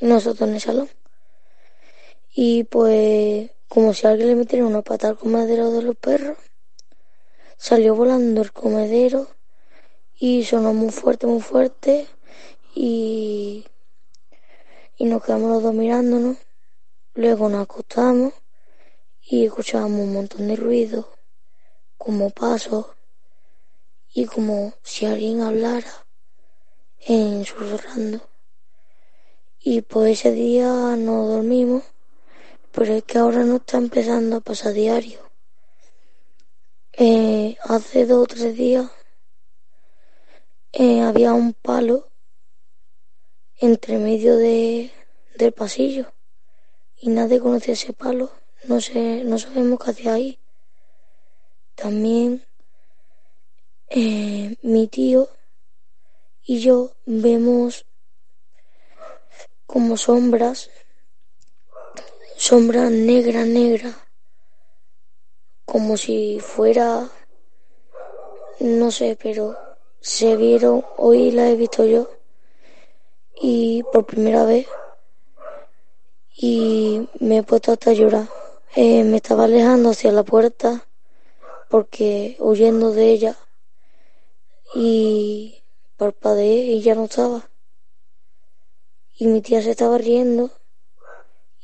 y 0.00 0.06
nosotros 0.06 0.48
en 0.48 0.54
el 0.54 0.60
salón. 0.60 0.88
Y 2.32 2.64
pues 2.64 3.50
como 3.68 3.92
si 3.92 4.06
alguien 4.06 4.28
le 4.28 4.34
metiera 4.36 4.66
una 4.66 4.82
pata 4.82 5.08
al 5.08 5.18
comedero 5.18 5.72
de 5.72 5.82
los 5.82 5.96
perros, 5.96 6.38
salió 7.56 7.94
volando 7.94 8.42
el 8.42 8.52
comedero 8.52 9.28
y 10.16 10.44
sonó 10.44 10.72
muy 10.72 10.90
fuerte, 10.90 11.26
muy 11.26 11.40
fuerte 11.40 12.06
y, 12.74 13.64
y 14.96 15.04
nos 15.06 15.24
quedamos 15.24 15.50
los 15.50 15.62
dos 15.62 15.74
mirándonos. 15.74 16.36
Luego 17.14 17.48
nos 17.48 17.64
acostamos 17.64 18.32
y 19.22 19.46
escuchábamos 19.46 20.00
un 20.00 20.12
montón 20.12 20.48
de 20.48 20.56
ruido 20.56 21.13
como 22.04 22.28
pasos 22.28 22.84
y 24.12 24.26
como 24.26 24.74
si 24.82 25.06
alguien 25.06 25.40
hablara 25.40 26.06
en 27.00 27.46
susurrando. 27.46 28.20
Y 29.58 29.80
pues 29.80 30.20
ese 30.20 30.32
día 30.32 30.68
no 30.96 31.26
dormimos, 31.26 31.82
pero 32.72 32.92
es 32.92 33.04
que 33.04 33.16
ahora 33.16 33.44
no 33.44 33.56
está 33.56 33.78
empezando 33.78 34.36
a 34.36 34.40
pasar 34.40 34.74
diario. 34.74 35.18
Eh, 36.92 37.56
hace 37.62 38.04
dos 38.04 38.24
o 38.24 38.26
tres 38.26 38.54
días 38.54 38.90
eh, 40.72 41.00
había 41.00 41.32
un 41.32 41.54
palo 41.54 42.10
entre 43.56 43.96
medio 43.96 44.36
de, 44.36 44.92
del 45.36 45.52
pasillo 45.52 46.12
y 46.96 47.08
nadie 47.08 47.40
conocía 47.40 47.72
ese 47.72 47.94
palo. 47.94 48.30
No 48.64 48.82
sé, 48.82 49.24
no 49.24 49.38
sabemos 49.38 49.80
qué 49.82 49.90
hacía 49.90 50.12
ahí. 50.12 50.43
También 51.74 52.46
eh, 53.88 54.56
mi 54.62 54.86
tío 54.86 55.28
y 56.42 56.60
yo 56.60 56.92
vemos 57.04 57.86
como 59.66 59.96
sombras, 59.96 60.70
sombras 62.36 62.90
negra, 62.90 63.44
negra, 63.44 64.08
como 65.64 65.96
si 65.96 66.38
fuera, 66.40 67.08
no 68.60 68.90
sé, 68.90 69.18
pero 69.20 69.56
se 70.00 70.36
vieron, 70.36 70.84
hoy 70.96 71.32
la 71.32 71.50
he 71.50 71.56
visto 71.56 71.84
yo, 71.84 72.08
y 73.34 73.82
por 73.92 74.06
primera 74.06 74.44
vez, 74.44 74.68
y 76.36 77.08
me 77.20 77.38
he 77.38 77.42
puesto 77.42 77.72
hasta 77.72 77.92
llorar. 77.92 78.28
Eh, 78.76 79.04
me 79.04 79.18
estaba 79.18 79.44
alejando 79.44 79.90
hacia 79.90 80.10
la 80.10 80.24
puerta 80.24 80.84
porque 81.74 82.36
huyendo 82.38 82.92
de 82.92 83.10
ella 83.10 83.36
y 84.76 85.64
parpadeé 85.96 86.66
y 86.66 86.82
ya 86.82 86.94
no 86.94 87.06
estaba. 87.06 87.50
Y 89.12 89.26
mi 89.26 89.40
tía 89.40 89.60
se 89.60 89.72
estaba 89.72 89.98
riendo 89.98 90.52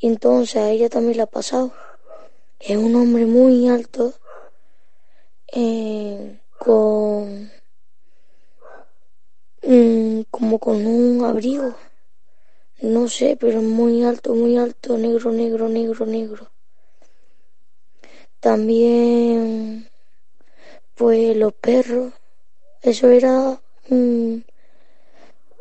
y 0.01 0.09
entonces 0.09 0.57
a 0.57 0.69
ella 0.69 0.89
también 0.89 1.19
le 1.19 1.23
ha 1.23 1.27
pasado. 1.27 1.73
Es 2.59 2.77
un 2.77 2.97
hombre 2.97 3.25
muy 3.25 3.69
alto 3.69 4.13
eh, 5.47 6.41
con 6.59 7.53
mm, 9.63 10.23
como 10.29 10.59
con 10.59 10.85
un 10.89 11.25
abrigo. 11.25 11.77
No 12.83 13.07
sé, 13.07 13.37
pero 13.39 13.63
muy 13.63 14.03
alto, 14.03 14.35
muy 14.35 14.59
alto, 14.59 14.99
negro, 14.99 15.31
negro, 15.31 15.69
negro, 15.69 16.05
negro. 16.05 16.51
También 18.41 19.90
pues 21.01 21.35
los 21.35 21.55
perros, 21.55 22.13
eso 22.83 23.09
era... 23.09 23.59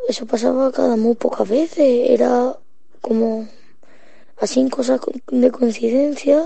eso 0.09 0.25
pasaba 0.25 0.69
cada 0.69 0.97
muy 0.97 1.15
pocas 1.15 1.47
veces, 1.47 2.09
era 2.09 2.57
como 2.99 3.47
así 4.35 4.69
cosas 4.69 4.99
de 5.27 5.49
coincidencia 5.49 6.43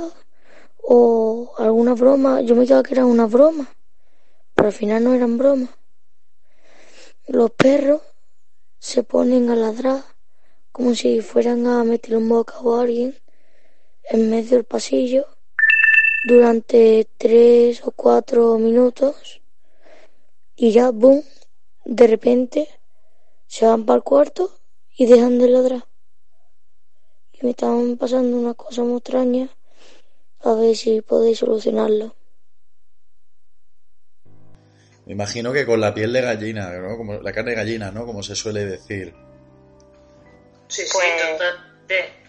o 0.77 1.55
alguna 1.57 1.95
broma. 1.95 2.41
Yo 2.41 2.55
me 2.55 2.67
quedaba 2.67 2.83
que 2.83 2.93
era 2.93 3.07
una 3.07 3.25
broma, 3.25 3.67
pero 4.53 4.67
al 4.67 4.75
final 4.75 5.03
no 5.03 5.15
eran 5.15 5.39
bromas. 5.39 5.71
Los 7.25 7.49
perros 7.49 8.01
se 8.77 9.01
ponen 9.01 9.49
a 9.49 9.55
ladrar 9.55 10.03
como 10.71 10.93
si 10.93 11.21
fueran 11.21 11.65
a 11.65 11.83
meter 11.83 12.15
un 12.15 12.29
bocado 12.29 12.75
a 12.75 12.83
alguien 12.83 13.17
en 14.03 14.29
medio 14.29 14.51
del 14.51 14.65
pasillo 14.65 15.32
durante 16.23 17.05
tres 17.17 17.85
o 17.85 17.91
cuatro 17.91 18.57
minutos 18.57 19.41
y 20.55 20.71
ya, 20.71 20.91
boom, 20.91 21.21
de 21.83 22.07
repente 22.07 22.69
se 23.45 23.65
van 23.65 23.85
para 23.85 23.97
el 23.97 24.03
cuarto 24.03 24.49
y 24.95 25.05
dejan 25.05 25.37
de 25.37 25.49
ladrar. 25.49 25.85
Y 27.33 27.45
me 27.45 27.51
estaban 27.51 27.97
pasando 27.97 28.37
una 28.37 28.53
cosa 28.53 28.83
muy 28.83 28.97
extraña, 28.97 29.49
a 30.41 30.53
ver 30.53 30.75
si 30.77 31.01
podéis 31.01 31.39
solucionarlo. 31.39 32.15
Me 35.05 35.11
imagino 35.11 35.51
que 35.51 35.65
con 35.65 35.81
la 35.81 35.93
piel 35.93 36.13
de 36.13 36.21
gallina, 36.21 36.71
¿no? 36.79 36.95
Como 36.95 37.15
la 37.15 37.33
carne 37.33 37.51
de 37.51 37.57
gallina, 37.57 37.91
¿no? 37.91 38.05
Como 38.05 38.23
se 38.23 38.35
suele 38.35 38.65
decir. 38.65 39.13
Sí, 40.69 40.83
sí, 40.83 40.97
totalmente. 40.97 42.22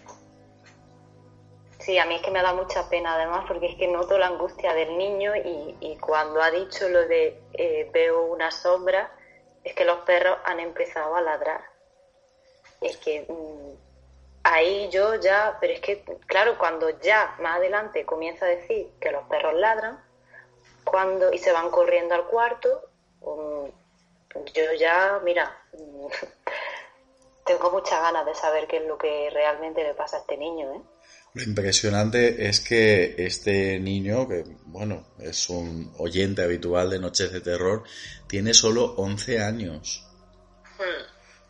Sí, 1.85 1.99
a 1.99 2.05
mí 2.05 2.15
es 2.15 2.23
que 2.23 2.31
me 2.31 2.41
da 2.41 2.51
mucha 2.51 2.89
pena 2.89 3.13
además 3.13 3.45
porque 3.47 3.67
es 3.67 3.75
que 3.75 3.87
noto 3.87 4.17
la 4.17 4.25
angustia 4.25 4.73
del 4.73 4.97
niño 4.97 5.33
y, 5.35 5.95
cuando 6.01 6.41
ha 6.41 6.49
dicho 6.49 6.89
lo 6.89 7.07
de 7.07 7.39
eh, 7.53 7.87
veo 7.93 8.25
una 8.25 8.49
sombra, 8.49 9.11
es 9.63 9.75
que 9.75 9.85
los 9.85 9.99
perros 9.99 10.35
han 10.45 10.59
empezado 10.59 11.15
a 11.15 11.21
ladrar. 11.21 11.63
Es 12.81 12.97
que 12.97 13.27
mm, 13.29 13.77
ahí 14.45 14.89
yo 14.89 15.13
ya, 15.13 15.59
pero 15.61 15.73
es 15.73 15.79
que 15.79 16.03
claro, 16.25 16.57
cuando 16.57 16.89
ya 17.01 17.35
más 17.39 17.57
adelante 17.57 18.03
comienza 18.03 18.47
a 18.47 18.49
decir 18.49 18.89
que 18.99 19.11
los 19.11 19.23
perros 19.27 19.53
ladran, 19.53 20.03
cuando 20.85 21.31
y 21.31 21.37
se 21.37 21.51
van 21.51 21.69
corriendo 21.69 22.15
al 22.15 22.25
cuarto, 22.25 22.89
mm, 23.21 23.65
yo 24.55 24.73
ya, 24.79 25.19
mira, 25.23 25.55
tengo 27.45 27.69
muchas 27.69 28.01
ganas 28.01 28.25
de 28.25 28.33
saber 28.33 28.65
qué 28.65 28.77
es 28.77 28.85
lo 28.87 28.97
que 28.97 29.29
realmente 29.31 29.83
le 29.83 29.93
pasa 29.93 30.17
a 30.17 30.19
este 30.21 30.35
niño, 30.35 30.73
¿eh? 30.73 30.81
Lo 31.35 31.43
impresionante 31.43 32.47
es 32.47 32.61
que 32.61 33.13
este 33.17 33.77
niño, 33.79 34.27
que 34.27 34.43
bueno, 34.65 35.05
es 35.19 35.49
un 35.49 35.91
oyente 35.97 36.41
habitual 36.41 36.89
de 36.89 36.99
Noches 36.99 37.31
de 37.31 37.41
Terror, 37.41 37.83
tiene 38.27 38.53
solo 38.53 38.95
11 38.95 39.39
años. 39.41 40.05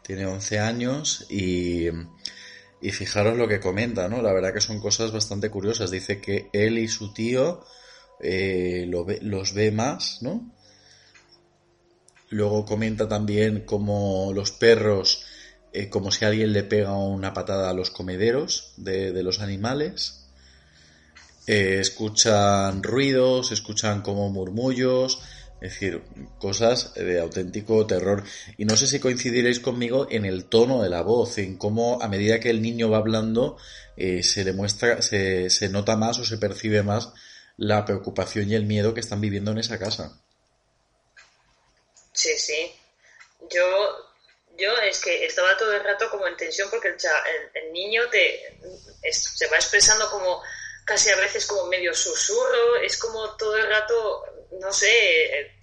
Tiene 0.02 0.26
11 0.26 0.60
años 0.60 1.26
y, 1.30 1.88
y 2.82 2.92
fijaros 2.92 3.38
lo 3.38 3.48
que 3.48 3.60
comenta, 3.60 4.08
¿no? 4.10 4.22
La 4.24 4.34
verdad 4.34 4.54
que 4.54 4.62
son 4.62 4.80
cosas 4.80 5.12
bastante 5.12 5.50
curiosas. 5.52 5.92
Dice 5.92 6.20
que 6.20 6.50
él 6.52 6.80
y 6.80 6.88
su 6.88 7.14
tío 7.14 7.64
eh, 8.20 8.86
lo 8.88 9.06
ve- 9.06 9.20
los 9.22 9.54
ve 9.54 9.72
más, 9.72 10.20
¿no? 10.22 10.52
Luego 12.30 12.66
comenta 12.66 13.08
también 13.08 13.62
como 13.66 14.32
los 14.34 14.52
perros, 14.52 15.24
eh, 15.76 15.90
como 15.90 16.12
si 16.12 16.24
alguien 16.24 16.54
le 16.54 16.64
pega 16.64 16.96
una 16.96 17.34
patada 17.34 17.70
a 17.70 17.74
los 17.74 17.90
comederos 17.90 18.74
de, 18.78 19.22
los 19.24 19.42
animales. 19.42 20.26
Eh, 21.48 21.80
escuchan 21.82 22.82
ruidos, 22.82 23.52
escuchan 23.52 24.02
como 24.02 24.30
murmullos, 24.30 25.22
es 25.62 25.74
decir, 25.74 26.02
cosas 26.40 26.94
de 26.94 27.20
auténtico 27.20 27.86
terror. 27.86 28.24
Y 28.58 28.66
no 28.66 28.78
sé 28.78 28.88
si 28.88 29.00
coincidiréis 29.00 29.60
conmigo 29.60 30.08
en 30.10 30.26
el 30.26 30.46
tono 30.46 30.82
de 30.82 30.90
la 30.90 31.02
voz, 31.02 31.38
en 31.38 31.58
cómo 31.58 32.02
a 32.02 32.08
medida 32.08 32.40
que 32.40 32.50
el 32.50 32.62
niño 32.62 32.90
va 32.90 32.98
hablando 32.98 33.58
eh, 33.98 34.24
se 34.24 34.44
demuestra, 34.44 35.02
se, 35.02 35.50
se 35.50 35.70
nota 35.70 35.98
más 35.98 36.20
o 36.20 36.26
se 36.26 36.38
percibe 36.38 36.84
más 36.84 37.12
la 37.58 37.86
preocupación 37.86 38.50
y 38.50 38.56
el 38.56 38.66
miedo 38.66 38.94
que 38.94 39.02
están 39.02 39.22
viviendo 39.22 39.52
en 39.52 39.58
esa 39.58 39.78
casa. 39.78 40.20
Sí, 42.14 42.32
sí. 42.38 42.72
Yo, 43.52 43.62
yo 44.58 44.78
es 44.80 45.00
que 45.00 45.26
estaba 45.26 45.58
todo 45.58 45.74
el 45.74 45.84
rato 45.84 46.10
como 46.10 46.28
en 46.28 46.38
tensión 46.38 46.70
porque 46.70 46.90
el, 46.90 46.96
el, 47.54 47.74
niño 47.74 48.10
te, 48.10 48.58
se 49.12 49.48
va 49.48 49.58
expresando 49.58 50.10
como 50.10 50.42
casi 50.86 51.10
a 51.10 51.16
veces 51.18 51.46
como 51.46 51.66
medio 51.66 51.94
susurro, 51.94 52.78
es 52.78 52.98
como 52.98 53.36
todo 53.38 53.58
el 53.58 53.68
rato, 53.68 54.24
no 54.60 54.72
sé, 54.72 55.40
eh, 55.40 55.60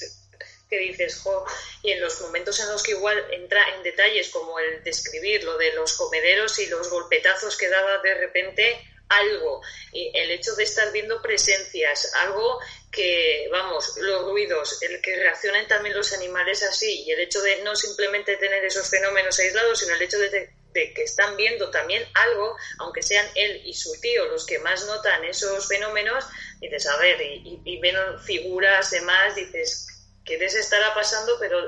que 0.68 0.78
dices, 0.78 1.20
jo, 1.20 1.44
y 1.82 1.92
en 1.92 2.00
los 2.00 2.20
momentos 2.22 2.58
en 2.60 2.68
los 2.68 2.82
que 2.82 2.92
igual 2.92 3.22
entra 3.30 3.62
en 3.76 3.82
detalles 3.82 4.30
como 4.30 4.58
el 4.58 4.82
describir 4.82 5.44
lo 5.44 5.56
de 5.58 5.72
los 5.74 5.92
comederos 5.94 6.58
y 6.58 6.66
los 6.66 6.90
golpetazos 6.90 7.56
que 7.56 7.68
daba 7.68 7.98
de 7.98 8.14
repente 8.14 8.88
algo, 9.08 9.60
y 9.92 10.10
el 10.14 10.30
hecho 10.30 10.54
de 10.54 10.64
estar 10.64 10.90
viendo 10.90 11.20
presencias, 11.20 12.12
algo 12.14 12.58
que, 12.92 13.48
vamos, 13.50 13.96
los 13.96 14.22
ruidos, 14.26 14.80
el 14.82 15.00
que 15.00 15.16
reaccionen 15.16 15.66
también 15.66 15.96
los 15.96 16.12
animales 16.12 16.62
así, 16.62 17.04
y 17.04 17.10
el 17.10 17.20
hecho 17.20 17.40
de 17.42 17.62
no 17.62 17.74
simplemente 17.74 18.36
tener 18.36 18.64
esos 18.64 18.88
fenómenos 18.88 19.38
aislados, 19.40 19.80
sino 19.80 19.94
el 19.94 20.02
hecho 20.02 20.18
de, 20.18 20.52
de 20.72 20.94
que 20.94 21.02
están 21.02 21.36
viendo 21.36 21.70
también 21.70 22.06
algo, 22.14 22.54
aunque 22.78 23.02
sean 23.02 23.26
él 23.34 23.62
y 23.64 23.74
su 23.74 23.98
tío 24.00 24.26
los 24.26 24.46
que 24.46 24.58
más 24.60 24.84
notan 24.86 25.24
esos 25.24 25.66
fenómenos, 25.66 26.26
dices, 26.60 26.86
a 26.86 26.96
ver, 26.98 27.20
y, 27.20 27.60
y- 27.64 27.80
ven 27.80 27.96
figuras, 28.20 28.90
demás, 28.90 29.34
dices, 29.34 29.88
¿qué 30.24 30.38
les 30.38 30.54
estará 30.54 30.94
pasando? 30.94 31.36
Pero 31.40 31.58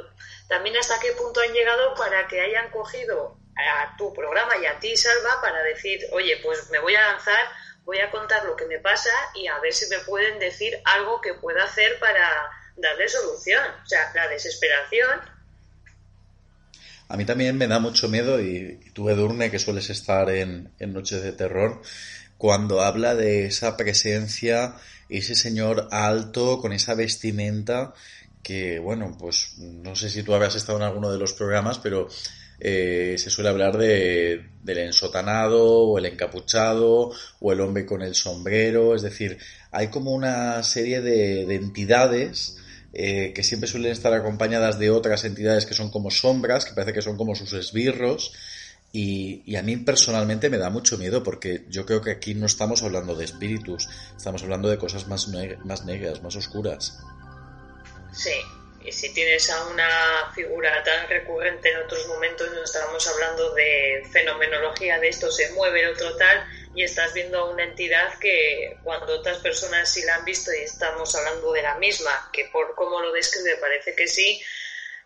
también 0.48 0.76
hasta 0.76 1.00
qué 1.00 1.12
punto 1.12 1.40
han 1.40 1.52
llegado 1.52 1.94
para 1.94 2.28
que 2.28 2.40
hayan 2.40 2.70
cogido 2.70 3.38
a 3.56 3.96
tu 3.96 4.12
programa 4.12 4.56
y 4.58 4.66
a 4.66 4.78
ti, 4.78 4.96
Salva, 4.96 5.40
para 5.40 5.62
decir, 5.62 6.00
oye, 6.12 6.36
pues 6.42 6.70
me 6.70 6.78
voy 6.80 6.94
a 6.96 7.12
lanzar, 7.12 7.46
voy 7.84 7.98
a 7.98 8.10
contar 8.10 8.44
lo 8.44 8.56
que 8.56 8.66
me 8.66 8.78
pasa 8.78 9.10
y 9.34 9.46
a 9.46 9.58
ver 9.60 9.72
si 9.72 9.88
me 9.88 9.98
pueden 10.00 10.38
decir 10.38 10.78
algo 10.84 11.20
que 11.20 11.34
pueda 11.34 11.64
hacer 11.64 11.98
para 11.98 12.28
darle 12.76 13.08
solución. 13.08 13.62
O 13.82 13.86
sea, 13.86 14.12
la 14.14 14.28
desesperación. 14.28 15.20
A 17.08 17.16
mí 17.16 17.24
también 17.24 17.56
me 17.58 17.66
da 17.66 17.78
mucho 17.78 18.08
miedo, 18.08 18.40
y, 18.40 18.80
tú, 18.94 19.10
Edurne, 19.10 19.50
que 19.50 19.58
sueles 19.58 19.90
estar 19.90 20.30
en, 20.30 20.72
en 20.78 20.92
Noches 20.92 21.22
de 21.22 21.32
Terror, 21.32 21.82
cuando 22.38 22.80
habla 22.80 23.14
de 23.14 23.46
esa 23.46 23.76
presencia, 23.76 24.76
ese 25.08 25.34
señor 25.34 25.88
alto 25.90 26.60
con 26.60 26.72
esa 26.72 26.94
vestimenta 26.94 27.94
que, 28.42 28.78
bueno, 28.78 29.16
pues 29.18 29.58
no 29.58 29.94
sé 29.96 30.10
si 30.10 30.22
tú 30.22 30.34
habrás 30.34 30.54
estado 30.54 30.78
en 30.78 30.84
alguno 30.84 31.10
de 31.10 31.18
los 31.18 31.32
programas, 31.32 31.78
pero 31.78 32.08
eh, 32.64 33.16
se 33.18 33.30
suele 33.30 33.50
hablar 33.50 33.76
de, 33.78 34.46
del 34.62 34.78
ensotanado 34.78 35.62
o 35.62 35.98
el 35.98 36.06
encapuchado 36.06 37.12
o 37.40 37.52
el 37.52 37.60
hombre 37.60 37.84
con 37.84 38.02
el 38.02 38.14
sombrero, 38.14 38.94
es 38.96 39.02
decir, 39.02 39.38
hay 39.70 39.88
como 39.88 40.12
una 40.12 40.62
serie 40.62 41.00
de, 41.00 41.46
de 41.46 41.54
entidades 41.54 42.56
eh, 42.94 43.32
que 43.34 43.42
siempre 43.42 43.68
suelen 43.68 43.92
estar 43.92 44.14
acompañadas 44.14 44.78
de 44.78 44.90
otras 44.90 45.24
entidades 45.24 45.66
que 45.66 45.74
son 45.74 45.90
como 45.90 46.10
sombras, 46.10 46.64
que 46.64 46.74
parece 46.74 46.92
que 46.92 47.02
son 47.02 47.16
como 47.16 47.34
sus 47.34 47.52
esbirros, 47.52 48.32
y, 48.92 49.56
a 49.56 49.62
mí 49.62 49.76
personalmente 49.76 50.48
me 50.48 50.58
da 50.58 50.70
mucho 50.70 50.96
miedo 50.96 51.24
porque 51.24 51.64
yo 51.68 51.84
creo 51.84 52.00
que 52.00 52.12
aquí 52.12 52.34
no 52.34 52.46
estamos 52.46 52.84
hablando 52.84 53.16
de 53.16 53.24
espíritus, 53.24 53.88
estamos 54.16 54.44
hablando 54.44 54.70
de 54.70 54.78
cosas 54.78 55.08
más, 55.08 55.28
más 55.64 55.84
negras, 55.84 56.22
más 56.22 56.36
oscuras. 56.36 57.00
Sí, 58.12 58.30
y 58.84 58.92
si 58.92 59.12
tienes 59.14 59.48
a 59.50 59.66
una 59.68 60.32
figura 60.34 60.82
tan 60.82 61.08
recurrente 61.08 61.70
en 61.70 61.78
otros 61.78 62.06
momentos, 62.06 62.52
no 62.52 62.62
estábamos 62.62 63.06
hablando 63.08 63.54
de 63.54 64.02
fenomenología, 64.12 64.98
de 65.00 65.08
esto 65.08 65.30
se 65.30 65.50
mueve, 65.52 65.82
el 65.82 65.94
otro 65.94 66.14
tal, 66.16 66.46
y 66.74 66.82
estás 66.82 67.14
viendo 67.14 67.38
a 67.38 67.50
una 67.50 67.64
entidad 67.64 68.18
que 68.18 68.76
cuando 68.82 69.14
otras 69.14 69.38
personas 69.38 69.90
sí 69.90 70.02
la 70.02 70.16
han 70.16 70.24
visto 70.24 70.52
y 70.52 70.62
estamos 70.62 71.14
hablando 71.14 71.52
de 71.52 71.62
la 71.62 71.76
misma, 71.76 72.30
que 72.32 72.44
por 72.46 72.74
cómo 72.74 73.00
lo 73.00 73.10
describe 73.12 73.56
parece 73.56 73.94
que 73.94 74.06
sí, 74.06 74.42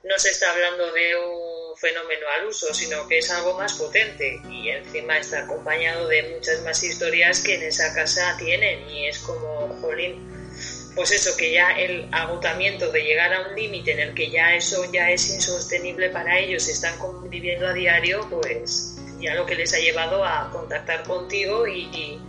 no 0.03 0.19
se 0.19 0.31
está 0.31 0.51
hablando 0.53 0.93
de 0.93 1.17
un 1.17 1.77
fenómeno 1.77 2.27
al 2.29 2.47
uso, 2.47 2.73
sino 2.73 3.07
que 3.09 3.19
es 3.19 3.31
algo 3.31 3.55
más 3.55 3.75
potente. 3.75 4.41
Y 4.49 4.71
encima 4.71 5.19
está 5.19 5.41
acompañado 5.41 6.09
de 6.09 6.23
muchas 6.35 6.61
más 6.63 6.83
historias 6.83 7.41
que 7.41 7.55
en 7.55 7.63
esa 7.65 7.93
casa 7.95 8.37
tienen 8.39 8.89
y 8.89 9.09
es 9.09 9.19
como, 9.19 9.77
jolín, 9.81 10.38
pues 10.99 11.13
eso, 11.13 11.37
que 11.37 11.53
ya 11.53 11.79
el 11.79 12.09
agotamiento 12.11 12.91
de 12.91 13.05
llegar 13.05 13.33
a 13.33 13.49
un 13.49 13.55
límite 13.55 13.93
en 13.93 14.01
el 14.01 14.15
que 14.15 14.33
ya 14.33 14.57
eso 14.57 14.83
ya 14.93 15.09
es 15.13 15.33
insostenible 15.33 16.11
para 16.11 16.41
ellos, 16.41 16.67
están 16.67 16.99
conviviendo 16.99 17.69
a 17.69 17.73
diario, 17.73 18.27
pues 18.29 18.97
ya 19.21 19.37
lo 19.37 19.47
que 19.47 19.55
les 19.55 19.73
ha 19.75 19.79
llevado 19.79 20.25
a 20.25 20.51
contactar 20.51 21.05
contigo 21.05 21.69
y, 21.69 22.21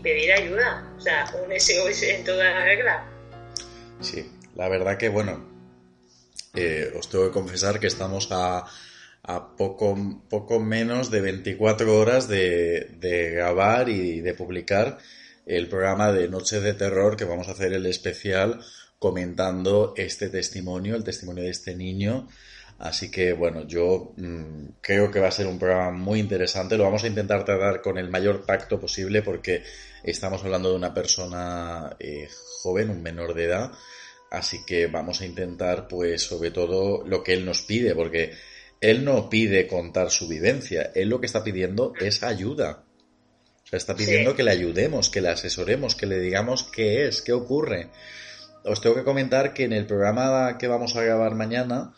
pedir 0.00 0.32
ayuda, 0.32 0.94
o 0.96 1.00
sea, 1.00 1.24
un 1.44 1.58
SOS 1.58 2.02
en 2.02 2.24
toda 2.24 2.44
la 2.44 2.64
regla. 2.64 3.10
Sí, 4.00 4.30
la 4.54 4.68
verdad 4.68 4.96
que 4.96 5.08
bueno, 5.08 5.44
eh, 6.54 6.92
os 6.96 7.08
tengo 7.08 7.26
que 7.26 7.32
confesar 7.32 7.80
que 7.80 7.88
estamos 7.88 8.28
a, 8.30 8.64
a 9.24 9.56
poco, 9.56 10.22
poco 10.28 10.60
menos 10.60 11.10
de 11.10 11.20
24 11.20 11.98
horas 11.98 12.28
de, 12.28 12.90
de, 13.00 13.30
grabar 13.30 13.88
y 13.88 14.20
de 14.20 14.34
publicar 14.34 14.98
el 15.46 15.68
programa 15.68 16.12
de 16.12 16.28
Noche 16.28 16.60
de 16.60 16.74
Terror 16.74 17.16
que 17.16 17.24
vamos 17.24 17.48
a 17.48 17.52
hacer 17.52 17.72
el 17.72 17.86
especial 17.86 18.60
comentando 18.98 19.94
este 19.96 20.28
testimonio, 20.28 20.96
el 20.96 21.04
testimonio 21.04 21.44
de 21.44 21.50
este 21.50 21.74
niño. 21.74 22.28
Así 22.78 23.10
que 23.10 23.32
bueno, 23.32 23.66
yo 23.66 24.14
mmm, 24.16 24.66
creo 24.80 25.10
que 25.10 25.20
va 25.20 25.28
a 25.28 25.32
ser 25.32 25.46
un 25.46 25.58
programa 25.58 25.90
muy 25.90 26.20
interesante. 26.20 26.76
Lo 26.76 26.84
vamos 26.84 27.04
a 27.04 27.08
intentar 27.08 27.44
tratar 27.44 27.80
con 27.82 27.98
el 27.98 28.10
mayor 28.10 28.44
tacto 28.46 28.80
posible 28.80 29.22
porque 29.22 29.62
estamos 30.02 30.42
hablando 30.44 30.70
de 30.70 30.76
una 30.76 30.92
persona 30.92 31.96
eh, 31.98 32.28
joven, 32.62 32.90
un 32.90 33.02
menor 33.02 33.34
de 33.34 33.44
edad. 33.44 33.72
Así 34.30 34.64
que 34.64 34.88
vamos 34.88 35.20
a 35.20 35.26
intentar, 35.26 35.86
pues, 35.86 36.22
sobre 36.22 36.50
todo 36.50 37.04
lo 37.06 37.22
que 37.22 37.34
él 37.34 37.44
nos 37.44 37.62
pide, 37.62 37.94
porque 37.94 38.32
él 38.80 39.04
no 39.04 39.30
pide 39.30 39.66
contar 39.66 40.10
su 40.10 40.26
vivencia, 40.28 40.90
él 40.94 41.08
lo 41.08 41.20
que 41.20 41.26
está 41.26 41.44
pidiendo 41.44 41.94
es 42.00 42.22
ayuda. 42.22 42.83
O 43.64 43.66
sea, 43.66 43.76
está 43.78 43.96
pidiendo 43.96 44.30
sí. 44.30 44.36
que 44.36 44.42
le 44.42 44.50
ayudemos, 44.50 45.08
que 45.08 45.20
le 45.20 45.30
asesoremos, 45.30 45.94
que 45.94 46.06
le 46.06 46.20
digamos 46.20 46.64
qué 46.64 47.06
es, 47.06 47.22
qué 47.22 47.32
ocurre. 47.32 47.88
Os 48.64 48.80
tengo 48.80 48.96
que 48.96 49.04
comentar 49.04 49.54
que 49.54 49.64
en 49.64 49.72
el 49.72 49.86
programa 49.86 50.56
que 50.58 50.68
vamos 50.68 50.96
a 50.96 51.02
grabar 51.02 51.34
mañana 51.34 51.94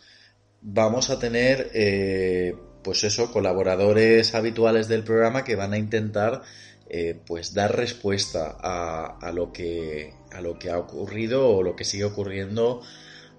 vamos 0.60 1.10
a 1.10 1.18
tener, 1.18 1.70
eh, 1.74 2.55
pues 2.82 3.05
eso, 3.05 3.32
colaboradores 3.32 4.34
habituales 4.34 4.88
del 4.88 5.05
programa 5.05 5.44
que 5.44 5.56
van 5.56 5.72
a 5.72 5.78
intentar, 5.78 6.43
eh, 6.88 7.18
pues, 7.26 7.55
dar 7.55 7.76
respuesta 7.76 8.56
a, 8.60 9.18
a 9.20 9.32
lo 9.32 9.52
que 9.52 10.12
a 10.32 10.40
lo 10.40 10.59
que 10.59 10.70
ha 10.70 10.78
ocurrido 10.78 11.48
o 11.48 11.62
lo 11.62 11.74
que 11.76 11.84
sigue 11.84 12.05
ocurriendo 12.05 12.82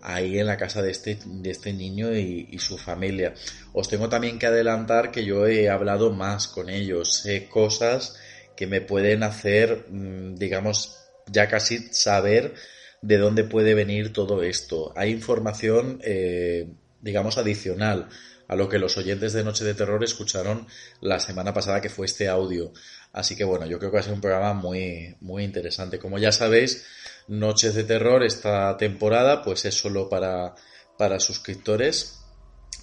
ahí 0.02 0.40
en 0.40 0.48
la 0.48 0.58
casa 0.58 0.82
de 0.82 0.92
este, 0.92 1.20
de 1.26 1.50
este 1.50 1.74
niño 1.74 2.16
y, 2.16 2.58
su 2.60 2.78
familia. 2.78 3.34
Os 3.74 3.90
tengo 3.90 4.10
también 4.10 4.40
que 4.40 4.48
adelantar 4.48 5.12
que 5.12 5.26
yo 5.26 5.48
he 5.48 5.70
hablado 5.70 6.12
más 6.12 6.48
con 6.48 6.70
ellos, 6.70 7.14
sé 7.14 7.48
cosas 7.48 8.18
que 8.56 8.68
me 8.68 8.82
pueden 8.82 9.24
hacer, 9.24 9.86
digamos, 9.90 10.98
ya 11.28 11.48
casi 11.48 11.80
saber 11.92 12.56
de 13.02 13.18
dónde 13.18 13.44
puede 13.44 13.74
venir 13.74 14.14
todo 14.14 14.44
esto. 14.44 14.92
Hay 14.96 15.12
información, 15.12 16.00
eh, 16.04 16.68
digamos, 17.02 17.38
adicional 17.38 18.10
a 18.48 18.56
lo 18.56 18.70
que 18.70 18.80
los 18.80 18.98
oyentes 18.98 19.34
de 19.34 19.44
Noche 19.44 19.66
de 19.66 19.74
Terror 19.74 20.04
escucharon 20.04 20.68
la 21.02 21.20
semana 21.20 21.54
pasada 21.54 21.82
que 21.82 21.90
fue 21.90 22.06
este 22.06 22.28
audio. 22.28 22.72
Así 23.14 23.36
que 23.36 23.44
bueno, 23.44 23.66
yo 23.66 23.80
creo 23.80 23.92
que 23.92 23.98
va 23.98 24.02
a 24.02 24.04
ser 24.04 24.14
un 24.14 24.22
programa 24.22 24.54
muy, 24.54 25.16
muy 25.22 25.44
interesante. 25.44 26.00
Como 26.00 26.18
ya 26.20 26.32
sabéis, 26.32 26.86
Noches 27.28 27.74
de 27.74 27.84
Terror, 27.84 28.24
esta 28.24 28.78
temporada, 28.78 29.44
pues 29.44 29.66
es 29.66 29.76
solo 29.76 30.10
para, 30.10 30.56
para 30.98 31.20
suscriptores. 31.20 32.20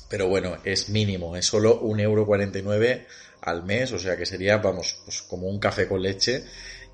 Pero 0.08 0.28
bueno, 0.28 0.58
es 0.64 0.90
mínimo, 0.90 1.36
es 1.36 1.46
solo 1.46 1.80
un 1.80 1.98
euro 1.98 2.26
al 3.40 3.62
mes, 3.64 3.92
o 3.92 3.98
sea 3.98 4.16
que 4.16 4.26
sería, 4.26 4.58
vamos, 4.58 5.00
pues 5.04 5.22
como 5.22 5.48
un 5.48 5.58
café 5.58 5.88
con 5.88 6.02
leche 6.02 6.44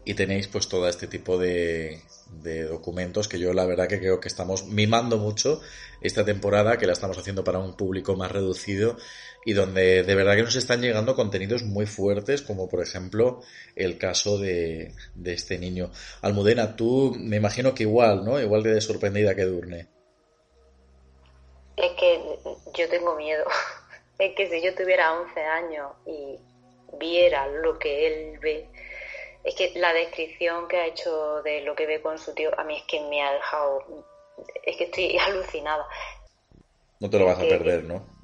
y 0.04 0.14
tenéis 0.14 0.48
pues 0.48 0.68
todo 0.68 0.88
este 0.88 1.06
tipo 1.06 1.38
de, 1.38 2.00
de 2.42 2.64
documentos 2.64 3.28
que 3.28 3.38
yo 3.38 3.52
la 3.52 3.66
verdad 3.66 3.88
que 3.88 3.98
creo 3.98 4.20
que 4.20 4.28
estamos 4.28 4.66
mimando 4.66 5.18
mucho 5.18 5.60
esta 6.00 6.24
temporada, 6.24 6.78
que 6.78 6.86
la 6.86 6.92
estamos 6.92 7.18
haciendo 7.18 7.44
para 7.44 7.58
un 7.58 7.76
público 7.76 8.16
más 8.16 8.32
reducido 8.32 8.96
y 9.44 9.52
donde 9.54 10.02
de 10.02 10.14
verdad 10.14 10.36
que 10.36 10.42
nos 10.42 10.56
están 10.56 10.82
llegando 10.82 11.14
contenidos 11.14 11.62
muy 11.62 11.86
fuertes, 11.86 12.42
como 12.42 12.68
por 12.68 12.82
ejemplo 12.82 13.40
el 13.74 13.98
caso 13.98 14.38
de, 14.38 14.92
de 15.14 15.32
este 15.32 15.58
niño. 15.58 15.90
Almudena, 16.22 16.76
tú 16.76 17.16
me 17.18 17.36
imagino 17.36 17.74
que 17.74 17.84
igual, 17.84 18.24
¿no? 18.24 18.40
Igual 18.40 18.62
de 18.62 18.80
sorprendida 18.80 19.34
que 19.34 19.44
Durne. 19.44 19.88
Es 21.76 21.92
que 21.92 22.20
yo 22.74 22.88
tengo 22.88 23.16
miedo. 23.16 23.44
Es 24.18 24.34
que 24.36 24.50
si 24.50 24.60
yo 24.60 24.74
tuviera 24.74 25.18
11 25.18 25.40
años 25.40 25.92
y 26.04 26.36
viera 26.98 27.46
lo 27.46 27.78
que 27.78 28.06
él 28.06 28.38
ve, 28.38 28.68
es 29.42 29.54
que 29.54 29.72
la 29.76 29.94
descripción 29.94 30.68
que 30.68 30.76
ha 30.76 30.86
hecho 30.88 31.40
de 31.42 31.62
lo 31.62 31.74
que 31.74 31.86
ve 31.86 32.02
con 32.02 32.18
su 32.18 32.34
tío, 32.34 32.50
a 32.60 32.64
mí 32.64 32.76
es 32.76 32.82
que 32.82 33.00
me 33.08 33.22
ha 33.22 33.32
dejado. 33.32 34.04
Es 34.62 34.76
que 34.76 34.84
estoy 34.84 35.16
alucinada. 35.26 35.86
No 36.98 37.08
te 37.08 37.18
lo 37.18 37.24
vas 37.24 37.38
a 37.38 37.48
perder, 37.48 37.84
¿no? 37.84 38.19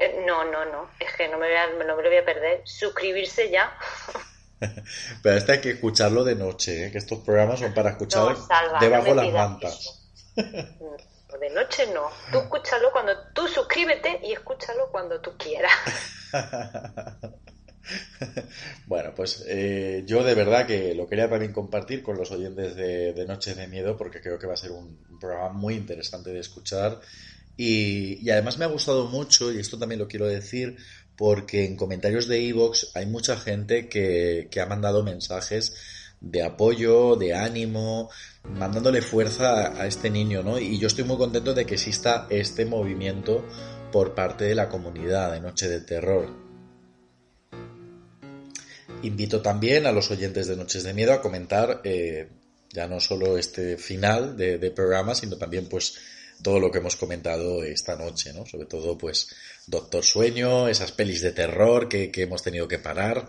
Eh, 0.00 0.24
no, 0.26 0.44
no, 0.50 0.64
no. 0.64 0.90
Es 0.98 1.12
que 1.14 1.28
no 1.28 1.36
me, 1.36 1.46
voy 1.46 1.56
a, 1.56 1.66
no 1.72 1.78
me 1.94 2.02
lo 2.02 2.08
voy 2.08 2.16
a 2.16 2.24
perder. 2.24 2.62
Suscribirse 2.64 3.50
ya. 3.50 3.76
Pero 5.22 5.36
este 5.36 5.52
hay 5.52 5.60
que 5.60 5.70
escucharlo 5.72 6.24
de 6.24 6.34
noche, 6.34 6.86
¿eh? 6.86 6.90
que 6.90 6.98
estos 6.98 7.18
programas 7.20 7.60
son 7.60 7.74
para 7.74 7.90
escuchar 7.90 8.34
debajo 8.80 9.14
las 9.14 9.30
mantas. 9.32 10.10
de 10.34 11.50
noche 11.50 11.86
no. 11.92 12.10
Tú 12.32 12.38
escúchalo 12.38 12.90
cuando 12.92 13.12
tú 13.34 13.46
suscríbete 13.46 14.20
y 14.22 14.32
escúchalo 14.32 14.90
cuando 14.90 15.20
tú 15.20 15.36
quieras. 15.36 15.72
bueno, 18.86 19.12
pues 19.14 19.44
eh, 19.48 20.02
yo 20.06 20.22
de 20.24 20.34
verdad 20.34 20.66
que 20.66 20.94
lo 20.94 21.06
quería 21.08 21.28
también 21.28 21.52
compartir 21.52 22.02
con 22.02 22.16
los 22.16 22.30
oyentes 22.30 22.74
de, 22.74 23.12
de 23.12 23.26
Noches 23.26 23.56
de 23.56 23.66
Miedo 23.66 23.96
porque 23.96 24.20
creo 24.20 24.38
que 24.38 24.46
va 24.46 24.54
a 24.54 24.58
ser 24.58 24.72
un 24.72 25.18
programa 25.18 25.50
muy 25.50 25.74
interesante 25.74 26.30
de 26.30 26.40
escuchar 26.40 27.00
y, 27.62 28.30
además 28.30 28.56
me 28.56 28.64
ha 28.64 28.68
gustado 28.68 29.06
mucho, 29.08 29.52
y 29.52 29.58
esto 29.58 29.78
también 29.78 29.98
lo 29.98 30.08
quiero 30.08 30.26
decir, 30.26 30.78
porque 31.14 31.66
en 31.66 31.76
comentarios 31.76 32.26
de 32.26 32.48
Evox 32.48 32.92
hay 32.94 33.04
mucha 33.04 33.36
gente 33.36 33.86
que, 33.86 34.48
que 34.50 34.62
ha 34.62 34.66
mandado 34.66 35.04
mensajes 35.04 35.74
de 36.22 36.42
apoyo, 36.42 37.16
de 37.16 37.34
ánimo, 37.34 38.08
mandándole 38.44 39.02
fuerza 39.02 39.78
a, 39.78 39.86
este 39.86 40.08
niño, 40.08 40.42
¿no? 40.42 40.58
Y 40.58 40.78
yo 40.78 40.86
estoy 40.86 41.04
muy 41.04 41.18
contento 41.18 41.52
de 41.52 41.66
que 41.66 41.74
exista 41.74 42.26
este 42.30 42.64
movimiento 42.64 43.44
por 43.92 44.14
parte 44.14 44.44
de 44.44 44.54
la 44.54 44.70
comunidad 44.70 45.32
de 45.32 45.40
Noche 45.40 45.68
de 45.68 45.82
Terror. 45.82 46.34
Invito 49.02 49.42
también 49.42 49.86
a 49.86 49.92
los 49.92 50.10
oyentes 50.10 50.46
de 50.46 50.56
Noches 50.56 50.82
de 50.82 50.94
Miedo 50.94 51.12
a 51.12 51.20
comentar 51.20 51.82
eh, 51.84 52.26
ya 52.70 52.86
no 52.86 53.00
solo 53.00 53.36
este 53.36 53.76
final 53.76 54.34
de, 54.38 54.56
de 54.56 54.70
programa, 54.70 55.14
sino 55.14 55.36
también 55.36 55.66
pues 55.68 55.98
todo 56.42 56.60
lo 56.60 56.70
que 56.70 56.78
hemos 56.78 56.96
comentado 56.96 57.64
esta 57.64 57.96
noche, 57.96 58.32
¿no? 58.32 58.46
Sobre 58.46 58.66
todo, 58.66 58.96
pues, 58.96 59.28
Doctor 59.66 60.04
Sueño, 60.04 60.68
esas 60.68 60.92
pelis 60.92 61.22
de 61.22 61.32
terror 61.32 61.88
que, 61.88 62.10
hemos 62.16 62.42
tenido 62.42 62.68
que 62.68 62.78
parar, 62.78 63.26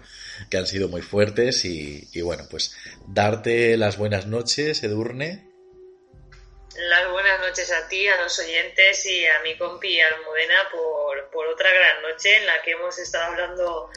que 0.49 0.57
han 0.57 0.67
sido 0.67 0.87
muy 0.87 1.01
fuertes 1.01 1.65
y, 1.65 2.21
bueno, 2.21 2.47
pues, 2.49 2.75
darte 3.07 3.77
las 3.77 3.97
buenas 3.97 4.27
noches, 4.27 4.83
Edurne. 4.83 5.49
Las 6.75 7.11
buenas 7.11 7.39
noches 7.41 7.71
a 7.71 7.87
ti, 7.89 8.07
a 8.07 8.21
los 8.21 8.39
oyentes 8.39 9.05
y 9.05 9.25
a 9.25 9.41
mi 9.43 9.57
compi 9.57 9.99
Almudena 9.99 10.69
por, 10.71 11.29
por 11.29 11.47
otra 11.47 11.69
gran 11.69 12.01
noche 12.01 12.37
en 12.37 12.45
la 12.45 12.61
que 12.61 12.71
hemos 12.71 12.97
estado 12.97 13.25
hablando 13.25 13.89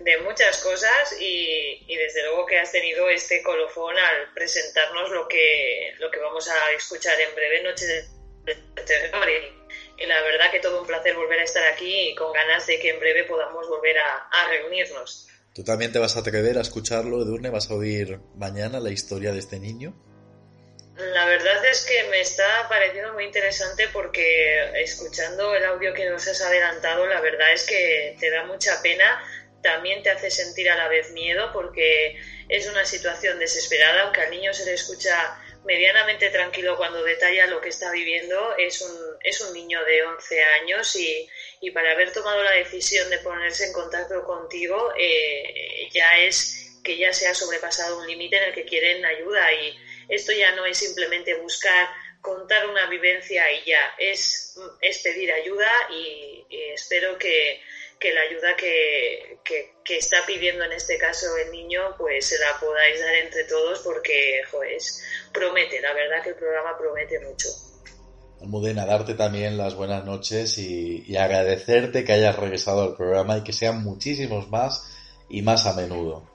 de 0.00 0.18
muchas 0.18 0.58
cosas 0.62 1.16
y, 1.20 1.84
y, 1.86 1.96
desde 1.96 2.24
luego 2.24 2.46
que 2.46 2.58
has 2.58 2.72
tenido 2.72 3.08
este 3.08 3.42
colofón 3.42 3.96
al 3.96 4.32
presentarnos 4.32 5.10
lo 5.10 5.28
que, 5.28 5.94
lo 5.98 6.10
que 6.10 6.18
vamos 6.18 6.48
a 6.48 6.72
escuchar 6.72 7.20
en 7.20 7.34
breve, 7.34 7.62
Noche 7.62 7.86
de 7.86 8.04
y, 8.46 10.06
la 10.06 10.20
verdad 10.22 10.50
que 10.50 10.60
todo 10.60 10.80
un 10.80 10.86
placer 10.86 11.14
volver 11.14 11.40
a 11.40 11.44
estar 11.44 11.64
aquí 11.72 12.10
y 12.10 12.14
con 12.14 12.32
ganas 12.32 12.66
de 12.66 12.78
que 12.78 12.90
en 12.90 13.00
breve 13.00 13.24
podamos 13.24 13.68
volver 13.68 13.96
a, 13.98 14.48
reunirnos. 14.48 15.28
¿Tú 15.54 15.62
también 15.62 15.92
te 15.92 15.98
vas 15.98 16.16
a 16.16 16.20
atrever 16.20 16.58
a 16.58 16.62
escucharlo, 16.62 17.22
Edurne? 17.22 17.50
¿Vas 17.50 17.70
a 17.70 17.74
oír 17.74 18.18
mañana 18.36 18.80
la 18.80 18.90
historia 18.90 19.32
de 19.32 19.38
este 19.38 19.58
niño? 19.58 19.94
La 20.96 21.26
verdad 21.26 21.64
es 21.66 21.84
que 21.84 22.04
me 22.10 22.20
está 22.20 22.68
pareciendo 22.68 23.12
muy 23.14 23.24
interesante 23.24 23.88
porque 23.92 24.82
escuchando 24.82 25.54
el 25.54 25.64
audio 25.64 25.92
que 25.92 26.08
nos 26.08 26.26
has 26.28 26.40
adelantado, 26.40 27.06
la 27.06 27.20
verdad 27.20 27.52
es 27.52 27.66
que 27.66 28.16
te 28.20 28.30
da 28.30 28.44
mucha 28.44 28.80
pena, 28.80 29.20
también 29.60 30.02
te 30.02 30.10
hace 30.10 30.30
sentir 30.30 30.70
a 30.70 30.76
la 30.76 30.88
vez 30.88 31.10
miedo 31.12 31.50
porque 31.52 32.16
es 32.48 32.68
una 32.68 32.84
situación 32.84 33.38
desesperada, 33.38 34.02
aunque 34.02 34.20
al 34.20 34.30
niño 34.30 34.52
se 34.52 34.66
le 34.66 34.74
escucha 34.74 35.36
medianamente 35.64 36.30
tranquilo 36.30 36.76
cuando 36.76 37.02
detalla 37.02 37.46
lo 37.46 37.60
que 37.60 37.70
está 37.70 37.90
viviendo. 37.90 38.56
Es 38.56 38.80
un, 38.82 39.16
es 39.22 39.40
un 39.40 39.52
niño 39.54 39.82
de 39.84 40.02
11 40.04 40.44
años 40.60 40.96
y, 40.96 41.28
y 41.60 41.70
para 41.70 41.92
haber 41.92 42.12
tomado 42.12 42.42
la 42.42 42.52
decisión 42.52 43.08
de 43.10 43.18
ponerse 43.18 43.66
en 43.66 43.72
contacto 43.72 44.24
contigo 44.24 44.92
eh, 44.98 45.88
ya 45.92 46.18
es 46.18 46.80
que 46.82 46.96
ya 46.98 47.12
se 47.12 47.26
ha 47.26 47.34
sobrepasado 47.34 47.98
un 47.98 48.06
límite 48.06 48.36
en 48.36 48.44
el 48.44 48.54
que 48.54 48.64
quieren 48.64 49.04
ayuda 49.04 49.52
y 49.54 49.74
esto 50.08 50.32
ya 50.32 50.54
no 50.54 50.66
es 50.66 50.76
simplemente 50.76 51.34
buscar 51.34 51.88
contar 52.20 52.66
una 52.66 52.86
vivencia 52.86 53.50
y 53.52 53.64
ya, 53.64 53.94
es, 53.98 54.58
es 54.82 54.98
pedir 54.98 55.32
ayuda 55.32 55.70
y 55.90 56.46
espero 56.74 57.18
que, 57.18 57.62
que 57.98 58.12
la 58.12 58.20
ayuda 58.20 58.56
que, 58.56 59.38
que, 59.44 59.96
está 59.96 60.18
pidiendo 60.26 60.64
en 60.64 60.72
este 60.72 60.98
caso 60.98 61.26
el 61.36 61.52
niño, 61.52 61.94
pues 61.96 62.26
se 62.26 62.38
la 62.38 62.58
podáis 62.60 63.00
dar 63.00 63.14
entre 63.14 63.44
todos 63.44 63.80
porque, 63.80 64.42
joder, 64.50 64.78
promete, 65.32 65.80
la 65.80 65.92
verdad 65.92 66.22
que 66.22 66.30
el 66.30 66.36
programa 66.36 66.76
promete 66.76 67.20
mucho. 67.20 67.48
Almudena, 68.40 68.84
darte 68.84 69.14
también 69.14 69.56
las 69.56 69.74
buenas 69.74 70.04
noches 70.04 70.58
y, 70.58 71.04
y, 71.06 71.16
agradecerte 71.16 72.04
que 72.04 72.12
hayas 72.12 72.38
regresado 72.38 72.82
al 72.82 72.96
programa 72.96 73.38
y 73.38 73.44
que 73.44 73.52
sean 73.52 73.82
muchísimos 73.82 74.50
más 74.50 74.90
y 75.28 75.42
más 75.42 75.66
a 75.66 75.72
menudo. 75.74 76.28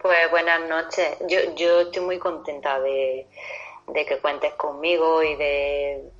Pues 0.00 0.30
buenas 0.30 0.68
noches. 0.68 1.16
Yo, 1.28 1.54
yo 1.56 1.80
estoy 1.82 2.02
muy 2.02 2.18
contenta 2.18 2.80
de, 2.80 3.26
de 3.88 4.06
que 4.06 4.18
cuentes 4.18 4.54
conmigo 4.54 5.22
y 5.22 5.36
de, 5.36 6.10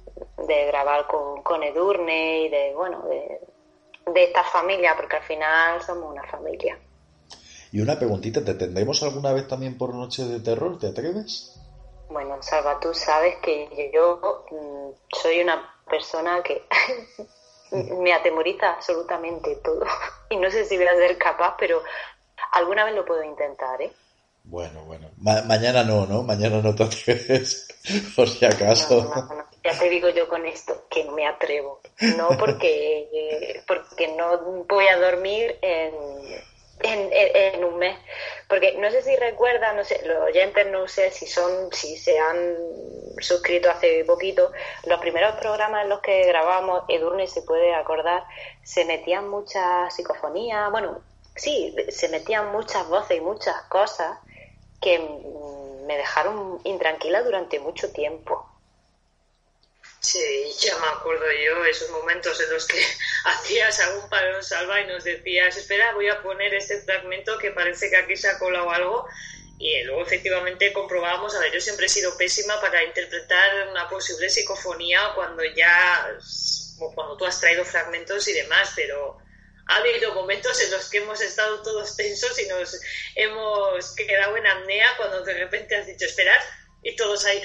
de 0.46 0.66
grabar 0.66 1.06
con, 1.06 1.42
con 1.42 1.62
Edurne 1.62 2.42
y 2.42 2.48
de, 2.48 2.74
bueno, 2.74 3.02
de, 3.02 3.40
de 4.06 4.24
esta 4.24 4.44
familia, 4.44 4.94
porque 4.96 5.16
al 5.16 5.22
final 5.22 5.82
somos 5.82 6.10
una 6.10 6.24
familia. 6.24 6.78
Y 7.72 7.80
una 7.80 7.98
preguntita, 7.98 8.44
¿te 8.44 8.54
tendremos 8.54 9.02
alguna 9.02 9.32
vez 9.32 9.48
también 9.48 9.78
por 9.78 9.94
noche 9.94 10.24
de 10.24 10.40
terror? 10.40 10.78
¿Te 10.78 10.88
atreves? 10.88 11.58
Bueno, 12.10 12.36
Salva, 12.42 12.78
tú 12.78 12.92
sabes 12.92 13.36
que 13.42 13.90
yo 13.94 14.44
mm, 14.50 15.16
soy 15.18 15.40
una 15.40 15.74
persona 15.88 16.42
que 16.42 16.66
me 17.98 18.12
atemoriza 18.12 18.74
absolutamente 18.74 19.56
todo. 19.56 19.84
Y 20.30 20.36
no 20.36 20.50
sé 20.50 20.64
si 20.64 20.78
voy 20.78 20.86
a 20.86 20.96
ser 20.96 21.18
capaz, 21.18 21.56
pero 21.58 21.82
alguna 22.52 22.86
vez 22.86 22.94
lo 22.94 23.04
puedo 23.04 23.22
intentar, 23.22 23.82
¿eh? 23.82 23.92
Bueno, 24.44 24.82
bueno. 24.86 25.10
mañana 25.18 25.84
no, 25.84 26.06
¿no? 26.06 26.22
Mañana 26.22 26.62
no 26.62 26.74
te 26.74 26.84
atreves, 26.84 27.68
por 28.16 28.28
si 28.28 28.44
acaso. 28.46 29.12
Ya 29.64 29.78
te 29.78 29.88
digo 29.88 30.08
yo 30.08 30.28
con 30.28 30.44
esto, 30.46 30.86
que 30.90 31.04
no 31.04 31.12
me 31.12 31.26
atrevo. 31.26 31.80
No 32.16 32.28
porque, 32.38 33.62
porque 33.68 34.08
no 34.08 34.64
voy 34.66 34.88
a 34.88 34.98
dormir 34.98 35.58
en, 35.62 35.94
en, 36.82 37.64
un 37.64 37.78
mes. 37.78 37.96
Porque 38.48 38.76
no 38.78 38.90
sé 38.90 39.02
si 39.02 39.14
recuerdan, 39.16 39.76
no 39.76 39.84
sé, 39.84 40.00
los 40.06 40.18
oyentes 40.18 40.66
no 40.66 40.88
sé 40.88 41.10
si 41.10 41.26
son, 41.26 41.72
si 41.72 41.96
se 41.96 42.18
han 42.18 42.56
suscrito 43.18 43.70
hace 43.70 44.04
poquito, 44.04 44.52
los 44.86 45.00
primeros 45.00 45.36
programas 45.36 45.84
en 45.84 45.90
los 45.90 46.00
que 46.00 46.24
grabamos, 46.26 46.82
Edurne 46.88 47.26
se 47.26 47.42
puede 47.42 47.74
acordar, 47.74 48.24
se 48.62 48.84
metían 48.84 49.28
muchas 49.28 49.94
psicofonías, 49.94 50.70
bueno, 50.70 51.00
sí, 51.36 51.74
se 51.88 52.08
metían 52.08 52.50
muchas 52.52 52.88
voces 52.88 53.18
y 53.18 53.20
muchas 53.20 53.56
cosas 53.68 54.18
que 54.80 54.98
me 55.86 55.96
dejaron 55.96 56.60
intranquila 56.64 57.22
durante 57.22 57.60
mucho 57.60 57.92
tiempo. 57.92 58.51
Sí, 60.02 60.52
ya 60.58 60.76
me 60.78 60.88
acuerdo 60.88 61.24
yo, 61.30 61.64
esos 61.64 61.88
momentos 61.90 62.40
en 62.40 62.50
los 62.50 62.66
que 62.66 62.76
hacías 63.24 63.78
algún 63.80 64.08
parón 64.10 64.42
salva 64.42 64.80
y 64.80 64.86
nos 64.88 65.04
decías, 65.04 65.56
espera, 65.56 65.94
voy 65.94 66.08
a 66.08 66.20
poner 66.22 66.52
este 66.54 66.80
fragmento 66.82 67.38
que 67.38 67.52
parece 67.52 67.88
que 67.88 67.96
aquí 67.96 68.16
se 68.16 68.28
ha 68.28 68.38
colado 68.38 68.70
algo. 68.70 69.06
Y 69.58 69.84
luego 69.84 70.02
efectivamente 70.02 70.72
comprobábamos, 70.72 71.36
a 71.36 71.38
ver, 71.38 71.52
yo 71.52 71.60
siempre 71.60 71.86
he 71.86 71.88
sido 71.88 72.16
pésima 72.18 72.60
para 72.60 72.82
interpretar 72.82 73.68
una 73.68 73.88
posible 73.88 74.28
psicofonía 74.28 75.12
cuando 75.14 75.44
ya, 75.44 76.18
cuando 76.96 77.16
tú 77.16 77.24
has 77.24 77.38
traído 77.38 77.64
fragmentos 77.64 78.26
y 78.26 78.32
demás, 78.32 78.72
pero 78.74 79.18
ha 79.68 79.76
habido 79.76 80.14
momentos 80.14 80.60
en 80.62 80.72
los 80.72 80.90
que 80.90 80.98
hemos 80.98 81.20
estado 81.20 81.62
todos 81.62 81.96
tensos 81.96 82.36
y 82.40 82.48
nos 82.48 82.80
hemos 83.14 83.94
quedado 83.94 84.36
en 84.36 84.48
apnea 84.48 84.96
cuando 84.96 85.22
de 85.22 85.34
repente 85.34 85.76
has 85.76 85.86
dicho 85.86 86.06
esperar 86.06 86.40
y 86.82 86.96
todos 86.96 87.24
ahí 87.24 87.40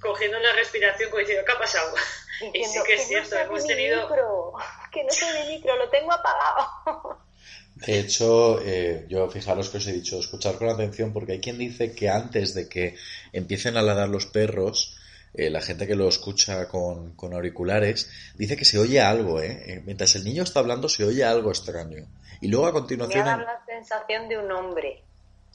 cogiendo 0.00 0.38
la 0.38 0.52
respiración 0.54 1.10
como 1.10 1.20
diciendo 1.20 1.44
¿qué 1.44 1.52
ha 1.52 1.58
pasado? 1.58 1.94
y 2.54 2.64
sí 2.64 2.78
que 2.86 2.94
es 2.94 3.06
cierto, 3.06 3.36
hemos 3.36 3.66
tenido... 3.66 4.08
Micro, 4.08 4.52
que 4.92 5.04
no 5.04 5.10
sé 5.10 5.26
mi 5.42 5.54
micro, 5.54 5.76
lo 5.76 5.88
tengo 5.88 6.12
apagado. 6.12 7.18
De 7.74 7.98
hecho, 7.98 8.60
eh, 8.62 9.06
yo 9.08 9.30
fijaros 9.30 9.70
que 9.70 9.78
os 9.78 9.86
he 9.86 9.92
dicho, 9.92 10.18
escuchar 10.18 10.56
con 10.56 10.68
atención 10.68 11.12
porque 11.12 11.32
hay 11.32 11.40
quien 11.40 11.56
dice 11.56 11.94
que 11.94 12.10
antes 12.10 12.52
de 12.52 12.68
que 12.68 12.96
empiecen 13.32 13.76
a 13.76 13.82
ladrar 13.82 14.08
los 14.08 14.26
perros, 14.26 14.98
eh, 15.32 15.48
la 15.48 15.62
gente 15.62 15.86
que 15.86 15.94
lo 15.94 16.08
escucha 16.08 16.68
con, 16.68 17.14
auriculares, 17.18 18.10
dice 18.34 18.56
que 18.56 18.64
se 18.64 18.78
oye 18.78 19.00
algo, 19.00 19.40
¿eh? 19.40 19.62
¿eh? 19.66 19.82
Mientras 19.84 20.14
el 20.16 20.24
niño 20.24 20.42
está 20.42 20.60
hablando 20.60 20.88
se 20.88 21.04
oye 21.04 21.24
algo 21.24 21.50
extraño. 21.50 22.06
Y 22.40 22.48
luego 22.48 22.66
a 22.66 22.72
continuación... 22.72 23.24
Me 23.24 23.30
da 23.30 23.36
la 23.38 23.64
sensación 23.64 24.28
de 24.28 24.38
un 24.38 24.50
hombre, 24.50 25.02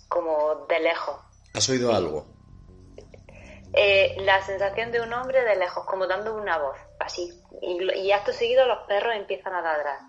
como 0.07 0.65
de 0.67 0.79
lejos. 0.79 1.17
¿Has 1.53 1.69
oído 1.69 1.93
algo? 1.93 2.34
Eh, 3.73 4.15
la 4.21 4.41
sensación 4.45 4.91
de 4.91 5.01
un 5.01 5.11
hombre 5.13 5.43
de 5.43 5.55
lejos, 5.57 5.85
como 5.85 6.07
dando 6.07 6.35
una 6.35 6.57
voz, 6.57 6.77
así. 6.99 7.29
Y, 7.61 7.83
y 7.99 8.11
acto 8.11 8.31
seguido 8.31 8.65
los 8.65 8.87
perros 8.87 9.15
empiezan 9.15 9.53
a 9.53 9.61
ladrar. 9.61 9.99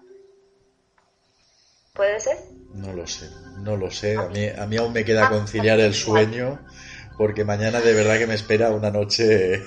¿Puede 1.93 2.21
ser? 2.21 2.37
No 2.75 2.93
lo 2.93 3.07
sé, 3.07 3.31
no 3.59 3.77
lo 3.77 3.91
sé. 3.91 4.17
A 4.17 4.29
mí, 4.29 4.47
a 4.49 4.67
mí 4.67 4.77
aún 4.77 4.93
me 4.93 5.05
queda 5.05 5.31
conciliar 5.31 5.81
el 5.81 5.95
sueño 5.95 6.61
porque 7.17 7.45
mañana 7.45 7.81
de 7.81 7.95
verdad 7.95 8.19
que 8.19 8.27
me 8.27 8.35
espera 8.35 8.71
una 8.71 8.91
noche, 8.91 9.65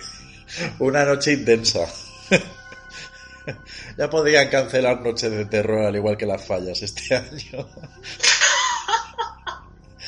una 0.80 1.03
noche 1.06 1.34
intensa. 1.34 1.88
ya 3.98 4.10
podrían 4.10 4.49
cancelar 4.49 5.02
noches 5.02 5.32
de 5.32 5.45
terror 5.45 5.86
al 5.86 5.95
igual 5.95 6.18
que 6.18 6.26
las 6.28 6.45
fallas 6.45 6.82
este 6.82 7.16
año. 7.16 7.68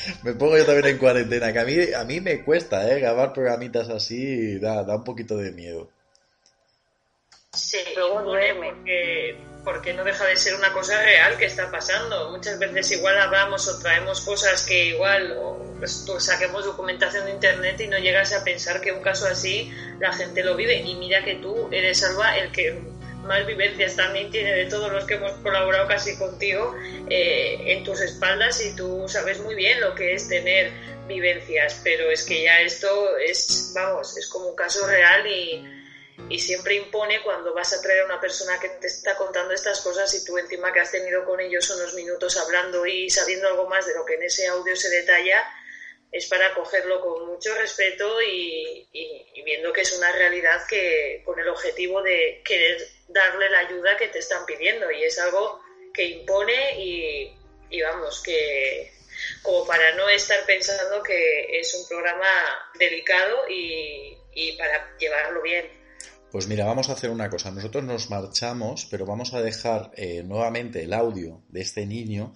me 0.22 0.32
pongo 0.32 0.56
yo 0.56 0.66
también 0.66 0.86
en 0.86 0.98
cuarentena, 0.98 1.52
que 1.52 1.58
a 1.58 1.64
mí, 1.64 1.92
a 1.92 2.04
mí 2.04 2.20
me 2.20 2.44
cuesta, 2.44 2.90
¿eh? 2.90 3.00
Grabar 3.00 3.32
programitas 3.32 3.88
así 3.88 4.58
da, 4.58 4.82
da 4.84 4.96
un 4.96 5.04
poquito 5.04 5.36
de 5.36 5.52
miedo. 5.52 5.88
Sí, 7.54 7.78
porque, 7.94 9.36
porque 9.62 9.92
no 9.92 10.04
deja 10.04 10.24
de 10.24 10.38
ser 10.38 10.54
una 10.54 10.72
cosa 10.72 11.02
real 11.02 11.36
que 11.36 11.44
está 11.44 11.70
pasando. 11.70 12.30
Muchas 12.30 12.58
veces 12.58 12.92
igual 12.92 13.18
hablamos 13.18 13.68
o 13.68 13.78
traemos 13.78 14.22
cosas 14.22 14.64
que 14.64 14.86
igual 14.86 15.36
pues, 15.78 16.06
saquemos 16.18 16.64
documentación 16.64 17.26
de 17.26 17.32
internet 17.32 17.78
y 17.82 17.88
no 17.88 17.98
llegas 17.98 18.32
a 18.32 18.42
pensar 18.42 18.80
que 18.80 18.92
un 18.92 19.02
caso 19.02 19.26
así 19.26 19.70
la 20.00 20.14
gente 20.14 20.42
lo 20.42 20.56
vive. 20.56 20.76
Y 20.76 20.94
mira 20.94 21.22
que 21.22 21.34
tú 21.34 21.68
eres, 21.70 22.02
Alba, 22.02 22.38
el 22.38 22.50
que 22.52 22.80
más 23.22 23.46
vivencias. 23.46 23.96
También 23.96 24.30
tiene 24.30 24.52
de 24.54 24.66
todos 24.66 24.92
los 24.92 25.04
que 25.04 25.14
hemos 25.14 25.32
colaborado 25.42 25.88
casi 25.88 26.16
contigo 26.18 26.74
eh, 27.08 27.58
en 27.66 27.84
tus 27.84 28.00
espaldas 28.00 28.64
y 28.64 28.76
tú 28.76 29.04
sabes 29.08 29.40
muy 29.40 29.54
bien 29.54 29.80
lo 29.80 29.94
que 29.94 30.14
es 30.14 30.28
tener 30.28 30.70
vivencias, 31.06 31.80
pero 31.82 32.10
es 32.10 32.24
que 32.24 32.42
ya 32.42 32.60
esto 32.60 33.16
es, 33.18 33.72
vamos, 33.74 34.16
es 34.16 34.28
como 34.28 34.48
un 34.48 34.56
caso 34.56 34.86
real 34.86 35.26
y 35.26 35.64
y 36.28 36.38
siempre 36.38 36.74
impone 36.74 37.22
cuando 37.22 37.54
vas 37.54 37.72
a 37.72 37.80
traer 37.80 38.02
a 38.02 38.06
una 38.06 38.20
persona 38.20 38.58
que 38.60 38.68
te 38.68 38.86
está 38.86 39.16
contando 39.16 39.54
estas 39.54 39.80
cosas 39.80 40.12
y 40.14 40.24
tú 40.24 40.38
encima 40.38 40.72
que 40.72 40.80
has 40.80 40.90
tenido 40.90 41.24
con 41.24 41.40
ellos 41.40 41.68
unos 41.70 41.94
minutos 41.94 42.36
hablando 42.36 42.86
y 42.86 43.10
sabiendo 43.10 43.48
algo 43.48 43.68
más 43.68 43.86
de 43.86 43.94
lo 43.94 44.04
que 44.04 44.14
en 44.14 44.22
ese 44.22 44.46
audio 44.46 44.76
se 44.76 44.88
detalla, 44.90 45.44
es 46.10 46.26
para 46.26 46.54
cogerlo 46.54 47.00
con 47.00 47.26
mucho 47.26 47.54
respeto 47.54 48.20
y, 48.22 48.88
viendo 49.44 49.72
que 49.72 49.80
es 49.80 49.92
una 49.96 50.12
realidad 50.12 50.66
que 50.68 51.22
con 51.24 51.38
el 51.38 51.48
objetivo 51.48 52.02
de 52.02 52.42
querer 52.44 52.86
darle 53.12 53.50
la 53.50 53.60
ayuda 53.60 53.96
que 53.96 54.08
te 54.08 54.18
están 54.18 54.44
pidiendo 54.46 54.90
y 54.90 55.02
es 55.04 55.18
algo 55.18 55.60
que 55.92 56.04
impone 56.04 56.78
y, 56.78 57.36
y 57.70 57.82
vamos, 57.82 58.22
que 58.22 58.92
como 59.42 59.66
para 59.66 59.94
no 59.94 60.08
estar 60.08 60.44
pensando 60.46 61.02
que 61.02 61.60
es 61.60 61.74
un 61.74 61.86
programa 61.88 62.26
delicado 62.78 63.48
y, 63.48 64.16
y 64.34 64.56
para 64.56 64.96
llevarlo 64.98 65.42
bien. 65.42 65.82
Pues 66.30 66.46
mira, 66.46 66.64
vamos 66.64 66.88
a 66.88 66.94
hacer 66.94 67.10
una 67.10 67.28
cosa. 67.28 67.50
Nosotros 67.50 67.84
nos 67.84 68.08
marchamos, 68.08 68.86
pero 68.90 69.04
vamos 69.04 69.34
a 69.34 69.42
dejar 69.42 69.90
eh, 69.96 70.22
nuevamente 70.22 70.82
el 70.82 70.94
audio 70.94 71.42
de 71.48 71.60
este 71.60 71.84
niño 71.84 72.32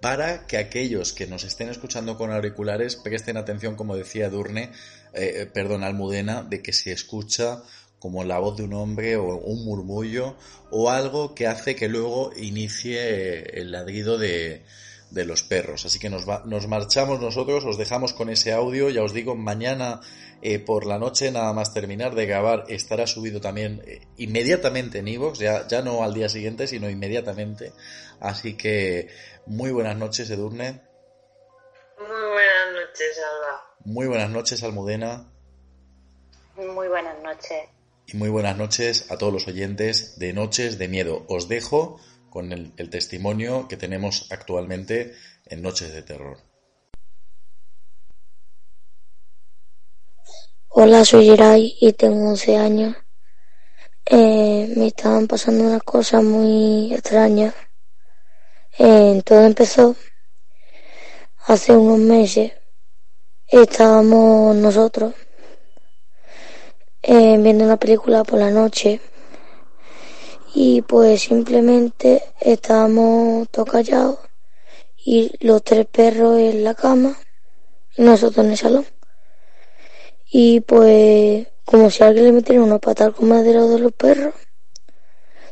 para 0.00 0.46
que 0.46 0.56
aquellos 0.56 1.12
que 1.12 1.26
nos 1.26 1.44
estén 1.44 1.68
escuchando 1.68 2.16
con 2.16 2.32
auriculares 2.32 2.96
presten 2.96 3.36
atención, 3.36 3.76
como 3.76 3.96
decía 3.96 4.30
Durne, 4.30 4.72
eh, 5.12 5.48
perdón, 5.52 5.82
Almudena, 5.82 6.42
de 6.42 6.62
que 6.62 6.72
se 6.72 6.92
escucha 6.92 7.62
como 8.00 8.24
la 8.24 8.40
voz 8.40 8.56
de 8.56 8.64
un 8.64 8.72
hombre 8.72 9.16
o 9.16 9.36
un 9.36 9.64
murmullo 9.64 10.34
o 10.70 10.90
algo 10.90 11.34
que 11.34 11.46
hace 11.46 11.76
que 11.76 11.88
luego 11.88 12.32
inicie 12.36 13.60
el 13.60 13.70
ladrido 13.70 14.18
de, 14.18 14.64
de 15.10 15.24
los 15.24 15.42
perros. 15.42 15.84
Así 15.84 15.98
que 15.98 16.10
nos, 16.10 16.26
nos 16.46 16.66
marchamos 16.66 17.20
nosotros, 17.20 17.64
os 17.64 17.78
dejamos 17.78 18.12
con 18.12 18.30
ese 18.30 18.52
audio, 18.52 18.90
ya 18.90 19.02
os 19.02 19.12
digo, 19.12 19.36
mañana 19.36 20.00
eh, 20.42 20.58
por 20.58 20.86
la 20.86 20.98
noche, 20.98 21.30
nada 21.30 21.52
más 21.52 21.74
terminar 21.74 22.14
de 22.14 22.26
grabar, 22.26 22.64
estará 22.68 23.06
subido 23.06 23.40
también 23.40 23.82
eh, 23.86 24.00
inmediatamente 24.16 24.98
en 24.98 25.08
Evox, 25.08 25.38
ya, 25.38 25.68
ya 25.68 25.82
no 25.82 26.02
al 26.02 26.14
día 26.14 26.28
siguiente, 26.28 26.66
sino 26.66 26.88
inmediatamente. 26.88 27.72
Así 28.20 28.56
que 28.56 29.08
muy 29.46 29.70
buenas 29.70 29.96
noches, 29.96 30.30
Edurne. 30.30 30.80
Muy 31.98 32.08
buenas 32.08 32.72
noches, 32.72 33.18
Alba. 33.18 33.74
Muy 33.84 34.06
buenas 34.06 34.30
noches, 34.30 34.62
Almudena. 34.62 35.26
Muy 36.56 36.88
buenas 36.88 37.22
noches. 37.22 37.79
Y 38.12 38.16
muy 38.16 38.28
buenas 38.28 38.56
noches 38.56 39.06
a 39.10 39.18
todos 39.18 39.32
los 39.32 39.46
oyentes 39.46 40.18
de 40.18 40.32
Noches 40.32 40.78
de 40.78 40.88
Miedo. 40.88 41.24
Os 41.28 41.48
dejo 41.48 42.00
con 42.28 42.50
el, 42.52 42.90
testimonio 42.90 43.68
que 43.68 43.76
tenemos 43.76 44.26
actualmente 44.32 45.14
en 45.46 45.62
Noches 45.62 45.92
de 45.92 46.02
Terror. 46.02 46.38
Hola, 50.70 51.04
soy 51.04 51.26
Geray 51.26 51.76
y 51.80 51.92
tengo 51.92 52.30
11 52.30 52.56
años. 52.56 52.96
Eh, 54.06 54.72
me 54.76 54.88
estaban 54.88 55.28
pasando 55.28 55.64
unas 55.64 55.82
cosas 55.84 56.24
muy 56.24 56.92
extrañas. 56.92 57.54
Eh, 58.78 59.22
todo 59.24 59.44
empezó 59.44 59.94
hace 61.46 61.76
unos 61.76 61.98
meses. 62.00 62.52
Estábamos 63.46 64.56
nosotros 64.56 65.14
eh, 67.02 67.38
viendo 67.38 67.64
una 67.64 67.78
película 67.78 68.24
por 68.24 68.38
la 68.38 68.50
noche 68.50 69.00
y 70.54 70.82
pues 70.82 71.22
simplemente 71.22 72.22
estábamos 72.40 73.48
todos 73.50 73.70
callados 73.70 74.18
y 75.04 75.32
los 75.40 75.62
tres 75.62 75.86
perros 75.86 76.38
en 76.38 76.64
la 76.64 76.74
cama 76.74 77.16
y 77.96 78.02
nosotros 78.02 78.44
en 78.44 78.52
el 78.52 78.58
salón. 78.58 78.86
Y 80.30 80.60
pues, 80.60 81.46
como 81.64 81.90
si 81.90 82.02
alguien 82.02 82.26
le 82.26 82.32
metiera 82.32 82.62
una 82.62 82.78
pata 82.78 83.06
al 83.06 83.14
comedero 83.14 83.68
de 83.68 83.78
los 83.78 83.92
perros, 83.92 84.34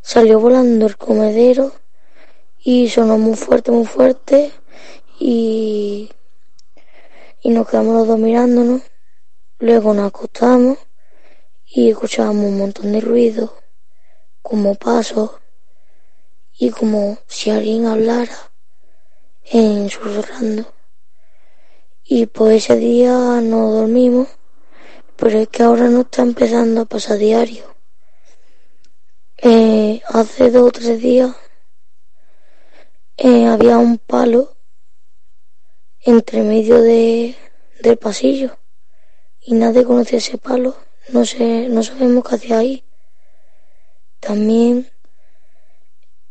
salió 0.03 0.39
volando 0.39 0.87
el 0.87 0.97
comedero 0.97 1.73
y 2.59 2.89
sonó 2.89 3.19
muy 3.19 3.35
fuerte, 3.35 3.71
muy 3.71 3.87
fuerte 3.87 4.53
y, 5.19 6.11
y 7.43 7.51
nos 7.51 7.69
quedamos 7.69 7.95
los 7.95 8.07
dos 8.09 8.19
mirándonos. 8.19 8.83
Luego 9.59 9.95
nos 9.95 10.09
acostamos 10.09 10.79
y 11.71 11.91
escuchábamos 11.91 12.47
un 12.47 12.59
montón 12.59 12.93
de 12.93 13.01
ruido, 13.01 13.55
como 14.43 14.75
pasos 14.75 15.31
y 16.59 16.71
como 16.71 17.19
si 17.27 17.51
alguien 17.51 17.87
hablara 17.87 18.51
en 19.45 19.89
susurrando. 19.91 20.73
Y 22.05 22.27
pues 22.27 22.65
ese 22.65 22.77
día 22.77 23.13
no 23.43 23.71
dormimos 23.71 24.29
pero 25.19 25.41
es 25.41 25.49
que 25.49 25.65
ahora 25.65 25.89
no 25.89 26.03
está 26.03 26.23
empezando 26.23 26.83
a 26.83 26.85
pasar 26.85 27.19
diario. 27.19 27.65
Eh, 29.39 30.01
hace 30.09 30.53
dos 30.53 30.69
o 30.69 30.71
tres 30.71 31.01
días 31.01 31.35
eh, 33.17 33.47
había 33.47 33.79
un 33.79 33.99
palo 33.99 34.57
entre 36.01 36.43
medio 36.43 36.81
de, 36.81 37.35
del 37.81 37.97
pasillo 37.99 38.59
y 39.41 39.55
nadie 39.55 39.85
conocía 39.85 40.19
ese 40.19 40.39
palo. 40.39 40.77
No 41.13 41.25
sé, 41.25 41.69
no 41.69 41.83
sabemos 41.83 42.25
qué 42.25 42.35
hacía 42.35 42.59
ahí. 42.59 42.85
También 44.21 44.91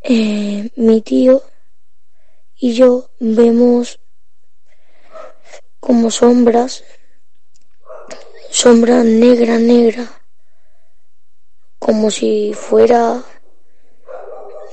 eh, 0.01 0.71
mi 0.75 1.01
tío 1.01 1.41
y 2.55 2.73
yo 2.73 3.09
vemos 3.19 3.99
como 5.79 6.11
sombras 6.11 6.83
sombra 8.49 9.03
negra, 9.03 9.59
negra, 9.59 10.07
como 11.77 12.09
si 12.09 12.53
fuera, 12.53 13.23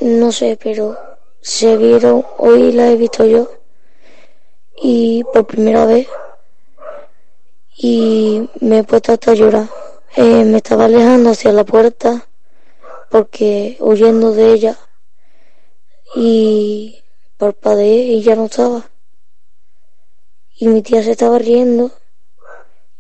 no 0.01 0.33
sé, 0.33 0.59
pero 0.63 0.97
se 1.41 1.77
vieron, 1.77 2.25
hoy 2.39 2.73
la 2.73 2.91
he 2.91 2.97
visto 2.97 3.27
yo, 3.27 3.51
y 4.77 5.25
por 5.25 5.47
primera 5.47 5.85
vez, 5.85 6.09
y 7.77 8.49
me 8.61 8.79
he 8.79 8.85
puesto 8.85 9.13
hasta 9.13 9.35
llorar. 9.35 9.84
Eh, 10.17 10.45
me 10.45 10.59
estaba 10.59 10.85
alejando 10.85 11.31
hacia 11.31 11.53
la 11.53 11.65
puerta, 11.65 12.29
porque 13.11 13.77
huyendo 13.81 14.33
de 14.33 14.53
ella, 14.53 14.79
y 16.15 17.03
parpadeé 17.37 17.97
y 18.13 18.23
ya 18.23 18.37
no 18.37 18.45
estaba. 18.45 18.91
Y 20.57 20.69
mi 20.69 20.83
tía 20.83 21.03
se 21.03 21.11
estaba 21.11 21.39
riendo 21.39 21.91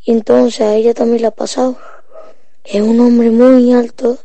y 0.04 0.10
entonces 0.10 0.60
a 0.60 0.74
ella 0.74 0.92
también 0.92 1.22
le 1.22 1.28
ha 1.28 1.30
pasado. 1.30 1.78
Es 2.64 2.80
un 2.82 2.98
hombre 2.98 3.30
muy 3.30 3.72
alto, 3.72 4.18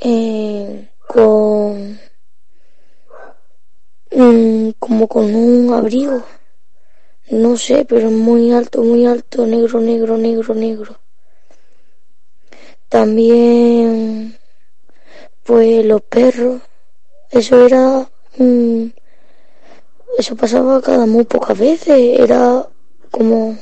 eh, 0.00 0.90
con 1.08 1.98
mm, 4.12 4.70
como 4.78 5.08
con 5.08 5.34
un 5.34 5.74
abrigo. 5.74 6.22
No 7.30 7.56
sé, 7.56 7.84
pero 7.84 8.10
muy 8.10 8.52
alto, 8.52 8.82
muy 8.82 9.06
alto, 9.06 9.46
negro, 9.46 9.80
negro, 9.80 10.16
negro, 10.16 10.54
negro. 10.54 11.07
También, 12.88 14.38
pues 15.44 15.84
los 15.84 16.00
perros, 16.00 16.62
eso 17.30 17.66
era, 17.66 18.08
mm, 18.38 18.86
eso 20.16 20.36
pasaba 20.36 20.80
cada 20.80 21.04
muy 21.04 21.24
pocas 21.24 21.58
veces, 21.58 22.18
era 22.18 22.66
como 23.10 23.58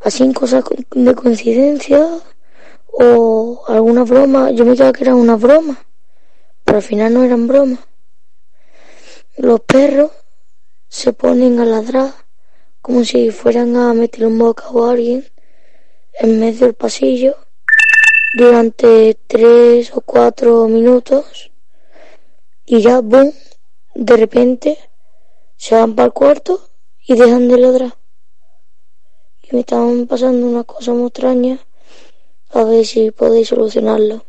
así 0.00 0.32
cosas 0.32 0.64
de 0.90 1.14
coincidencia 1.14 2.04
o 2.88 3.62
alguna 3.68 4.02
broma. 4.02 4.50
Yo 4.50 4.64
me 4.64 4.74
creía 4.74 4.92
que 4.92 5.04
era 5.04 5.14
una 5.14 5.36
broma, 5.36 5.78
pero 6.64 6.78
al 6.78 6.82
final 6.82 7.14
no 7.14 7.22
eran 7.22 7.46
bromas. 7.46 7.78
Los 9.36 9.60
perros 9.60 10.10
se 10.88 11.12
ponen 11.12 11.60
a 11.60 11.64
ladrar 11.64 12.12
como 12.80 13.04
si 13.04 13.30
fueran 13.30 13.76
a 13.76 13.94
meter 13.94 14.26
un 14.26 14.36
bocado 14.36 14.88
a 14.88 14.90
alguien 14.90 15.24
en 16.14 16.40
medio 16.40 16.66
del 16.66 16.74
pasillo 16.74 17.36
durante 18.34 19.18
tres 19.26 19.92
o 19.94 20.00
cuatro 20.00 20.66
minutos 20.66 21.50
y 22.64 22.80
ya, 22.80 23.00
boom, 23.00 23.32
de 23.94 24.16
repente 24.16 24.78
se 25.56 25.74
van 25.74 25.94
para 25.94 26.06
el 26.06 26.12
cuarto 26.12 26.60
y 27.06 27.14
dejan 27.14 27.48
de 27.48 27.58
ladrar. 27.58 27.94
Y 29.42 29.54
me 29.54 29.60
estaban 29.60 30.06
pasando 30.06 30.46
una 30.46 30.64
cosa 30.64 30.92
muy 30.92 31.08
extraña, 31.08 31.58
a 32.50 32.64
ver 32.64 32.86
si 32.86 33.10
podéis 33.10 33.48
solucionarlo. 33.48 34.24